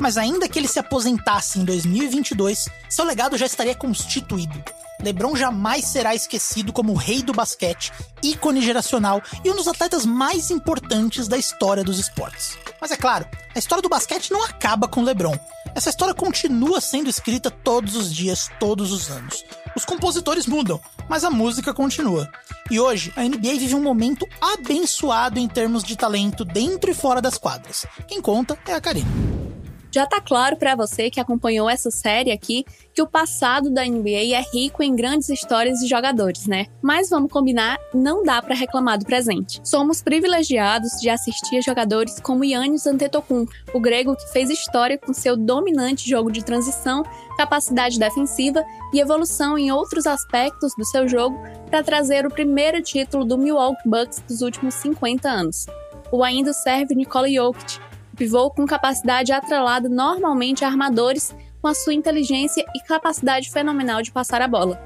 Mas 0.00 0.16
ainda 0.16 0.48
que 0.48 0.58
ele 0.58 0.66
se 0.66 0.78
aposentasse 0.78 1.60
em 1.60 1.64
2022, 1.64 2.68
seu 2.88 3.04
legado 3.04 3.36
já 3.36 3.44
estaria 3.44 3.74
constituído. 3.74 4.64
LeBron 5.02 5.36
jamais 5.36 5.84
será 5.86 6.14
esquecido 6.14 6.72
como 6.72 6.92
o 6.92 6.96
rei 6.96 7.22
do 7.22 7.32
basquete, 7.32 7.92
ícone 8.22 8.60
geracional 8.60 9.22
e 9.44 9.50
um 9.50 9.56
dos 9.56 9.68
atletas 9.68 10.04
mais 10.04 10.50
importantes 10.50 11.28
da 11.28 11.38
história 11.38 11.84
dos 11.84 11.98
esportes. 11.98 12.58
Mas 12.80 12.90
é 12.90 12.96
claro, 12.96 13.26
a 13.54 13.58
história 13.58 13.82
do 13.82 13.88
basquete 13.88 14.30
não 14.30 14.42
acaba 14.42 14.88
com 14.88 15.02
LeBron. 15.02 15.38
Essa 15.74 15.90
história 15.90 16.14
continua 16.14 16.80
sendo 16.80 17.08
escrita 17.08 17.50
todos 17.50 17.94
os 17.94 18.12
dias, 18.12 18.50
todos 18.58 18.92
os 18.92 19.10
anos. 19.10 19.44
Os 19.76 19.84
compositores 19.84 20.46
mudam, 20.46 20.80
mas 21.08 21.24
a 21.24 21.30
música 21.30 21.72
continua. 21.72 22.30
E 22.70 22.80
hoje, 22.80 23.12
a 23.16 23.22
NBA 23.22 23.58
vive 23.58 23.74
um 23.74 23.82
momento 23.82 24.26
abençoado 24.40 25.38
em 25.38 25.48
termos 25.48 25.84
de 25.84 25.96
talento 25.96 26.44
dentro 26.44 26.90
e 26.90 26.94
fora 26.94 27.20
das 27.20 27.38
quadras. 27.38 27.86
Quem 28.06 28.20
conta 28.20 28.58
é 28.66 28.72
a 28.72 28.80
Karine. 28.80 29.49
Já 29.92 30.06
tá 30.06 30.20
claro 30.20 30.56
para 30.56 30.76
você 30.76 31.10
que 31.10 31.18
acompanhou 31.18 31.68
essa 31.68 31.90
série 31.90 32.30
aqui 32.30 32.64
que 32.94 33.02
o 33.02 33.06
passado 33.06 33.70
da 33.70 33.84
NBA 33.84 34.34
é 34.34 34.42
rico 34.52 34.82
em 34.82 34.94
grandes 34.94 35.28
histórias 35.28 35.80
de 35.80 35.88
jogadores, 35.88 36.46
né? 36.46 36.66
Mas 36.80 37.10
vamos 37.10 37.32
combinar, 37.32 37.76
não 37.92 38.22
dá 38.22 38.40
para 38.40 38.54
reclamar 38.54 38.98
do 38.98 39.04
presente. 39.04 39.60
Somos 39.64 40.00
privilegiados 40.00 40.92
de 41.00 41.10
assistir 41.10 41.58
a 41.58 41.60
jogadores 41.60 42.20
como 42.20 42.44
Yannis 42.44 42.86
Antetokounmpo, 42.86 43.52
o 43.74 43.80
grego 43.80 44.14
que 44.14 44.32
fez 44.32 44.48
história 44.48 44.96
com 44.96 45.12
seu 45.12 45.36
dominante 45.36 46.08
jogo 46.08 46.30
de 46.30 46.44
transição, 46.44 47.02
capacidade 47.36 47.98
defensiva 47.98 48.64
e 48.92 49.00
evolução 49.00 49.58
em 49.58 49.72
outros 49.72 50.06
aspectos 50.06 50.72
do 50.76 50.84
seu 50.84 51.08
jogo 51.08 51.36
para 51.68 51.82
trazer 51.82 52.26
o 52.26 52.30
primeiro 52.30 52.80
título 52.82 53.24
do 53.24 53.38
Milwaukee 53.38 53.88
Bucks 53.88 54.22
dos 54.28 54.40
últimos 54.40 54.74
50 54.74 55.28
anos. 55.28 55.66
O 56.12 56.24
ainda 56.24 56.52
serve 56.52 56.94
Nikola 56.94 57.28
Jokic, 57.28 57.78
pivô 58.20 58.50
com 58.50 58.66
capacidade 58.66 59.32
atrelada 59.32 59.88
normalmente 59.88 60.62
a 60.62 60.68
armadores 60.68 61.34
com 61.62 61.68
a 61.68 61.74
sua 61.74 61.94
inteligência 61.94 62.62
e 62.76 62.80
capacidade 62.80 63.50
fenomenal 63.50 64.02
de 64.02 64.12
passar 64.12 64.42
a 64.42 64.48
bola. 64.48 64.78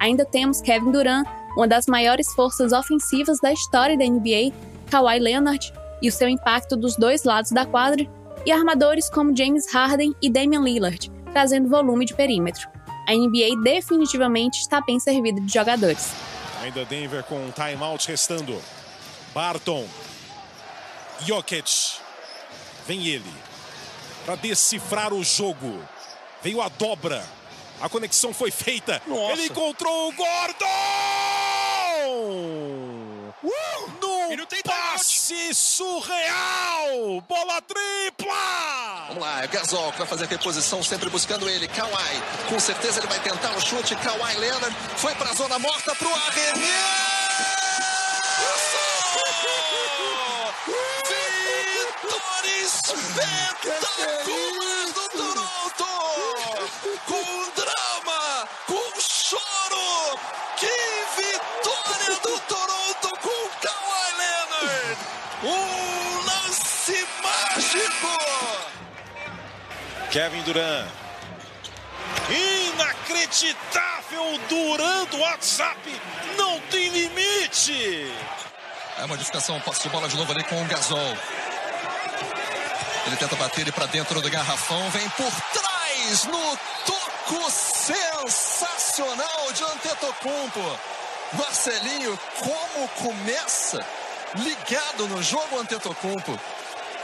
Ainda 0.00 0.24
temos 0.24 0.60
Kevin 0.60 0.90
Durant, 0.90 1.24
uma 1.56 1.68
das 1.68 1.86
maiores 1.86 2.34
forças 2.34 2.72
ofensivas 2.72 3.38
da 3.40 3.52
história 3.52 3.96
da 3.96 4.04
NBA, 4.04 4.52
Kawhi 4.90 5.20
Leonard 5.20 5.72
e 6.02 6.08
o 6.08 6.12
seu 6.12 6.28
impacto 6.28 6.76
dos 6.76 6.96
dois 6.96 7.22
lados 7.22 7.52
da 7.52 7.64
quadra, 7.64 8.04
e 8.44 8.50
armadores 8.50 9.08
como 9.08 9.36
James 9.36 9.72
Harden 9.72 10.12
e 10.20 10.28
Damian 10.28 10.62
Lillard, 10.62 11.12
trazendo 11.32 11.68
volume 11.68 12.04
de 12.04 12.14
perímetro. 12.16 12.68
A 13.06 13.14
NBA 13.14 13.62
definitivamente 13.62 14.58
está 14.62 14.80
bem 14.80 14.98
servida 14.98 15.40
de 15.40 15.52
jogadores. 15.52 16.12
Ainda 16.60 16.84
Denver 16.86 17.22
com 17.22 17.36
um 17.36 17.52
timeout 17.52 18.08
restando. 18.08 18.58
Barton. 19.32 19.84
Jokic. 21.24 22.09
Vem 22.90 23.06
ele 23.06 23.32
para 24.24 24.34
decifrar 24.34 25.12
o 25.12 25.22
jogo. 25.22 25.80
Veio 26.42 26.60
a 26.60 26.68
dobra. 26.68 27.24
A 27.80 27.88
conexão 27.88 28.34
foi 28.34 28.50
feita. 28.50 29.00
Nossa. 29.06 29.32
Ele 29.34 29.46
encontrou 29.46 30.08
o 30.08 30.12
Gordon! 30.12 30.66
Uh! 33.44 34.36
No 34.36 34.46
passe 34.64 35.54
surreal! 35.54 37.20
Bola 37.28 37.62
tripla! 37.62 39.04
Vamos 39.06 39.22
lá, 39.22 39.44
é 39.44 39.46
o 39.46 39.48
Gasol 39.50 39.92
que 39.92 39.98
vai 39.98 40.06
fazer 40.08 40.24
a 40.24 40.26
reposição, 40.26 40.82
sempre 40.82 41.08
buscando 41.10 41.48
ele. 41.48 41.68
Kawhi, 41.68 42.22
com 42.48 42.58
certeza 42.58 42.98
ele 42.98 43.06
vai 43.06 43.20
tentar 43.20 43.56
o 43.56 43.60
chute. 43.60 43.94
Kawhi 43.94 44.36
Leonard 44.36 44.76
foi 44.96 45.14
para 45.14 45.30
a 45.30 45.34
zona 45.34 45.60
morta 45.60 45.94
pro 45.94 46.12
arremesso! 46.12 47.19
Espetacular 53.10 54.86
do 54.94 55.04
Toronto! 55.10 55.90
Com 57.06 57.50
drama, 57.56 58.48
com 58.66 59.00
choro! 59.00 60.18
Que 60.56 60.70
vitória 61.16 62.14
do 62.22 62.38
Toronto 62.40 63.08
com 63.20 63.48
Kawhi 63.60 64.12
Leonard! 64.18 64.98
Um 65.42 66.20
lance 66.24 67.06
mágico! 67.22 68.18
Kevin 70.10 70.42
Durant. 70.42 70.88
Inacreditável! 72.28 74.38
Durant 74.48 75.10
do 75.10 75.18
WhatsApp 75.18 76.00
não 76.36 76.60
tem 76.70 76.88
limite! 76.88 78.12
É 78.98 79.02
a 79.02 79.06
modificação, 79.06 79.60
posse 79.60 79.82
de 79.82 79.88
bola 79.88 80.08
de 80.08 80.16
novo 80.16 80.32
ali 80.32 80.42
com 80.44 80.60
o 80.62 80.66
Gasol. 80.66 81.16
Ele 83.10 83.16
tenta 83.16 83.34
bater 83.34 83.62
ele 83.62 83.72
para 83.72 83.86
dentro 83.86 84.22
do 84.22 84.30
garrafão, 84.30 84.88
vem 84.90 85.08
por 85.10 85.32
trás 85.52 86.24
no 86.26 86.58
toco 86.86 87.50
sensacional 87.50 89.52
de 89.52 89.64
Antetokounmpo. 89.64 90.78
Marcelinho, 91.32 92.16
como 92.38 92.88
começa 92.90 93.84
ligado 94.36 95.08
no 95.08 95.20
jogo 95.24 95.58
Antetokounmpo. 95.58 96.38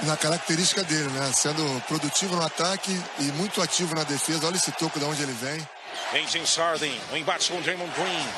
Na 0.02 0.16
característica 0.16 0.84
dele, 0.84 1.08
né? 1.08 1.32
Sendo 1.34 1.82
produtivo 1.88 2.36
no 2.36 2.46
ataque 2.46 2.92
e 3.18 3.24
muito 3.32 3.60
ativo 3.60 3.96
na 3.96 4.04
defesa. 4.04 4.46
Olha 4.46 4.54
esse 4.54 4.70
toco 4.70 5.00
de 5.00 5.04
onde 5.04 5.24
ele 5.24 5.32
vem. 5.32 5.68
Vem 6.12 6.28
James 6.28 6.54
Harden, 6.54 7.00
o 7.10 7.16
embate 7.16 7.50
com 7.50 7.58
o 7.58 7.62
Draymond 7.62 7.92
Green. 7.94 8.28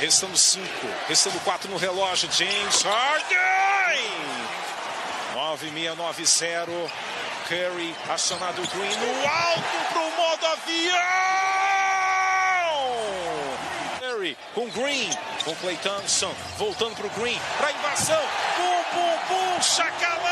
Restando 0.00 0.38
5, 0.38 0.66
restando 1.06 1.38
4 1.40 1.70
no 1.70 1.76
relógio. 1.76 2.30
James 2.32 2.82
Harden! 2.82 3.69
9690. 5.56 6.90
Curry 7.48 7.94
acionado 8.08 8.62
Green 8.62 8.96
no 8.96 9.28
alto 9.28 9.92
pro 9.92 10.08
modo 10.16 10.46
avião! 10.46 11.00
Curry 13.98 14.38
com 14.54 14.70
Green, 14.70 15.10
com 15.44 15.54
Clay 15.56 15.76
Thompson, 15.78 16.32
voltando 16.56 16.94
pro 16.94 17.10
Green, 17.20 17.40
pra 17.58 17.72
invasão. 17.72 18.22
Bum, 18.56 18.84
bum, 18.94 19.18
bum, 19.28 19.62
chacalaca! 19.62 20.29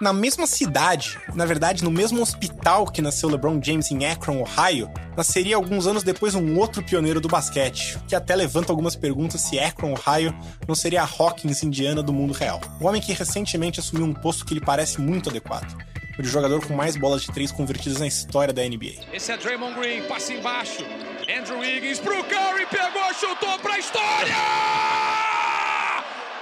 Na 0.00 0.12
mesma 0.12 0.46
cidade, 0.46 1.18
na 1.34 1.44
verdade, 1.44 1.82
no 1.82 1.90
mesmo 1.90 2.22
hospital 2.22 2.86
que 2.86 3.02
nasceu 3.02 3.28
LeBron 3.28 3.60
James 3.60 3.90
em 3.90 4.06
Akron, 4.06 4.40
Ohio, 4.40 4.88
nasceria 5.16 5.56
alguns 5.56 5.88
anos 5.88 6.04
depois 6.04 6.36
um 6.36 6.56
outro 6.56 6.84
pioneiro 6.84 7.20
do 7.20 7.26
basquete, 7.26 7.98
que 8.06 8.14
até 8.14 8.36
levanta 8.36 8.70
algumas 8.70 8.94
perguntas 8.94 9.40
se 9.40 9.58
Akron, 9.58 9.94
Ohio, 9.94 10.32
não 10.68 10.76
seria 10.76 11.02
a 11.02 11.04
Hawkins 11.04 11.64
indiana 11.64 12.00
do 12.00 12.12
mundo 12.12 12.32
real. 12.32 12.60
O 12.80 12.86
homem 12.86 13.02
que 13.02 13.12
recentemente 13.12 13.80
assumiu 13.80 14.06
um 14.06 14.14
posto 14.14 14.44
que 14.44 14.54
lhe 14.54 14.60
parece 14.60 15.00
muito 15.00 15.30
adequado. 15.30 15.76
O 16.16 16.22
de 16.22 16.28
jogador 16.28 16.64
com 16.64 16.74
mais 16.74 16.96
bolas 16.96 17.22
de 17.22 17.32
três 17.32 17.50
convertidas 17.50 17.98
na 17.98 18.06
história 18.06 18.54
da 18.54 18.62
NBA. 18.62 19.02
Esse 19.12 19.32
é 19.32 19.36
Draymond 19.36 19.74
Green, 19.80 20.02
passe 20.02 20.32
embaixo. 20.32 20.84
Andrew 21.28 21.58
Wiggins 21.58 21.98
pro 21.98 22.22
Curry, 22.22 22.66
pegou, 22.70 23.14
chutou 23.14 23.58
pra 23.58 23.76
história! 23.76 25.47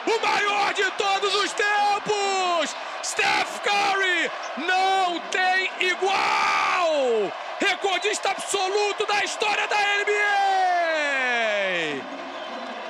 O 0.06 0.20
maior 0.20 0.72
de 0.72 0.88
todos 0.92 1.34
os 1.34 1.52
tempos! 1.52 2.74
Steph 3.02 3.58
Curry 3.60 4.30
não 4.66 5.20
tem 5.30 5.70
igual! 5.80 7.30
Recordista 7.58 8.30
absoluto 8.30 9.04
da 9.06 9.24
história 9.24 9.66
da 9.66 9.76
NBA! 9.76 10.06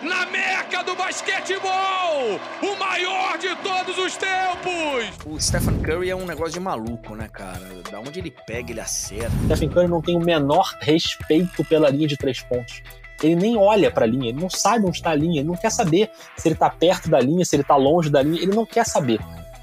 Na 0.03 0.25
meca 0.25 0.83
do 0.83 0.97
basquetebol! 0.97 2.41
O 2.63 2.79
maior 2.79 3.37
de 3.37 3.55
todos 3.57 3.99
os 3.99 4.17
tempos! 4.17 5.27
O 5.27 5.39
Stephen 5.39 5.79
Curry 5.83 6.09
é 6.09 6.17
um 6.17 6.25
negócio 6.25 6.55
de 6.55 6.61
maluco, 6.61 7.15
né, 7.15 7.29
cara? 7.31 7.61
Da 7.91 8.01
onde 8.01 8.19
ele 8.19 8.35
pega, 8.47 8.71
ele 8.71 8.81
acerta. 8.81 9.31
Stephen 9.45 9.69
Curry 9.69 9.89
não 9.89 10.01
tem 10.01 10.17
o 10.17 10.21
menor 10.21 10.75
respeito 10.81 11.63
pela 11.67 11.91
linha 11.91 12.09
de 12.09 12.17
três 12.17 12.41
pontos. 12.41 12.83
Ele 13.23 13.37
nem 13.37 13.59
olha 13.59 13.91
para 13.91 14.07
a 14.07 14.09
linha, 14.09 14.31
ele 14.31 14.41
não 14.41 14.49
sabe 14.49 14.87
onde 14.87 14.97
está 14.97 15.11
a 15.11 15.15
linha, 15.15 15.41
ele 15.41 15.49
não 15.49 15.57
quer 15.57 15.71
saber 15.71 16.11
se 16.35 16.49
ele 16.49 16.55
está 16.55 16.71
perto 16.71 17.11
da 17.11 17.21
linha, 17.21 17.45
se 17.45 17.55
ele 17.55 17.63
está 17.63 17.77
longe 17.77 18.09
da 18.09 18.23
linha, 18.23 18.41
ele 18.41 18.55
não 18.55 18.65
quer 18.65 18.87
saber. 18.87 19.21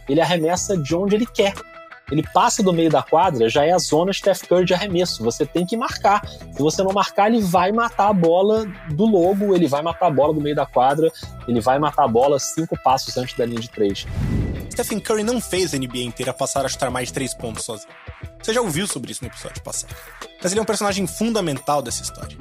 Ele 0.07 0.21
arremessa 0.21 0.77
de 0.77 0.95
onde 0.95 1.15
ele 1.15 1.25
quer. 1.25 1.55
Ele 2.11 2.23
passa 2.33 2.63
do 2.63 2.71
meio 2.71 2.89
da 2.89 3.03
quadra, 3.03 3.49
já 3.49 3.65
é 3.65 3.71
a 3.71 3.77
zona 3.77 4.13
Steph 4.13 4.43
Curry 4.43 4.65
de 4.65 4.73
arremesso. 4.73 5.23
Você 5.23 5.45
tem 5.45 5.65
que 5.65 5.75
marcar. 5.75 6.25
Se 6.27 6.59
você 6.59 6.81
não 6.81 6.93
marcar, 6.93 7.27
ele 7.27 7.41
vai 7.41 7.71
matar 7.71 8.09
a 8.09 8.13
bola 8.13 8.65
do 8.91 9.05
logo, 9.05 9.53
ele 9.53 9.67
vai 9.67 9.81
matar 9.81 10.07
a 10.07 10.11
bola 10.11 10.33
do 10.33 10.39
meio 10.39 10.55
da 10.55 10.65
quadra, 10.65 11.11
ele 11.47 11.59
vai 11.59 11.77
matar 11.79 12.05
a 12.05 12.07
bola 12.07 12.39
cinco 12.39 12.77
passos 12.81 13.17
antes 13.17 13.35
da 13.35 13.45
linha 13.45 13.59
de 13.59 13.69
três. 13.69 14.07
Stephen 14.71 14.99
Curry 14.99 15.23
não 15.23 15.41
fez 15.41 15.73
a 15.73 15.77
NBA 15.77 15.99
inteira 15.99 16.33
passar 16.33 16.65
a 16.65 16.69
chutar 16.69 16.89
mais 16.89 17.07
de 17.07 17.13
três 17.13 17.33
pontos 17.33 17.65
sozinho. 17.65 17.89
Você 18.41 18.53
já 18.53 18.61
ouviu 18.61 18.87
sobre 18.87 19.11
isso 19.11 19.23
no 19.23 19.29
episódio 19.29 19.61
passado. 19.61 19.93
Mas 20.41 20.51
ele 20.51 20.59
é 20.59 20.63
um 20.63 20.65
personagem 20.65 21.05
fundamental 21.07 21.81
dessa 21.81 22.03
história. 22.03 22.37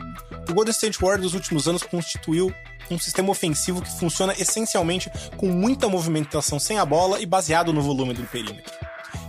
O 0.49 0.55
Golden 0.55 0.71
State 0.71 0.99
Warriors 1.01 1.23
dos 1.23 1.35
últimos 1.35 1.67
anos 1.67 1.83
constituiu 1.83 2.53
um 2.91 2.99
sistema 2.99 3.31
ofensivo 3.31 3.83
que 3.83 3.91
funciona 3.99 4.33
essencialmente 4.39 5.11
com 5.37 5.49
muita 5.49 5.89
movimentação 5.89 6.61
sem 6.61 6.79
a 6.79 6.85
bola 6.85 7.21
e 7.21 7.27
baseado 7.27 7.73
no 7.73 7.83
volume 7.83 8.15
do 8.15 8.23
perímetro. 8.25 8.86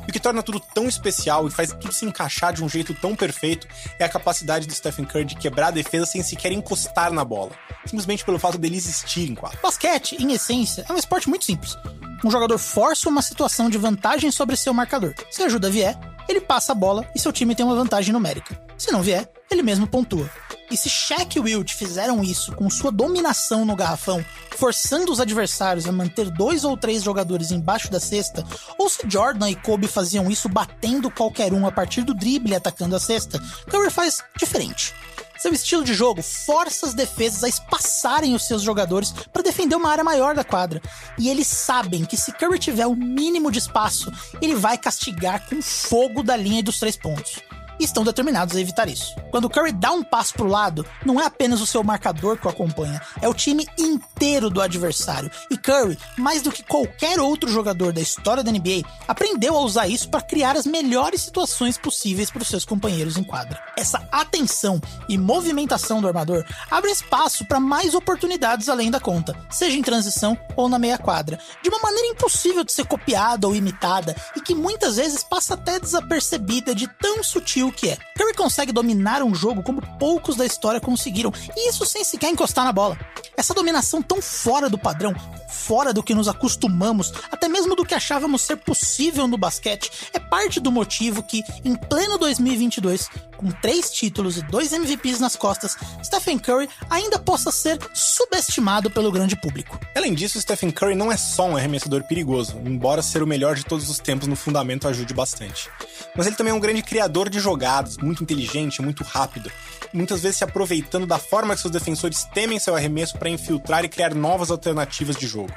E 0.08 0.10
o 0.10 0.14
que 0.14 0.20
torna 0.20 0.42
tudo 0.42 0.60
tão 0.60 0.88
especial 0.88 1.48
e 1.48 1.52
faz 1.52 1.72
tudo 1.74 1.92
se 1.92 2.06
encaixar 2.06 2.54
de 2.54 2.64
um 2.64 2.70
jeito 2.70 2.94
tão 2.94 3.16
perfeito 3.16 3.68
é 4.00 4.06
a 4.06 4.10
capacidade 4.10 4.66
do 4.66 4.74
Stephen 4.74 5.06
Curry 5.06 5.26
de 5.26 5.36
quebrar 5.36 5.68
a 5.68 5.72
defesa 5.72 6.06
sem 6.06 6.24
sequer 6.24 6.52
encostar 6.54 7.12
na 7.12 7.26
bola, 7.26 7.52
simplesmente 7.86 8.24
pelo 8.24 8.40
fato 8.40 8.58
dele 8.58 8.78
existir 8.78 9.30
em 9.30 9.36
quadro. 9.36 9.60
Basquete, 9.62 10.16
em 10.18 10.32
essência, 10.32 10.86
é 10.88 10.94
um 10.94 10.98
esporte 10.98 11.28
muito 11.28 11.44
simples. 11.44 11.78
Um 12.24 12.32
jogador 12.32 12.58
força 12.58 13.10
uma 13.10 13.22
situação 13.22 13.70
de 13.70 13.78
vantagem 13.78 14.32
sobre 14.32 14.56
seu 14.56 14.74
marcador. 14.74 15.14
Se 15.30 15.44
a 15.44 15.46
ajuda 15.48 15.70
vier, 15.70 15.98
ele 16.28 16.42
passa 16.42 16.72
a 16.72 16.76
bola 16.76 17.06
e 17.14 17.20
seu 17.20 17.34
time 17.34 17.54
tem 17.54 17.66
uma 17.66 17.76
vantagem 17.76 18.14
numérica. 18.14 18.60
Se 18.78 18.92
não 18.92 19.02
vier, 19.02 19.30
ele 19.52 19.62
mesmo 19.62 19.86
pontua. 19.86 20.30
E 20.70 20.76
se 20.76 20.90
Shaq 20.90 21.38
e 21.38 21.42
Wilt 21.42 21.74
fizeram 21.74 22.22
isso 22.22 22.54
com 22.54 22.70
sua 22.70 22.92
dominação 22.92 23.64
no 23.64 23.76
garrafão, 23.76 24.24
forçando 24.58 25.12
os 25.12 25.22
adversários 25.22 25.88
a 25.88 25.92
manter 25.94 26.30
dois 26.30 26.66
ou 26.66 26.76
três 26.76 27.04
jogadores 27.04 27.52
embaixo 27.52 27.90
da 27.90 28.02
cesta, 28.02 28.44
ou 28.78 28.90
se 28.90 29.10
Jordan 29.10 29.50
e 29.50 29.56
Kobe 29.56 29.88
faziam 29.88 30.30
isso 30.30 30.50
batendo 30.50 31.10
qualquer 31.10 31.54
um 31.54 31.66
a 31.66 31.72
partir 31.72 32.02
do 32.02 32.14
drible 32.14 32.54
atacando 32.54 32.98
a 32.98 33.00
cesta, 33.00 33.40
Curry 33.70 33.90
faz 33.90 34.22
diferente. 34.38 34.94
Seu 35.38 35.54
estilo 35.54 35.84
de 35.84 35.94
jogo 35.94 36.22
força 36.22 36.88
as 36.88 36.94
defesas 36.94 37.44
a 37.44 37.48
espaçarem 37.48 38.34
os 38.34 38.46
seus 38.46 38.62
jogadores 38.62 39.14
para 39.32 39.44
defender 39.44 39.76
uma 39.76 39.90
área 39.90 40.04
maior 40.04 40.36
da 40.36 40.44
quadra. 40.44 40.82
E 41.18 41.30
eles 41.30 41.48
sabem 41.48 42.04
que 42.04 42.18
se 42.18 42.32
Curry 42.32 42.58
tiver 42.58 42.88
o 42.88 42.96
mínimo 42.96 43.52
de 43.52 43.60
espaço, 43.60 44.12
ele 44.42 44.56
vai 44.56 44.78
castigar 44.78 45.48
com 45.48 45.62
fogo 45.62 46.24
da 46.24 46.36
linha 46.36 46.64
dos 46.64 46.80
três 46.80 46.98
pontos 46.98 47.47
estão 47.84 48.04
determinados 48.04 48.56
a 48.56 48.60
evitar 48.60 48.88
isso. 48.88 49.16
Quando 49.32 49.46
o 49.46 49.50
Curry 49.50 49.72
dá 49.72 49.92
um 49.92 50.04
passo 50.04 50.34
pro 50.34 50.48
lado, 50.48 50.86
não 51.06 51.20
é 51.20 51.26
apenas 51.26 51.62
o 51.62 51.66
seu 51.66 51.84
marcador 51.84 52.38
que 52.38 52.48
o 52.48 52.50
acompanha, 52.50 53.02
é 53.22 53.28
o 53.28 53.34
time 53.34 53.68
inteiro 53.78 54.50
do 54.50 54.62
adversário. 54.62 55.30
E 55.50 55.58
Curry, 55.58 55.98
mais 56.18 56.42
do 56.42 56.52
que 56.52 56.64
qualquer 56.64 57.20
outro 57.20 57.50
jogador 57.50 57.94
da 57.94 58.02
história 58.02 58.44
da 58.44 58.52
NBA, 58.52 58.84
aprendeu 59.08 59.56
a 59.56 59.62
usar 59.62 59.88
isso 59.88 60.10
para 60.10 60.22
criar 60.22 60.56
as 60.56 60.66
melhores 60.66 61.22
situações 61.22 61.78
possíveis 61.78 62.32
para 62.32 62.42
os 62.42 62.48
seus 62.48 62.66
companheiros 62.66 63.18
em 63.18 63.24
quadra. 63.24 63.62
Essa 63.78 64.08
atenção 64.12 64.82
e 65.08 65.18
movimentação 65.18 66.02
do 66.02 66.08
armador 66.08 66.46
abre 66.70 66.92
espaço 66.92 67.46
para 67.46 67.60
mais 67.60 67.94
oportunidades 67.94 68.70
além 68.70 68.90
da 68.90 69.00
conta, 69.00 69.36
seja 69.50 69.78
em 69.78 69.82
transição 69.82 70.38
ou 70.56 70.68
na 70.70 70.80
meia 70.80 70.98
quadra, 70.98 71.40
de 71.62 71.70
uma 71.70 71.80
maneira 71.80 72.08
impossível 72.08 72.64
de 72.64 72.72
ser 72.72 72.86
copiada 72.86 73.48
ou 73.48 73.56
imitada 73.56 74.16
e 74.36 74.42
que 74.42 74.56
muitas 74.56 74.96
vezes 74.98 75.24
passa 75.24 75.54
até 75.54 75.80
desapercebida 75.80 76.74
de 76.74 76.88
tão 76.88 77.24
sutil 77.24 77.67
o 77.68 77.72
que 77.72 77.90
é. 77.90 77.98
Curry 78.18 78.34
consegue 78.34 78.72
dominar 78.72 79.22
um 79.22 79.34
jogo 79.34 79.62
como 79.64 79.82
poucos 79.98 80.36
da 80.36 80.46
história 80.46 80.80
conseguiram, 80.80 81.32
e 81.56 81.70
isso 81.70 81.86
sem 81.86 82.04
sequer 82.04 82.30
encostar 82.30 82.66
na 82.66 82.72
bola. 82.72 82.98
Essa 83.36 83.54
dominação 83.54 84.02
tão 84.02 84.22
fora 84.22 84.70
do 84.70 84.78
padrão, 84.78 85.14
fora 85.48 85.94
do 85.94 86.02
que 86.02 86.16
nos 86.16 86.28
acostumamos, 86.28 87.14
até 87.32 87.48
mesmo 87.48 87.76
do 87.76 87.86
que 87.86 87.94
achávamos 87.94 88.42
ser 88.42 88.58
possível 88.58 89.28
no 89.28 89.38
basquete, 89.38 89.92
é 90.14 90.20
parte 90.20 90.60
do 90.60 90.72
motivo 90.72 91.22
que, 91.22 91.44
em 91.64 91.76
pleno 91.76 92.18
2022, 92.18 93.10
com 93.38 93.50
três 93.52 93.92
títulos 93.92 94.38
e 94.38 94.42
dois 94.42 94.74
MVPs 94.74 95.20
nas 95.20 95.36
costas, 95.36 95.78
Stephen 96.04 96.40
Curry 96.40 96.68
ainda 96.90 97.20
possa 97.20 97.52
ser 97.52 97.78
subestimado 97.94 98.90
pelo 98.90 99.12
grande 99.12 99.36
público. 99.36 99.80
Além 99.96 100.14
disso, 100.14 100.42
Stephen 100.42 100.72
Curry 100.72 100.96
não 100.96 101.12
é 101.12 101.18
só 101.18 101.48
um 101.48 101.56
arremessador 101.56 102.04
perigoso, 102.04 102.60
embora 102.66 103.02
ser 103.02 103.22
o 103.22 103.28
melhor 103.28 103.56
de 103.56 103.64
todos 103.64 103.90
os 103.90 104.00
tempos 104.00 104.28
no 104.28 104.36
fundamento 104.36 104.88
ajude 104.88 105.14
bastante. 105.14 105.70
Mas 106.16 106.28
ele 106.28 106.36
também 106.36 106.52
é 106.52 106.56
um 106.56 106.60
grande 106.60 106.82
criador 106.82 107.30
de 107.30 107.40
jogadas, 107.40 107.98
muito 107.98 108.24
inteligente, 108.24 108.82
muito 108.82 109.04
rápido, 109.04 109.52
muitas 109.94 110.22
vezes 110.22 110.38
se 110.38 110.44
aproveitando 110.44 111.06
da 111.06 111.18
forma 111.18 111.56
que 111.56 111.62
seus 111.62 111.72
defensores 111.72 112.24
temem 112.26 112.60
seu 112.60 112.76
arremesso 112.76 113.18
para 113.18 113.30
infiltrar 113.30 113.86
e 113.86 113.90
criar 113.90 114.14
novas 114.14 114.52
alternativas 114.52 115.16
de 115.16 115.28
jogo. 115.28 115.54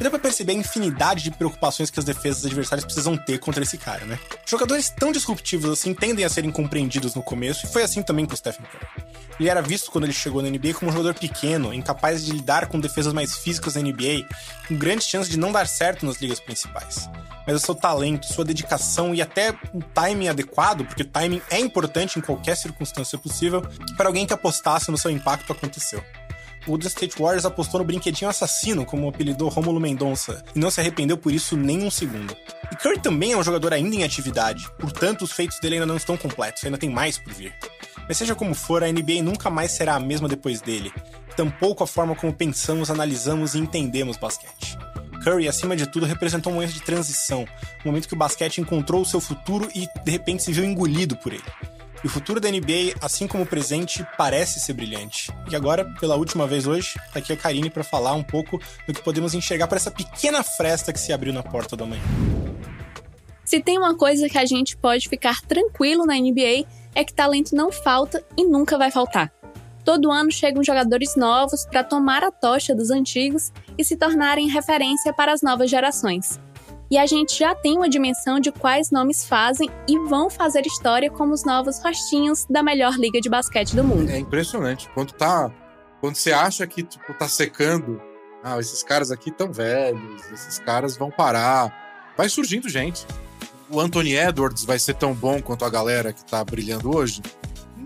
E 0.00 0.02
dá 0.02 0.08
pra 0.08 0.18
perceber 0.18 0.52
a 0.52 0.54
infinidade 0.54 1.22
de 1.22 1.30
preocupações 1.30 1.90
que 1.90 1.98
as 1.98 2.06
defesas 2.06 2.46
adversárias 2.46 2.86
precisam 2.86 3.18
ter 3.18 3.38
contra 3.38 3.62
esse 3.62 3.76
cara, 3.76 4.06
né? 4.06 4.18
Jogadores 4.46 4.88
tão 4.88 5.12
disruptivos 5.12 5.68
assim 5.70 5.92
tendem 5.92 6.24
a 6.24 6.28
ser 6.30 6.42
incompreendidos 6.46 7.14
no 7.14 7.22
começo, 7.22 7.66
e 7.66 7.68
foi 7.68 7.82
assim 7.82 8.02
também 8.02 8.24
com 8.24 8.32
o 8.32 8.36
Stephen 8.36 8.64
Curry. 8.64 8.86
Ele 9.38 9.50
era 9.50 9.60
visto 9.60 9.90
quando 9.90 10.04
ele 10.04 10.14
chegou 10.14 10.40
na 10.40 10.48
NBA 10.48 10.72
como 10.72 10.90
um 10.90 10.94
jogador 10.94 11.12
pequeno, 11.12 11.74
incapaz 11.74 12.24
de 12.24 12.32
lidar 12.32 12.66
com 12.68 12.80
defesas 12.80 13.12
mais 13.12 13.36
físicas 13.36 13.74
da 13.74 13.82
NBA, 13.82 14.26
com 14.68 14.74
grandes 14.74 15.06
chances 15.06 15.30
de 15.30 15.38
não 15.38 15.52
dar 15.52 15.66
certo 15.66 16.06
nas 16.06 16.16
ligas 16.16 16.40
principais. 16.40 17.06
Mas 17.46 17.56
o 17.56 17.58
seu 17.58 17.74
talento, 17.74 18.24
sua 18.24 18.44
dedicação 18.44 19.14
e 19.14 19.20
até 19.20 19.50
um 19.74 19.80
timing 19.80 20.28
adequado, 20.28 20.82
porque 20.86 21.02
o 21.02 21.06
timing 21.06 21.42
é 21.50 21.58
importante 21.58 22.18
em 22.18 22.22
qualquer 22.22 22.56
circunstância 22.56 23.18
possível, 23.18 23.60
para 23.98 24.08
alguém 24.08 24.26
que 24.26 24.32
apostasse 24.32 24.90
no 24.90 24.96
seu 24.96 25.10
impacto 25.10 25.52
aconteceu 25.52 26.02
o 26.62 26.70
Golden 26.70 26.88
State 26.88 27.16
Warriors 27.18 27.44
apostou 27.44 27.80
no 27.80 27.86
brinquedinho 27.86 28.30
assassino, 28.30 28.84
como 28.84 29.08
apelidou 29.08 29.48
Romulo 29.48 29.80
Mendonça, 29.80 30.44
e 30.54 30.58
não 30.58 30.70
se 30.70 30.80
arrependeu 30.80 31.16
por 31.16 31.32
isso 31.32 31.56
nem 31.56 31.82
um 31.82 31.90
segundo. 31.90 32.36
E 32.70 32.76
Curry 32.76 33.00
também 33.00 33.32
é 33.32 33.36
um 33.36 33.42
jogador 33.42 33.72
ainda 33.72 33.96
em 33.96 34.04
atividade, 34.04 34.68
portanto 34.78 35.22
os 35.22 35.32
feitos 35.32 35.58
dele 35.60 35.76
ainda 35.76 35.86
não 35.86 35.96
estão 35.96 36.16
completos, 36.16 36.64
ainda 36.64 36.78
tem 36.78 36.90
mais 36.90 37.18
por 37.18 37.32
vir. 37.32 37.54
Mas 38.06 38.18
seja 38.18 38.34
como 38.34 38.54
for, 38.54 38.82
a 38.84 38.90
NBA 38.90 39.22
nunca 39.22 39.48
mais 39.50 39.72
será 39.72 39.94
a 39.94 40.00
mesma 40.00 40.28
depois 40.28 40.60
dele, 40.60 40.92
tampouco 41.36 41.82
a 41.82 41.86
forma 41.86 42.14
como 42.14 42.32
pensamos, 42.32 42.90
analisamos 42.90 43.54
e 43.54 43.58
entendemos 43.58 44.16
basquete. 44.16 44.78
Curry, 45.22 45.48
acima 45.48 45.76
de 45.76 45.86
tudo, 45.86 46.06
representou 46.06 46.50
um 46.50 46.56
momento 46.56 46.72
de 46.72 46.82
transição, 46.82 47.46
um 47.84 47.88
momento 47.88 48.08
que 48.08 48.14
o 48.14 48.16
basquete 48.16 48.60
encontrou 48.60 49.02
o 49.02 49.06
seu 49.06 49.20
futuro 49.20 49.68
e 49.74 49.86
de 50.02 50.10
repente 50.10 50.42
se 50.42 50.52
viu 50.52 50.64
engolido 50.64 51.16
por 51.16 51.32
ele. 51.32 51.42
E 52.02 52.06
o 52.06 52.10
futuro 52.10 52.40
da 52.40 52.50
NBA, 52.50 52.94
assim 53.02 53.26
como 53.26 53.44
o 53.44 53.46
presente, 53.46 54.06
parece 54.16 54.58
ser 54.58 54.72
brilhante. 54.72 55.30
E 55.50 55.54
agora, 55.54 55.84
pela 56.00 56.16
última 56.16 56.46
vez 56.46 56.66
hoje, 56.66 56.94
tá 57.12 57.18
aqui 57.18 57.32
a 57.32 57.36
Karine 57.36 57.68
para 57.68 57.84
falar 57.84 58.14
um 58.14 58.22
pouco 58.22 58.58
do 58.86 58.94
que 58.94 59.02
podemos 59.02 59.34
enxergar 59.34 59.66
para 59.66 59.76
essa 59.76 59.90
pequena 59.90 60.42
fresta 60.42 60.92
que 60.92 61.00
se 61.00 61.12
abriu 61.12 61.32
na 61.32 61.42
porta 61.42 61.76
da 61.76 61.84
manhã. 61.84 62.02
Se 63.44 63.60
tem 63.60 63.76
uma 63.76 63.94
coisa 63.96 64.28
que 64.28 64.38
a 64.38 64.46
gente 64.46 64.76
pode 64.76 65.08
ficar 65.08 65.42
tranquilo 65.42 66.06
na 66.06 66.14
NBA 66.14 66.64
é 66.94 67.04
que 67.04 67.12
talento 67.12 67.54
não 67.54 67.70
falta 67.70 68.24
e 68.36 68.44
nunca 68.44 68.78
vai 68.78 68.90
faltar. 68.90 69.30
Todo 69.84 70.10
ano 70.10 70.30
chegam 70.30 70.62
jogadores 70.62 71.16
novos 71.16 71.66
para 71.66 71.82
tomar 71.82 72.22
a 72.22 72.30
tocha 72.30 72.74
dos 72.74 72.90
antigos 72.90 73.52
e 73.76 73.84
se 73.84 73.96
tornarem 73.96 74.48
referência 74.48 75.12
para 75.12 75.32
as 75.32 75.42
novas 75.42 75.68
gerações. 75.68 76.38
E 76.90 76.98
a 76.98 77.06
gente 77.06 77.38
já 77.38 77.54
tem 77.54 77.76
uma 77.76 77.88
dimensão 77.88 78.40
de 78.40 78.50
quais 78.50 78.90
nomes 78.90 79.24
fazem 79.24 79.70
e 79.88 79.96
vão 80.08 80.28
fazer 80.28 80.66
história 80.66 81.08
como 81.08 81.32
os 81.32 81.44
novos 81.44 81.80
rostinhos 81.80 82.44
da 82.50 82.64
melhor 82.64 82.94
liga 82.94 83.20
de 83.20 83.28
basquete 83.28 83.76
do 83.76 83.84
mundo. 83.84 84.10
É 84.10 84.18
impressionante. 84.18 84.90
Quando 84.92 85.12
tá. 85.12 85.52
Quando 86.00 86.16
você 86.16 86.32
acha 86.32 86.66
que 86.66 86.82
tipo, 86.82 87.14
tá 87.14 87.28
secando, 87.28 88.02
ah, 88.42 88.58
esses 88.58 88.82
caras 88.82 89.12
aqui 89.12 89.30
tão 89.30 89.52
velhos, 89.52 90.32
esses 90.32 90.58
caras 90.58 90.96
vão 90.96 91.12
parar. 91.12 92.12
Vai 92.16 92.28
surgindo 92.28 92.68
gente. 92.68 93.06
O 93.70 93.78
Anthony 93.78 94.16
Edwards 94.16 94.64
vai 94.64 94.78
ser 94.80 94.94
tão 94.94 95.14
bom 95.14 95.40
quanto 95.40 95.64
a 95.64 95.70
galera 95.70 96.12
que 96.12 96.24
tá 96.24 96.42
brilhando 96.44 96.96
hoje? 96.96 97.22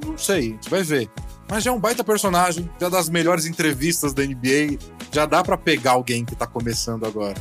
Não 0.03 0.17
sei, 0.17 0.39
a 0.39 0.43
gente 0.43 0.71
vai 0.71 0.83
ver. 0.83 1.11
Mas 1.49 1.63
já 1.63 1.71
é 1.71 1.75
um 1.75 1.79
baita 1.79 2.03
personagem, 2.03 2.69
já 2.81 2.89
das 2.89 3.09
melhores 3.09 3.47
entrevistas 3.47 4.13
da 4.13 4.23
NBA, 4.23 4.79
já 5.13 5.27
dá 5.27 5.43
para 5.43 5.57
pegar 5.57 5.93
alguém 5.93 6.25
que 6.25 6.35
tá 6.35 6.47
começando 6.47 7.07
agora. 7.07 7.37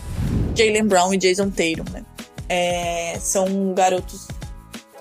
Jalen 0.56 0.86
Brown 0.86 1.14
e 1.14 1.18
Jason 1.18 1.50
Tatum, 1.50 1.90
né? 1.92 2.06
É, 2.50 3.18
são 3.20 3.74
garotos 3.74 4.28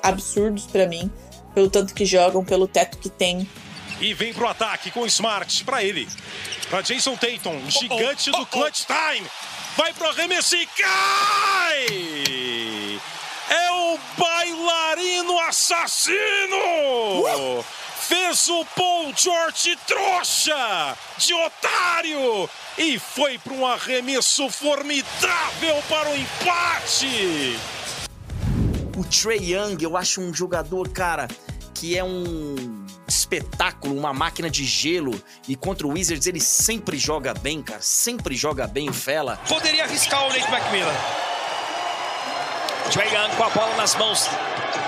absurdos 0.03 0.67
para 0.67 0.87
mim, 0.87 1.11
pelo 1.55 1.69
tanto 1.69 1.93
que 1.95 2.07
jogam, 2.07 2.45
pelo 2.45 2.67
teto 2.67 2.99
que 2.99 3.11
tem. 3.11 3.49
E 4.01 4.15
vem 4.15 4.33
pro 4.33 4.49
ataque 4.49 4.91
com 4.91 5.01
o 5.01 5.07
Smart 5.07 5.65
para 5.65 5.85
ele. 5.85 6.09
Para 6.71 6.81
Jason 6.81 7.17
Tatum, 7.17 7.61
gigante 7.69 8.31
oh, 8.31 8.35
oh, 8.35 8.37
oh, 8.37 8.41
do 8.41 8.47
clutch 8.47 8.85
time. 8.87 9.27
Vai 9.77 9.93
pro 9.93 10.09
arremesso 10.09 10.55
e 10.57 10.67
cai! 10.67 11.87
É 13.51 13.71
o 13.73 13.99
bailarino 14.19 15.39
assassino! 15.41 16.57
Uh! 17.21 17.65
Fez 18.13 18.47
o 18.49 18.63
Paul 18.77 19.15
George 19.17 19.75
trouxa 19.87 20.99
de 21.17 21.33
otário 21.33 22.47
e 22.77 22.99
foi 22.99 23.39
para 23.39 23.55
um 23.55 23.67
arremesso 23.67 24.51
formidável 24.51 25.83
para 25.89 26.11
o 26.11 26.15
empate. 26.15 27.59
O 28.99 29.03
Trey 29.03 29.55
Young, 29.55 29.83
eu 29.83 29.97
acho 29.97 30.21
um 30.21 30.35
jogador, 30.35 30.91
cara, 30.91 31.27
que 31.75 31.97
é 31.97 32.05
um 32.05 32.85
espetáculo, 33.09 33.97
uma 33.97 34.13
máquina 34.13 34.51
de 34.51 34.67
gelo. 34.67 35.19
E 35.49 35.57
contra 35.57 35.87
o 35.87 35.93
Wizards 35.93 36.27
ele 36.27 36.41
sempre 36.41 36.99
joga 36.99 37.33
bem, 37.33 37.63
cara. 37.63 37.81
Sempre 37.81 38.37
joga 38.37 38.67
bem 38.67 38.91
o 38.91 38.93
Fela. 38.93 39.39
Poderia 39.49 39.85
arriscar 39.85 40.27
o 40.27 40.29
Nate 40.29 40.53
McMillan. 40.53 40.95
Trae 42.93 43.09
Young 43.09 43.37
com 43.37 43.45
a 43.45 43.49
bola 43.49 43.75
nas 43.77 43.95
mãos. 43.95 44.29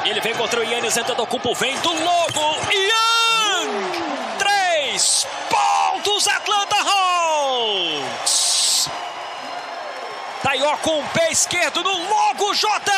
Ele 0.05 0.21
vem 0.21 0.35
contra 0.35 0.61
o 0.61 0.65
Yannis, 0.65 0.97
entra 0.97 1.15
do 1.15 1.27
cupo, 1.27 1.55
vem 1.55 1.77
do 1.81 1.93
logo. 1.93 2.59
Young! 2.71 4.39
Três 4.39 5.27
pontos, 5.49 6.29
Atlanta 6.29 6.77
Hawks! 6.77 8.89
Taió 10.43 10.77
com 10.77 11.01
o 11.01 11.09
pé 11.09 11.33
esquerdo 11.33 11.83
no 11.83 12.07
logo, 12.09 12.53
Jota! 12.55 12.93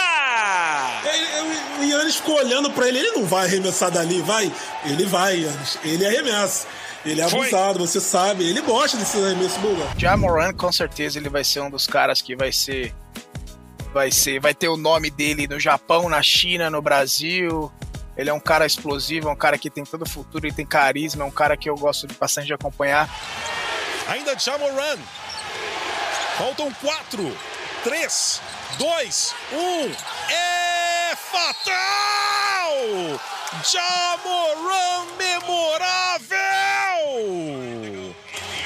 O 1.78 1.84
Yannis 1.84 2.16
ficou 2.16 2.36
olhando 2.38 2.70
pra 2.72 2.88
ele, 2.88 2.98
ele 2.98 3.12
não 3.12 3.24
vai 3.24 3.46
arremessar 3.46 3.90
dali, 3.90 4.20
vai? 4.20 4.52
Ele 4.84 5.06
vai, 5.06 5.42
Yannis. 5.42 5.78
Ele 5.84 6.04
arremessa. 6.04 6.66
Ele 7.04 7.20
é 7.20 7.28
Foi. 7.28 7.42
abusado, 7.42 7.78
você 7.78 8.00
sabe. 8.00 8.48
Ele 8.50 8.60
gosta 8.62 8.96
desse 8.96 9.16
arremesso 9.16 9.60
buga. 9.60 9.86
Jamoran, 9.96 10.52
com 10.52 10.72
certeza, 10.72 11.20
ele 11.20 11.28
vai 11.28 11.44
ser 11.44 11.60
um 11.60 11.70
dos 11.70 11.86
caras 11.86 12.20
que 12.20 12.34
vai 12.34 12.50
ser. 12.50 12.92
Vai 13.96 14.12
ser. 14.12 14.38
Vai 14.40 14.52
ter 14.52 14.68
o 14.68 14.76
nome 14.76 15.08
dele 15.08 15.48
no 15.48 15.58
Japão, 15.58 16.06
na 16.06 16.22
China, 16.22 16.68
no 16.68 16.82
Brasil. 16.82 17.72
Ele 18.14 18.28
é 18.28 18.32
um 18.34 18.38
cara 18.38 18.66
explosivo, 18.66 19.30
é 19.30 19.32
um 19.32 19.36
cara 19.36 19.56
que 19.56 19.70
tem 19.70 19.84
todo 19.84 20.02
o 20.02 20.08
futuro, 20.08 20.46
ele 20.46 20.54
tem 20.54 20.66
carisma, 20.66 21.24
é 21.24 21.26
um 21.26 21.30
cara 21.30 21.56
que 21.56 21.70
eu 21.70 21.74
gosto 21.76 22.06
bastante 22.20 22.48
de 22.48 22.52
acompanhar. 22.52 23.08
Ainda 24.06 24.38
Jamoran. 24.38 24.98
Faltam 26.36 26.70
quatro, 26.74 27.34
três, 27.82 28.42
dois, 28.76 29.34
um. 29.50 29.90
É 30.30 31.16
fatal! 31.16 32.74
Jamoran 33.64 35.06
memorável! 35.16 36.36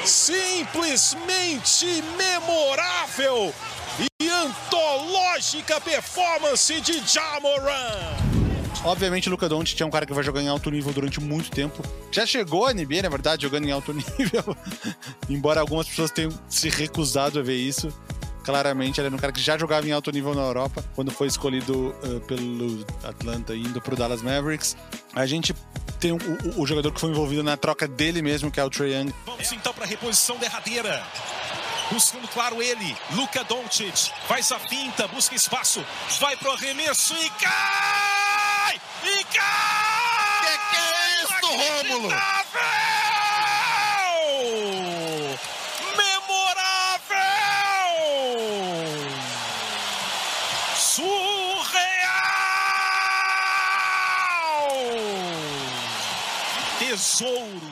Simplesmente 0.05 2.03
memorável! 2.19 3.55
Antológica 4.41 5.79
performance 5.83 6.81
de 6.81 7.07
Jamoran! 7.07 8.17
Obviamente, 8.83 9.29
o 9.29 9.31
Luca 9.31 9.47
Doncic 9.51 9.79
é 9.79 9.85
um 9.85 9.91
cara 9.91 10.07
que 10.07 10.15
vai 10.15 10.25
jogar 10.25 10.41
em 10.41 10.49
alto 10.49 10.71
nível 10.71 10.95
durante 10.95 11.21
muito 11.21 11.51
tempo. 11.51 11.83
Já 12.11 12.25
chegou 12.25 12.65
à 12.65 12.73
NBA, 12.73 13.03
na 13.03 13.11
verdade, 13.11 13.43
jogando 13.43 13.67
em 13.67 13.71
alto 13.71 13.93
nível. 13.93 14.57
Embora 15.29 15.61
algumas 15.61 15.87
pessoas 15.87 16.11
tenham 16.11 16.33
se 16.49 16.71
recusado 16.71 17.39
a 17.39 17.43
ver 17.43 17.57
isso. 17.57 17.93
Claramente, 18.43 18.99
ele 18.99 19.09
era 19.09 19.15
um 19.15 19.19
cara 19.19 19.31
que 19.31 19.43
já 19.43 19.59
jogava 19.59 19.87
em 19.87 19.93
alto 19.93 20.11
nível 20.11 20.35
na 20.35 20.41
Europa, 20.41 20.83
quando 20.95 21.11
foi 21.11 21.27
escolhido 21.27 21.95
uh, 22.03 22.21
pelo 22.21 22.83
Atlanta 23.05 23.55
indo 23.55 23.79
pro 23.83 23.95
Dallas 23.95 24.23
Mavericks. 24.23 24.75
A 25.15 25.27
gente 25.27 25.55
tem 26.01 26.13
o, 26.13 26.17
o, 26.17 26.63
o, 26.63 26.67
jogador 26.67 26.91
que 26.91 26.99
foi 26.99 27.11
envolvido 27.11 27.43
na 27.43 27.59
troca 27.59 27.87
dele 27.87 28.23
mesmo, 28.23 28.51
que 28.51 28.59
é 28.59 28.65
o 28.65 28.71
Trae 28.71 28.95
Young. 28.95 29.13
Vamos 29.27 29.53
então 29.53 29.75
para 29.75 29.85
a 29.85 29.87
reposição 29.87 30.39
derradeira. 30.39 31.07
Buscando, 31.91 32.29
claro, 32.29 32.63
ele, 32.63 32.97
Luca 33.11 33.43
Doncic. 33.43 34.13
Faz 34.29 34.53
a 34.53 34.61
finta, 34.61 35.09
busca 35.09 35.35
espaço, 35.35 35.85
vai 36.21 36.37
pro 36.37 36.53
arremesso 36.53 37.15
e 37.17 37.31
cai! 37.31 38.81
E 39.03 39.25
cai! 39.25 40.31
Que 40.43 40.59
que 40.71 40.77
é 40.77 41.23
isso, 41.23 41.35
Rômulo? 41.47 42.09
Memorável! 45.97 47.31
Surreal! 50.77 51.19
Tesouro! 56.79 57.70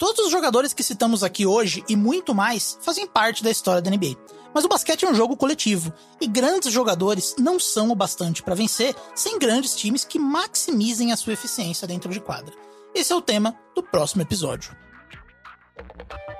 Todos 0.00 0.24
os 0.24 0.32
jogadores 0.32 0.72
que 0.72 0.82
citamos 0.82 1.22
aqui 1.22 1.44
hoje 1.44 1.84
e 1.86 1.94
muito 1.94 2.34
mais 2.34 2.78
fazem 2.80 3.06
parte 3.06 3.44
da 3.44 3.50
história 3.50 3.82
da 3.82 3.90
NBA. 3.90 4.16
Mas 4.54 4.64
o 4.64 4.68
basquete 4.68 5.04
é 5.04 5.10
um 5.10 5.14
jogo 5.14 5.36
coletivo 5.36 5.92
e 6.18 6.26
grandes 6.26 6.72
jogadores 6.72 7.34
não 7.38 7.60
são 7.60 7.90
o 7.90 7.94
bastante 7.94 8.42
para 8.42 8.54
vencer 8.54 8.96
sem 9.14 9.38
grandes 9.38 9.76
times 9.76 10.02
que 10.02 10.18
maximizem 10.18 11.12
a 11.12 11.18
sua 11.18 11.34
eficiência 11.34 11.86
dentro 11.86 12.10
de 12.10 12.18
quadra. 12.18 12.54
Esse 12.94 13.12
é 13.12 13.16
o 13.16 13.20
tema 13.20 13.54
do 13.76 13.82
próximo 13.82 14.22
episódio. 14.22 14.74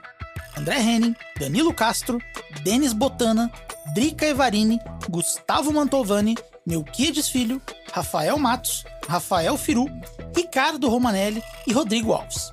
André 0.59 0.81
Henning, 0.81 1.14
Danilo 1.39 1.72
Castro, 1.72 2.18
Denis 2.64 2.93
Botana, 2.93 3.52
Drica 3.94 4.27
Evarini, 4.27 4.81
Gustavo 5.09 5.72
Mantovani, 5.72 6.36
Melquiades 6.66 7.28
Filho, 7.28 7.62
Rafael 7.93 8.36
Matos, 8.36 8.85
Rafael 9.09 9.56
Firu, 9.56 9.86
Ricardo 10.35 10.89
Romanelli 10.89 11.40
e 11.68 11.72
Rodrigo 11.72 12.12
Alves. 12.12 12.51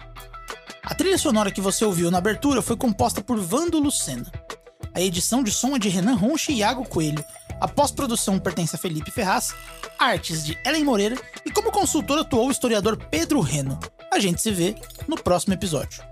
A 0.83 0.93
trilha 0.93 1.17
sonora 1.17 1.51
que 1.51 1.59
você 1.59 1.83
ouviu 1.83 2.11
na 2.11 2.19
abertura 2.19 2.61
foi 2.61 2.77
composta 2.77 3.19
por 3.19 3.39
Vando 3.39 3.79
Lucena. 3.79 4.31
A 4.97 4.99
edição 4.99 5.43
de 5.43 5.51
som 5.51 5.75
é 5.75 5.79
de 5.79 5.89
Renan 5.89 6.15
Ronchi 6.15 6.51
e 6.53 6.55
Iago 6.55 6.83
Coelho. 6.83 7.23
A 7.61 7.67
pós-produção 7.67 8.39
pertence 8.39 8.75
a 8.75 8.79
Felipe 8.79 9.11
Ferraz, 9.11 9.53
artes 9.99 10.43
de 10.43 10.57
Ellen 10.65 10.83
Moreira 10.83 11.15
e 11.45 11.51
como 11.51 11.71
consultor 11.71 12.17
atuou 12.17 12.47
o 12.47 12.51
historiador 12.51 12.97
Pedro 12.97 13.39
Reno. 13.39 13.79
A 14.11 14.17
gente 14.17 14.41
se 14.41 14.49
vê 14.49 14.75
no 15.07 15.15
próximo 15.15 15.53
episódio. 15.53 16.03